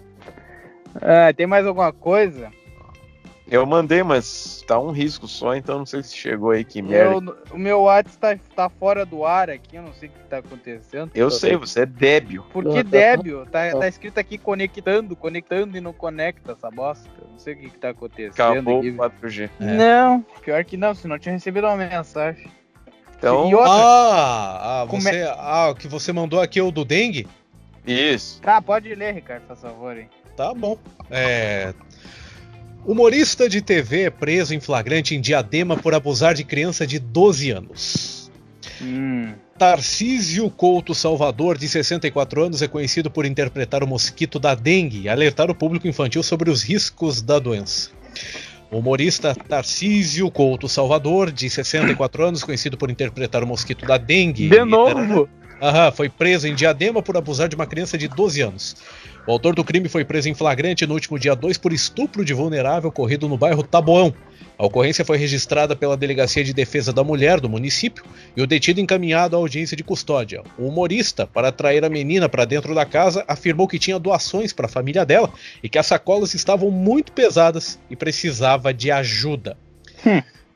Ah, 1.03 1.33
tem 1.33 1.47
mais 1.47 1.67
alguma 1.67 1.93
coisa? 1.93 2.51
Eu 3.51 3.67
mandei, 3.67 4.03
mas 4.03 4.63
tá 4.67 4.79
um 4.79 4.91
risco 4.91 5.29
só, 5.29 5.55
então 5.55 5.79
não 5.79 5.85
sei 5.85 6.03
se 6.03 6.17
chegou 6.17 6.51
aí, 6.51 6.65
que 6.65 6.81
merda. 6.81 7.15
Eu- 7.31 7.37
o 7.53 7.59
meu 7.59 7.83
WhatsApp 7.83 8.41
tá, 8.49 8.69
tá 8.69 8.69
fora 8.71 9.05
do 9.05 9.25
ar 9.25 9.51
aqui, 9.51 9.77
eu 9.77 9.83
não 9.83 9.93
sei 9.93 10.09
o 10.09 10.13
que 10.13 10.19
tá 10.31 10.39
acontecendo. 10.39 11.11
Eu 11.15 11.31
sei, 11.31 11.55
você 11.57 11.81
é 11.81 11.87
débil. 11.87 12.43
Por 12.53 12.65
que 12.65 12.83
débil? 12.83 13.45
Tá, 13.47 13.71
tá 13.79 13.87
escrito 13.87 14.17
aqui 14.19 14.39
conectando, 14.39 15.15
conectando 15.15 15.77
e 15.77 15.81
não 15.81 15.93
conecta 15.93 16.53
essa 16.53 16.71
bosta. 16.71 17.11
Eu 17.21 17.29
não 17.33 17.39
sei 17.39 17.53
o 17.55 17.59
que, 17.59 17.71
que 17.71 17.79
tá 17.79 17.91
acontecendo 17.91 18.33
Acabou 18.53 18.79
aqui. 18.79 18.91
o 18.91 18.97
4G. 18.97 19.51
É. 19.61 19.65
Não, 19.77 20.23
pior 20.43 20.65
que 20.65 20.77
não, 20.79 20.95
senão 20.95 21.17
eu 21.17 21.21
tinha 21.21 21.33
recebido 21.35 21.67
uma 21.67 21.77
mensagem. 21.77 22.51
Então, 23.25 23.49
E 23.49 23.55
outra, 23.55 23.73
ah, 23.73 24.83
ah, 24.83 24.85
você, 24.85 25.35
ah, 25.39 25.71
o 25.71 25.75
que 25.75 25.89
você 25.89 26.13
mandou 26.13 26.41
aqui 26.41 26.59
é 26.59 26.63
o 26.63 26.71
do 26.71 26.85
dengue? 26.85 27.27
isso. 27.87 28.41
tá, 28.41 28.61
pode 28.61 28.95
ler, 28.95 29.15
Ricardo, 29.15 29.47
por 29.47 29.57
favor, 29.57 29.97
hein. 29.97 30.09
Tá 30.37 30.53
bom. 30.53 30.77
É... 31.11 31.73
Humorista 32.85 33.49
de 33.49 33.63
TV 33.63 34.03
é 34.03 34.11
preso 34.11 34.55
em 34.55 34.61
flagrante 34.61 35.15
em 35.15 35.21
Diadema 35.21 35.77
por 35.77 35.95
abusar 35.95 36.35
de 36.35 36.45
criança 36.45 36.87
de 36.87 36.99
12 36.99 37.51
anos. 37.51 38.31
Hum. 38.83 39.33
Tarcísio 39.57 40.51
Couto 40.51 40.95
Salvador, 40.95 41.57
de 41.57 41.69
64 41.69 42.45
anos, 42.45 42.61
é 42.61 42.69
conhecido 42.69 43.11
por 43.11 43.25
interpretar 43.25 43.83
o 43.83 43.87
mosquito 43.87 44.39
da 44.39 44.55
dengue 44.55 45.03
e 45.03 45.09
alertar 45.09 45.51
o 45.51 45.55
público 45.55 45.89
infantil 45.89 46.23
sobre 46.23 46.51
os 46.51 46.63
riscos 46.63 47.23
da 47.23 47.39
doença. 47.39 47.91
O 48.75 48.79
humorista 48.79 49.37
Tarcísio 49.37 50.29
Couto 50.33 50.69
Salvador, 50.69 51.31
de 51.31 51.49
64 51.49 52.27
anos, 52.27 52.43
conhecido 52.43 52.77
por 52.77 52.91
interpretar 52.91 53.45
o 53.45 53.47
mosquito 53.47 53.87
da 53.87 53.97
dengue. 53.97 54.49
De 54.49 54.65
novo? 54.65 55.29
Aham, 55.61 55.93
foi 55.93 56.09
preso 56.09 56.47
em 56.47 56.55
Diadema 56.55 57.03
por 57.03 57.17
abusar 57.17 57.49
de 57.49 57.55
uma 57.55 57.67
criança 57.67 57.97
de 57.97 58.09
12 58.09 58.41
anos. 58.43 58.77
O 59.27 59.33
autor 59.33 59.55
do 59.55 59.65
crime 59.65 59.89
foi 59.89 60.05
preso 60.05 60.29
em 60.29 60.35
flagrante 60.35 60.87
no 60.87 60.95
último 60.95 61.19
dia 61.19 61.35
2 61.35 61.57
por 61.57 61.73
estupro 61.73 62.25
de 62.25 62.35
vulnerável 62.35 62.91
ocorrido 62.91 63.29
no 63.29 63.39
bairro 63.39 63.63
Taboão. 63.63 64.13
A 64.59 64.67
ocorrência 64.67 65.05
foi 65.05 65.17
registrada 65.17 65.75
pela 65.75 65.97
Delegacia 65.97 66.45
de 66.45 66.53
Defesa 66.53 66.93
da 66.93 67.03
Mulher 67.03 67.41
do 67.41 67.49
município 67.49 68.05
e 68.37 68.43
o 68.43 68.47
detido 68.47 68.81
encaminhado 68.81 69.35
à 69.35 69.39
audiência 69.39 69.77
de 69.77 69.83
custódia. 69.83 70.43
O 70.59 70.69
humorista, 70.69 71.27
para 71.27 71.49
atrair 71.49 71.85
a 71.85 71.89
menina 71.89 72.29
para 72.29 72.45
dentro 72.45 72.75
da 72.75 72.85
casa, 72.85 73.25
afirmou 73.27 73.67
que 73.67 73.79
tinha 73.79 73.99
doações 73.99 74.53
para 74.53 74.67
a 74.67 74.69
família 74.69 75.07
dela 75.07 75.33
e 75.63 75.69
que 75.69 75.79
as 75.79 75.87
sacolas 75.87 76.35
estavam 76.35 76.71
muito 76.71 77.11
pesadas 77.13 77.79
e 77.89 77.97
precisava 77.97 78.75
de 78.75 78.91
ajuda. 78.91 79.57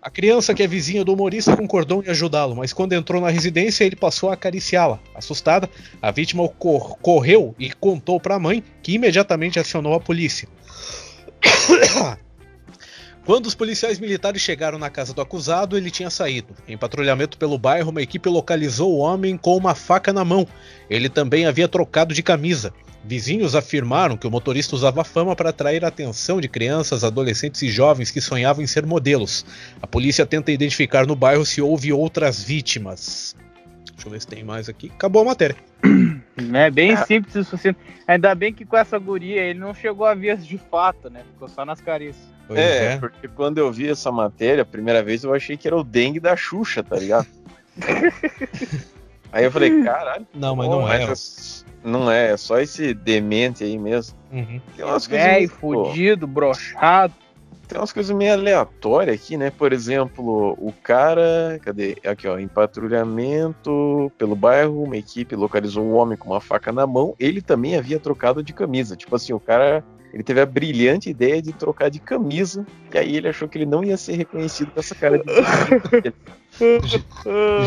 A 0.08 0.10
criança, 0.10 0.54
que 0.54 0.62
é 0.62 0.66
vizinha 0.66 1.04
do 1.04 1.12
humorista, 1.12 1.54
concordou 1.54 2.02
em 2.02 2.08
ajudá-lo, 2.08 2.56
mas 2.56 2.72
quando 2.72 2.94
entrou 2.94 3.20
na 3.20 3.28
residência, 3.28 3.84
ele 3.84 3.94
passou 3.94 4.30
a 4.30 4.32
acariciá-la. 4.32 4.98
Assustada, 5.14 5.68
a 6.00 6.10
vítima 6.10 6.48
cor- 6.48 6.96
correu 7.02 7.54
e 7.58 7.70
contou 7.70 8.18
para 8.18 8.36
a 8.36 8.38
mãe, 8.38 8.64
que 8.82 8.94
imediatamente 8.94 9.60
acionou 9.60 9.92
a 9.92 10.00
polícia. 10.00 10.48
Quando 13.28 13.44
os 13.44 13.54
policiais 13.54 13.98
militares 13.98 14.40
chegaram 14.40 14.78
na 14.78 14.88
casa 14.88 15.12
do 15.12 15.20
acusado, 15.20 15.76
ele 15.76 15.90
tinha 15.90 16.08
saído. 16.08 16.54
Em 16.66 16.78
patrulhamento 16.78 17.36
pelo 17.36 17.58
bairro, 17.58 17.90
uma 17.90 18.00
equipe 18.00 18.26
localizou 18.26 18.94
o 18.94 19.00
homem 19.00 19.36
com 19.36 19.54
uma 19.54 19.74
faca 19.74 20.14
na 20.14 20.24
mão. 20.24 20.48
Ele 20.88 21.10
também 21.10 21.44
havia 21.44 21.68
trocado 21.68 22.14
de 22.14 22.22
camisa. 22.22 22.72
Vizinhos 23.04 23.54
afirmaram 23.54 24.16
que 24.16 24.26
o 24.26 24.30
motorista 24.30 24.74
usava 24.74 25.04
fama 25.04 25.36
para 25.36 25.50
atrair 25.50 25.84
a 25.84 25.88
atenção 25.88 26.40
de 26.40 26.48
crianças, 26.48 27.04
adolescentes 27.04 27.60
e 27.60 27.68
jovens 27.68 28.10
que 28.10 28.18
sonhavam 28.22 28.64
em 28.64 28.66
ser 28.66 28.86
modelos. 28.86 29.44
A 29.82 29.86
polícia 29.86 30.24
tenta 30.24 30.50
identificar 30.50 31.06
no 31.06 31.14
bairro 31.14 31.44
se 31.44 31.60
houve 31.60 31.92
outras 31.92 32.42
vítimas. 32.42 33.36
Deixa 33.98 34.06
eu 34.06 34.12
ver 34.12 34.20
se 34.20 34.26
tem 34.28 34.44
mais 34.44 34.68
aqui. 34.68 34.92
Acabou 34.94 35.22
a 35.22 35.24
matéria. 35.24 35.56
É 36.54 36.70
bem 36.70 36.92
Ah. 36.92 37.04
simples 37.04 37.34
e 37.34 37.44
sucinto. 37.44 37.80
Ainda 38.06 38.32
bem 38.32 38.54
que 38.54 38.64
com 38.64 38.76
essa 38.76 38.96
guria 38.96 39.42
ele 39.42 39.58
não 39.58 39.74
chegou 39.74 40.06
a 40.06 40.14
vias 40.14 40.46
de 40.46 40.56
fato, 40.56 41.10
né? 41.10 41.22
Ficou 41.32 41.48
só 41.48 41.64
nas 41.64 41.80
carícias. 41.80 42.24
É, 42.50 42.92
é. 42.92 42.96
porque 42.96 43.26
quando 43.26 43.58
eu 43.58 43.72
vi 43.72 43.88
essa 43.90 44.12
matéria, 44.12 44.62
a 44.62 44.64
primeira 44.64 45.02
vez 45.02 45.24
eu 45.24 45.34
achei 45.34 45.56
que 45.56 45.66
era 45.66 45.76
o 45.76 45.82
dengue 45.82 46.20
da 46.20 46.36
Xuxa, 46.36 46.80
tá 46.82 46.94
ligado? 46.96 47.26
aí 49.32 49.44
eu 49.44 49.50
falei, 49.50 49.82
caralho. 49.82 50.26
Não, 50.32 50.54
mas 50.54 50.66
pô, 50.68 50.72
não 50.76 50.88
é. 50.92 51.06
mas 51.06 51.66
Não 51.82 52.10
é, 52.10 52.30
é 52.32 52.36
só 52.36 52.60
esse 52.60 52.94
demente 52.94 53.64
aí 53.64 53.76
mesmo. 53.76 54.16
Uhum. 54.30 54.60
Velho, 55.08 55.32
meio- 55.38 55.48
fudido, 55.50 56.26
brochado. 56.26 57.14
Tem 57.68 57.78
umas 57.78 57.92
coisas 57.92 58.16
meio 58.16 58.32
aleatórias 58.32 59.14
aqui, 59.14 59.36
né? 59.36 59.50
Por 59.50 59.74
exemplo, 59.74 60.56
o 60.58 60.72
cara. 60.72 61.60
Cadê? 61.62 61.98
Aqui, 62.04 62.26
ó. 62.26 62.38
Em 62.38 62.48
patrulhamento 62.48 64.10
pelo 64.16 64.34
bairro, 64.34 64.82
uma 64.82 64.96
equipe 64.96 65.36
localizou 65.36 65.84
um 65.84 65.94
homem 65.94 66.16
com 66.16 66.30
uma 66.30 66.40
faca 66.40 66.72
na 66.72 66.86
mão. 66.86 67.14
Ele 67.20 67.42
também 67.42 67.76
havia 67.76 68.00
trocado 68.00 68.42
de 68.42 68.54
camisa. 68.54 68.96
Tipo 68.96 69.16
assim, 69.16 69.34
o 69.34 69.40
cara 69.40 69.84
ele 70.12 70.22
teve 70.22 70.40
a 70.40 70.46
brilhante 70.46 71.10
ideia 71.10 71.40
de 71.42 71.52
trocar 71.52 71.90
de 71.90 71.98
camisa, 71.98 72.66
e 72.92 72.98
aí 72.98 73.16
ele 73.16 73.28
achou 73.28 73.48
que 73.48 73.58
ele 73.58 73.66
não 73.66 73.84
ia 73.84 73.96
ser 73.96 74.16
reconhecido 74.16 74.70
com 74.70 74.80
essa 74.80 74.94
cara 74.94 75.18
de. 75.18 75.24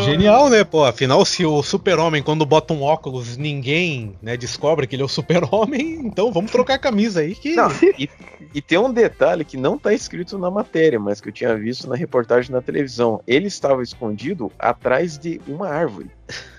Genial, 0.04 0.50
né, 0.50 0.64
pô? 0.64 0.84
Afinal, 0.84 1.24
se 1.24 1.46
o 1.46 1.62
super-homem, 1.62 2.22
quando 2.22 2.44
bota 2.44 2.74
um 2.74 2.82
óculos, 2.82 3.36
ninguém 3.36 4.16
né, 4.20 4.36
descobre 4.36 4.86
que 4.86 4.96
ele 4.96 5.02
é 5.02 5.04
o 5.04 5.08
super-homem, 5.08 6.00
então 6.04 6.32
vamos 6.32 6.50
trocar 6.50 6.74
a 6.74 6.78
camisa 6.78 7.20
aí 7.20 7.34
que. 7.34 7.54
Não, 7.54 7.70
e, 7.98 8.10
e 8.52 8.60
tem 8.60 8.78
um 8.78 8.92
detalhe 8.92 9.44
que 9.44 9.56
não 9.56 9.78
tá 9.78 9.94
escrito 9.94 10.36
na 10.36 10.50
matéria, 10.50 10.98
mas 10.98 11.20
que 11.20 11.28
eu 11.28 11.32
tinha 11.32 11.56
visto 11.56 11.88
na 11.88 11.96
reportagem 11.96 12.50
na 12.50 12.60
televisão. 12.60 13.22
Ele 13.26 13.46
estava 13.46 13.82
escondido 13.82 14.50
atrás 14.58 15.16
de 15.16 15.40
uma 15.46 15.68
árvore. 15.68 16.10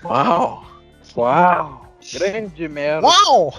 Uau! 0.02 0.64
Uau! 1.16 1.86
Grande 2.12 2.68
merda! 2.68 3.06
Uau! 3.06 3.54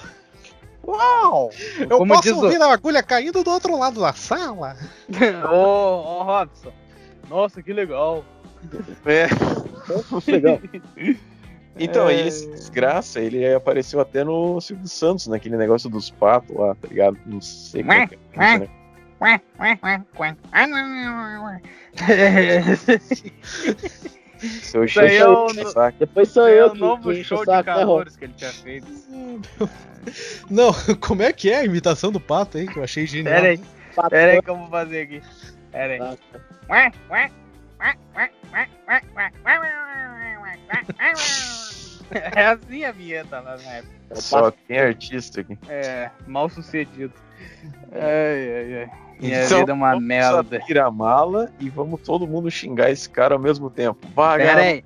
Uau! 0.88 1.50
Eu 1.80 1.98
Como 1.98 2.14
posso 2.14 2.22
diz 2.24 2.34
o- 2.34 2.44
ouvir 2.44 2.62
a 2.62 2.72
agulha 2.74 3.02
caindo 3.04 3.44
do 3.44 3.50
outro 3.52 3.78
lado 3.78 4.00
da 4.02 4.14
sala? 4.14 4.76
Ô, 5.52 5.56
ô, 5.56 6.24
Robson. 6.24 6.72
Nossa, 7.30 7.62
que 7.64 7.74
legal. 7.74 8.24
É. 9.06 9.28
Legal. 10.32 10.60
Então, 11.78 12.10
É. 12.10 12.28
esse 12.28 12.50
desgraça, 12.50 13.20
ele 13.20 13.54
apareceu 13.54 14.00
até 14.00 14.24
no 14.24 14.60
Silvio 14.62 14.88
Santos, 14.88 15.28
naquele 15.28 15.58
negócio 15.58 15.90
dos 15.90 16.10
patos 16.10 16.56
lá, 16.56 16.74
tá 16.76 16.88
ligado? 16.88 17.18
Não 17.26 17.42
sei 17.42 17.82
como 17.84 17.94
é 17.94 18.08
que 18.08 18.16
é 18.16 18.58
né? 18.60 18.70
Seu 24.40 24.82
aí 24.82 24.88
é 24.88 24.90
chefe 24.90 25.24
o, 25.26 25.48
de 25.54 25.72
saco. 25.72 25.98
Depois 26.00 26.30
sou 26.30 26.48
é 26.48 26.60
eu 26.62 26.68
o 26.68 26.72
que, 26.72 26.80
novo 26.80 27.12
que 27.12 27.24
show 27.24 27.38
o 27.40 27.42
de 27.42 27.46
saco, 27.46 27.70
né, 27.70 27.76
calores 27.76 28.16
que 28.16 28.26
ele 28.26 28.34
tinha 28.34 28.52
feito. 28.52 28.88
Não, 30.50 30.72
como 31.00 31.24
é 31.24 31.34
que 31.34 31.50
é 31.50 31.58
a 31.60 31.64
imitação 31.66 32.12
do 32.12 32.20
pato 32.20 32.58
aí 32.58 32.68
que 32.68 32.78
eu 32.78 32.84
achei 32.84 33.06
genial? 33.08 33.34
Pera 33.36 33.48
aí, 33.48 33.60
Pato- 33.96 34.10
pera 34.10 34.32
aí 34.34 34.42
que 34.42 34.50
eu 34.50 34.58
vou 34.58 34.70
fazer 34.70 35.02
aqui. 35.02 35.22
Pera 35.72 35.94
aí. 35.94 36.18
Ah, 36.70 36.88
É 42.12 42.46
assim 42.46 42.84
a 42.86 42.92
vinheta 42.92 43.40
lá 43.40 43.58
na 43.58 43.72
época. 43.72 43.94
é 44.12 44.16
Só 44.16 44.52
tem 44.52 44.80
artista 44.80 45.42
aqui. 45.42 45.58
É, 45.68 46.10
mal 46.28 46.50
sucedido. 46.50 47.14
Ai, 47.92 48.54
ai, 48.58 48.74
ai. 48.84 48.92
Minha 49.20 49.46
Então, 49.46 49.60
vida 49.60 49.72
é 49.72 49.76
uma 49.76 49.92
vamos 49.92 50.04
merda. 50.06 50.40
abrir 50.40 50.80
a 50.80 50.92
mala 50.92 51.50
e 51.60 51.70
vamos 51.70 52.02
todo 52.02 52.28
mundo 52.28 52.50
xingar 52.52 52.92
esse 52.92 53.10
cara 53.10 53.34
ao 53.36 53.40
mesmo 53.40 53.70
tempo. 53.70 54.00
Pera 54.02 54.12
Vaga. 54.16 54.56
aí, 54.56 54.84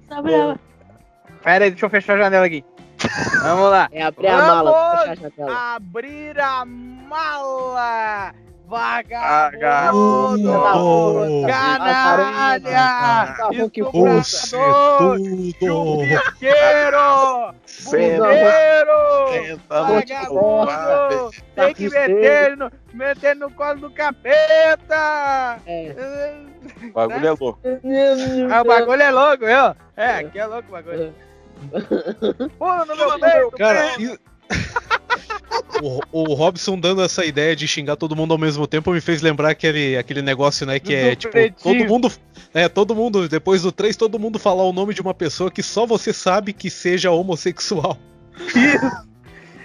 pera 1.43 1.65
aí, 1.65 1.71
deixa 1.71 1.85
eu 1.85 1.89
fechar 1.89 2.13
a 2.15 2.23
janela 2.23 2.45
aqui. 2.45 2.63
Vamos 3.43 3.69
lá. 3.71 3.87
É 3.93 4.03
abrir 4.03 4.27
a 4.27 4.37
mala, 4.37 4.97
fechar 4.99 5.11
a 5.11 5.15
janela. 5.15 5.75
Abrir 5.75 6.39
a 6.39 6.65
mala! 6.65 8.33
Vagabundo! 8.69 9.57
Vagabundo! 9.57 10.53
Oh, 10.53 11.41
Canalha! 11.47 13.33
Tá 13.35 13.47
Você 13.47 13.63
Estuprador! 15.49 16.05
Senta, 17.65 18.27
Buzeiro! 18.27 19.57
Vagabundo! 19.67 21.31
Tem 21.55 21.73
que 21.73 21.89
meter 21.89 22.55
no, 22.57 22.71
meter 22.93 23.35
no 23.35 23.49
colo 23.49 23.79
do 23.79 23.89
capeta! 23.89 25.59
É. 25.65 26.35
O 26.83 26.91
bagulho 26.93 27.27
é 27.27 27.31
louco. 27.31 27.59
Ah, 28.51 28.61
o 28.61 28.65
bagulho 28.65 29.01
é 29.01 29.09
louco, 29.09 29.47
viu? 29.47 29.75
É, 29.97 30.11
aqui 30.19 30.37
é 30.37 30.45
louco 30.45 30.69
o 30.69 30.73
bagulho. 30.73 31.11
Pula 32.59 32.85
no 32.85 32.95
meu 32.95 33.19
peito! 33.19 33.51
Cara, 33.57 33.89
peito. 33.97 34.19
o, 35.81 35.99
o 36.11 36.33
Robson 36.33 36.79
dando 36.79 37.01
essa 37.01 37.25
ideia 37.25 37.55
de 37.55 37.67
xingar 37.67 37.95
todo 37.95 38.15
mundo 38.15 38.31
ao 38.33 38.37
mesmo 38.37 38.67
tempo 38.67 38.91
me 38.91 39.01
fez 39.01 39.21
lembrar 39.21 39.49
aquele, 39.51 39.97
aquele 39.97 40.21
negócio, 40.21 40.65
né? 40.65 40.79
Que 40.79 40.93
é 40.95 41.09
Do 41.11 41.15
tipo, 41.15 41.31
pretinho. 41.31 41.77
todo 41.79 41.87
mundo. 41.89 42.11
É, 42.53 42.67
todo 42.67 42.95
mundo, 42.95 43.27
depois 43.29 43.61
do 43.61 43.71
3, 43.71 43.95
todo 43.95 44.17
mundo 44.19 44.39
falar 44.39 44.63
o 44.63 44.73
nome 44.73 44.93
de 44.93 45.01
uma 45.01 45.13
pessoa 45.13 45.51
que 45.51 45.61
só 45.63 45.85
você 45.85 46.11
sabe 46.11 46.51
que 46.53 46.69
seja 46.69 47.11
homossexual. 47.11 47.97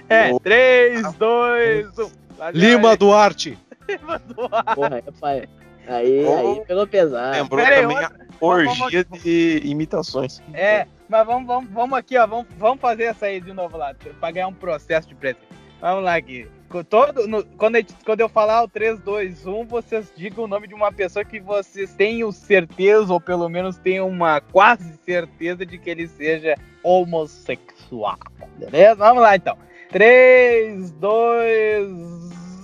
É, 0.09 0.39
3, 0.39 1.12
2, 1.15 1.98
1. 1.98 2.11
Lima 2.52 2.97
Duarte! 2.97 3.59
Lima 3.89 4.19
Duarte. 4.19 4.74
Porra, 4.74 4.98
é, 4.98 5.11
pai. 5.20 5.48
Aí, 5.86 6.24
Oh. 6.24 6.36
aí 6.59 6.65
pegou 6.66 6.86
pesado. 6.86 7.36
Lembrou 7.36 7.62
Pera 7.65 7.77
aí, 7.77 7.82
também 7.82 7.98
a 7.98 8.11
orgia 8.40 9.05
de 9.05 9.61
imitações. 9.65 10.43
É, 10.52 10.86
mas 11.09 11.27
vamos, 11.27 11.47
vamos, 11.47 11.70
vamos 11.70 11.98
aqui, 11.98 12.16
ó. 12.19 12.27
Vamos, 12.27 12.47
vamos 12.59 12.81
fazer 12.81 13.05
essa 13.05 13.27
aí 13.27 13.40
de 13.40 13.52
novo 13.52 13.77
lá, 13.77 13.94
pra 14.19 14.31
ganhar 14.31 14.48
um 14.48 14.55
processo 14.55 15.09
de 15.09 15.15
presente. 15.15 15.43
Vamos 15.85 16.02
lá 16.05 16.15
aqui. 16.16 16.48
Todo, 16.89 17.28
no- 17.28 17.44
quando, 17.44 17.77
a 17.77 17.81
gente- 17.81 17.94
quando 18.06 18.20
eu 18.20 18.28
falar 18.28 18.62
o 18.62 18.69
3, 18.69 18.98
2, 19.01 19.47
1, 19.47 19.66
vocês 19.66 20.11
digam 20.16 20.44
o 20.44 20.48
nome 20.48 20.66
de 20.66 20.73
uma 20.73 20.90
pessoa 20.90 21.27
que 21.27 21.39
vocês 21.39 21.93
tenham 21.93 22.32
certeza, 22.32 23.12
ou 23.12 23.20
pelo 23.20 23.47
menos 23.51 23.77
tenham 23.77 24.09
uma 24.09 24.40
quase 24.40 24.94
certeza 25.05 25.66
de 25.66 25.77
que 25.77 25.90
ele 25.90 26.09
seja 26.09 26.55
homossexual. 26.82 28.16
Beleza? 28.59 28.94
Vamos 28.94 29.23
lá 29.23 29.36
então. 29.36 29.59
3, 29.90 30.90
2, 30.93 31.86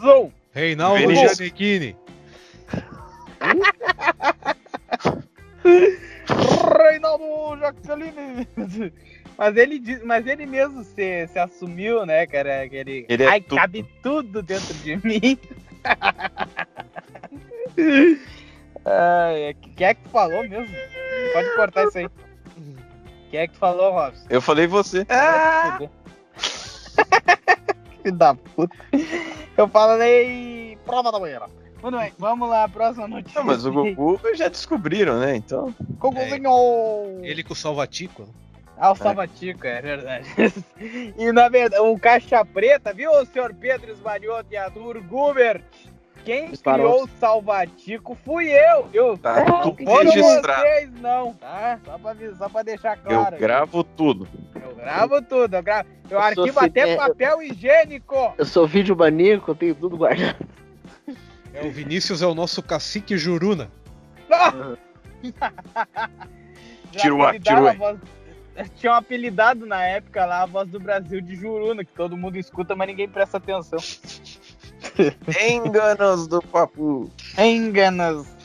1. 0.03 0.33
Reinaldo. 0.55 1.15
Giannichini. 1.15 1.95
Reinaldo 6.91 7.59
Jaqueline. 7.61 8.49
Mas 9.41 9.57
ele, 9.57 9.79
diz, 9.79 10.05
mas 10.05 10.27
ele 10.27 10.45
mesmo 10.45 10.85
se, 10.85 11.27
se 11.29 11.39
assumiu, 11.39 12.05
né, 12.05 12.27
cara? 12.27 12.69
Que 12.69 12.77
ele, 12.77 13.07
Ele 13.09 13.23
é 13.23 13.27
Ai, 13.27 13.41
tudo. 13.41 13.57
cabe 13.57 13.87
tudo 14.03 14.43
dentro 14.43 14.75
de 14.75 14.97
mim. 14.97 15.39
Ai, 18.85 19.57
quem 19.77 19.87
é 19.87 19.95
que 19.95 20.03
tu 20.03 20.11
falou 20.11 20.47
mesmo? 20.47 20.77
Pode 21.33 21.57
cortar 21.57 21.87
isso 21.87 21.97
aí. 21.97 22.07
Quem 23.31 23.41
é 23.41 23.47
que 23.47 23.55
tu 23.55 23.59
falou, 23.59 23.93
Robson? 23.93 24.27
Eu 24.29 24.43
falei 24.43 24.67
você. 24.67 25.07
Ah! 25.09 25.79
Filho 28.03 28.17
da 28.17 28.35
puta. 28.35 28.77
Eu 29.57 29.67
falei 29.69 30.77
prova 30.85 31.11
da 31.11 31.19
banheira. 31.19 31.47
Muito 31.83 31.97
bem, 31.97 32.13
vamos 32.19 32.47
lá, 32.47 32.69
próxima 32.69 33.09
notícia. 33.09 33.41
Não, 33.41 33.47
mas 33.47 33.65
o 33.65 33.73
Goku 33.73 34.21
já 34.35 34.49
descobriram, 34.49 35.19
né? 35.19 35.35
Então. 35.35 35.75
Gokuzinho! 35.99 37.21
Ele 37.23 37.43
com 37.43 37.55
o 37.55 37.57
Salvatico. 37.57 38.29
Ah, 38.83 38.93
o 38.93 38.97
Salvatico, 38.97 39.67
é 39.67 39.83
verdade. 39.83 40.27
e 41.19 41.31
na 41.33 41.49
verdade, 41.51 41.83
o 41.83 41.99
Caixa 41.99 42.43
Preta, 42.47 42.95
viu, 42.95 43.11
senhor 43.27 43.53
Pedro 43.55 43.93
Esmanioto 43.93 44.47
e 44.51 44.57
Arthur 44.57 45.01
Gubert? 45.03 45.63
Quem 46.25 46.51
Disparou. 46.51 46.91
criou 46.93 47.05
o 47.05 47.09
Salvatico 47.19 48.15
fui 48.25 48.49
eu, 48.51 48.87
viu? 48.89 49.17
Tá 49.19 49.43
tudo 49.63 49.77
registrado. 49.85 50.63
vocês, 50.63 50.91
não, 51.01 51.33
tá? 51.35 51.79
Só 51.85 51.99
pra, 51.99 52.11
avisar- 52.11 52.37
só 52.39 52.49
pra 52.49 52.63
deixar 52.63 52.97
Eu 52.99 53.03
claro. 53.05 53.37
gravo 53.39 53.85
tudo. 53.85 54.29
Eu 54.55 54.75
gravo 54.75 55.23
tudo, 55.23 55.57
eu 55.57 55.63
gravo. 55.63 55.89
Eu, 56.11 56.19
Eu 56.19 56.35
sou 56.35 56.43
arquivo 56.45 56.61
até 56.61 56.91
é, 56.93 56.97
papel 56.97 57.43
higiênico. 57.43 58.35
Eu 58.37 58.45
sou 58.47 58.67
vídeo 58.67 58.95
maníaco, 58.97 59.51
eu 59.51 59.55
tenho 59.55 59.75
tudo 59.75 59.97
guardado. 59.97 60.37
É, 61.53 61.67
o 61.67 61.71
Vinícius 61.73 62.23
é 62.23 62.27
o 62.29 62.35
nosso 62.35 62.63
cacique 62.63 63.19
Juruna. 63.19 63.69
Já 66.93 67.01
Tiro 67.01 67.23
a- 67.25 67.33
Tinha 68.77 68.93
um 68.93 68.97
apelidado 68.97 69.65
na 69.67 69.83
época 69.83 70.25
lá, 70.27 70.43
a 70.43 70.47
voz 70.47 70.69
do 70.69 70.79
Brasil 70.81 71.21
de 71.21 71.35
Juruna, 71.37 71.85
que 71.85 71.93
todo 71.93 72.17
mundo 72.17 72.37
escuta, 72.37 72.75
mas 72.77 72.89
ninguém 72.89 73.09
presta 73.09 73.37
atenção. 73.39 73.79
Enganos 75.51 76.27
do 76.27 76.43
papo. 76.43 77.11
Enganas. 77.39 78.37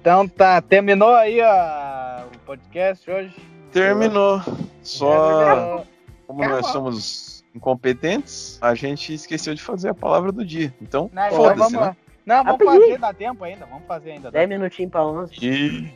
Então 0.00 0.26
tá, 0.26 0.60
terminou 0.60 1.14
aí 1.14 1.40
ó, 1.40 2.24
o 2.34 2.38
podcast 2.40 3.08
hoje. 3.10 3.34
Terminou. 3.70 4.40
Só 4.82 5.44
Terminou. 5.54 5.86
como 6.26 6.48
nós 6.48 6.66
somos 6.68 7.44
incompetentes, 7.54 8.58
a 8.60 8.74
gente 8.74 9.12
esqueceu 9.14 9.54
de 9.54 9.62
fazer 9.62 9.90
a 9.90 9.94
palavra 9.94 10.32
do 10.32 10.44
dia. 10.44 10.74
Então, 10.80 11.10
Não, 11.12 11.26
então 11.26 11.36
foda-se, 11.36 11.58
vamos 11.58 11.72
né? 11.72 11.80
lá. 11.80 11.96
Não, 12.24 12.44
vamos 12.44 12.64
fazer, 12.64 12.98
dá 12.98 13.12
tempo 13.12 13.44
ainda, 13.44 13.66
vamos 13.66 13.86
fazer 13.86 14.12
ainda. 14.12 14.30
dá. 14.30 14.38
10 14.38 14.48
minutinhos 14.48 14.90
pra 14.92 15.04
11. 15.04 15.34
E 15.42 15.92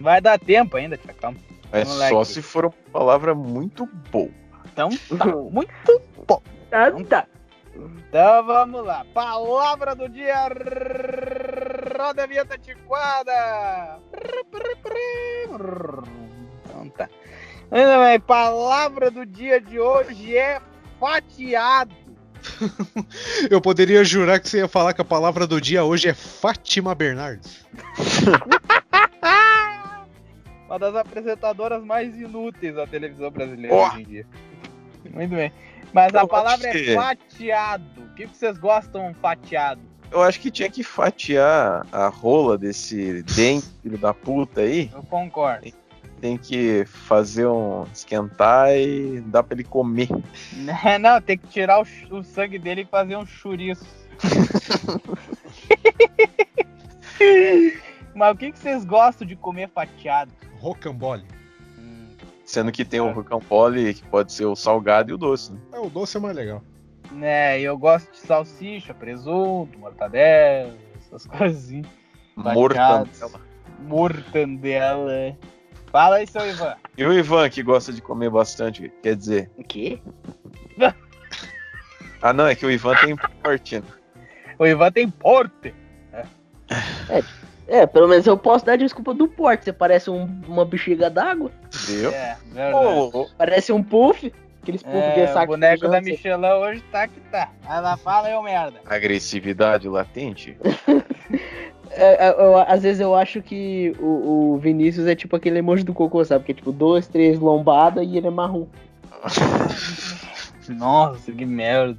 Vai 0.00 0.20
dar 0.20 0.38
tempo 0.38 0.76
ainda, 0.76 0.96
tia, 0.96 1.12
calma. 1.14 1.36
É 1.72 1.84
lá 1.84 2.08
só 2.08 2.24
se 2.24 2.42
for 2.42 2.66
uma 2.66 2.74
palavra 2.92 3.34
muito 3.34 3.86
boa. 4.10 4.30
Então 4.72 4.90
tá, 5.16 5.26
muito 5.50 6.02
Tá, 6.70 6.92
tá. 7.08 7.26
Então 7.74 8.46
vamos 8.46 8.84
lá. 8.84 9.04
Palavra 9.12 9.94
do 9.94 10.08
dia. 10.08 10.48
Roda 11.98 12.24
a 12.24 12.26
vinheta 12.26 12.58
tiquada. 12.58 13.98
Então 16.64 16.88
tá. 16.90 17.08
Muito 17.70 18.00
bem, 18.04 18.20
Palavra 18.20 19.10
do 19.10 19.24
dia 19.24 19.60
de 19.60 19.78
hoje 19.78 20.36
é 20.36 20.60
fatiado. 20.98 21.94
Eu 23.50 23.60
poderia 23.60 24.04
jurar 24.04 24.40
que 24.40 24.48
você 24.48 24.58
ia 24.58 24.68
falar 24.68 24.92
que 24.92 25.00
a 25.00 25.04
palavra 25.04 25.46
do 25.46 25.60
dia 25.60 25.84
hoje 25.84 26.08
é 26.08 26.14
Fátima 26.14 26.94
Bernardes. 26.94 27.64
Uma 30.70 30.78
das 30.78 30.94
apresentadoras 30.94 31.84
mais 31.84 32.16
inúteis 32.16 32.76
da 32.76 32.86
televisão 32.86 33.28
brasileira 33.28 33.74
Ó. 33.74 33.88
hoje 33.88 34.02
em 34.02 34.04
dia. 34.04 34.26
Muito 35.12 35.34
bem. 35.34 35.52
Mas 35.92 36.14
a 36.14 36.20
Eu 36.20 36.28
palavra 36.28 36.70
acho 36.70 36.78
é 36.78 36.94
fatiado. 36.94 37.84
O 37.98 38.14
que 38.14 38.26
vocês 38.26 38.56
gostam 38.56 39.12
fatiado? 39.14 39.80
Eu 40.12 40.22
acho 40.22 40.38
que 40.38 40.48
tinha 40.48 40.70
que 40.70 40.84
fatiar 40.84 41.84
a 41.90 42.06
rola 42.06 42.56
desse 42.56 43.20
dente, 43.24 43.66
da 44.00 44.14
puta 44.14 44.60
aí. 44.60 44.88
Eu 44.94 45.02
concordo. 45.02 45.72
Tem 46.20 46.36
que 46.36 46.84
fazer 46.86 47.48
um. 47.48 47.84
esquentar 47.92 48.70
e 48.76 49.20
dar 49.22 49.42
pra 49.42 49.56
ele 49.56 49.64
comer. 49.64 50.08
Não, 51.00 51.20
tem 51.20 51.36
que 51.36 51.48
tirar 51.48 51.82
o, 51.82 51.86
o 52.16 52.22
sangue 52.22 52.60
dele 52.60 52.82
e 52.82 52.86
fazer 52.86 53.16
um 53.16 53.26
chouriço. 53.26 53.84
Mas 58.20 58.34
o 58.34 58.36
que, 58.36 58.52
que 58.52 58.58
vocês 58.58 58.84
gostam 58.84 59.26
de 59.26 59.34
comer 59.34 59.70
fatiado? 59.70 60.30
Rocambole. 60.58 61.24
Sendo 62.44 62.70
que 62.70 62.84
tem 62.84 63.00
o 63.00 63.10
rocambole, 63.10 63.94
que 63.94 64.02
pode 64.02 64.30
ser 64.30 64.44
o 64.44 64.54
salgado 64.54 65.10
e 65.10 65.14
o 65.14 65.16
doce, 65.16 65.54
né? 65.54 65.58
É, 65.72 65.78
o 65.78 65.88
doce 65.88 66.18
é 66.18 66.20
mais 66.20 66.36
legal. 66.36 66.62
Né, 67.10 67.58
eu 67.62 67.78
gosto 67.78 68.12
de 68.12 68.18
salsicha, 68.18 68.92
presunto, 68.92 69.78
mortadela, 69.78 70.76
essas 70.98 71.24
coisinhas. 71.34 71.86
Fatiados. 72.34 72.54
Mortadela. 73.20 73.40
Mortandela. 73.78 75.38
Fala 75.90 76.16
aí, 76.16 76.26
seu 76.26 76.46
Ivan. 76.46 76.76
E 76.98 77.04
o 77.06 77.14
Ivan, 77.14 77.48
que 77.48 77.62
gosta 77.62 77.90
de 77.90 78.02
comer 78.02 78.28
bastante, 78.28 78.92
quer 79.02 79.16
dizer. 79.16 79.50
O 79.56 79.64
quê? 79.64 79.98
Ah, 82.22 82.34
não, 82.34 82.46
é 82.46 82.54
que 82.54 82.66
o 82.66 82.70
Ivan 82.70 82.94
tem 82.96 83.16
porte, 83.16 83.78
né? 83.78 83.86
O 84.58 84.66
Ivan 84.66 84.92
tem 84.92 85.08
porte. 85.08 85.74
É, 87.08 87.22
pelo 87.86 88.08
menos 88.08 88.26
eu 88.26 88.36
posso 88.36 88.64
dar 88.66 88.76
desculpa 88.76 89.14
do 89.14 89.28
porte. 89.28 89.64
Você 89.64 89.72
parece 89.72 90.10
um- 90.10 90.28
uma 90.48 90.64
bexiga 90.64 91.08
d'água. 91.08 91.50
Viu? 91.86 92.10
É, 92.10 92.36
ô, 92.74 93.26
Parece 93.38 93.72
um 93.72 93.82
puff. 93.82 94.32
Aqueles 94.62 94.82
puff 94.82 94.96
É, 94.96 95.12
de 95.14 95.22
o 95.22 95.32
saco. 95.32 95.46
boneco 95.46 95.88
da. 95.88 96.00
Michelin 96.00 96.44
hoje 96.46 96.82
tá 96.92 97.08
que 97.08 97.18
tá. 97.30 97.48
Ela 97.68 97.96
fala 97.96 98.28
eu 98.30 98.42
merda. 98.42 98.78
agressividade 98.86 99.88
latente? 99.88 100.56
É, 101.92 102.28
é, 102.28 102.30
eu- 102.30 102.56
às 102.56 102.82
vezes 102.84 103.00
eu 103.00 103.16
acho 103.16 103.42
que 103.42 103.92
o, 103.98 104.52
o 104.54 104.58
Vinícius 104.58 105.08
é 105.08 105.14
tipo 105.16 105.34
aquele 105.34 105.58
emoji 105.58 105.82
do 105.82 105.92
cocô, 105.92 106.24
sabe? 106.24 106.44
Que 106.44 106.52
é 106.52 106.54
tipo 106.54 106.70
dois, 106.70 107.08
três 107.08 107.36
lombada 107.40 108.02
e 108.04 108.16
ele 108.16 108.28
é 108.28 108.30
marrom. 108.30 108.66
Nossa, 110.68 111.32
que 111.32 111.44
merda. 111.44 111.98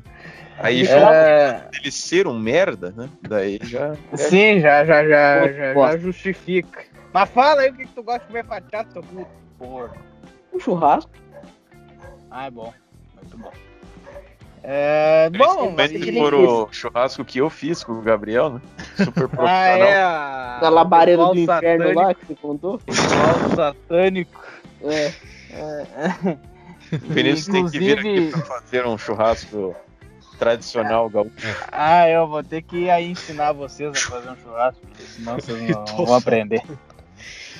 Aí 0.63 0.85
É, 0.87 1.67
ele 1.79 1.91
ser 1.91 2.27
um 2.27 2.37
merda, 2.37 2.93
né? 2.95 3.09
Daí 3.27 3.59
já. 3.63 3.93
sim, 4.15 4.59
já, 4.59 4.85
já, 4.85 5.03
já, 5.07 5.47
já, 5.51 5.73
já 5.73 5.97
justifica. 5.97 6.83
Mas 7.13 7.29
fala 7.29 7.61
aí 7.61 7.71
o 7.71 7.73
que, 7.73 7.85
que 7.85 7.91
tu 7.93 8.03
gosta 8.03 8.21
de 8.21 8.27
comer 8.27 8.45
fatiado, 8.45 8.91
seu 8.93 9.03
puto. 9.03 9.27
Porra. 9.57 9.91
Um 10.53 10.59
churrasco. 10.59 11.11
Ah, 12.29 12.45
é 12.45 12.51
bom. 12.51 12.73
Muito 13.21 13.37
bom. 13.37 13.51
É, 14.63 15.29
bom, 15.31 15.73
Principalmente 15.73 15.99
que 15.99 16.19
for 16.19 16.33
o 16.35 16.69
churrasco 16.71 17.25
que 17.25 17.39
eu 17.39 17.49
fiz 17.49 17.83
com 17.83 17.93
o 17.93 18.01
Gabriel, 18.01 18.51
né? 18.51 18.61
Super 18.95 19.23
ah, 19.25 19.27
profissional. 19.27 19.47
é. 19.87 20.01
a- 20.03 20.59
Na 20.61 20.69
labareda 20.69 21.25
do 21.25 21.35
inferno 21.39 21.83
satânico, 21.85 21.99
lá 21.99 22.13
que 22.13 22.25
você 22.27 22.35
contou. 22.35 22.79
ritual 22.87 23.55
satânico. 23.55 24.45
É. 24.83 25.11
O 26.93 27.13
Vinícius 27.13 27.47
tem 27.47 27.67
que 27.69 27.79
vir 27.79 27.99
aqui 27.99 28.07
Inclusive- 28.09 28.31
pra 28.31 28.41
fazer 28.59 28.85
um 28.85 28.97
churrasco 28.97 29.75
tradicional 30.41 31.07
gaúcho. 31.07 31.31
Ah, 31.71 32.09
eu 32.09 32.27
vou 32.27 32.43
ter 32.43 32.63
que 32.63 32.89
aí 32.89 33.11
ensinar 33.11 33.51
vocês 33.51 33.91
a 33.95 34.09
fazer 34.09 34.29
um 34.31 34.35
churrasco, 34.37 34.81
porque 34.87 35.03
senão 35.03 35.35
vocês 35.35 35.69
não, 35.69 35.85
vão 36.05 36.15
aprender. 36.15 36.63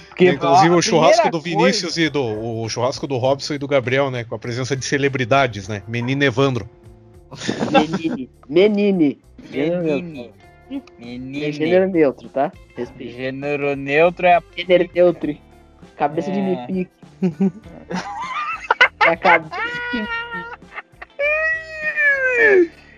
Porque, 0.10 0.32
Inclusive 0.32 0.74
ó, 0.74 0.78
o 0.78 0.82
churrasco 0.82 1.30
do 1.30 1.40
Vinícius 1.40 1.96
e 1.98 2.10
do 2.10 2.24
o 2.24 2.68
churrasco 2.68 3.06
do 3.06 3.18
Robson 3.18 3.54
e 3.54 3.58
do 3.60 3.68
Gabriel, 3.68 4.10
né? 4.10 4.24
Com 4.24 4.34
a 4.34 4.40
presença 4.40 4.76
de 4.76 4.84
celebridades, 4.84 5.68
né? 5.68 5.84
Menino 5.88 6.24
Evandro. 6.24 6.68
Menine. 7.72 8.30
Menine. 8.50 9.20
coisa- 9.38 9.54
Gênero 9.54 9.82
neutro. 9.84 10.04
Menine. 10.04 10.34
É 10.72 11.06
Menine. 11.06 11.52
gênero 11.52 11.90
neutro, 11.90 12.30
tá? 12.30 12.52
Respeito. 12.76 13.16
Gênero 13.16 13.76
neutro 13.76 14.26
é 14.26 14.34
a 14.36 14.44
Gênero 14.58 14.90
neutro. 14.94 15.38
Cabeça 15.96 16.32
de 16.32 16.40
É. 16.40 16.42
me 16.42 16.68
pique. 16.68 16.92
a 19.00 19.16
cabeça 19.16 19.56
de 19.94 20.08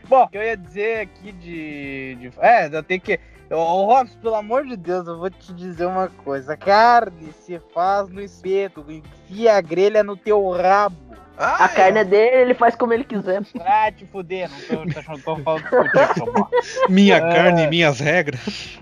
Bom, 0.07 0.27
eu 0.31 0.43
ia 0.43 0.57
dizer 0.57 1.01
aqui 1.01 1.31
de. 1.31 2.15
de 2.15 2.31
é, 2.39 2.67
eu 2.71 2.83
tenho 2.83 3.01
que. 3.01 3.19
Ô, 3.49 3.85
Robson, 3.85 4.17
pelo 4.19 4.35
amor 4.35 4.65
de 4.65 4.75
Deus, 4.75 5.07
eu 5.07 5.17
vou 5.17 5.29
te 5.29 5.53
dizer 5.53 5.85
uma 5.85 6.07
coisa. 6.07 6.57
Carne 6.57 7.31
se 7.33 7.59
faz 7.73 8.09
no 8.09 8.21
espeto, 8.21 8.85
enfia 8.89 9.55
a 9.55 9.61
grelha 9.61 10.03
no 10.03 10.17
teu 10.17 10.49
rabo. 10.51 11.12
A 11.35 11.67
carne 11.67 11.99
é 11.99 12.03
dele, 12.03 12.35
ele 12.43 12.53
faz 12.53 12.75
como 12.75 12.93
ele 12.93 13.03
quiser. 13.03 13.41
Ah, 13.61 13.91
te 13.91 14.05
fuder, 14.05 14.49
não 14.49 14.59
tô, 14.61 14.85
não 15.11 15.19
tô 15.19 15.35
falando 15.37 15.63
contigo. 15.63 16.49
Minha 16.87 17.17
É. 17.17 17.19
carne, 17.19 17.67
minhas 17.67 17.99
regras. 17.99 18.79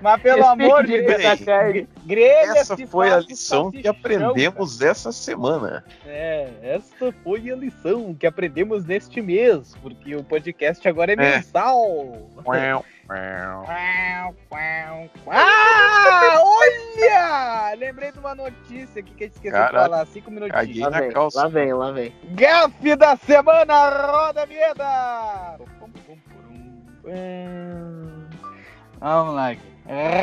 Mas 0.00 0.22
pelo 0.22 0.44
amor 0.46 0.84
de 0.86 1.00
Deus, 1.02 1.22
da 1.22 1.36
carne. 1.36 1.88
grelha 2.04 2.58
Essa 2.58 2.76
foi 2.86 3.10
a 3.10 3.18
lição 3.20 3.70
que 3.70 3.86
aprendemos 3.88 4.80
essa 4.80 5.12
semana. 5.12 5.84
cara. 6.04 6.14
É, 6.14 6.48
essa 6.62 7.12
foi 7.22 7.50
a 7.50 7.56
lição 7.56 8.14
que 8.14 8.26
aprendemos 8.26 8.84
neste 8.84 9.20
mês, 9.20 9.74
porque 9.82 10.14
o 10.14 10.22
podcast 10.22 10.86
agora 10.88 11.12
é 11.12 11.14
É. 11.14 11.36
mensal. 11.36 12.18
Ah, 15.30 16.40
olha! 16.42 17.74
Lembrei 17.76 18.12
de 18.12 18.18
uma 18.18 18.34
notícia 18.34 19.00
aqui 19.00 19.14
que 19.14 19.24
a 19.24 19.26
gente 19.26 19.36
esqueceu 19.36 19.60
de 19.60 19.66
Caralho, 19.66 19.90
falar. 19.90 20.06
Cinco 20.06 20.30
minutinhos. 20.30 20.78
Lá 20.78 21.00
vem, 21.00 21.12
calça. 21.12 21.42
lá 21.42 21.48
vem, 21.48 21.72
lá 21.72 21.92
vem. 21.92 22.12
Gafe 22.30 22.96
da 22.96 23.16
semana, 23.16 23.90
roda 24.06 24.42
a 24.42 24.46
vinheta! 24.46 25.58
Vamos 29.00 29.34
lá. 29.34 29.54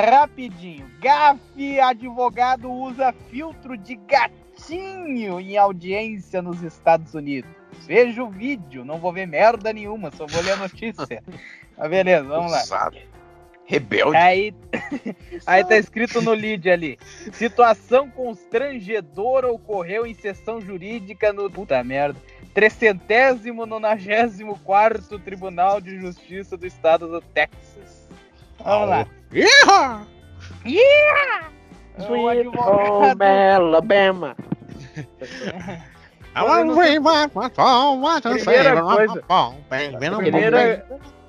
Rapidinho. 0.09 0.89
Gafe 0.99 1.79
advogado 1.79 2.71
usa 2.71 3.13
filtro 3.29 3.77
de 3.77 3.95
gatinho 3.95 5.39
em 5.39 5.55
audiência 5.55 6.41
nos 6.41 6.63
Estados 6.63 7.13
Unidos. 7.13 7.60
Veja 7.87 8.23
o 8.23 8.29
vídeo, 8.29 8.85
não 8.85 8.99
vou 8.99 9.11
ver 9.11 9.25
merda 9.27 9.73
nenhuma, 9.73 10.11
só 10.11 10.25
vou 10.25 10.41
ler 10.41 10.53
a 10.53 10.57
notícia. 10.57 11.21
Mas 11.77 11.89
beleza, 11.89 12.23
vamos 12.23 12.51
lá. 12.51 12.61
Usado. 12.61 12.97
Rebelde. 13.65 14.17
Aí, 14.17 14.53
aí 15.47 15.63
tá 15.63 15.77
escrito 15.77 16.21
no 16.21 16.33
lead 16.33 16.69
ali. 16.69 16.99
Situação 17.31 18.09
constrangedora 18.09 19.49
ocorreu 19.51 20.05
em 20.05 20.13
sessão 20.13 20.59
jurídica 20.59 21.31
no. 21.31 21.49
Puta 21.49 21.81
merda. 21.83 22.19
394 22.53 25.19
Tribunal 25.19 25.79
de 25.79 25.97
Justiça 25.99 26.57
do 26.57 26.67
Estado 26.67 27.07
do 27.07 27.21
Texas. 27.21 28.09
Vamos 28.59 28.89
lá. 28.89 29.07
O 31.97 32.01
Sweet 32.01 32.39
advogado- 32.39 32.91
home 32.91 33.23
Alabama. 33.55 34.35
Primeira 38.31 38.81
coisa- 38.95 39.21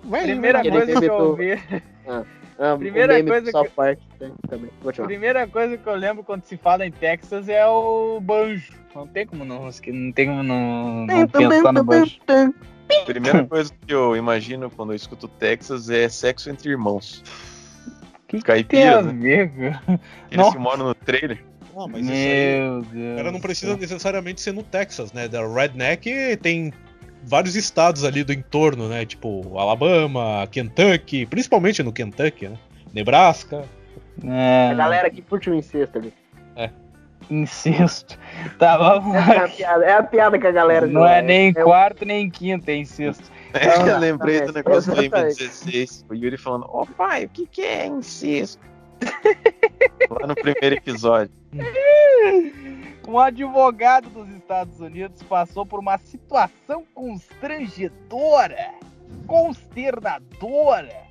Primeira, 0.02 0.60
primeira 0.60 0.62
coisa 0.62 1.00
que 1.00 1.06
eu 1.06 1.14
ouvi. 1.14 1.62
Ah, 2.58 2.76
Primeira 2.78 3.24
coisa 3.24 3.52
que- 3.52 3.68
Park 3.70 3.98
tem. 4.18 4.32
Continua. 4.82 5.06
Primeira 5.08 5.46
coisa 5.48 5.76
que 5.76 5.86
eu 5.88 5.94
lembro 5.94 6.22
quando 6.22 6.44
se 6.44 6.56
fala 6.56 6.86
em 6.86 6.90
Texas 6.92 7.48
é 7.48 7.66
o 7.66 8.20
banjo. 8.20 8.72
Não 8.94 9.06
tem 9.06 9.26
como 9.26 9.44
não, 9.44 9.64
não 9.64 10.12
tem 10.12 10.26
como 10.28 10.42
não, 10.42 11.06
não 11.06 11.26
pensar 11.28 11.72
no 11.72 11.82
banjo. 11.84 12.18
A 12.28 13.04
primeira 13.04 13.44
coisa 13.46 13.72
que 13.86 13.92
eu 13.94 14.14
imagino 14.16 14.70
quando 14.70 14.92
eu 14.92 14.96
escuto 14.96 15.26
Texas 15.26 15.88
é 15.90 16.08
sexo 16.08 16.50
entre 16.50 16.70
irmãos. 16.70 17.22
Que 18.28 18.36
Tem 18.36 18.40
Caipira, 18.42 18.98
a 18.98 19.02
né? 19.02 19.12
ver, 19.12 19.50
cara. 19.50 20.00
Eles 20.30 20.36
Nossa. 20.44 20.52
que 20.52 20.58
moram 20.58 20.86
no 20.88 20.94
trailer. 20.94 21.42
Não, 21.74 21.88
mas 21.88 22.02
isso 22.02 22.12
aí. 22.12 22.60
Meu 22.60 22.78
O 22.78 22.82
Deus. 22.82 23.16
cara 23.16 23.32
não 23.32 23.40
precisa 23.40 23.76
necessariamente 23.76 24.40
ser 24.40 24.52
no 24.52 24.62
Texas, 24.62 25.12
né? 25.12 25.28
Da 25.28 25.40
Redneck 25.46 26.36
tem 26.42 26.72
vários 27.24 27.54
estados 27.56 28.04
ali 28.04 28.24
do 28.24 28.32
entorno, 28.32 28.88
né? 28.88 29.04
Tipo 29.06 29.56
Alabama, 29.58 30.46
Kentucky, 30.50 31.24
principalmente 31.26 31.82
no 31.82 31.92
Kentucky, 31.92 32.48
né? 32.48 32.56
Nebraska. 32.92 33.64
É, 34.24 34.68
A 34.70 34.74
galera 34.74 35.08
que 35.10 35.22
curte 35.22 35.48
o 35.48 35.54
incesto 35.54 35.98
ali. 35.98 36.12
incesto. 37.30 38.18
Tá, 38.58 38.76
vamos 38.76 39.14
é 39.14 39.18
lá. 39.18 39.44
a 39.44 39.48
piada, 39.48 39.84
é 39.84 39.92
a 39.94 40.02
piada 40.02 40.38
que 40.38 40.46
a 40.46 40.50
galera 40.52 40.86
Não 40.86 41.06
é 41.06 41.22
nem 41.22 41.48
em 41.48 41.52
quarto 41.54 42.04
nem 42.04 42.26
em 42.26 42.30
quinto, 42.30 42.68
é 42.68 42.76
incesto. 42.76 43.30
É, 43.54 43.90
eu 43.90 43.98
lembrei 43.98 44.40
do 44.42 44.52
negócio 44.52 44.94
do 44.94 45.02
exatamente. 45.02 45.44
M16. 45.44 46.04
O 46.10 46.14
Yuri 46.14 46.36
falando, 46.36 46.64
ô 46.70 46.84
pai, 46.86 47.24
o 47.24 47.28
que, 47.28 47.46
que 47.46 47.62
é 47.62 47.86
incesto? 47.86 48.60
Lá 50.10 50.26
no 50.26 50.34
primeiro 50.34 50.76
episódio. 50.76 51.32
Um 53.08 53.18
advogado 53.18 54.08
dos 54.10 54.28
Estados 54.30 54.78
Unidos 54.80 55.22
passou 55.24 55.64
por 55.66 55.80
uma 55.80 55.96
situação 55.98 56.84
constrangedora, 56.94 58.70
consternadora, 59.26 61.02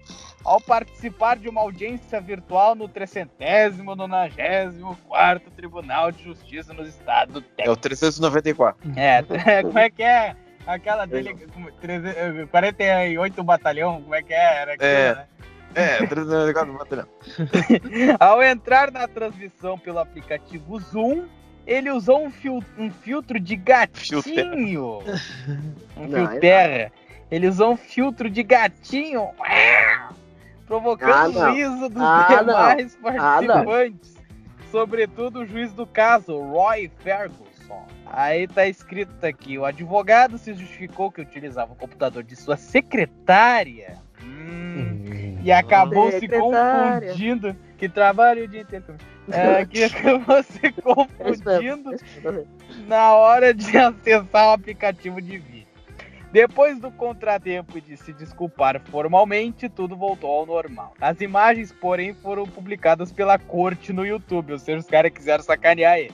ao 0.43 0.59
participar 0.61 1.37
de 1.37 1.47
uma 1.49 1.61
audiência 1.61 2.19
virtual 2.21 2.73
no 2.75 2.87
394 2.87 5.51
Tribunal 5.51 6.11
de 6.11 6.23
Justiça 6.23 6.73
no 6.73 6.83
estado 6.85 7.41
do 7.41 7.45
É 7.57 7.69
o 7.69 7.75
394. 7.75 8.91
É, 8.95 9.21
como 9.63 9.77
é 9.79 9.89
que 9.89 10.03
é? 10.03 10.35
Aquela 10.65 11.05
dele, 11.07 11.35
como- 11.53 11.71
300, 11.73 12.49
48 12.51 13.43
batalhão, 13.43 14.01
como 14.01 14.13
é 14.15 14.21
que 14.21 14.33
é? 14.33 14.61
Era 14.61 14.73
aquilo, 14.73 14.87
É. 14.89 15.15
né? 15.15 15.25
É, 15.75 15.97
394 16.05 16.73
batalhão. 16.77 17.07
Ao 18.19 18.41
entrar 18.43 18.91
na 18.91 19.07
transmissão 19.07 19.77
pelo 19.77 19.99
aplicativo 19.99 20.79
Zoom, 20.79 21.25
ele 21.65 21.89
usou 21.91 22.25
um, 22.25 22.31
fil- 22.31 22.63
um 22.77 22.89
filtro 22.91 23.39
de 23.39 23.55
gatinho. 23.55 24.99
Um 25.95 26.07
Não, 26.07 26.27
fio 26.29 26.39
terra. 26.39 26.91
Ele 27.29 27.47
usou 27.47 27.71
um 27.73 27.77
filtro 27.77 28.29
de 28.29 28.43
gatinho. 28.43 29.29
Provocando 30.65 31.39
Ah, 31.41 31.49
o 31.51 31.53
riso 31.53 31.89
dos 31.89 32.01
Ah, 32.03 32.25
demais 32.41 32.97
Ah, 33.03 33.41
não. 33.41 33.65
participantes. 33.65 34.17
Sobretudo 34.71 35.39
o 35.41 35.45
juiz 35.45 35.73
do 35.73 35.85
caso, 35.85 36.37
Roy 36.39 36.89
Ferguson. 36.99 37.85
Aí 38.05 38.47
tá 38.47 38.65
escrito 38.67 39.23
aqui: 39.25 39.57
o 39.57 39.65
advogado 39.65 40.37
se 40.37 40.53
justificou 40.53 41.11
que 41.11 41.21
utilizava 41.21 41.73
o 41.73 41.75
computador 41.75 42.23
de 42.23 42.35
sua 42.35 42.55
secretária. 42.57 43.97
Hum, 44.23 44.90
e 45.43 45.51
acabou 45.51 46.11
se 46.11 46.27
confundindo. 46.27 47.55
Que 47.77 47.89
trabalho 47.89 48.43
o 48.43 48.47
dia 48.47 48.61
inteiro. 48.61 48.95
É, 49.31 49.65
que 49.65 49.83
acabou 49.85 50.43
se 50.43 50.67
É 50.67 50.71
confundindo 50.71 51.95
é 52.23 52.31
mesmo. 52.31 52.47
na 52.87 53.13
hora 53.15 53.53
de 53.53 53.65
acessar 53.77 54.49
o 54.49 54.51
aplicativo 54.51 55.21
de 55.21 55.37
vídeo. 55.37 55.61
Depois 56.31 56.79
do 56.79 56.89
contratempo 56.91 57.77
e 57.77 57.81
de 57.81 57.97
se 57.97 58.13
desculpar 58.13 58.79
formalmente, 58.89 59.67
tudo 59.67 59.97
voltou 59.97 60.29
ao 60.29 60.45
normal. 60.45 60.93
As 61.01 61.19
imagens, 61.19 61.73
porém, 61.73 62.13
foram 62.13 62.45
publicadas 62.45 63.11
pela 63.11 63.37
corte 63.37 63.91
no 63.91 64.05
YouTube, 64.05 64.53
ou 64.53 64.59
seja, 64.59 64.79
os 64.79 64.85
caras 64.87 65.11
quiseram 65.11 65.43
sacanear 65.43 65.97
ele. 65.97 66.13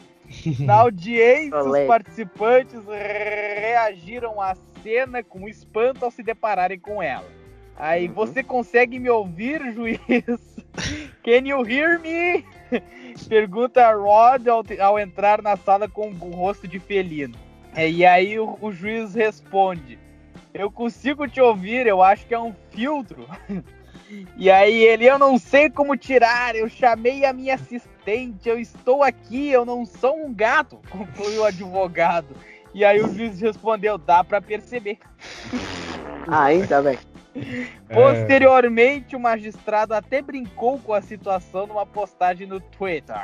Na 0.59 0.75
audiência, 0.81 1.59
os 1.59 1.79
participantes 1.85 2.81
reagiram 2.87 4.41
à 4.41 4.55
cena 4.81 5.21
com 5.23 5.47
espanto 5.47 6.03
ao 6.03 6.09
se 6.09 6.23
depararem 6.23 6.79
com 6.79 7.01
ela. 7.01 7.27
Aí, 7.77 8.07
Uhum. 8.07 8.13
você 8.13 8.43
consegue 8.43 8.99
me 8.99 9.09
ouvir, 9.09 9.61
juiz? 9.73 9.99
Can 11.23 11.47
you 11.47 11.65
hear 11.67 11.99
me? 11.99 12.43
Pergunta 13.29 13.91
Rod 13.93 14.47
ao, 14.47 14.63
ao 14.81 14.99
entrar 14.99 15.41
na 15.41 15.55
sala 15.55 15.87
com 15.87 16.09
o 16.09 16.29
rosto 16.31 16.67
de 16.67 16.79
felino. 16.79 17.35
É, 17.75 17.89
e 17.89 18.05
aí 18.05 18.39
o, 18.39 18.57
o 18.61 18.71
juiz 18.71 19.13
responde: 19.13 19.99
Eu 20.53 20.71
consigo 20.71 21.27
te 21.27 21.39
ouvir, 21.39 21.85
eu 21.85 22.01
acho 22.01 22.25
que 22.25 22.33
é 22.33 22.39
um 22.39 22.53
filtro. 22.71 23.27
E 24.37 24.49
aí 24.49 24.83
ele, 24.83 25.05
eu 25.05 25.19
não 25.19 25.37
sei 25.37 25.69
como 25.69 25.97
tirar, 25.97 26.55
eu 26.55 26.69
chamei 26.69 27.25
a 27.25 27.33
minha 27.33 27.55
assistente, 27.55 28.47
eu 28.47 28.57
estou 28.57 29.03
aqui, 29.03 29.49
eu 29.49 29.65
não 29.65 29.85
sou 29.85 30.15
um 30.15 30.33
gato, 30.33 30.79
concluiu 30.89 31.41
o 31.41 31.45
advogado. 31.45 32.35
E 32.73 32.85
aí 32.85 33.01
o 33.01 33.13
juiz 33.13 33.41
respondeu, 33.41 33.97
dá 33.97 34.23
pra 34.23 34.39
perceber. 34.39 34.99
Ainda 36.31 36.81
bem. 36.81 36.97
Posteriormente, 37.91 39.15
o 39.15 39.19
magistrado 39.19 39.93
até 39.93 40.21
brincou 40.21 40.79
com 40.79 40.93
a 40.93 41.01
situação 41.01 41.67
numa 41.67 41.85
postagem 41.85 42.47
no 42.47 42.59
Twitter. 42.59 43.15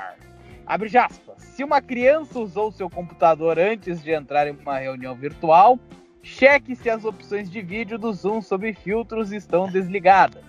Abre 0.65 0.97
aspas. 0.97 1.41
Se 1.41 1.63
uma 1.63 1.81
criança 1.81 2.39
usou 2.39 2.71
seu 2.71 2.89
computador 2.89 3.59
antes 3.59 4.01
de 4.01 4.11
entrar 4.11 4.47
em 4.47 4.51
uma 4.51 4.77
reunião 4.77 5.13
virtual, 5.13 5.77
cheque 6.21 6.75
se 6.75 6.89
as 6.89 7.03
opções 7.03 7.49
de 7.49 7.61
vídeo 7.61 7.97
do 7.97 8.13
Zoom 8.13 8.41
sobre 8.41 8.73
filtros 8.73 9.31
estão 9.31 9.67
desligadas. 9.67 10.43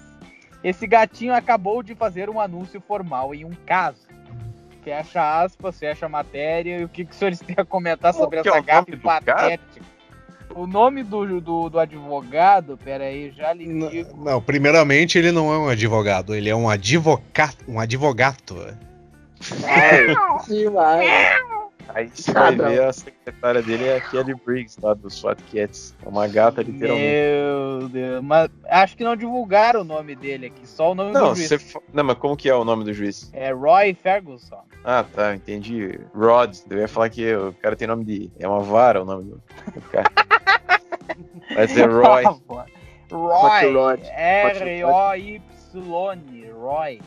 Esse 0.62 0.86
gatinho 0.86 1.35
acabou 1.35 1.82
de 1.82 1.95
fazer 1.95 2.31
um 2.31 2.41
anúncio 2.41 2.81
formal 2.81 3.35
em 3.35 3.45
um 3.45 3.53
caso. 3.66 4.07
Fecha 4.82 5.43
aspas, 5.43 5.78
fecha 5.78 6.07
a 6.07 6.09
matéria. 6.09 6.78
E 6.78 6.85
o 6.85 6.89
que, 6.89 7.05
que 7.05 7.11
os 7.11 7.16
senhores 7.16 7.41
têm 7.45 7.57
a 7.59 7.65
comentar 7.65 8.15
sobre 8.15 8.39
é 8.39 8.41
essa 8.41 8.59
o 8.59 8.62
gafe 8.62 8.97
patética? 8.97 9.94
O 10.55 10.66
nome 10.66 11.02
do, 11.02 11.40
do, 11.40 11.68
do 11.68 11.78
advogado, 11.78 12.78
peraí, 12.82 13.32
já 13.36 13.52
lhe 13.52 13.66
digo. 13.66 14.24
Não, 14.24 14.40
primeiramente 14.40 15.18
ele 15.18 15.32
não 15.32 15.52
é 15.52 15.59
um 15.59 15.68
advogado, 15.68 16.35
ele 16.35 16.48
é 16.48 16.55
um 16.55 16.68
advocato, 16.68 17.64
um 17.66 17.81
advogato. 17.81 18.56
Demais. 20.48 21.53
Aí 21.89 22.09
você 22.09 22.32
vai 22.32 22.55
ver 22.56 22.82
a 22.82 22.93
secretária 22.93 23.62
dele 23.62 23.85
é 23.85 23.97
a 23.97 24.01
Kelly 24.01 24.35
Briggs, 24.35 24.78
lá 24.82 24.94
do 24.94 25.11
SWAT 25.11 25.39
Cats. 25.52 25.94
É 26.05 26.09
uma 26.09 26.27
gata, 26.27 26.62
literalmente. 26.62 27.06
Meu 27.06 27.89
Deus, 27.89 28.23
mas 28.23 28.51
acho 28.69 28.97
que 28.97 29.05
não 29.05 29.15
divulgaram 29.16 29.81
o 29.82 29.85
nome 29.85 30.15
dele 30.16 30.47
aqui, 30.47 30.66
só 30.66 30.93
o 30.93 30.94
nome 30.94 31.12
Não, 31.12 31.31
do 31.32 31.36
juiz. 31.36 31.52
fa- 31.73 31.81
não, 31.93 32.05
mas 32.05 32.16
como 32.19 32.36
que 32.36 32.48
é 32.48 32.55
o 32.55 32.65
nome 32.65 32.85
do 32.85 32.93
juiz? 32.93 33.31
É 33.32 33.52
Roy 33.52 33.94
Ferguson. 33.94 34.62
Ah, 34.85 35.05
tá, 35.05 35.35
entendi. 35.35 35.98
Rod. 36.15 36.55
Eu 36.70 36.78
ia 36.78 36.89
falar 36.89 37.09
que 37.11 37.35
o 37.35 37.52
cara 37.55 37.74
tem 37.77 37.89
nome 37.89 38.05
de. 38.05 38.31
É 38.39 38.47
uma 38.48 38.61
vara 38.61 39.02
o 39.02 39.05
nome 39.05 39.24
do 39.24 39.43
do 39.73 39.81
cara. 39.90 40.11
Vai 41.55 41.69
ser 41.69 41.89
Roy. 41.90 42.23
Roy. 43.11 44.01
R-O-Y. 44.16 45.40
Roy. 46.52 47.01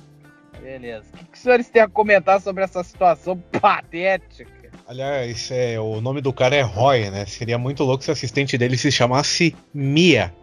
Beleza. 0.62 1.06
O 1.14 1.18
que, 1.18 1.26
que 1.26 1.34
os 1.38 1.40
senhores 1.40 1.70
têm 1.70 1.82
a 1.84 1.88
comentar 1.88 2.42
sobre 2.42 2.64
essa 2.64 2.84
situação 2.84 3.38
patética? 3.62 4.52
Aliás, 4.88 5.52
é, 5.52 5.78
o 5.80 6.00
nome 6.00 6.22
do 6.22 6.32
cara 6.32 6.56
é 6.56 6.62
Roy, 6.62 7.10
né? 7.10 7.26
Seria 7.26 7.58
muito 7.58 7.84
louco 7.84 8.04
se 8.04 8.10
o 8.10 8.14
assistente 8.14 8.58
dele 8.58 8.78
se 8.78 8.90
chamasse 8.92 9.54
Mia. 9.74 10.34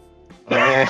É, 0.51 0.85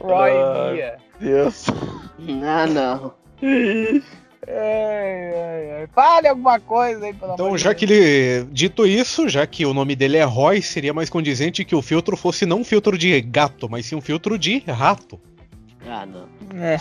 Roy 0.00 0.30
Ah. 0.32 0.70
Mia. 0.72 0.96
Deus. 1.20 1.66
Ah, 2.44 2.66
não. 2.66 3.14
Ai, 3.42 4.02
ai, 4.48 5.70
ai. 5.80 5.86
Fale 5.94 6.28
alguma 6.28 6.58
coisa 6.60 7.06
aí, 7.06 7.14
pelo 7.14 7.34
Então, 7.34 7.46
amor 7.46 7.58
de 7.58 7.64
já 7.64 7.70
Deus. 7.72 7.78
que 7.78 7.84
ele. 7.92 8.44
Dito 8.52 8.86
isso, 8.86 9.28
já 9.28 9.46
que 9.46 9.64
o 9.64 9.72
nome 9.72 9.94
dele 9.96 10.16
é 10.18 10.24
Roy, 10.24 10.60
seria 10.62 10.92
mais 10.92 11.08
condizente 11.08 11.64
que 11.64 11.74
o 11.74 11.82
filtro 11.82 12.16
fosse 12.16 12.44
não 12.44 12.60
um 12.60 12.64
filtro 12.64 12.98
de 12.98 13.20
gato, 13.20 13.68
mas 13.70 13.86
sim 13.86 13.94
um 13.94 14.00
filtro 14.00 14.38
de 14.38 14.58
rato. 14.66 15.18
Ah, 15.88 16.06
não. 16.06 16.28
É. 16.60 16.76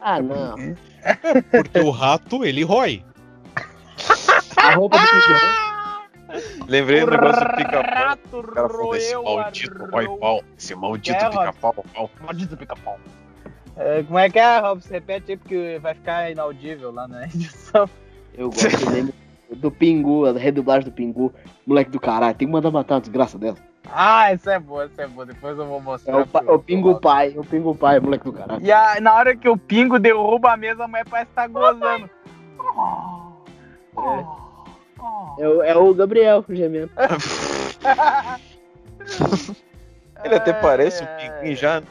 Ah, 0.00 0.20
não. 0.22 0.54
Porque 1.50 1.78
o 1.80 1.90
rato, 1.90 2.44
ele 2.44 2.62
rói. 2.62 3.04
A 4.56 4.74
roupa 4.74 4.98
do 4.98 5.04
pichão. 5.06 5.36
Lembrei 6.68 7.00
do 7.04 7.10
negócio 7.10 7.44
do 7.44 7.56
pica-pau. 7.56 7.82
Rato 7.82 8.38
O 8.38 8.42
cara 8.52 8.68
falou 8.68 8.94
esse 8.96 9.14
roeu 9.14 9.36
maldito 9.36 9.84
a 9.84 9.88
Roy 9.90 10.06
ro- 10.06 10.18
Pau. 10.18 10.44
Esse 10.56 10.74
maldito 10.74 11.16
É, 11.24 11.28
pica-pau. 11.28 11.84
pau. 11.94 12.10
Maldito 12.24 12.56
pica-pau. 12.56 12.98
É, 13.76 14.02
como 14.02 14.18
é 14.18 14.30
que 14.30 14.38
é, 14.38 14.58
Robson? 14.60 14.88
Repete 14.90 15.32
aí, 15.32 15.36
porque 15.36 15.78
vai 15.82 15.94
ficar 15.94 16.30
inaudível 16.30 16.92
lá 16.92 17.08
na 17.08 17.24
edição. 17.28 17.88
Eu 18.34 18.50
gosto 18.50 18.90
mesmo 18.90 19.12
do 19.56 19.70
Pingu, 19.70 20.26
a 20.26 20.32
redublagem 20.32 20.84
do 20.88 20.92
Pingu. 20.92 21.32
Moleque 21.66 21.90
do 21.90 21.98
caralho, 22.00 22.34
tem 22.34 22.46
que 22.46 22.52
mandar 22.52 22.70
matar 22.70 22.94
uma 22.94 23.00
desgraça 23.00 23.38
dela. 23.38 23.56
Ah, 23.92 24.30
essa 24.30 24.52
é 24.54 24.58
boa, 24.58 24.84
essa 24.84 25.02
é 25.02 25.06
boa. 25.06 25.26
Depois 25.26 25.58
eu 25.58 25.66
vou 25.66 25.78
É 25.78 25.82
mostrar. 25.82 26.16
o, 26.20 26.26
pa- 26.26 26.44
o 26.46 26.58
Pingu 26.58 27.00
pai, 27.00 27.34
o 27.36 27.44
Pingu 27.44 27.74
pai, 27.74 27.98
moleque 28.00 28.24
do 28.24 28.32
caralho. 28.32 28.64
E 28.64 28.70
a- 28.70 29.00
na 29.00 29.14
hora 29.14 29.36
que 29.36 29.48
o 29.48 29.56
Pingo 29.56 29.98
derruba 29.98 30.52
a 30.52 30.56
mesa, 30.56 30.84
a 30.84 30.88
mulher 30.88 31.04
parece 31.08 31.30
estar 31.30 31.48
gozando. 31.48 32.08
É, 35.38 35.48
o- 35.48 35.62
é 35.62 35.76
o 35.76 35.94
Gabriel 35.94 36.44
gemendo. 36.48 36.90
Ele 40.22 40.34
até 40.34 40.52
parece 40.52 41.02
um 41.02 41.06
Ai, 41.06 41.30
pinguim 41.40 41.56
já. 41.56 41.82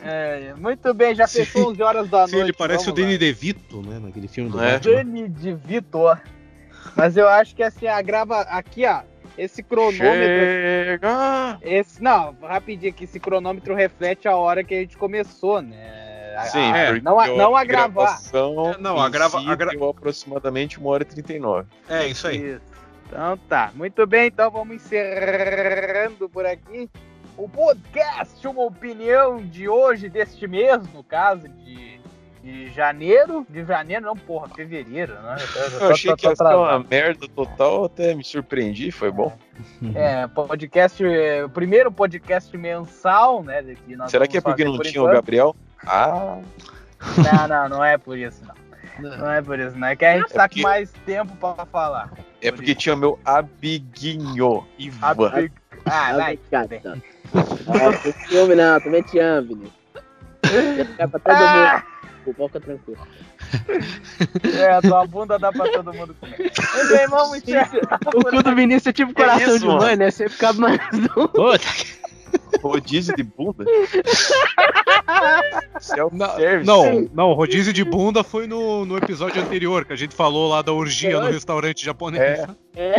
É, 0.00 0.54
muito 0.54 0.92
bem, 0.94 1.14
já 1.14 1.28
fechou 1.28 1.70
11 1.70 1.82
horas 1.82 2.08
da 2.08 2.26
Sim, 2.26 2.32
noite. 2.36 2.46
ele 2.46 2.52
parece 2.56 2.88
o. 2.90 2.92
Danny 2.92 3.16
DeVito, 3.18 3.82
né? 3.82 4.00
Naquele 4.02 4.26
filme 4.26 4.50
do 4.50 4.60
É. 4.60 4.72
Batman. 4.72 4.94
Danny 4.96 5.28
de 5.28 5.52
Vitor. 5.54 6.18
Mas 6.96 7.16
eu 7.16 7.28
acho 7.28 7.54
que 7.54 7.62
assim, 7.62 7.86
a 7.86 8.00
grava. 8.02 8.40
Aqui, 8.40 8.84
ó. 8.86 9.02
Esse 9.42 9.62
cronômetro. 9.62 10.04
Chega! 10.06 11.58
Esse, 11.62 12.02
não, 12.02 12.36
rapidinho 12.42 12.92
aqui, 12.92 13.04
esse 13.04 13.18
cronômetro 13.18 13.74
reflete 13.74 14.28
a 14.28 14.36
hora 14.36 14.62
que 14.62 14.74
a 14.74 14.78
gente 14.80 14.96
começou, 14.98 15.62
né? 15.62 16.34
A- 16.36 16.44
Sim, 16.44 16.72
a- 16.72 16.76
é, 16.78 17.00
não, 17.00 17.18
a, 17.18 17.26
não 17.28 17.56
a 17.56 17.60
a 17.60 17.64
gravar. 17.64 18.04
gravação 18.04 18.72
É, 18.72 18.78
não, 18.78 19.00
a 19.00 19.08
em 19.08 19.10
grava- 19.10 19.40
si 19.40 19.48
a 19.48 19.54
gra- 19.54 19.72
aproximadamente 19.90 20.78
1 20.80 20.86
hora 20.86 21.02
e 21.02 21.06
39. 21.06 21.66
É, 21.88 22.06
isso 22.06 22.26
aí. 22.28 22.36
Isso. 22.54 22.60
Então 23.06 23.36
tá. 23.48 23.70
Muito 23.74 24.06
bem, 24.06 24.26
então 24.28 24.50
vamos 24.50 24.76
encerrando 24.76 26.28
por 26.28 26.44
aqui 26.46 26.88
o 27.36 27.48
podcast, 27.48 28.46
uma 28.46 28.62
opinião 28.64 29.38
de 29.38 29.68
hoje, 29.68 30.08
deste 30.10 30.46
mês, 30.46 30.80
no 30.92 31.02
caso, 31.02 31.48
de, 31.48 31.89
de 32.42 32.70
janeiro. 32.70 33.46
De 33.48 33.64
janeiro, 33.64 34.06
não, 34.06 34.16
porra, 34.16 34.48
fevereiro, 34.48 35.14
né? 35.14 35.36
Eu, 35.38 35.70
tô- 35.78 35.84
Eu 35.84 35.90
achei 35.92 36.10
tô- 36.10 36.16
que 36.16 36.22
tô 36.24 36.30
ia 36.30 36.36
ser 36.36 36.44
uma 36.56 36.78
merda 36.88 37.28
total, 37.28 37.84
até 37.84 38.14
me 38.14 38.24
surpreendi, 38.24 38.90
foi 38.90 39.10
bom. 39.10 39.36
É, 39.94 40.26
podcast, 40.26 41.04
é, 41.04 41.44
o 41.44 41.48
primeiro 41.50 41.92
podcast 41.92 42.56
mensal, 42.56 43.42
né? 43.42 43.62
Que 43.86 43.94
nós 43.96 44.10
Será 44.10 44.26
que 44.26 44.38
é 44.38 44.40
porque 44.40 44.64
não 44.64 44.76
por 44.76 44.86
tinha 44.86 45.02
o 45.02 45.04
enquanto. 45.04 45.14
Gabriel? 45.16 45.56
Ah, 45.86 46.38
Não, 47.16 47.48
não, 47.48 47.68
não 47.68 47.84
é 47.84 47.96
por 47.98 48.16
isso, 48.18 48.42
não. 48.46 48.54
Não 49.18 49.30
é 49.30 49.40
por 49.40 49.58
isso, 49.58 49.78
não. 49.78 49.88
É 49.88 49.96
que 49.96 50.04
a 50.04 50.16
gente 50.18 50.30
É 50.32 50.34
tá 50.34 50.48
porque- 50.48 50.62
com 50.62 50.68
mais 50.68 50.90
tempo 51.06 51.34
pra 51.36 51.64
falar. 51.66 52.10
é 52.42 52.50
porque 52.52 52.74
tinha 52.74 52.94
o 52.94 52.98
meu 52.98 53.18
amiguinho, 53.24 54.66
Ivan. 54.78 55.06
Abig- 55.28 55.52
Ah, 55.86 56.16
vai. 56.16 56.36
Cara, 56.50 56.68
tá. 56.82 56.96
Ah, 57.34 57.96
tem 58.02 58.12
ciúme 58.28 58.54
não, 58.54 58.80
também 58.80 59.02
te 59.02 59.18
amo, 59.18 59.48
Vinícius. 59.48 59.72
Ia 60.78 60.84
ficar 60.84 61.08
pra 61.08 61.20
todo 61.20 61.32
Ah! 61.34 61.84
Fica 62.34 62.60
tranquilo. 62.60 62.98
É, 64.58 64.72
a 64.72 64.82
tua 64.82 65.06
bunda 65.06 65.38
dá 65.38 65.52
pra 65.52 65.68
todo 65.70 65.92
mundo 65.92 66.14
comer. 66.18 66.38
Muito 66.38 66.88
bem, 66.88 67.08
vamos 67.08 67.38
encerrar. 67.38 68.00
O 68.14 68.24
cu 68.24 68.42
do 68.42 68.54
Vinícius 68.54 68.86
é 68.88 68.92
tipo 68.92 69.14
coração 69.14 69.56
isso, 69.56 69.58
de 69.60 69.66
mãe, 69.66 69.96
né? 69.96 70.10
Você 70.10 70.28
fica 70.28 70.52
mais. 70.52 70.78
Puta, 71.14 71.58
Rodízio 72.62 73.14
de 73.16 73.22
bunda? 73.22 73.64
Não, 75.10 75.80
Self-service. 75.80 76.66
não, 76.66 77.08
não, 77.12 77.32
rodízio 77.32 77.72
de 77.72 77.84
bunda 77.84 78.22
foi 78.22 78.46
no, 78.46 78.84
no 78.84 78.96
episódio 78.96 79.42
anterior, 79.42 79.84
que 79.84 79.92
a 79.92 79.96
gente 79.96 80.14
falou 80.14 80.48
lá 80.48 80.62
da 80.62 80.72
orgia 80.72 81.16
no 81.16 81.22
Foi? 81.24 81.32
restaurante 81.32 81.84
japonês. 81.84 82.40
É. 82.76 82.96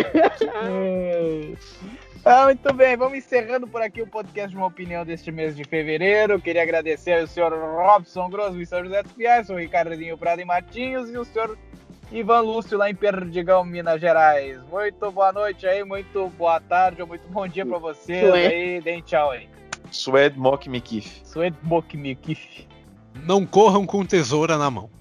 Ah, 2.24 2.46
muito 2.46 2.72
bem, 2.74 2.96
vamos 2.96 3.18
encerrando 3.18 3.68
por 3.68 3.82
aqui 3.82 4.00
o 4.00 4.06
podcast 4.08 4.52
de 4.52 4.56
uma 4.58 4.68
opinião 4.68 5.04
deste 5.04 5.32
mês 5.32 5.56
de 5.56 5.64
fevereiro. 5.64 6.40
Queria 6.40 6.62
agradecer 6.62 7.20
ao 7.20 7.26
senhor 7.26 7.52
Robson 7.52 8.30
Grosso 8.30 8.62
e 8.62 8.66
São 8.66 8.84
José 8.84 9.02
dos 9.02 9.12
Pinhais, 9.12 9.50
o 9.50 9.56
Ricardinho 9.56 10.16
Prado 10.16 10.40
e 10.40 10.46
Matinhos 10.46 11.10
e 11.10 11.18
o 11.18 11.26
senhor 11.26 11.58
Ivan 12.12 12.42
Lúcio 12.42 12.78
lá 12.78 12.92
em 12.92 12.96
Perdigão, 12.96 13.66
Minas 13.66 14.00
Gerais. 14.00 14.62
Muito 14.70 15.12
boa 15.12 15.34
noite 15.34 15.66
aí, 15.66 15.84
muito 15.84 16.30
boa 16.38 16.60
tarde 16.60 17.02
ou 17.02 17.08
muito 17.08 17.28
bom 17.30 17.48
dia 17.48 17.66
pra 17.66 17.80
vocês 17.80 18.30
Sué. 18.30 18.48
aí. 18.48 18.82
Deem 18.82 19.02
tchau 19.02 19.32
aí. 19.32 19.50
Suede 21.26 21.58
Mock 21.64 21.98
Me 21.98 22.14
Kiff. 22.14 22.68
Não 23.26 23.48
corram 23.48 23.84
com 23.84 24.06
tesoura 24.06 24.60
na 24.60 24.70
mão. 24.70 24.92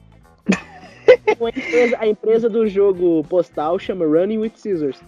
A 1.28 1.48
empresa, 1.48 1.96
a 2.00 2.06
empresa 2.06 2.48
do 2.48 2.66
jogo 2.66 3.24
postal 3.24 3.78
chama 3.78 4.04
Running 4.04 4.38
with 4.38 4.52
Scissors. 4.56 5.00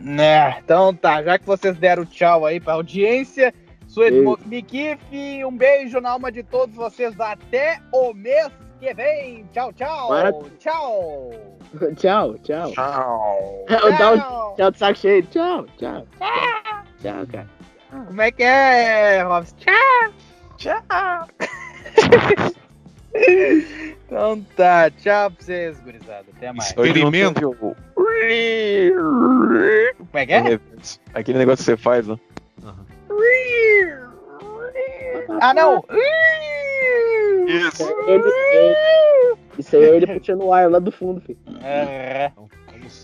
Né, 0.00 0.58
então 0.58 0.94
tá, 0.94 1.22
já 1.22 1.38
que 1.38 1.46
vocês 1.46 1.76
deram 1.76 2.04
tchau 2.04 2.46
aí 2.46 2.60
pra 2.60 2.74
audiência, 2.74 3.52
Suede 3.86 4.10
Beijo. 4.16 4.24
Bokmikif, 4.24 5.44
um 5.44 5.56
beijo 5.56 6.00
na 6.00 6.10
alma 6.10 6.30
de 6.30 6.42
todos 6.42 6.76
vocês 6.76 7.18
até 7.18 7.78
o 7.92 8.12
mês 8.14 8.48
que 8.78 8.92
vem. 8.94 9.44
Tchau, 9.52 9.72
tchau. 9.72 10.08
Para- 10.08 10.32
Tchau. 10.60 11.30
tchau, 11.96 12.38
tchau. 12.38 12.70
Tchau. 12.72 13.64
Dá 13.98 14.12
um 14.12 14.18
Tchau. 14.18 14.54
tchau 14.56 14.70
de 14.70 14.78
saco 14.78 14.98
cheio. 14.98 15.22
Tchau, 15.24 15.66
tchau. 15.78 16.06
Tchau, 17.00 17.26
cara. 17.32 17.46
Como 18.06 18.20
é 18.22 18.30
que 18.30 18.42
é, 18.42 19.22
Robson? 19.22 19.56
Tchau. 19.56 20.12
Tchau. 20.58 21.26
então 24.06 24.40
tá, 24.56 24.90
tchau 24.90 25.30
pra 25.30 25.40
vocês, 25.44 25.78
gurizada. 25.80 26.24
Até 26.36 26.52
mais. 26.52 26.68
Experimento. 26.70 27.40
Como 27.58 27.76
é 30.14 30.26
que 30.26 30.32
é? 30.32 30.60
Aquele 31.14 31.38
negócio 31.38 31.64
que 31.64 31.70
você 31.70 31.76
faz, 31.76 32.06
né? 32.06 32.16
Ah, 35.40 35.54
não. 35.54 35.84
Isso. 37.46 37.82
Ele, 38.06 38.22
ele- 38.52 39.36
isso 39.58 39.76
aí 39.76 39.84
é 39.84 39.96
ele 39.96 40.06
puxando 40.18 40.42
o 40.44 40.52
ar 40.52 40.70
lá 40.70 40.78
do 40.78 40.90
fundo, 40.92 41.20
filho. 41.20 41.38
É. 41.62 42.30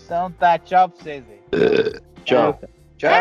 Então 0.05 0.31
tá, 0.31 0.57
tchau 0.59 0.89
pra 0.89 1.03
vocês 1.03 1.23
aí. 1.29 1.41
Tchau. 2.23 2.59
Tchau. 2.97 3.11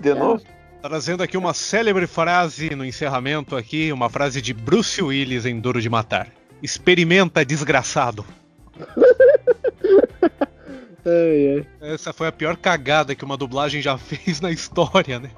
De 0.00 0.14
novo? 0.14 0.42
Trazendo 0.88 1.20
aqui 1.20 1.36
uma 1.36 1.52
célebre 1.52 2.06
frase 2.06 2.72
no 2.76 2.84
encerramento 2.84 3.56
aqui, 3.56 3.90
uma 3.90 4.08
frase 4.08 4.40
de 4.40 4.54
Bruce 4.54 5.02
Willis 5.02 5.44
em 5.44 5.58
Duro 5.58 5.82
de 5.82 5.90
Matar. 5.90 6.28
Experimenta, 6.62 7.44
desgraçado. 7.44 8.24
Ai, 11.08 11.64
ai. 11.80 11.94
Essa 11.94 12.12
foi 12.12 12.26
a 12.26 12.32
pior 12.32 12.56
cagada 12.56 13.14
que 13.14 13.24
uma 13.24 13.36
dublagem 13.36 13.80
já 13.80 13.96
fez 13.98 14.40
na 14.40 14.50
história, 14.50 15.20
né? 15.20 15.30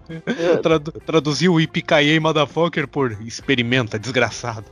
Tradu 0.62 0.90
traduziu 0.92 1.52
o 1.52 1.60
Ipicaie 1.60 2.18
Motherfucker 2.18 2.88
por 2.88 3.12
experimenta, 3.20 3.98
desgraçado. 3.98 4.64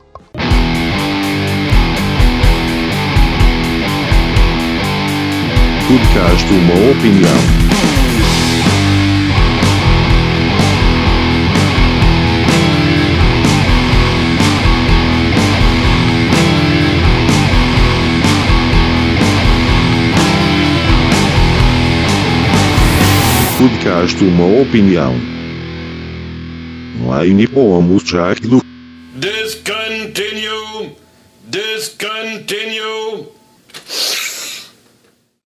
Podcast 5.87 6.51
uma 6.51 6.91
opinião. 6.91 7.66
Podcast 23.57 24.23
uma 24.23 24.61
opinião. 24.61 25.15
Line 27.23 27.47
do 28.47 28.61
Discontinue. 29.15 30.95
Discontinue. 31.43 33.36